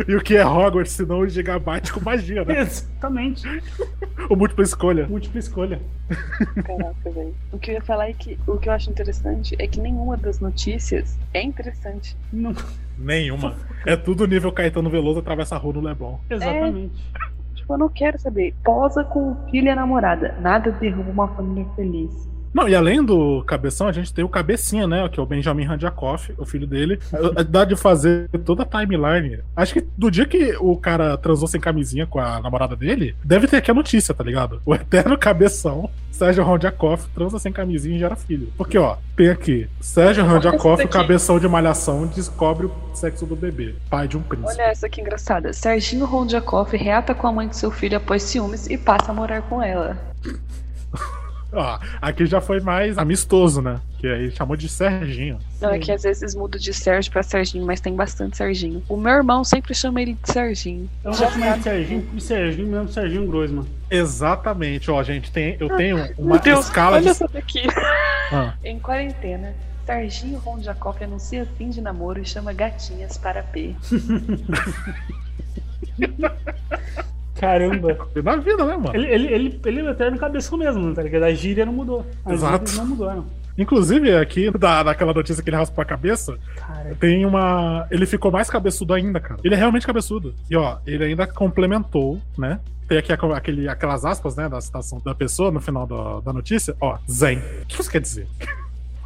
E 0.07 0.15
o 0.15 0.21
que 0.21 0.37
é 0.37 0.45
Hogwarts 0.45 0.93
se 0.93 1.07
não 1.07 1.21
o 1.21 1.29
gigabyte 1.29 1.93
com 1.93 2.01
magia, 2.01 2.45
né? 2.45 2.61
Exatamente. 2.61 3.47
o 4.29 4.37
múltipla 4.37 4.65
escolha. 4.65 5.07
Múltipla 5.07 5.39
escolha. 5.39 5.81
Caraca, 6.65 7.11
velho. 7.11 7.35
O 7.53 7.59
que 7.59 7.71
eu 7.71 7.75
ia 7.77 7.83
falar 7.83 8.09
é 8.09 8.13
que 8.13 8.39
o 8.47 8.59
que 8.59 8.69
eu 8.69 8.73
acho 8.73 8.91
interessante 8.91 9.57
é 9.59 9.67
que 9.67 9.81
nenhuma 9.81 10.17
das 10.17 10.41
notícias 10.41 11.19
é 11.33 11.43
interessante. 11.43 12.17
Não. 12.33 12.55
Nenhuma. 12.99 13.57
É 13.85 13.97
tudo 13.97 14.27
nível 14.27 14.53
Caetano 14.53 14.91
Veloso 14.91 15.21
atravessa 15.21 15.55
a 15.57 15.59
rua 15.59 15.75
no 15.75 15.81
Leblon. 15.81 16.19
Exatamente. 16.31 17.03
Tipo, 17.55 17.75
eu 17.75 17.79
não 17.79 17.89
quero 17.89 18.19
saber. 18.19 18.55
Posa 18.65 19.05
com 19.05 19.33
o 19.33 19.51
filho 19.51 19.67
e 19.67 19.71
a 19.71 19.77
namorada. 19.77 20.37
Nada 20.41 20.71
derruba 20.73 21.11
uma 21.11 21.29
família 21.29 21.67
feliz. 21.75 22.29
Não, 22.57 22.67
e 22.67 22.75
além 22.75 23.05
do 23.05 23.45
Cabeção, 23.45 23.87
a 23.87 23.93
gente 23.93 24.15
tem 24.15 24.25
o 24.25 24.31
Cabecinha, 24.31 24.87
né? 24.87 25.07
Que 25.11 25.21
é 25.21 25.23
o 25.23 25.27
Benjamin 25.27 25.65
Randiakoff, 25.65 26.33
o 26.39 26.47
filho 26.47 26.67
dele. 26.67 26.99
Dá 27.51 27.67
de 27.67 27.77
fazer 27.77 28.31
toda 28.47 28.63
a 28.63 28.67
timeline. 28.67 29.41
Acho 29.55 29.75
que 29.75 29.87
do 29.95 30.11
dia 30.11 30.25
que 30.25 30.57
o 30.59 30.75
cara 30.75 31.19
transou 31.19 31.47
sem 31.47 31.61
camisinha 31.61 32.07
com 32.07 32.19
a 32.19 32.41
namorada 32.41 32.75
dele, 32.75 33.15
deve 33.23 33.47
ter 33.47 33.59
aqui 33.59 33.71
a 33.71 33.75
notícia, 33.75 34.15
tá 34.15 34.25
ligado? 34.25 34.63
O 34.65 34.75
eterno 34.75 35.19
Cabeção, 35.19 35.91
Sérgio 36.11 36.43
Randiakoff, 36.45 37.07
transa 37.11 37.39
sem 37.39 37.53
camisinha 37.53 37.97
e 37.97 37.99
gera 37.99 38.17
filho. 38.17 38.51
Porque, 38.57 38.79
ó, 38.79 38.97
tem 39.15 39.29
aqui, 39.29 39.69
Sérgio 39.79 40.25
Randiakoff, 40.25 40.83
o. 40.83 40.89
Cabeção 40.89 41.39
de 41.39 41.47
Malhação, 41.47 42.07
descobre 42.07 42.69
o 42.69 42.73
sexo 42.95 43.27
do 43.27 43.37
bebê. 43.37 43.75
Pai 43.91 44.09
de 44.09 44.17
um 44.17 44.23
príncipe. 44.23 44.51
Olha 44.51 44.71
essa 44.71 44.89
que 44.89 45.03
engraçada. 45.03 45.53
Serginho 45.53 46.07
Rondiakoff 46.07 46.75
reata 46.75 47.15
com 47.15 47.27
a 47.27 47.33
mãe 47.33 47.49
de 47.49 47.57
seu 47.59 47.71
filho 47.71 47.99
após 47.99 48.23
ciúmes 48.23 48.67
e 48.67 48.79
passa 48.79 49.13
a 49.13 49.15
morar 49.15 49.43
com 49.43 49.63
ela. 49.63 49.99
Ó, 51.53 51.79
aqui 52.03 52.27
já 52.27 52.41
foi 52.41 52.61
mais 52.61 52.99
amistoso, 52.99 53.63
né? 53.63 53.81
Que 53.99 54.07
aí 54.07 54.31
chamou 54.31 54.57
de 54.57 54.69
Serginho. 54.69 55.39
Não, 55.61 55.71
é 55.71 55.79
que 55.79 55.93
às 55.93 56.03
vezes 56.03 56.35
muda 56.35 56.59
de 56.59 56.73
Sérgio 56.75 57.11
pra 57.11 57.23
Serginho, 57.23 57.65
mas 57.65 57.81
tem 57.81 57.95
bastante 57.95 58.37
Serginho. 58.37 58.83
O 58.89 58.97
meu 58.97 59.13
irmão 59.13 59.45
sempre 59.45 59.75
chama 59.75 60.03
ele 60.03 60.15
de 60.15 60.33
Serginho. 60.33 60.91
Eu 61.05 61.13
já 61.13 61.31
chamei 61.31 61.53
de 61.53 61.63
Serginho, 61.63 62.03
porque 62.03 62.21
Serginho 62.21 62.69
mesmo 62.69 62.89
Serginho 62.89 63.27
Groisman. 63.27 63.65
Exatamente, 63.91 64.91
ó, 64.91 65.03
gente, 65.03 65.31
tem, 65.31 65.57
eu 65.61 65.69
tenho 65.77 66.13
uma 66.19 66.39
Deus, 66.39 66.67
escala 66.67 66.97
olha 66.97 67.05
de. 67.05 67.09
essa 67.11 67.29
daqui. 67.29 67.63
Ah. 68.33 68.55
Em 68.65 68.79
quarentena, 68.79 69.55
Serginho 69.87 70.39
Rondiakoff 70.39 71.03
anuncia 71.03 71.47
fim 71.57 71.71
de 71.71 71.81
namoro 71.81 72.21
e 72.21 72.25
chama 72.25 72.53
gatinhas 72.53 73.17
para 73.17 73.43
P. 73.45 73.75
Caramba. 77.39 77.97
Na 78.23 78.37
vida, 78.37 78.65
né, 78.65 78.77
mano? 78.77 78.95
Ele, 78.95 79.07
ele, 79.09 79.27
ele, 79.33 79.61
ele 79.65 79.81
é 79.81 79.91
eterno 79.91 80.19
cabeção 80.19 80.59
mesmo, 80.59 80.95
tá 80.95 81.03
ligado? 81.03 81.25
A 81.25 81.35
gíria 81.35 81.67
não 81.67 81.73
mudou. 81.73 82.05
As 82.25 82.35
Exato. 82.35 82.77
não 82.77 82.87
mudaram. 82.87 83.27
Inclusive, 83.59 84.15
aqui, 84.15 84.51
da, 84.51 84.83
daquela 84.83 85.15
notícia 85.15 85.43
que 85.43 85.49
ele 85.49 85.57
raspou 85.57 85.81
a 85.81 85.85
cabeça, 85.85 86.39
Cara, 86.57 86.95
tem 87.01 87.25
uma. 87.25 87.87
Ele 87.91 88.05
ficou 88.05 88.31
mais 88.31 88.51
cabeçudo 88.51 88.93
ainda, 88.93 89.19
cara. 89.19 89.41
Ele 89.43 89.55
é 89.55 89.59
realmente 89.59 89.87
cabeçudo. 89.87 90.35
E 90.51 90.57
ó, 90.57 90.77
ele 90.87 91.05
ainda 91.05 91.27
complementou, 91.27 92.21
né? 92.37 92.61
Tem 92.87 92.99
aqui 92.99 93.13
aquele, 93.13 93.69
aquelas 93.69 94.05
aspas, 94.05 94.37
né, 94.37 94.49
da 94.49 94.61
citação 94.61 95.01
da 95.05 95.13
pessoa 95.15 95.51
no 95.51 95.61
final 95.61 95.87
da, 95.87 96.21
da 96.21 96.33
notícia. 96.33 96.77
Ó, 96.81 96.97
zen. 97.11 97.39
O 97.63 97.67
que 97.67 97.81
isso 97.81 97.91
quer 97.91 98.01
dizer? 98.01 98.29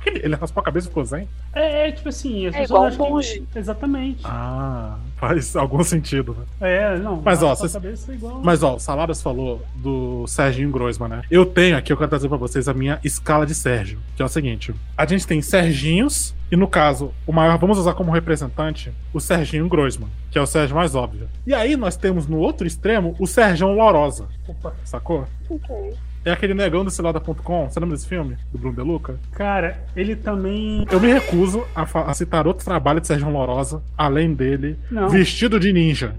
Ele, 0.06 0.34
raspou 0.34 0.60
a 0.60 0.64
cabeça 0.64 0.86
e 0.86 0.88
ficou 0.88 1.04
zen? 1.04 1.28
é, 1.52 1.88
é 1.88 1.92
tipo 1.92 2.08
assim, 2.08 2.46
as 2.46 2.54
É 2.54 2.60
pessoas 2.62 2.94
igual 2.94 3.18
acham 3.18 3.44
que-. 3.44 3.58
Exatamente. 3.58 4.22
Ah, 4.24 4.96
faz 5.16 5.54
algum 5.56 5.82
sentido, 5.84 6.36
né? 6.38 6.44
É, 6.60 6.98
não. 6.98 7.20
Mas, 7.24 7.42
ó, 7.42 7.54
vocês- 7.54 7.72
cabeça 7.72 8.10
é 8.12 8.14
igual. 8.14 8.40
Mas 8.42 8.62
ó, 8.62 8.76
o 8.76 8.78
Saladas 8.80 9.20
falou 9.22 9.62
do 9.76 10.26
Serginho 10.26 10.70
Groisman, 10.70 11.08
né? 11.08 11.22
Eu 11.30 11.44
tenho 11.44 11.76
aqui, 11.76 11.92
eu 11.92 11.96
quero 11.96 12.08
trazer 12.08 12.28
pra 12.28 12.36
vocês 12.38 12.68
a 12.68 12.74
minha 12.74 12.98
escala 13.04 13.44
de 13.44 13.54
Sérgio, 13.54 13.98
que 14.16 14.22
é 14.22 14.24
o 14.24 14.28
seguinte: 14.28 14.74
a 14.96 15.04
gente 15.06 15.26
tem 15.26 15.42
Serginhos, 15.42 16.34
e 16.50 16.56
no 16.56 16.66
caso, 16.66 17.12
o 17.26 17.32
maior, 17.32 17.58
vamos 17.58 17.78
usar 17.78 17.94
como 17.94 18.10
representante 18.10 18.92
o 19.12 19.20
Serginho 19.20 19.68
Groisman, 19.68 20.08
que 20.30 20.38
é 20.38 20.40
o 20.40 20.46
Sérgio 20.46 20.74
mais 20.76 20.94
óbvio. 20.94 21.28
E 21.46 21.52
aí 21.54 21.76
nós 21.76 21.96
temos 21.96 22.26
no 22.26 22.38
outro 22.38 22.66
extremo 22.66 23.14
o 23.18 23.26
Sergião 23.26 23.72
Lorosa, 23.74 24.28
Opa. 24.48 24.74
sacou? 24.84 25.26
Ok. 25.48 25.94
É 26.24 26.30
aquele 26.30 26.52
negão 26.52 26.84
do 26.84 26.90
cilada.com, 26.90 27.70
você 27.70 27.80
lembra 27.80 27.96
desse 27.96 28.06
filme? 28.06 28.36
Do 28.52 28.58
Bruno 28.58 28.76
De 28.76 28.82
Luca? 28.82 29.18
Cara, 29.32 29.82
ele 29.96 30.14
também. 30.14 30.86
Eu 30.90 31.00
me 31.00 31.10
recuso 31.10 31.64
a, 31.74 31.82
a 31.82 32.12
citar 32.14 32.46
outro 32.46 32.62
trabalho 32.64 33.00
de 33.00 33.06
Sergião 33.06 33.32
Lorosa, 33.32 33.82
além 33.96 34.34
dele, 34.34 34.78
Não. 34.90 35.08
vestido 35.08 35.58
de 35.58 35.72
ninja. 35.72 36.14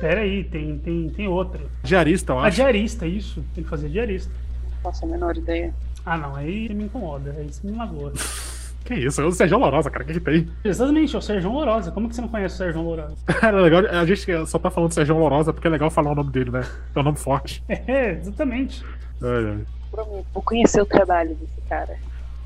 Pera 0.00 0.22
aí, 0.22 0.42
tem, 0.42 0.76
tem, 0.78 1.08
tem 1.10 1.28
outra. 1.28 1.60
Diarista, 1.84 2.32
eu 2.32 2.40
A 2.40 2.46
acho. 2.48 2.56
diarista, 2.56 3.06
isso. 3.06 3.44
Ele 3.56 3.64
fazia 3.66 3.88
diarista. 3.88 4.32
Não 4.64 4.78
faço 4.82 5.04
a 5.04 5.08
menor 5.08 5.36
ideia. 5.36 5.72
Ah, 6.04 6.16
não, 6.18 6.34
aí 6.34 6.68
me 6.74 6.84
incomoda. 6.84 7.32
Aí 7.38 7.46
isso 7.46 7.64
me 7.64 7.70
magoa. 7.72 8.12
Que 8.84 8.94
isso? 8.94 9.20
É 9.20 9.24
o 9.24 9.32
Sergião 9.32 9.60
Lorosa, 9.60 9.90
cara, 9.90 10.04
o 10.04 10.06
que, 10.06 10.14
que 10.14 10.20
tem? 10.20 10.48
Exatamente, 10.64 11.14
é 11.14 11.18
o 11.18 11.22
Sérgio 11.22 11.52
Lourosa. 11.52 11.90
Como 11.92 12.08
que 12.08 12.14
você 12.14 12.20
não 12.20 12.28
conhece 12.28 12.54
o 12.54 12.58
Sérgio 12.58 12.82
Lourosa? 12.82 13.14
Era 13.42 13.58
legal, 13.62 13.82
a 13.86 14.04
gente 14.04 14.46
só 14.46 14.58
tá 14.58 14.70
falando 14.70 14.88
de 14.90 14.94
Sérgio 14.96 15.16
Lorosa 15.16 15.52
porque 15.52 15.68
é 15.68 15.70
legal 15.70 15.90
falar 15.90 16.12
o 16.12 16.14
nome 16.14 16.30
dele, 16.32 16.50
né? 16.50 16.62
É 16.94 16.98
um 16.98 17.02
nome 17.02 17.18
forte. 17.18 17.62
É, 17.68 18.12
exatamente. 18.12 18.84
Ai, 19.22 19.44
ai. 19.46 19.58
Prometo. 19.90 20.26
Vou 20.32 20.42
conhecer 20.42 20.80
o 20.80 20.86
trabalho 20.86 21.34
desse 21.34 21.60
cara. 21.68 21.94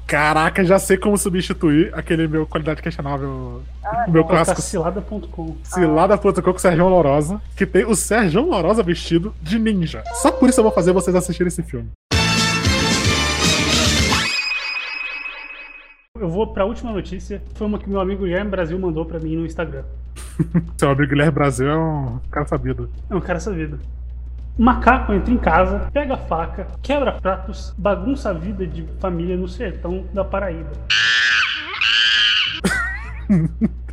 Caraca, 0.07 0.65
já 0.65 0.79
sei 0.79 0.97
como 0.97 1.17
substituir 1.19 1.91
aquele 1.93 2.29
meu 2.29 2.47
qualidade 2.47 2.81
questionável, 2.81 3.63
Ah, 3.85 4.05
o 4.07 4.11
meu 4.13 4.23
não. 4.23 4.29
clássico 4.29 4.61
Cilada.com. 4.63 5.57
cilada.com 5.65 6.43
com 6.43 6.51
o 6.53 6.59
Sérgio 6.59 6.89
Lorosa, 6.89 7.41
que 7.57 7.67
tem 7.67 7.85
o 7.85 7.95
Sérgio 7.97 8.43
Lorosa 8.43 8.85
vestido 8.85 9.35
de 9.43 9.59
ninja. 9.59 10.05
Só 10.23 10.31
por 10.31 10.49
isso 10.49 10.61
eu 10.61 10.65
vou 10.65 10.73
fazer 10.73 10.93
vocês 10.93 11.15
assistirem 11.17 11.49
esse 11.49 11.63
filme. 11.65 11.91
Eu 16.21 16.29
vou 16.29 16.47
pra 16.47 16.65
última 16.65 16.93
notícia. 16.93 17.43
Foi 17.55 17.67
uma 17.67 17.79
que 17.79 17.89
meu 17.89 18.01
amigo 18.01 18.25
Guilherme 18.25 18.51
Brasil 18.51 18.79
mandou 18.79 19.05
pra 19.05 19.19
mim 19.19 19.37
no 19.37 19.47
Instagram. 19.47 19.85
Seu 20.77 20.91
amigo 20.91 21.11
Guilherme 21.11 21.33
Brasil 21.33 21.69
é 21.69 21.77
um 21.77 22.21
cara 22.31 22.47
sabido. 22.47 22.91
É 23.09 23.15
um 23.15 23.21
cara 23.21 23.41
sabido. 23.41 23.79
Macaco 24.59 25.13
entra 25.13 25.33
em 25.33 25.37
casa, 25.37 25.91
pega 25.93 26.15
a 26.15 26.17
faca, 26.17 26.67
quebra 26.83 27.13
pratos, 27.13 27.75
bagunça 27.77 28.31
a 28.31 28.33
vida 28.33 28.67
de 28.67 28.87
família 28.99 29.37
no 29.37 29.47
sertão 29.47 30.07
da 30.15 30.25
Paraíba. 30.25 30.73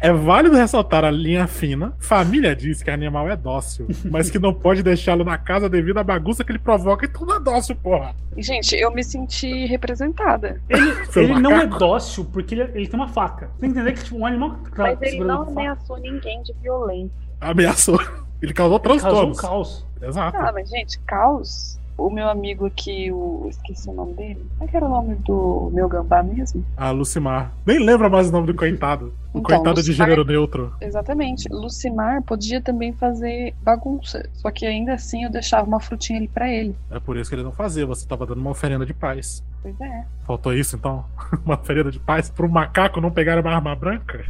É 0.00 0.12
válido 0.12 0.56
ressaltar 0.56 1.04
a 1.04 1.10
linha 1.10 1.46
fina. 1.46 1.94
Família 1.98 2.56
diz 2.56 2.82
que 2.82 2.90
animal 2.90 3.28
é 3.28 3.36
dócil, 3.36 3.86
mas 4.10 4.30
que 4.30 4.38
não 4.38 4.54
pode 4.54 4.82
deixá-lo 4.82 5.24
na 5.24 5.36
casa 5.36 5.68
devido 5.68 5.98
à 5.98 6.04
bagunça 6.04 6.42
que 6.42 6.50
ele 6.50 6.58
provoca. 6.58 7.04
Então 7.04 7.26
não 7.26 7.36
é 7.36 7.40
dócil, 7.40 7.76
porra. 7.76 8.14
E, 8.36 8.42
gente, 8.42 8.74
eu 8.76 8.90
me 8.92 9.04
senti 9.04 9.66
representada. 9.66 10.60
Seu 11.10 11.24
Ele 11.24 11.38
não 11.38 11.52
é 11.52 11.66
dócil 11.66 12.24
porque 12.24 12.54
ele, 12.54 12.62
ele 12.74 12.86
tem 12.86 12.98
uma 12.98 13.08
faca. 13.08 13.50
Tem 13.58 13.72
que 13.72 13.78
entender 13.78 13.92
que 13.92 14.04
tipo, 14.04 14.16
um 14.16 14.26
animal 14.26 14.58
Mas 14.76 15.02
ele 15.02 15.24
não 15.24 15.42
ameaçou 15.42 15.98
ninguém 15.98 16.42
de 16.42 16.54
violência. 16.62 17.10
Ameaçou. 17.40 18.00
Ele 18.40 18.54
causou 18.54 18.80
causou 18.80 18.96
um 18.96 19.00
transtornos. 19.00 19.40
caos. 19.40 19.86
Exato. 20.00 20.36
Ah, 20.36 20.50
mas, 20.52 20.70
gente, 20.70 20.98
caos. 21.00 21.79
O 22.00 22.10
meu 22.10 22.28
amigo 22.28 22.64
aqui, 22.66 23.12
o. 23.12 23.46
Esqueci 23.50 23.88
o 23.88 23.92
nome 23.92 24.14
dele. 24.14 24.46
Como 24.56 24.64
é 24.64 24.70
que 24.70 24.76
era 24.76 24.86
o 24.86 24.88
nome 24.88 25.14
do 25.16 25.70
meu 25.72 25.88
gambá 25.88 26.22
mesmo? 26.22 26.64
A 26.76 26.90
Lucimar. 26.90 27.52
Nem 27.66 27.78
lembra 27.78 28.08
mais 28.08 28.28
o 28.28 28.32
nome 28.32 28.46
do 28.46 28.54
coitado. 28.54 29.12
O 29.34 29.38
Então, 29.38 29.42
coitado 29.42 29.82
de 29.82 29.88
Lucimar- 29.90 30.08
gênero 30.08 30.24
neutro. 30.24 30.74
Exatamente. 30.80 31.46
Lucimar 31.50 32.22
podia 32.22 32.60
também 32.60 32.92
fazer 32.92 33.54
bagunça. 33.62 34.26
Só 34.32 34.50
que 34.50 34.64
ainda 34.64 34.94
assim 34.94 35.24
eu 35.24 35.30
deixava 35.30 35.66
uma 35.66 35.78
frutinha 35.78 36.18
ali 36.18 36.26
pra 36.28 36.50
ele. 36.50 36.74
É 36.90 36.98
por 36.98 37.16
isso 37.16 37.28
que 37.28 37.36
ele 37.36 37.42
não 37.42 37.52
fazia. 37.52 37.84
Você 37.86 38.06
tava 38.06 38.24
dando 38.26 38.40
uma 38.40 38.50
oferenda 38.50 38.86
de 38.86 38.94
paz. 38.94 39.44
Pois 39.62 39.78
é. 39.80 40.04
Faltou 40.26 40.54
isso, 40.54 40.76
então? 40.76 41.04
uma 41.44 41.54
oferenda 41.56 41.90
de 41.90 41.98
paz 42.00 42.30
pro 42.30 42.48
macaco 42.48 43.00
não 43.00 43.10
pegar 43.10 43.38
uma 43.38 43.50
arma 43.54 43.76
branca? 43.76 44.24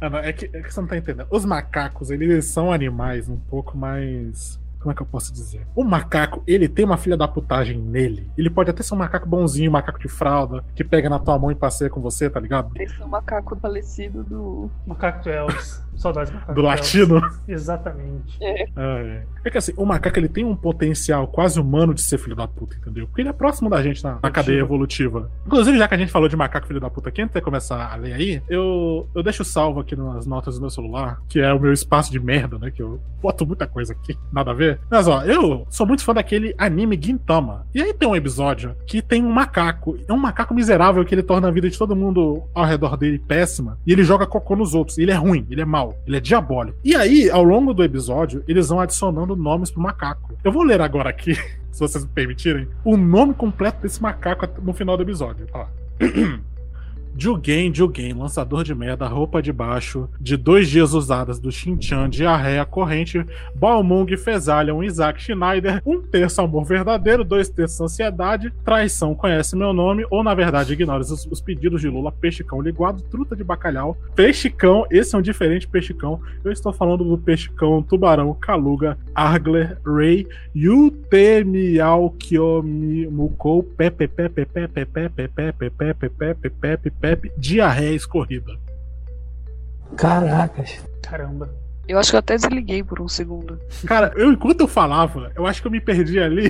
Ah, 0.00 0.10
não, 0.10 0.18
é, 0.18 0.32
que, 0.32 0.46
é 0.46 0.62
que 0.62 0.72
você 0.72 0.80
não 0.80 0.88
tá 0.88 0.96
entendendo. 0.96 1.28
Os 1.30 1.44
macacos, 1.44 2.10
eles 2.10 2.46
são 2.46 2.72
animais 2.72 3.28
um 3.28 3.36
pouco 3.36 3.76
mais. 3.78 4.58
Como 4.82 4.92
é 4.92 4.94
que 4.94 5.02
eu 5.02 5.06
posso 5.06 5.32
dizer? 5.32 5.66
O 5.76 5.84
macaco, 5.84 6.42
ele 6.46 6.68
tem 6.68 6.84
uma 6.84 6.96
filha 6.96 7.16
da 7.16 7.28
putagem 7.28 7.78
nele. 7.78 8.30
Ele 8.36 8.50
pode 8.50 8.70
até 8.70 8.82
ser 8.82 8.94
um 8.94 8.98
macaco 8.98 9.28
bonzinho, 9.28 9.70
um 9.70 9.72
macaco 9.72 9.98
de 10.00 10.08
fralda, 10.08 10.64
que 10.74 10.82
pega 10.82 11.08
na 11.08 11.18
tua 11.18 11.38
mão 11.38 11.50
e 11.50 11.54
passeia 11.54 11.88
com 11.88 12.00
você, 12.00 12.28
tá 12.28 12.40
ligado? 12.40 12.72
Esse 12.76 13.00
é 13.00 13.04
o 13.04 13.08
macaco 13.08 13.56
falecido 13.56 14.24
do. 14.24 14.70
Macaco 14.86 15.28
Elvis. 15.28 15.82
Saudades 15.94 16.30
do 16.32 16.34
macaco 16.34 16.54
Do 16.54 16.60
Elvis. 16.62 16.80
latino. 16.80 17.20
Exatamente. 17.46 18.38
É. 18.40 18.62
É, 18.76 19.24
é 19.44 19.50
que 19.50 19.58
assim, 19.58 19.72
o 19.76 19.84
macaco 19.84 20.18
ele 20.18 20.28
tem 20.28 20.44
um 20.44 20.56
potencial 20.56 21.28
quase 21.28 21.60
humano 21.60 21.94
de 21.94 22.02
ser 22.02 22.18
filho 22.18 22.34
da 22.34 22.48
puta, 22.48 22.76
entendeu? 22.76 23.06
Porque 23.06 23.20
ele 23.22 23.28
é 23.28 23.32
próximo 23.32 23.70
da 23.70 23.82
gente 23.82 24.02
na, 24.02 24.18
na 24.22 24.30
cadeia 24.30 24.60
evolutiva. 24.60 25.30
Inclusive, 25.46 25.78
já 25.78 25.86
que 25.86 25.94
a 25.94 25.98
gente 25.98 26.10
falou 26.10 26.28
de 26.28 26.36
macaco 26.36 26.66
filho 26.66 26.80
da 26.80 26.90
puta 26.90 27.08
aqui, 27.08 27.22
antes 27.22 27.34
de 27.34 27.40
começar 27.40 27.92
a 27.92 27.96
ler 27.96 28.14
aí, 28.14 28.42
eu, 28.48 29.08
eu 29.14 29.22
deixo 29.22 29.44
salvo 29.44 29.80
aqui 29.80 29.94
nas 29.94 30.26
notas 30.26 30.56
do 30.56 30.60
meu 30.60 30.70
celular, 30.70 31.20
que 31.28 31.40
é 31.40 31.52
o 31.52 31.60
meu 31.60 31.72
espaço 31.72 32.10
de 32.10 32.18
merda, 32.18 32.58
né? 32.58 32.70
Que 32.70 32.82
eu 32.82 33.00
boto 33.20 33.46
muita 33.46 33.66
coisa 33.66 33.92
aqui, 33.92 34.18
nada 34.32 34.50
a 34.50 34.54
ver. 34.54 34.71
Mas 34.90 35.08
ó, 35.08 35.22
eu 35.22 35.66
sou 35.70 35.86
muito 35.86 36.04
fã 36.04 36.14
daquele 36.14 36.54
anime 36.58 36.98
Gintama. 37.00 37.66
E 37.74 37.82
aí 37.82 37.92
tem 37.94 38.08
um 38.08 38.16
episódio 38.16 38.74
que 38.86 39.02
tem 39.02 39.24
um 39.24 39.30
macaco. 39.30 39.98
É 40.08 40.12
um 40.12 40.18
macaco 40.18 40.54
miserável 40.54 41.04
que 41.04 41.14
ele 41.14 41.22
torna 41.22 41.48
a 41.48 41.50
vida 41.50 41.68
de 41.68 41.78
todo 41.78 41.96
mundo 41.96 42.42
ao 42.54 42.64
redor 42.64 42.96
dele 42.96 43.18
péssima. 43.18 43.78
E 43.86 43.92
ele 43.92 44.04
joga 44.04 44.26
cocô 44.26 44.56
nos 44.56 44.74
outros. 44.74 44.98
Ele 44.98 45.10
é 45.10 45.16
ruim, 45.16 45.46
ele 45.50 45.60
é 45.60 45.64
mau, 45.64 45.96
ele 46.06 46.16
é 46.16 46.20
diabólico. 46.20 46.78
E 46.84 46.94
aí, 46.94 47.30
ao 47.30 47.42
longo 47.42 47.72
do 47.72 47.82
episódio, 47.82 48.42
eles 48.46 48.68
vão 48.68 48.80
adicionando 48.80 49.36
nomes 49.36 49.70
pro 49.70 49.82
macaco. 49.82 50.34
Eu 50.44 50.52
vou 50.52 50.62
ler 50.62 50.80
agora 50.80 51.10
aqui, 51.10 51.34
se 51.70 51.80
vocês 51.80 52.04
me 52.04 52.10
permitirem, 52.10 52.68
o 52.84 52.96
nome 52.96 53.34
completo 53.34 53.82
desse 53.82 54.02
macaco 54.02 54.48
no 54.62 54.72
final 54.72 54.96
do 54.96 55.02
episódio. 55.02 55.46
Ó. 55.52 55.66
Jugen, 57.16 57.72
Jugen, 57.74 58.14
lançador 58.14 58.64
de 58.64 58.74
merda, 58.74 59.06
roupa 59.06 59.42
de 59.42 59.52
baixo, 59.52 60.08
de 60.20 60.36
dois 60.36 60.68
dias 60.68 60.94
usadas 60.94 61.38
do 61.38 61.52
Shinchan, 61.52 62.08
diarreia, 62.08 62.64
corrente, 62.64 63.24
Balmung, 63.54 64.16
Fezalion, 64.16 64.82
Isaac 64.82 65.22
Schneider, 65.22 65.82
um 65.84 66.00
terço 66.00 66.40
amor 66.40 66.64
verdadeiro, 66.64 67.22
dois 67.22 67.48
terços 67.48 67.80
ansiedade, 67.80 68.52
traição, 68.64 69.14
conhece 69.14 69.54
meu 69.54 69.72
nome, 69.72 70.06
ou 70.10 70.22
na 70.24 70.34
verdade 70.34 70.72
ignora 70.72 71.02
os, 71.02 71.26
os 71.26 71.40
pedidos 71.40 71.80
de 71.80 71.88
Lula, 71.88 72.10
peixicão 72.10 72.60
liguado, 72.60 73.02
truta 73.02 73.36
de 73.36 73.44
bacalhau, 73.44 73.96
peixicão, 74.14 74.86
esse 74.90 75.14
é 75.14 75.18
um 75.18 75.22
diferente 75.22 75.68
peixicão, 75.68 76.20
eu 76.42 76.50
estou 76.50 76.72
falando 76.72 77.04
do 77.04 77.18
peixicão, 77.18 77.82
tubarão, 77.82 78.34
caluga, 78.34 78.96
Argler, 79.14 79.78
Ray, 79.84 80.26
Yutemial, 80.56 82.10
Kyomimukou, 82.18 83.62
Pepe, 83.62 84.08
Pepe, 84.08 84.46
Pepe, 84.46 84.86
Pepe, 84.86 85.28
Pepe, 85.28 85.70
Pepe, 85.70 85.70
Pepe, 85.70 86.10
Pepe, 86.10 86.50
Pepe, 86.50 86.90
Pepe, 87.02 87.32
diarreia 87.36 87.96
escorrida. 87.96 88.52
Caracas. 89.96 90.82
Caramba. 91.02 91.52
Eu 91.88 91.98
acho 91.98 92.10
que 92.10 92.14
eu 92.16 92.20
até 92.20 92.36
desliguei 92.36 92.84
por 92.84 93.00
um 93.00 93.08
segundo. 93.08 93.58
Cara, 93.84 94.12
eu 94.14 94.30
enquanto 94.30 94.60
eu 94.60 94.68
falava, 94.68 95.32
eu 95.34 95.44
acho 95.44 95.60
que 95.60 95.66
eu 95.66 95.70
me 95.72 95.80
perdi 95.80 96.20
ali 96.20 96.48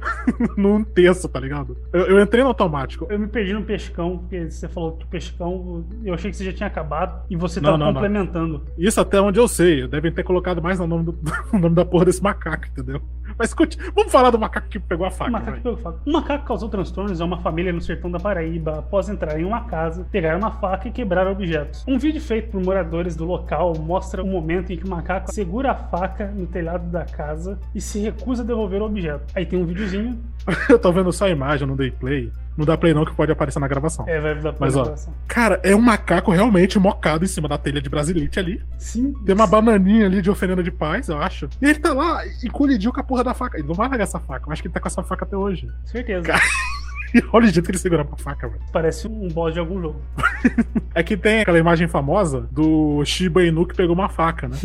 num 0.58 0.84
terço, 0.84 1.26
tá 1.26 1.40
ligado? 1.40 1.74
Eu, 1.90 2.02
eu 2.02 2.20
entrei 2.22 2.42
no 2.42 2.48
automático. 2.50 3.06
Eu 3.08 3.18
me 3.18 3.26
perdi 3.26 3.54
no 3.54 3.62
pescão, 3.62 4.18
porque 4.18 4.50
você 4.50 4.68
falou 4.68 4.92
que 4.92 5.06
o 5.06 5.08
pescão, 5.08 5.86
eu 6.04 6.12
achei 6.12 6.30
que 6.30 6.36
você 6.36 6.44
já 6.44 6.52
tinha 6.52 6.66
acabado 6.66 7.24
e 7.30 7.34
você 7.34 7.60
Não, 7.62 7.70
tava 7.70 7.78
não, 7.78 7.86
não. 7.86 7.92
complementando. 7.94 8.62
Isso 8.76 9.00
até 9.00 9.18
onde 9.18 9.40
eu 9.40 9.48
sei. 9.48 9.88
Devem 9.88 10.12
ter 10.12 10.22
colocado 10.22 10.60
mais 10.60 10.78
no 10.78 10.86
nome, 10.86 11.04
do, 11.06 11.18
no 11.50 11.58
nome 11.58 11.74
da 11.74 11.84
porra 11.86 12.04
desse 12.04 12.22
macaco, 12.22 12.66
entendeu? 12.66 13.00
Mas 13.38 13.54
vamos 13.94 14.12
falar 14.12 14.30
do 14.30 14.38
macaco 14.38 14.68
que 14.68 14.78
pegou 14.78 15.06
a 15.06 15.10
faca. 15.10 15.30
O 15.30 15.32
macaco 15.32 15.60
pegou 15.60 15.76
faca. 15.76 15.98
Um 16.06 16.12
macaco 16.12 16.44
causou 16.44 16.68
transtornos 16.68 17.20
a 17.20 17.24
uma 17.24 17.38
família 17.38 17.72
no 17.72 17.80
sertão 17.80 18.10
da 18.10 18.20
Paraíba 18.20 18.78
após 18.78 19.08
entrar 19.08 19.38
em 19.38 19.44
uma 19.44 19.64
casa, 19.64 20.06
pegar 20.10 20.36
uma 20.36 20.50
faca 20.52 20.88
e 20.88 20.90
quebrar 20.90 21.26
objetos. 21.26 21.84
Um 21.86 21.98
vídeo 21.98 22.20
feito 22.20 22.50
por 22.50 22.62
moradores 22.62 23.16
do 23.16 23.24
local 23.24 23.74
mostra 23.78 24.22
o 24.22 24.26
momento 24.26 24.72
em 24.72 24.76
que 24.76 24.84
o 24.84 24.90
macaco 24.90 25.32
segura 25.32 25.72
a 25.72 25.74
faca 25.74 26.26
no 26.28 26.46
telhado 26.46 26.86
da 26.90 27.04
casa 27.04 27.58
e 27.74 27.80
se 27.80 27.98
recusa 28.00 28.42
a 28.42 28.46
devolver 28.46 28.82
o 28.82 28.86
objeto. 28.86 29.24
Aí 29.34 29.44
tem 29.44 29.58
um 29.58 29.66
videozinho. 29.66 30.18
Eu 30.68 30.78
tô 30.78 30.92
vendo 30.92 31.12
só 31.12 31.26
a 31.26 31.30
imagem, 31.30 31.66
não 31.66 31.76
dei 31.76 31.90
play. 31.90 32.30
Não 32.56 32.64
dá 32.64 32.76
play 32.76 32.94
não, 32.94 33.04
que 33.04 33.12
pode 33.14 33.32
aparecer 33.32 33.58
na 33.58 33.66
gravação. 33.66 34.06
É, 34.08 34.20
vai 34.20 34.34
dar 34.36 34.52
pra 34.52 34.66
Mas 34.66 34.76
ó, 34.76 34.82
gravação. 34.84 35.12
cara, 35.26 35.58
é 35.64 35.74
um 35.74 35.80
macaco 35.80 36.30
realmente 36.30 36.78
mocado 36.78 37.24
em 37.24 37.28
cima 37.28 37.48
da 37.48 37.58
telha 37.58 37.80
de 37.80 37.88
Brasilite 37.88 38.38
ali. 38.38 38.62
Sim. 38.78 39.12
Tem 39.24 39.34
uma 39.34 39.46
bananinha 39.46 40.06
ali 40.06 40.22
de 40.22 40.30
oferenda 40.30 40.62
de 40.62 40.70
paz, 40.70 41.08
eu 41.08 41.18
acho. 41.18 41.48
E 41.60 41.64
ele 41.64 41.80
tá 41.80 41.92
lá 41.92 42.24
e 42.26 42.48
colidiu 42.48 42.92
com 42.92 43.00
a 43.00 43.04
porra 43.04 43.24
da 43.24 43.34
faca. 43.34 43.58
Ele 43.58 43.66
não 43.66 43.74
vai 43.74 43.88
largar 43.88 44.04
essa 44.04 44.20
faca. 44.20 44.46
Eu 44.46 44.52
acho 44.52 44.62
que 44.62 44.68
ele 44.68 44.74
tá 44.74 44.78
com 44.80 44.86
essa 44.88 45.02
faca 45.02 45.24
até 45.24 45.36
hoje. 45.36 45.68
Certeza. 45.84 46.32
E 47.16 47.22
olha 47.32 47.44
o 47.44 47.48
jeito 47.48 47.64
que 47.64 47.70
ele 47.70 47.78
segura 47.78 48.04
pra 48.04 48.16
faca, 48.16 48.48
velho. 48.48 48.60
Parece 48.72 49.06
um 49.06 49.28
boss 49.28 49.52
de 49.54 49.60
algum 49.60 49.80
jogo. 49.80 50.00
É 50.96 51.00
que 51.00 51.16
tem 51.16 51.42
aquela 51.42 51.58
imagem 51.58 51.86
famosa 51.86 52.40
do 52.50 53.04
Shiba 53.04 53.44
Inu 53.44 53.64
que 53.66 53.74
pegou 53.76 53.94
uma 53.94 54.08
faca, 54.08 54.48
né? 54.48 54.56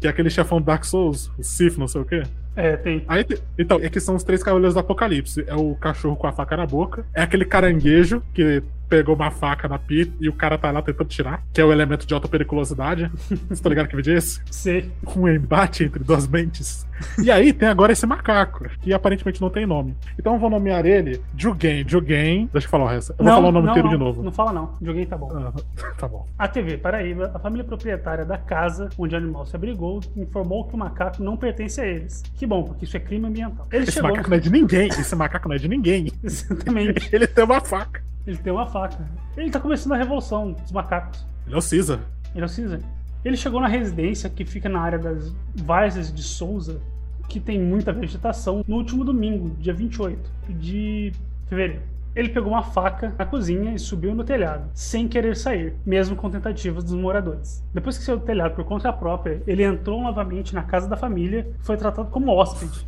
que 0.00 0.06
é 0.06 0.10
aquele 0.10 0.30
chefão 0.30 0.60
do 0.60 0.64
Dark 0.64 0.82
Souls, 0.84 1.30
o 1.38 1.42
Sif, 1.42 1.78
não 1.78 1.86
sei 1.86 2.00
o 2.00 2.04
quê. 2.06 2.22
É, 2.56 2.76
tem. 2.76 3.04
Aí, 3.06 3.24
então, 3.58 3.78
é 3.80 3.88
que 3.88 4.00
são 4.00 4.16
os 4.16 4.24
três 4.24 4.42
cavaleiros 4.42 4.74
do 4.74 4.80
apocalipse. 4.80 5.44
É 5.46 5.54
o 5.54 5.74
cachorro 5.74 6.16
com 6.16 6.26
a 6.26 6.32
faca 6.32 6.56
na 6.56 6.66
boca, 6.66 7.04
é 7.14 7.22
aquele 7.22 7.44
caranguejo 7.44 8.22
que 8.34 8.62
pegou 8.90 9.14
uma 9.14 9.30
faca 9.30 9.68
na 9.68 9.78
pia 9.78 10.08
e 10.20 10.28
o 10.28 10.32
cara 10.32 10.58
tá 10.58 10.72
lá 10.72 10.82
tentando 10.82 11.08
tirar, 11.08 11.42
que 11.52 11.60
é 11.60 11.64
o 11.64 11.72
elemento 11.72 12.04
de 12.04 12.12
alta 12.12 12.26
periculosidade. 12.26 13.10
Você 13.48 13.62
tá 13.62 13.68
ligado 13.68 13.86
que 13.86 13.94
vídeo 13.94 14.12
é 14.12 14.16
esse? 14.16 14.40
Sei. 14.50 14.90
Um 15.16 15.28
embate 15.28 15.84
entre 15.84 16.02
duas 16.02 16.26
mentes. 16.26 16.86
E 17.22 17.30
aí 17.30 17.52
tem 17.52 17.68
agora 17.68 17.92
esse 17.92 18.04
macaco, 18.04 18.68
que 18.82 18.92
aparentemente 18.92 19.40
não 19.40 19.48
tem 19.48 19.64
nome. 19.64 19.96
Então 20.18 20.34
eu 20.34 20.38
vou 20.38 20.50
nomear 20.50 20.84
ele 20.84 21.22
Jugen. 21.36 21.84
Jugen. 21.88 22.50
Deixa 22.52 22.66
eu 22.66 22.70
falar 22.70 22.84
o 22.84 22.88
resto. 22.88 23.14
Eu 23.18 23.24
vou 23.24 23.34
falar 23.34 23.48
o 23.48 23.52
nome 23.52 23.66
não, 23.66 23.72
inteiro 23.72 23.88
não, 23.88 23.96
de 23.96 24.04
novo. 24.04 24.22
Não 24.22 24.32
fala 24.32 24.52
não. 24.52 24.74
Joguei 24.82 25.06
tá 25.06 25.16
bom. 25.16 25.30
Ah, 25.32 25.52
tá 25.96 26.08
bom. 26.08 26.26
A 26.36 26.48
TV 26.48 26.76
Paraíba, 26.76 27.30
a 27.32 27.38
família 27.38 27.64
proprietária 27.64 28.24
da 28.24 28.36
casa 28.36 28.90
onde 28.98 29.14
o 29.14 29.18
animal 29.18 29.46
se 29.46 29.54
abrigou, 29.54 30.00
informou 30.16 30.66
que 30.66 30.74
o 30.74 30.78
macaco 30.78 31.22
não 31.22 31.36
pertence 31.36 31.80
a 31.80 31.86
eles. 31.86 32.22
Que 32.34 32.46
bom, 32.46 32.64
porque 32.64 32.84
isso 32.84 32.96
é 32.96 33.00
crime 33.00 33.26
ambiental. 33.26 33.66
Ele 33.72 33.84
Esse 33.84 33.92
chegou. 33.92 34.10
macaco 34.10 34.28
não 34.28 34.36
é 34.36 34.40
de 34.40 34.50
ninguém. 34.50 34.88
Esse 34.88 35.16
macaco 35.16 35.48
não 35.48 35.54
é 35.54 35.58
de 35.58 35.68
ninguém. 35.68 36.12
Exatamente. 36.22 37.08
Ele 37.14 37.26
tem 37.26 37.44
uma 37.44 37.60
faca. 37.60 38.02
Ele 38.30 38.38
tem 38.38 38.52
uma 38.52 38.66
faca. 38.66 39.08
Ele 39.36 39.50
tá 39.50 39.58
começando 39.60 39.92
a 39.92 39.96
revolução 39.96 40.52
dos 40.52 40.72
macacos. 40.72 41.26
Ele 41.46 41.54
é 41.54 41.58
o 41.58 41.62
Caesar. 41.62 41.98
Ele 42.34 42.42
é 42.44 42.46
o 42.46 42.54
Caesar. 42.54 42.80
Ele 43.24 43.36
chegou 43.36 43.60
na 43.60 43.68
residência 43.68 44.30
que 44.30 44.44
fica 44.44 44.68
na 44.68 44.80
área 44.80 44.98
das 44.98 45.34
Várzeas 45.54 46.12
de 46.12 46.22
Souza, 46.22 46.80
que 47.28 47.38
tem 47.40 47.60
muita 47.60 47.92
vegetação, 47.92 48.64
no 48.66 48.76
último 48.76 49.04
domingo, 49.04 49.50
dia 49.58 49.74
28 49.74 50.30
de 50.48 51.12
fevereiro. 51.46 51.82
Ele 52.14 52.28
pegou 52.28 52.50
uma 52.52 52.62
faca 52.62 53.14
na 53.16 53.24
cozinha 53.24 53.72
e 53.72 53.78
subiu 53.78 54.14
no 54.16 54.24
telhado, 54.24 54.68
sem 54.74 55.06
querer 55.06 55.36
sair, 55.36 55.74
mesmo 55.86 56.16
com 56.16 56.28
tentativas 56.28 56.82
dos 56.82 56.94
moradores. 56.94 57.62
Depois 57.72 57.96
que 57.98 58.02
saiu 58.04 58.18
do 58.18 58.24
telhado 58.24 58.54
por 58.56 58.64
conta 58.64 58.92
própria, 58.92 59.40
ele 59.46 59.62
entrou 59.62 60.02
novamente 60.02 60.52
na 60.54 60.62
casa 60.64 60.88
da 60.88 60.96
família 60.96 61.46
e 61.60 61.64
foi 61.64 61.76
tratado 61.76 62.10
como 62.10 62.32
hóspede. 62.32 62.84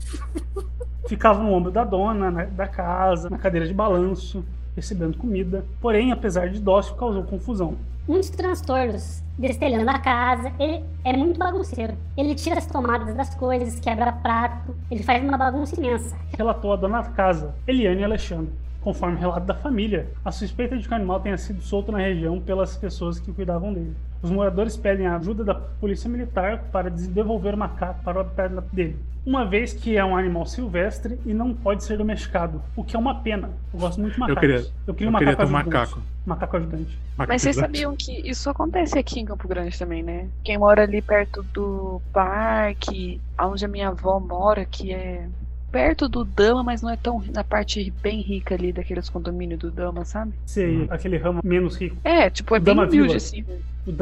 Ficava 1.06 1.42
no 1.42 1.52
ombro 1.52 1.70
da 1.70 1.84
dona 1.84 2.30
na- 2.30 2.44
da 2.46 2.66
casa, 2.66 3.28
na 3.30 3.38
cadeira 3.38 3.66
de 3.66 3.74
balanço, 3.74 4.44
recebendo 4.74 5.18
comida. 5.18 5.64
Porém, 5.80 6.12
apesar 6.12 6.48
de 6.48 6.60
dócil, 6.60 6.94
causou 6.94 7.22
confusão. 7.24 7.76
Muitos 8.06 8.30
transtornos 8.30 9.22
destelhando 9.38 9.90
a 9.90 9.98
casa, 9.98 10.52
ele 10.58 10.84
é 11.04 11.16
muito 11.16 11.38
bagunceiro. 11.38 11.94
Ele 12.16 12.34
tira 12.34 12.58
as 12.58 12.66
tomadas 12.66 13.14
das 13.14 13.34
coisas, 13.34 13.78
quebra 13.80 14.12
prato, 14.12 14.74
ele 14.90 15.02
faz 15.02 15.22
uma 15.22 15.38
bagunça 15.38 15.78
imensa. 15.78 16.16
relatou 16.36 16.72
a 16.72 16.76
dona 16.76 17.00
da 17.02 17.10
casa, 17.10 17.54
Eliane 17.66 18.04
Alexandre. 18.04 18.52
Conforme 18.82 19.16
relato 19.18 19.46
da 19.46 19.54
família, 19.54 20.08
a 20.24 20.32
suspeita 20.32 20.76
de 20.76 20.86
que 20.86 20.92
o 20.92 20.96
animal 20.96 21.20
tenha 21.20 21.36
sido 21.38 21.62
solto 21.62 21.92
na 21.92 21.98
região 21.98 22.40
pelas 22.40 22.76
pessoas 22.76 23.18
que 23.20 23.32
cuidavam 23.32 23.72
dele. 23.72 23.94
Os 24.20 24.30
moradores 24.30 24.76
pedem 24.76 25.06
a 25.06 25.16
ajuda 25.16 25.44
da 25.44 25.54
polícia 25.54 26.08
militar 26.10 26.64
para 26.72 26.90
devolver 26.90 27.54
o 27.54 27.58
macaco 27.58 28.02
para 28.04 28.18
o 28.18 28.20
habitat 28.20 28.52
dele, 28.72 28.96
uma 29.26 29.44
vez 29.44 29.72
que 29.72 29.96
é 29.96 30.04
um 30.04 30.16
animal 30.16 30.46
silvestre 30.46 31.18
e 31.24 31.32
não 31.32 31.54
pode 31.54 31.84
ser 31.84 31.96
domesticado, 31.98 32.62
o 32.76 32.82
que 32.84 32.94
é 32.96 32.98
uma 32.98 33.20
pena. 33.20 33.50
Eu 33.72 33.80
gosto 33.80 34.00
muito 34.00 34.14
de 34.14 34.20
Eu 34.20 34.26
macacos. 34.26 34.40
queria, 34.40 34.72
eu 34.86 34.94
queria 34.94 35.10
eu 35.10 35.14
um 35.14 35.18
queria 35.18 35.32
macaco 35.32 35.36
ter 35.36 35.52
um 35.52 35.56
ajudante. 35.56 35.76
macaco. 35.76 36.02
Macaco 36.24 36.56
ajudante. 36.56 36.98
Mas 37.16 37.42
vocês 37.42 37.56
sabiam 37.56 37.96
que 37.96 38.12
isso 38.28 38.48
acontece 38.48 38.96
aqui 38.98 39.18
em 39.20 39.24
Campo 39.24 39.46
Grande 39.48 39.76
também, 39.78 40.02
né? 40.04 40.28
Quem 40.44 40.56
mora 40.56 40.82
ali 40.82 41.02
perto 41.02 41.42
do 41.52 42.00
parque, 42.12 43.20
onde 43.40 43.64
a 43.64 43.68
minha 43.68 43.88
avó 43.88 44.20
mora, 44.20 44.64
que 44.64 44.92
é 44.92 45.26
perto 45.72 46.08
do 46.08 46.22
Dama, 46.24 46.62
mas 46.62 46.82
não 46.82 46.90
é 46.90 46.96
tão 46.96 47.22
na 47.34 47.42
parte 47.42 47.90
bem 48.02 48.20
rica 48.20 48.54
ali 48.54 48.72
daqueles 48.72 49.08
condomínios 49.08 49.58
do 49.58 49.70
Dama, 49.70 50.04
sabe? 50.04 50.32
Sei, 50.44 50.86
aquele 50.90 51.16
ramo 51.16 51.40
menos 51.42 51.76
rico. 51.76 51.96
É, 52.04 52.28
tipo, 52.28 52.54
é 52.54 52.58
O 52.58 52.60
bem 52.60 52.74
Dama 52.76 52.86
humilde, 52.86 53.06
Vila. 53.08 53.16
assim. 53.16 53.44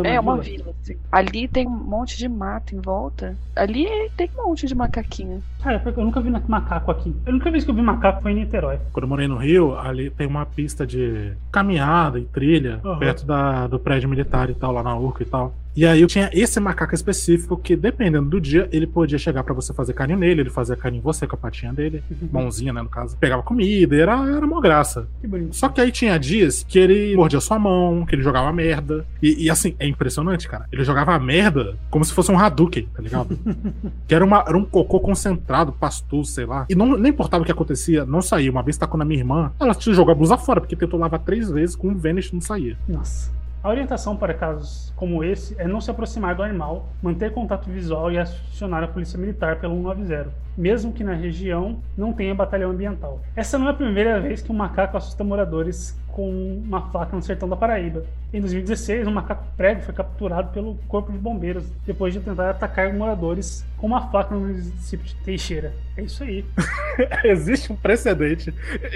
É 0.05 0.21
uma 0.21 0.37
Vila. 0.39 0.65
vila, 0.65 0.75
assim. 0.83 0.97
Ali 1.11 1.49
tem 1.49 1.67
um 1.67 1.71
monte 1.71 2.19
de 2.19 2.29
mato 2.29 2.75
em 2.75 2.81
volta. 2.81 3.37
Ali 3.57 3.87
tem 4.17 4.31
um 4.39 4.49
monte 4.49 4.67
de 4.67 4.75
macaquinho. 4.75 5.43
Cara, 5.63 5.79
porque 5.79 5.99
eu 5.99 6.05
nunca 6.05 6.21
vi 6.21 6.31
macaco 6.31 6.91
aqui. 6.91 7.15
A 7.27 7.31
única 7.31 7.51
vez 7.51 7.65
que 7.65 7.71
eu 7.71 7.75
vi 7.75 7.83
macaco 7.83 8.23
foi 8.23 8.33
em 8.33 8.37
Niterói. 8.37 8.79
Quando 8.93 9.05
eu 9.05 9.09
morei 9.09 9.29
no 9.29 9.37
Rio, 9.37 9.79
ali 9.79 10.11
tem 10.11 10.27
uma 10.27 10.45
pista 10.45 10.87
de 10.87 11.33
caminhada 11.51 12.19
e 12.19 12.25
trilha 12.25 12.81
Aham. 12.85 12.99
perto 12.99 13.27
da, 13.27 13.67
do 13.67 13.79
prédio 13.79 14.09
militar 14.09 14.51
e 14.51 14.55
tal, 14.55 14.73
lá 14.73 14.83
na 14.83 14.97
Urca 14.97 15.23
e 15.23 15.27
tal. 15.27 15.55
E 15.77 15.87
aí 15.87 16.01
eu 16.01 16.09
tinha 16.09 16.29
esse 16.33 16.59
macaco 16.59 16.95
específico 16.95 17.57
que, 17.57 17.77
dependendo 17.77 18.29
do 18.29 18.41
dia, 18.41 18.69
ele 18.73 18.89
podia 18.89 19.19
chegar 19.19 19.45
pra 19.45 19.55
você 19.55 19.73
fazer 19.73 19.93
carinho 19.93 20.19
nele, 20.19 20.41
ele 20.41 20.51
fazia 20.51 20.75
carinho 20.77 20.99
em 20.99 21.03
você 21.03 21.29
com 21.29 21.37
a 21.37 21.39
patinha 21.39 21.73
dele, 21.73 22.03
mãozinha, 22.33 22.73
né, 22.73 22.83
no 22.83 22.89
caso. 22.89 23.17
Pegava 23.19 23.43
comida, 23.43 23.95
era, 23.95 24.13
era 24.15 24.47
mó 24.47 24.61
graça. 24.61 25.07
Que. 25.21 25.29
Só 25.53 25.69
que 25.69 25.81
aí 25.81 25.93
tinha 25.93 26.19
dias 26.19 26.65
que 26.69 26.77
ele 26.79 27.15
mordia 27.15 27.41
sua 27.41 27.59
mão, 27.59 28.05
que 28.05 28.17
ele 28.17 28.23
jogava 28.23 28.53
merda. 28.53 29.07
E, 29.23 29.45
e, 29.45 29.51
assim, 29.51 29.70
é 29.79 29.87
impressionante, 29.87 30.49
cara. 30.49 30.67
Ele 30.73 30.85
jogava 30.85 31.19
merda 31.19 31.77
como 31.91 32.05
se 32.05 32.13
fosse 32.13 32.31
um 32.31 32.39
Hadouken, 32.39 32.89
tá 32.95 33.03
ligado? 33.03 33.39
que 34.07 34.15
era, 34.15 34.25
uma, 34.25 34.45
era 34.47 34.57
um 34.57 34.65
cocô 34.65 35.01
concentrado, 35.01 35.73
pastoso, 35.73 36.31
sei 36.31 36.47
lá. 36.47 36.67
E 36.69 36.75
não, 36.75 36.87
não 36.87 37.07
importava 37.07 37.43
o 37.43 37.47
que 37.47 37.53
acontecia, 37.53 38.05
não 38.05 38.23
saía. 38.23 38.51
Uma 38.51 38.63
vez 38.63 38.77
tacou 38.77 38.99
na 38.99 39.05
minha 39.05 39.21
irmã, 39.21 39.53
ela 39.61 39.75
te 39.75 39.93
jogou 39.93 40.13
a 40.13 40.15
blusa 40.15 40.37
fora, 40.37 40.61
porque 40.61 40.77
tentou 40.77 40.99
lavar 40.99 41.21
três 41.21 41.51
vezes 41.51 41.77
com 41.77 41.89
um 41.89 41.97
Vanish 41.97 42.33
não 42.33 42.41
saía. 42.41 42.77
Nossa. 42.89 43.41
A 43.63 43.69
orientação 43.69 44.17
para 44.17 44.33
casos 44.33 44.91
como 44.97 45.23
esse 45.23 45.55
é 45.59 45.69
não 45.69 45.83
se 45.83 45.91
aproximar 45.91 46.35
do 46.35 46.43
animal, 46.43 46.89
manter 47.03 47.31
contato 47.31 47.69
visual 47.69 48.11
e 48.11 48.17
acionar 48.17 48.83
a 48.83 48.89
polícia 48.89 49.19
militar 49.19 49.61
pelo 49.61 49.75
190, 49.75 50.33
mesmo 50.57 50.93
que 50.93 51.05
na 51.05 51.15
região 51.15 51.81
não 51.97 52.13
tenha 52.13 52.35
batalhão 52.35 52.71
ambiental. 52.71 53.21
Essa 53.35 53.59
não 53.59 53.69
é 53.69 53.71
a 53.71 53.75
primeira 53.75 54.21
vez 54.21 54.43
que 54.43 54.53
um 54.53 54.57
macaco 54.57 54.97
assusta 54.97 55.25
moradores 55.25 55.99
com 56.13 56.61
uma 56.65 56.91
faca 56.91 57.17
no 57.17 57.23
sertão 57.23 57.49
da 57.49 57.57
Paraíba. 57.57 58.05
Em 58.33 58.41
2016, 58.41 59.07
um 59.07 59.13
macaco 59.13 59.45
prego 59.57 59.81
foi 59.81 59.95
capturado 59.95 60.53
pelo 60.53 60.75
corpo 60.87 61.11
de 61.11 61.19
bombeiros 61.19 61.65
depois 61.87 62.13
de 62.13 62.21
tentar 62.21 62.51
atacar 62.51 62.93
moradores 62.93 63.65
com 63.77 63.87
uma 63.87 64.11
faca 64.11 64.35
no 64.35 64.41
município 64.41 65.07
de 65.07 65.15
Teixeira. 65.17 65.73
É 65.97 66.03
isso 66.03 66.23
aí. 66.23 66.45
Existe 67.25 67.73
um 67.73 67.77
precedente. 67.77 68.53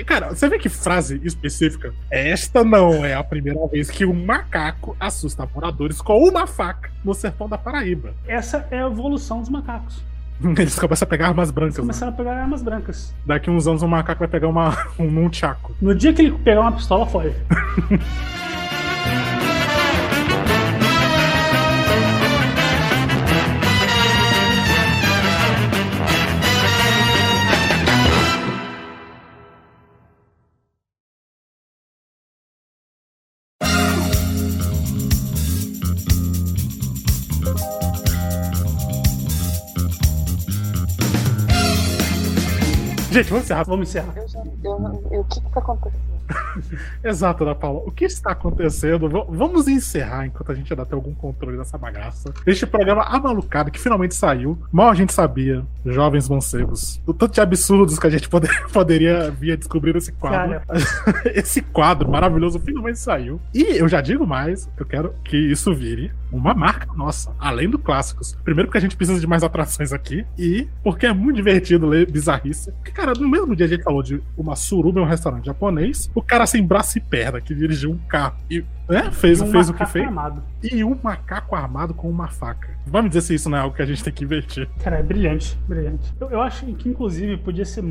Cara, 0.06 0.28
você 0.28 0.48
vê 0.48 0.58
que 0.58 0.68
frase 0.68 1.20
específica? 1.24 1.92
Esta 2.10 2.64
não 2.64 3.04
é 3.04 3.14
a 3.14 3.24
primeira 3.24 3.66
vez 3.68 3.90
que 3.90 4.04
um 4.04 4.12
macaco 4.12 4.96
assusta 5.00 5.48
moradores 5.54 6.00
com 6.00 6.22
uma 6.22 6.46
faca 6.46 6.90
no 7.04 7.14
sertão 7.14 7.48
da 7.48 7.58
Paraíba. 7.58 8.14
Essa 8.26 8.66
é 8.70 8.82
a 8.82 8.86
evolução 8.86 9.40
dos 9.40 9.48
macacos. 9.48 10.02
Eles 10.58 10.78
começam 10.78 11.06
a 11.06 11.08
pegar 11.08 11.28
armas 11.28 11.50
brancas. 11.50 11.76
Né? 11.76 11.82
Começaram 11.82 12.12
a 12.12 12.16
pegar 12.16 12.36
armas 12.36 12.62
brancas. 12.62 13.14
Daqui 13.24 13.50
uns 13.50 13.66
anos 13.66 13.82
o 13.82 13.88
macaco 13.88 14.18
vai 14.20 14.28
pegar 14.28 14.48
uma, 14.48 14.76
um 14.98 15.10
nunchaku. 15.10 15.74
No 15.80 15.94
dia 15.94 16.12
que 16.12 16.22
ele 16.22 16.32
pegar 16.32 16.60
uma 16.60 16.72
pistola, 16.72 17.06
foi. 17.06 17.34
Gente, 43.14 43.30
vamos 43.30 43.44
encerrar. 43.44 43.62
Vamos 43.62 43.88
encerrar. 43.88 44.12
Eu 44.16 44.28
já, 44.28 44.42
eu, 44.64 45.00
eu, 45.12 45.20
o 45.20 45.24
que 45.24 45.40
que 45.40 45.50
tá 45.52 45.60
acontecendo? 45.60 46.14
Exato, 47.04 47.44
Ana 47.44 47.54
Paula. 47.54 47.82
O 47.86 47.92
que 47.92 48.04
está 48.04 48.32
acontecendo? 48.32 49.08
V 49.08 49.24
vamos 49.28 49.68
encerrar 49.68 50.26
enquanto 50.26 50.50
a 50.50 50.54
gente 50.54 50.72
ainda 50.72 50.84
tem 50.84 50.96
algum 50.96 51.14
controle 51.14 51.56
dessa 51.56 51.78
bagaça. 51.78 52.32
Este 52.44 52.66
programa 52.66 53.02
amalucado 53.02 53.70
que 53.70 53.78
finalmente 53.78 54.16
saiu. 54.16 54.58
Mal 54.72 54.90
a 54.90 54.94
gente 54.94 55.12
sabia, 55.12 55.64
jovens 55.86 56.28
mancebos, 56.28 57.00
do 57.06 57.14
tanto 57.14 57.34
de 57.34 57.40
absurdos 57.40 57.98
que 58.00 58.06
a 58.06 58.10
gente 58.10 58.28
poder, 58.28 58.50
poderia 58.72 59.30
vir 59.30 59.52
a 59.52 59.56
descobrir 59.56 59.94
esse 59.94 60.10
quadro. 60.10 60.60
esse 61.34 61.62
quadro 61.62 62.10
maravilhoso 62.10 62.58
finalmente 62.58 62.98
saiu. 62.98 63.40
E 63.52 63.78
eu 63.78 63.88
já 63.88 64.00
digo 64.00 64.26
mais, 64.26 64.68
eu 64.76 64.86
quero 64.86 65.14
que 65.22 65.36
isso 65.36 65.72
vire 65.72 66.10
uma 66.36 66.54
marca 66.54 66.92
nossa, 66.94 67.34
além 67.38 67.68
do 67.68 67.78
clássicos. 67.78 68.36
Primeiro 68.44 68.68
porque 68.68 68.78
a 68.78 68.80
gente 68.80 68.96
precisa 68.96 69.20
de 69.20 69.26
mais 69.26 69.42
atrações 69.42 69.92
aqui 69.92 70.26
e 70.38 70.68
porque 70.82 71.06
é 71.06 71.12
muito 71.12 71.36
divertido 71.36 71.86
ler 71.86 72.10
bizarrice. 72.10 72.72
Porque, 72.72 72.92
cara, 72.92 73.12
no 73.14 73.28
mesmo 73.28 73.54
dia 73.54 73.66
a 73.66 73.68
gente 73.68 73.82
falou 73.82 74.02
de 74.02 74.22
uma 74.36 74.56
suruba 74.56 75.00
em 75.00 75.02
um 75.02 75.06
restaurante 75.06 75.46
japonês, 75.46 76.10
o 76.14 76.22
cara 76.22 76.46
sem 76.46 76.64
braço 76.64 76.98
e 76.98 77.00
perna 77.00 77.40
que 77.40 77.54
dirigiu 77.54 77.90
um 77.90 77.98
carro 78.08 78.36
e 78.50 78.64
né, 78.88 79.10
fez, 79.12 79.40
um 79.40 79.46
fez 79.46 79.68
o 79.68 79.74
que 79.74 79.86
fez. 79.86 80.04
Armado. 80.04 80.42
E 80.62 80.84
um 80.84 80.98
macaco 81.02 81.54
armado 81.54 81.94
com 81.94 82.08
uma 82.08 82.28
faca. 82.28 82.68
Vamos 82.86 83.10
dizer 83.10 83.22
se 83.22 83.34
isso 83.34 83.48
não 83.48 83.58
é 83.58 83.60
algo 83.62 83.74
que 83.74 83.82
a 83.82 83.86
gente 83.86 84.02
tem 84.04 84.12
que 84.12 84.24
investir. 84.24 84.68
Cara, 84.82 84.98
é 84.98 85.02
brilhante, 85.02 85.58
brilhante. 85.66 86.12
Eu, 86.20 86.30
eu 86.30 86.40
acho 86.42 86.66
que, 86.66 86.88
inclusive, 86.88 87.36
podia 87.38 87.64
ser 87.64 87.82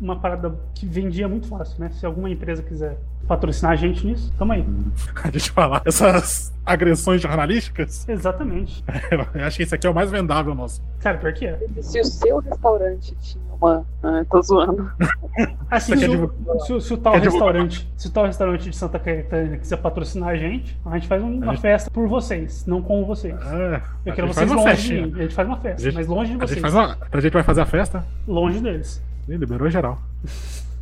uma 0.00 0.16
parada 0.16 0.58
que 0.74 0.86
vendia 0.86 1.28
muito 1.28 1.46
fácil, 1.46 1.80
né? 1.80 1.90
Se 1.90 2.04
alguma 2.04 2.28
empresa 2.28 2.62
quiser 2.62 2.98
patrocinar 3.30 3.70
a 3.70 3.76
gente 3.76 4.04
nisso, 4.04 4.32
tamo 4.36 4.52
aí. 4.52 4.66
A 5.22 5.30
gente 5.30 5.52
falar 5.52 5.82
essas 5.84 6.52
agressões 6.66 7.22
jornalísticas? 7.22 8.08
Exatamente. 8.08 8.84
Eu 9.10 9.44
acho 9.44 9.58
que 9.58 9.62
esse 9.62 9.74
aqui 9.74 9.86
é 9.86 9.90
o 9.90 9.94
mais 9.94 10.10
vendável 10.10 10.52
nosso. 10.52 10.82
Cara, 10.98 11.16
pior 11.16 11.32
que 11.32 11.46
é. 11.46 11.56
Se 11.80 12.00
o 12.00 12.04
seu 12.04 12.38
restaurante 12.40 13.14
tinha 13.20 13.44
uma. 13.54 13.86
Ah, 14.02 14.24
tô 14.28 14.42
zoando. 14.42 14.90
Assim, 15.70 15.96
se, 15.96 16.08
o, 16.08 16.60
se, 16.60 16.80
se 16.80 16.94
o 16.94 16.96
tal 16.96 17.18
restaurante, 17.20 17.88
se 17.96 18.08
o 18.08 18.10
tal 18.10 18.26
restaurante 18.26 18.68
de 18.68 18.76
Santa 18.76 18.98
Catarina 18.98 19.56
quiser 19.58 19.76
patrocinar 19.76 20.30
a 20.30 20.36
gente, 20.36 20.76
a 20.84 20.94
gente 20.94 21.06
faz 21.06 21.22
uma 21.22 21.52
gente... 21.52 21.60
festa 21.60 21.88
por 21.88 22.08
vocês, 22.08 22.66
não 22.66 22.82
com 22.82 23.04
vocês. 23.04 23.34
É, 23.34 23.80
Eu 24.06 24.14
quero 24.14 24.26
vocês 24.26 24.50
longe 24.50 24.64
festinha. 24.64 25.06
de 25.06 25.12
mim. 25.12 25.18
A 25.20 25.22
gente 25.22 25.34
faz 25.34 25.46
uma 25.46 25.56
festa, 25.58 25.82
gente, 25.82 25.94
mas 25.94 26.06
longe 26.08 26.32
de 26.32 26.36
vocês. 26.36 26.50
A 26.50 26.54
gente, 26.54 26.62
faz 26.62 26.74
uma, 26.74 26.98
a 27.12 27.20
gente 27.20 27.32
vai 27.32 27.42
fazer 27.44 27.60
a 27.60 27.66
festa? 27.66 28.04
Longe 28.26 28.58
deles. 28.58 29.00
Ih, 29.28 29.36
liberou 29.36 29.70
geral. 29.70 30.00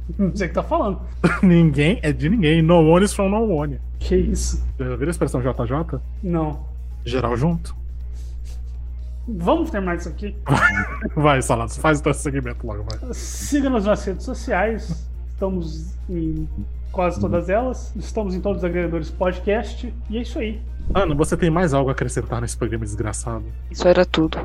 Não 0.19 0.35
sei 0.35 0.47
o 0.47 0.49
que 0.49 0.55
tá 0.55 0.63
falando. 0.63 1.01
ninguém 1.43 1.99
é 2.03 2.13
de 2.13 2.29
ninguém. 2.29 2.63
No 2.63 2.81
one 2.81 3.05
is 3.05 3.13
from 3.13 3.29
no 3.29 3.55
one. 3.55 3.79
Que 3.99 4.17
isso? 4.17 4.65
Já 4.79 4.97
viram 4.97 5.09
a 5.09 5.11
expressão 5.11 5.41
JJ? 5.41 6.01
Não. 6.23 6.61
Geral 7.05 7.37
junto? 7.37 7.77
Vamos 9.29 9.71
terminar 9.71 9.97
isso 9.97 10.09
aqui? 10.09 10.35
vai, 11.15 11.43
Salados, 11.43 11.77
faz 11.77 12.01
o 12.01 12.03
teu 12.03 12.15
segmento 12.15 12.67
logo, 12.67 12.85
vai. 12.85 13.13
Siga-nos 13.13 13.85
nas 13.85 14.03
redes 14.05 14.25
sociais. 14.25 15.07
Estamos 15.31 15.95
em 16.09 16.49
quase 16.91 17.21
todas 17.21 17.49
elas. 17.51 17.95
Estamos 17.97 18.35
em 18.35 18.41
todos 18.41 18.59
os 18.59 18.65
agregadores 18.65 19.11
podcast. 19.11 19.93
E 20.09 20.19
é 20.19 20.23
isso 20.23 20.39
aí. 20.39 20.61
Ana, 20.95 21.15
você 21.15 21.37
tem 21.37 21.51
mais 21.51 21.75
algo 21.75 21.91
a 21.91 21.93
acrescentar 21.93 22.41
nesse 22.41 22.57
programa 22.57 22.85
desgraçado? 22.85 23.45
Isso 23.71 23.87
era 23.87 24.07
tudo. 24.07 24.39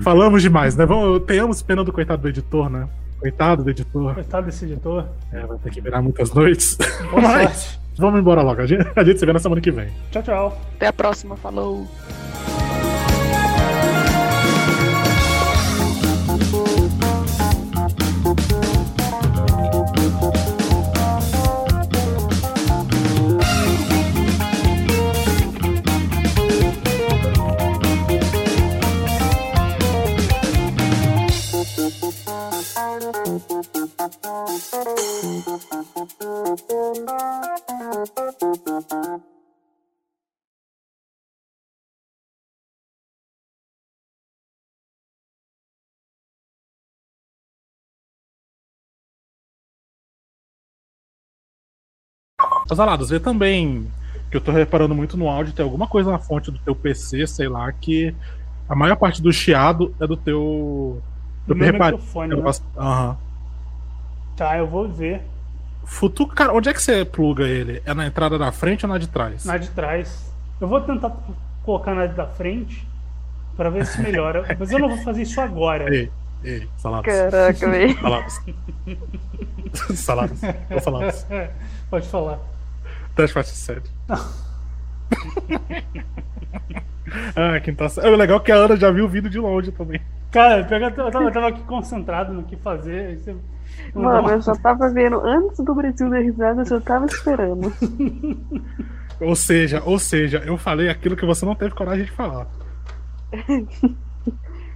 Falamos 0.00 0.42
demais, 0.42 0.76
né? 0.76 0.84
Vamos, 0.84 1.22
tenhamos 1.24 1.62
pena 1.62 1.82
do 1.82 1.92
coitado 1.92 2.20
do 2.20 2.28
editor, 2.28 2.68
né? 2.68 2.86
Coitado 3.18 3.64
do 3.64 3.70
editor. 3.70 4.14
Coitado 4.14 4.46
desse 4.46 4.64
editor. 4.64 5.06
É, 5.32 5.40
vai 5.46 5.58
ter 5.58 5.70
que 5.70 5.80
virar 5.80 6.02
muitas 6.02 6.32
noites. 6.32 6.76
Boa 7.10 7.22
Mas, 7.22 7.58
sorte. 7.58 7.80
vamos 7.98 8.20
embora 8.20 8.42
logo. 8.42 8.60
A 8.60 8.66
gente, 8.66 8.86
a 8.94 9.04
gente 9.04 9.18
se 9.18 9.26
vê 9.26 9.32
na 9.32 9.38
semana 9.38 9.60
que 9.60 9.70
vem. 9.70 9.88
Tchau, 10.10 10.22
tchau. 10.22 10.60
Até 10.76 10.86
a 10.88 10.92
próxima. 10.92 11.36
Falou. 11.36 11.86
Osalados, 52.70 53.10
vê 53.10 53.20
também 53.20 53.90
que 54.30 54.36
eu 54.36 54.40
tô 54.40 54.50
reparando 54.50 54.94
muito 54.94 55.16
no 55.16 55.28
áudio, 55.28 55.52
tem 55.52 55.64
alguma 55.64 55.86
coisa 55.86 56.10
na 56.10 56.18
fonte 56.18 56.50
do 56.50 56.58
teu 56.58 56.74
PC, 56.74 57.26
sei 57.26 57.48
lá, 57.48 57.70
que 57.72 58.14
a 58.68 58.74
maior 58.74 58.96
parte 58.96 59.22
do 59.22 59.32
chiado 59.32 59.94
é 60.00 60.06
do 60.06 60.16
teu. 60.16 61.00
Do 61.46 61.54
meu 61.54 61.72
microfone, 61.72 62.34
né? 62.34 62.50
Aham. 62.76 63.16
Tá, 64.36 64.58
eu 64.58 64.66
vou 64.66 64.88
ver. 64.88 65.22
Futuro, 65.84 66.30
cara, 66.30 66.52
onde 66.52 66.68
é 66.68 66.74
que 66.74 66.82
você 66.82 67.04
pluga 67.04 67.44
ele? 67.44 67.80
É 67.86 67.94
na 67.94 68.06
entrada 68.06 68.36
da 68.36 68.50
frente 68.50 68.84
ou 68.84 68.92
na 68.92 68.98
de 68.98 69.06
trás? 69.06 69.44
Na 69.44 69.56
de 69.56 69.70
trás. 69.70 70.34
Eu 70.60 70.66
vou 70.66 70.80
tentar 70.80 71.16
colocar 71.62 71.94
na 71.94 72.06
da 72.06 72.26
frente 72.26 72.86
pra 73.56 73.70
ver 73.70 73.86
se 73.86 74.00
melhora. 74.00 74.44
Mas 74.58 74.70
eu 74.72 74.78
não 74.80 74.88
vou 74.88 74.98
fazer 74.98 75.22
isso 75.22 75.40
agora. 75.40 75.92
Ei, 75.94 76.10
ei, 76.42 76.68
salados. 76.76 77.06
Caraca, 77.06 77.70
velho. 77.70 77.96
Salados. 78.00 78.40
salados. 79.94 80.40
Vou 80.68 80.80
falar. 80.80 81.14
Pode 81.88 82.08
falar. 82.08 82.38
Teste 83.14 83.44
7. 83.44 83.90
ah, 87.36 87.60
quinta 87.62 87.88
série. 87.88 88.08
É 88.08 88.16
legal 88.16 88.40
que 88.40 88.50
a 88.50 88.56
Ana 88.56 88.76
já 88.76 88.90
viu 88.90 89.04
o 89.04 89.08
vídeo 89.08 89.30
de 89.30 89.38
longe 89.38 89.70
também. 89.72 90.00
Cara, 90.30 90.60
eu 90.60 91.10
tava, 91.10 91.24
eu 91.24 91.32
tava 91.32 91.48
aqui 91.48 91.62
concentrado 91.62 92.32
no 92.32 92.42
que 92.42 92.56
fazer. 92.56 93.18
Você... 93.18 93.36
Mano, 93.94 94.30
eu 94.30 94.40
já 94.40 94.54
tava 94.56 94.90
vendo 94.90 95.20
antes 95.20 95.58
do 95.64 95.74
Brasil 95.74 96.10
da 96.10 96.18
risada, 96.18 96.62
eu 96.62 96.66
já 96.66 96.80
tava 96.80 97.06
esperando. 97.06 97.72
ou 99.20 99.34
seja, 99.34 99.82
ou 99.84 99.98
seja, 99.98 100.42
eu 100.44 100.56
falei 100.56 100.88
aquilo 100.88 101.16
que 101.16 101.26
você 101.26 101.46
não 101.46 101.54
teve 101.54 101.74
coragem 101.74 102.04
de 102.04 102.12
falar. 102.12 102.46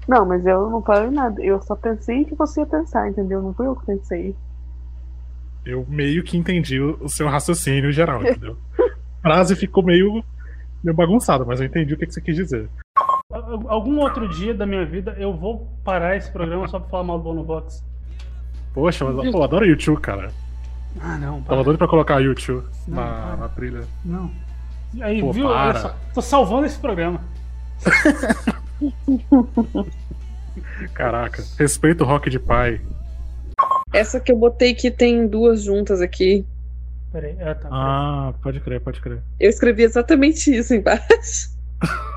Não, 0.09 0.27
mas 0.27 0.44
eu 0.44 0.68
não 0.68 0.82
falei 0.82 1.09
nada. 1.09 1.40
Eu 1.40 1.62
só 1.62 1.77
pensei 1.77 2.24
que 2.24 2.35
você 2.35 2.60
ia 2.60 2.66
pensar, 2.66 3.09
entendeu? 3.09 3.40
Não 3.40 3.55
foi 3.55 3.66
eu 3.66 3.77
que 3.77 3.86
pensei. 3.86 4.35
Eu 5.64 5.86
meio 5.89 6.24
que 6.24 6.36
entendi 6.36 6.81
o 6.81 7.09
seu 7.09 7.28
raciocínio 7.28 7.93
geral, 7.93 8.20
entendeu? 8.20 8.56
A 8.77 9.22
frase 9.22 9.55
ficou 9.55 9.85
meio, 9.85 10.24
meio 10.82 10.97
bagunçada, 10.97 11.44
mas 11.44 11.60
eu 11.60 11.66
entendi 11.66 11.94
o 11.94 11.97
que 11.97 12.10
você 12.10 12.20
quis 12.20 12.35
dizer. 12.35 12.68
Algum 13.31 14.01
outro 14.01 14.28
dia 14.28 14.52
da 14.52 14.66
minha 14.66 14.85
vida 14.85 15.15
eu 15.16 15.32
vou 15.32 15.69
parar 15.85 16.16
esse 16.16 16.31
programa 16.31 16.66
só 16.66 16.81
pra 16.81 16.89
falar 16.89 17.05
mal 17.05 17.19
do 17.19 17.24
Bonovox. 17.24 17.85
Poxa, 18.74 19.05
mas 19.05 19.31
pô, 19.31 19.39
eu 19.39 19.43
adoro 19.44 19.65
YouTube, 19.65 20.01
cara. 20.01 20.32
Ah, 21.01 21.16
não. 21.16 21.40
Tava 21.43 21.62
doido 21.62 21.78
pra 21.78 21.86
colocar 21.86 22.19
YouTube 22.19 22.66
na, 22.89 23.36
na 23.36 23.48
trilha. 23.48 23.82
Não. 24.05 24.32
E 24.93 25.02
aí, 25.02 25.20
Pô, 25.20 25.32
viu? 25.32 25.47
para. 25.47 25.78
Só, 25.78 25.97
tô 26.15 26.23
salvando 26.23 26.66
esse 26.66 26.78
programa. 26.78 27.20
Caraca, 30.94 31.44
respeita 31.57 32.02
o 32.02 32.07
rock 32.07 32.28
de 32.28 32.40
pai. 32.40 32.81
Essa 33.93 34.19
que 34.19 34.32
eu 34.32 34.36
botei 34.36 34.74
que 34.74 34.90
tem 34.90 35.28
duas 35.28 35.62
juntas 35.62 36.01
aqui. 36.01 36.44
Peraí, 37.12 37.36
ah, 37.40 37.55
tá. 37.55 37.69
Ah, 37.70 38.35
pode 38.43 38.59
crer, 38.61 38.81
pode 38.81 39.01
crer. 39.01 39.23
Eu 39.39 39.51
escrevi 39.51 39.85
exatamente 39.85 40.52
isso 40.52 40.74
embaixo. 40.74 41.51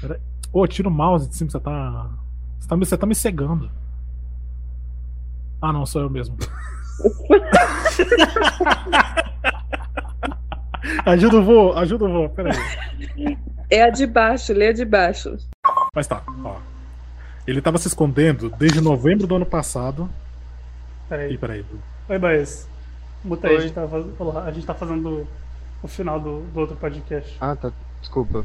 Peraí. 0.00 0.20
Ô, 0.52 0.66
tira 0.66 0.88
o 0.88 0.90
mouse 0.90 1.28
de 1.28 1.36
cima, 1.36 1.50
você 1.50 1.60
tá. 1.60 2.10
Você 2.58 2.68
tá, 2.68 2.76
me- 2.76 2.86
você 2.86 2.96
tá 2.98 3.06
me 3.06 3.14
cegando. 3.14 3.70
Ah, 5.62 5.72
não, 5.72 5.84
sou 5.86 6.02
eu 6.02 6.10
mesmo. 6.10 6.36
ajuda 11.06 11.36
o 11.38 11.44
vô, 11.44 11.72
ajuda 11.74 12.04
o 12.04 12.12
vô, 12.12 12.28
peraí. 12.30 12.56
É 13.70 13.82
a 13.84 13.90
de 13.90 14.06
baixo, 14.06 14.52
lê 14.52 14.68
a 14.68 14.72
de 14.72 14.84
baixo. 14.84 15.36
Mas 15.94 16.06
tá, 16.06 16.22
ó. 16.44 16.56
Ele 17.46 17.60
tava 17.60 17.78
se 17.78 17.88
escondendo 17.88 18.50
desde 18.50 18.80
novembro 18.80 19.26
do 19.26 19.36
ano 19.36 19.46
passado. 19.46 20.08
Peraí. 21.08 21.34
Ih, 21.34 21.38
peraí. 21.38 21.64
Oi, 22.08 22.18
Baez. 22.18 22.68
Muta 23.24 23.48
aí, 23.48 23.56
a 23.56 23.60
gente 23.60 23.72
tá, 23.74 23.82
a 24.46 24.50
gente 24.50 24.66
tá 24.66 24.74
fazendo 24.74 25.26
o 25.82 25.88
final 25.88 26.18
do, 26.20 26.40
do 26.52 26.60
outro 26.60 26.76
podcast. 26.76 27.36
Ah, 27.40 27.54
tá. 27.56 27.70
Desculpa. 28.00 28.44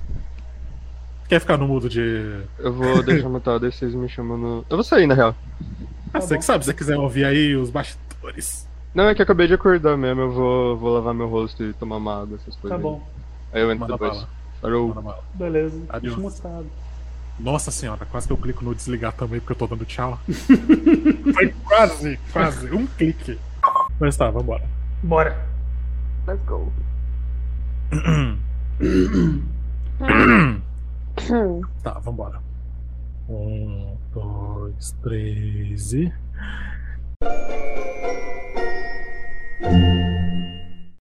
Quer 1.27 1.39
ficar 1.39 1.57
no 1.57 1.67
mudo 1.67 1.89
de. 1.89 2.43
Eu 2.59 2.71
vou 2.71 3.01
deixar 3.01 3.29
mutado 3.29 3.65
aí 3.65 3.71
vocês 3.71 3.95
me 3.95 4.07
chamam 4.07 4.37
no. 4.37 4.65
Eu 4.69 4.77
vou 4.77 4.83
sair, 4.83 5.07
na 5.07 5.15
real. 5.15 5.35
Ah, 6.13 6.21
você 6.21 6.37
que 6.37 6.45
sabe, 6.45 6.63
se 6.63 6.71
você 6.71 6.77
quiser 6.77 6.97
ouvir 6.97 7.25
aí 7.25 7.55
os 7.55 7.69
bastidores. 7.69 8.67
Não, 8.93 9.09
é 9.09 9.15
que 9.15 9.21
eu 9.21 9.23
acabei 9.23 9.47
de 9.47 9.55
acordar 9.55 9.97
mesmo. 9.97 10.21
Eu 10.21 10.31
vou, 10.31 10.77
vou 10.77 10.93
lavar 10.93 11.13
meu 11.13 11.27
rosto 11.27 11.63
e 11.63 11.73
tomar 11.73 11.97
uma 11.97 12.21
água, 12.21 12.37
essas 12.39 12.55
coisas. 12.55 12.69
Tá 12.69 12.81
bom. 12.81 13.05
Aí 13.51 13.61
eu 13.61 13.71
entro 13.71 13.81
Manda 13.81 13.93
depois. 13.93 14.93
bala. 14.93 15.19
Beleza. 15.33 15.81
Adeus. 15.89 16.15
Deixa 16.15 16.19
mutado. 16.19 16.65
Nossa 17.39 17.69
senhora, 17.69 18.05
quase 18.05 18.27
que 18.27 18.31
eu 18.31 18.37
clico 18.37 18.63
no 18.63 18.73
desligar 18.73 19.11
também, 19.11 19.41
porque 19.41 19.51
eu 19.51 19.57
tô 19.57 19.67
dando 19.67 19.83
tchau. 19.83 20.17
Foi 21.33 21.53
quase, 21.65 22.17
quase. 22.31 22.71
Um 22.71 22.87
clique. 22.87 23.37
Mas 23.99 24.15
tá, 24.15 24.29
vambora. 24.29 24.63
Bora. 25.03 25.45
Let's 26.27 26.41
go. 26.45 26.71
Tá, 31.15 31.93
Tá, 31.93 31.99
vambora. 31.99 32.39
Um, 33.29 33.97
dois, 34.13 34.91
três 35.01 35.93
e. 35.93 36.13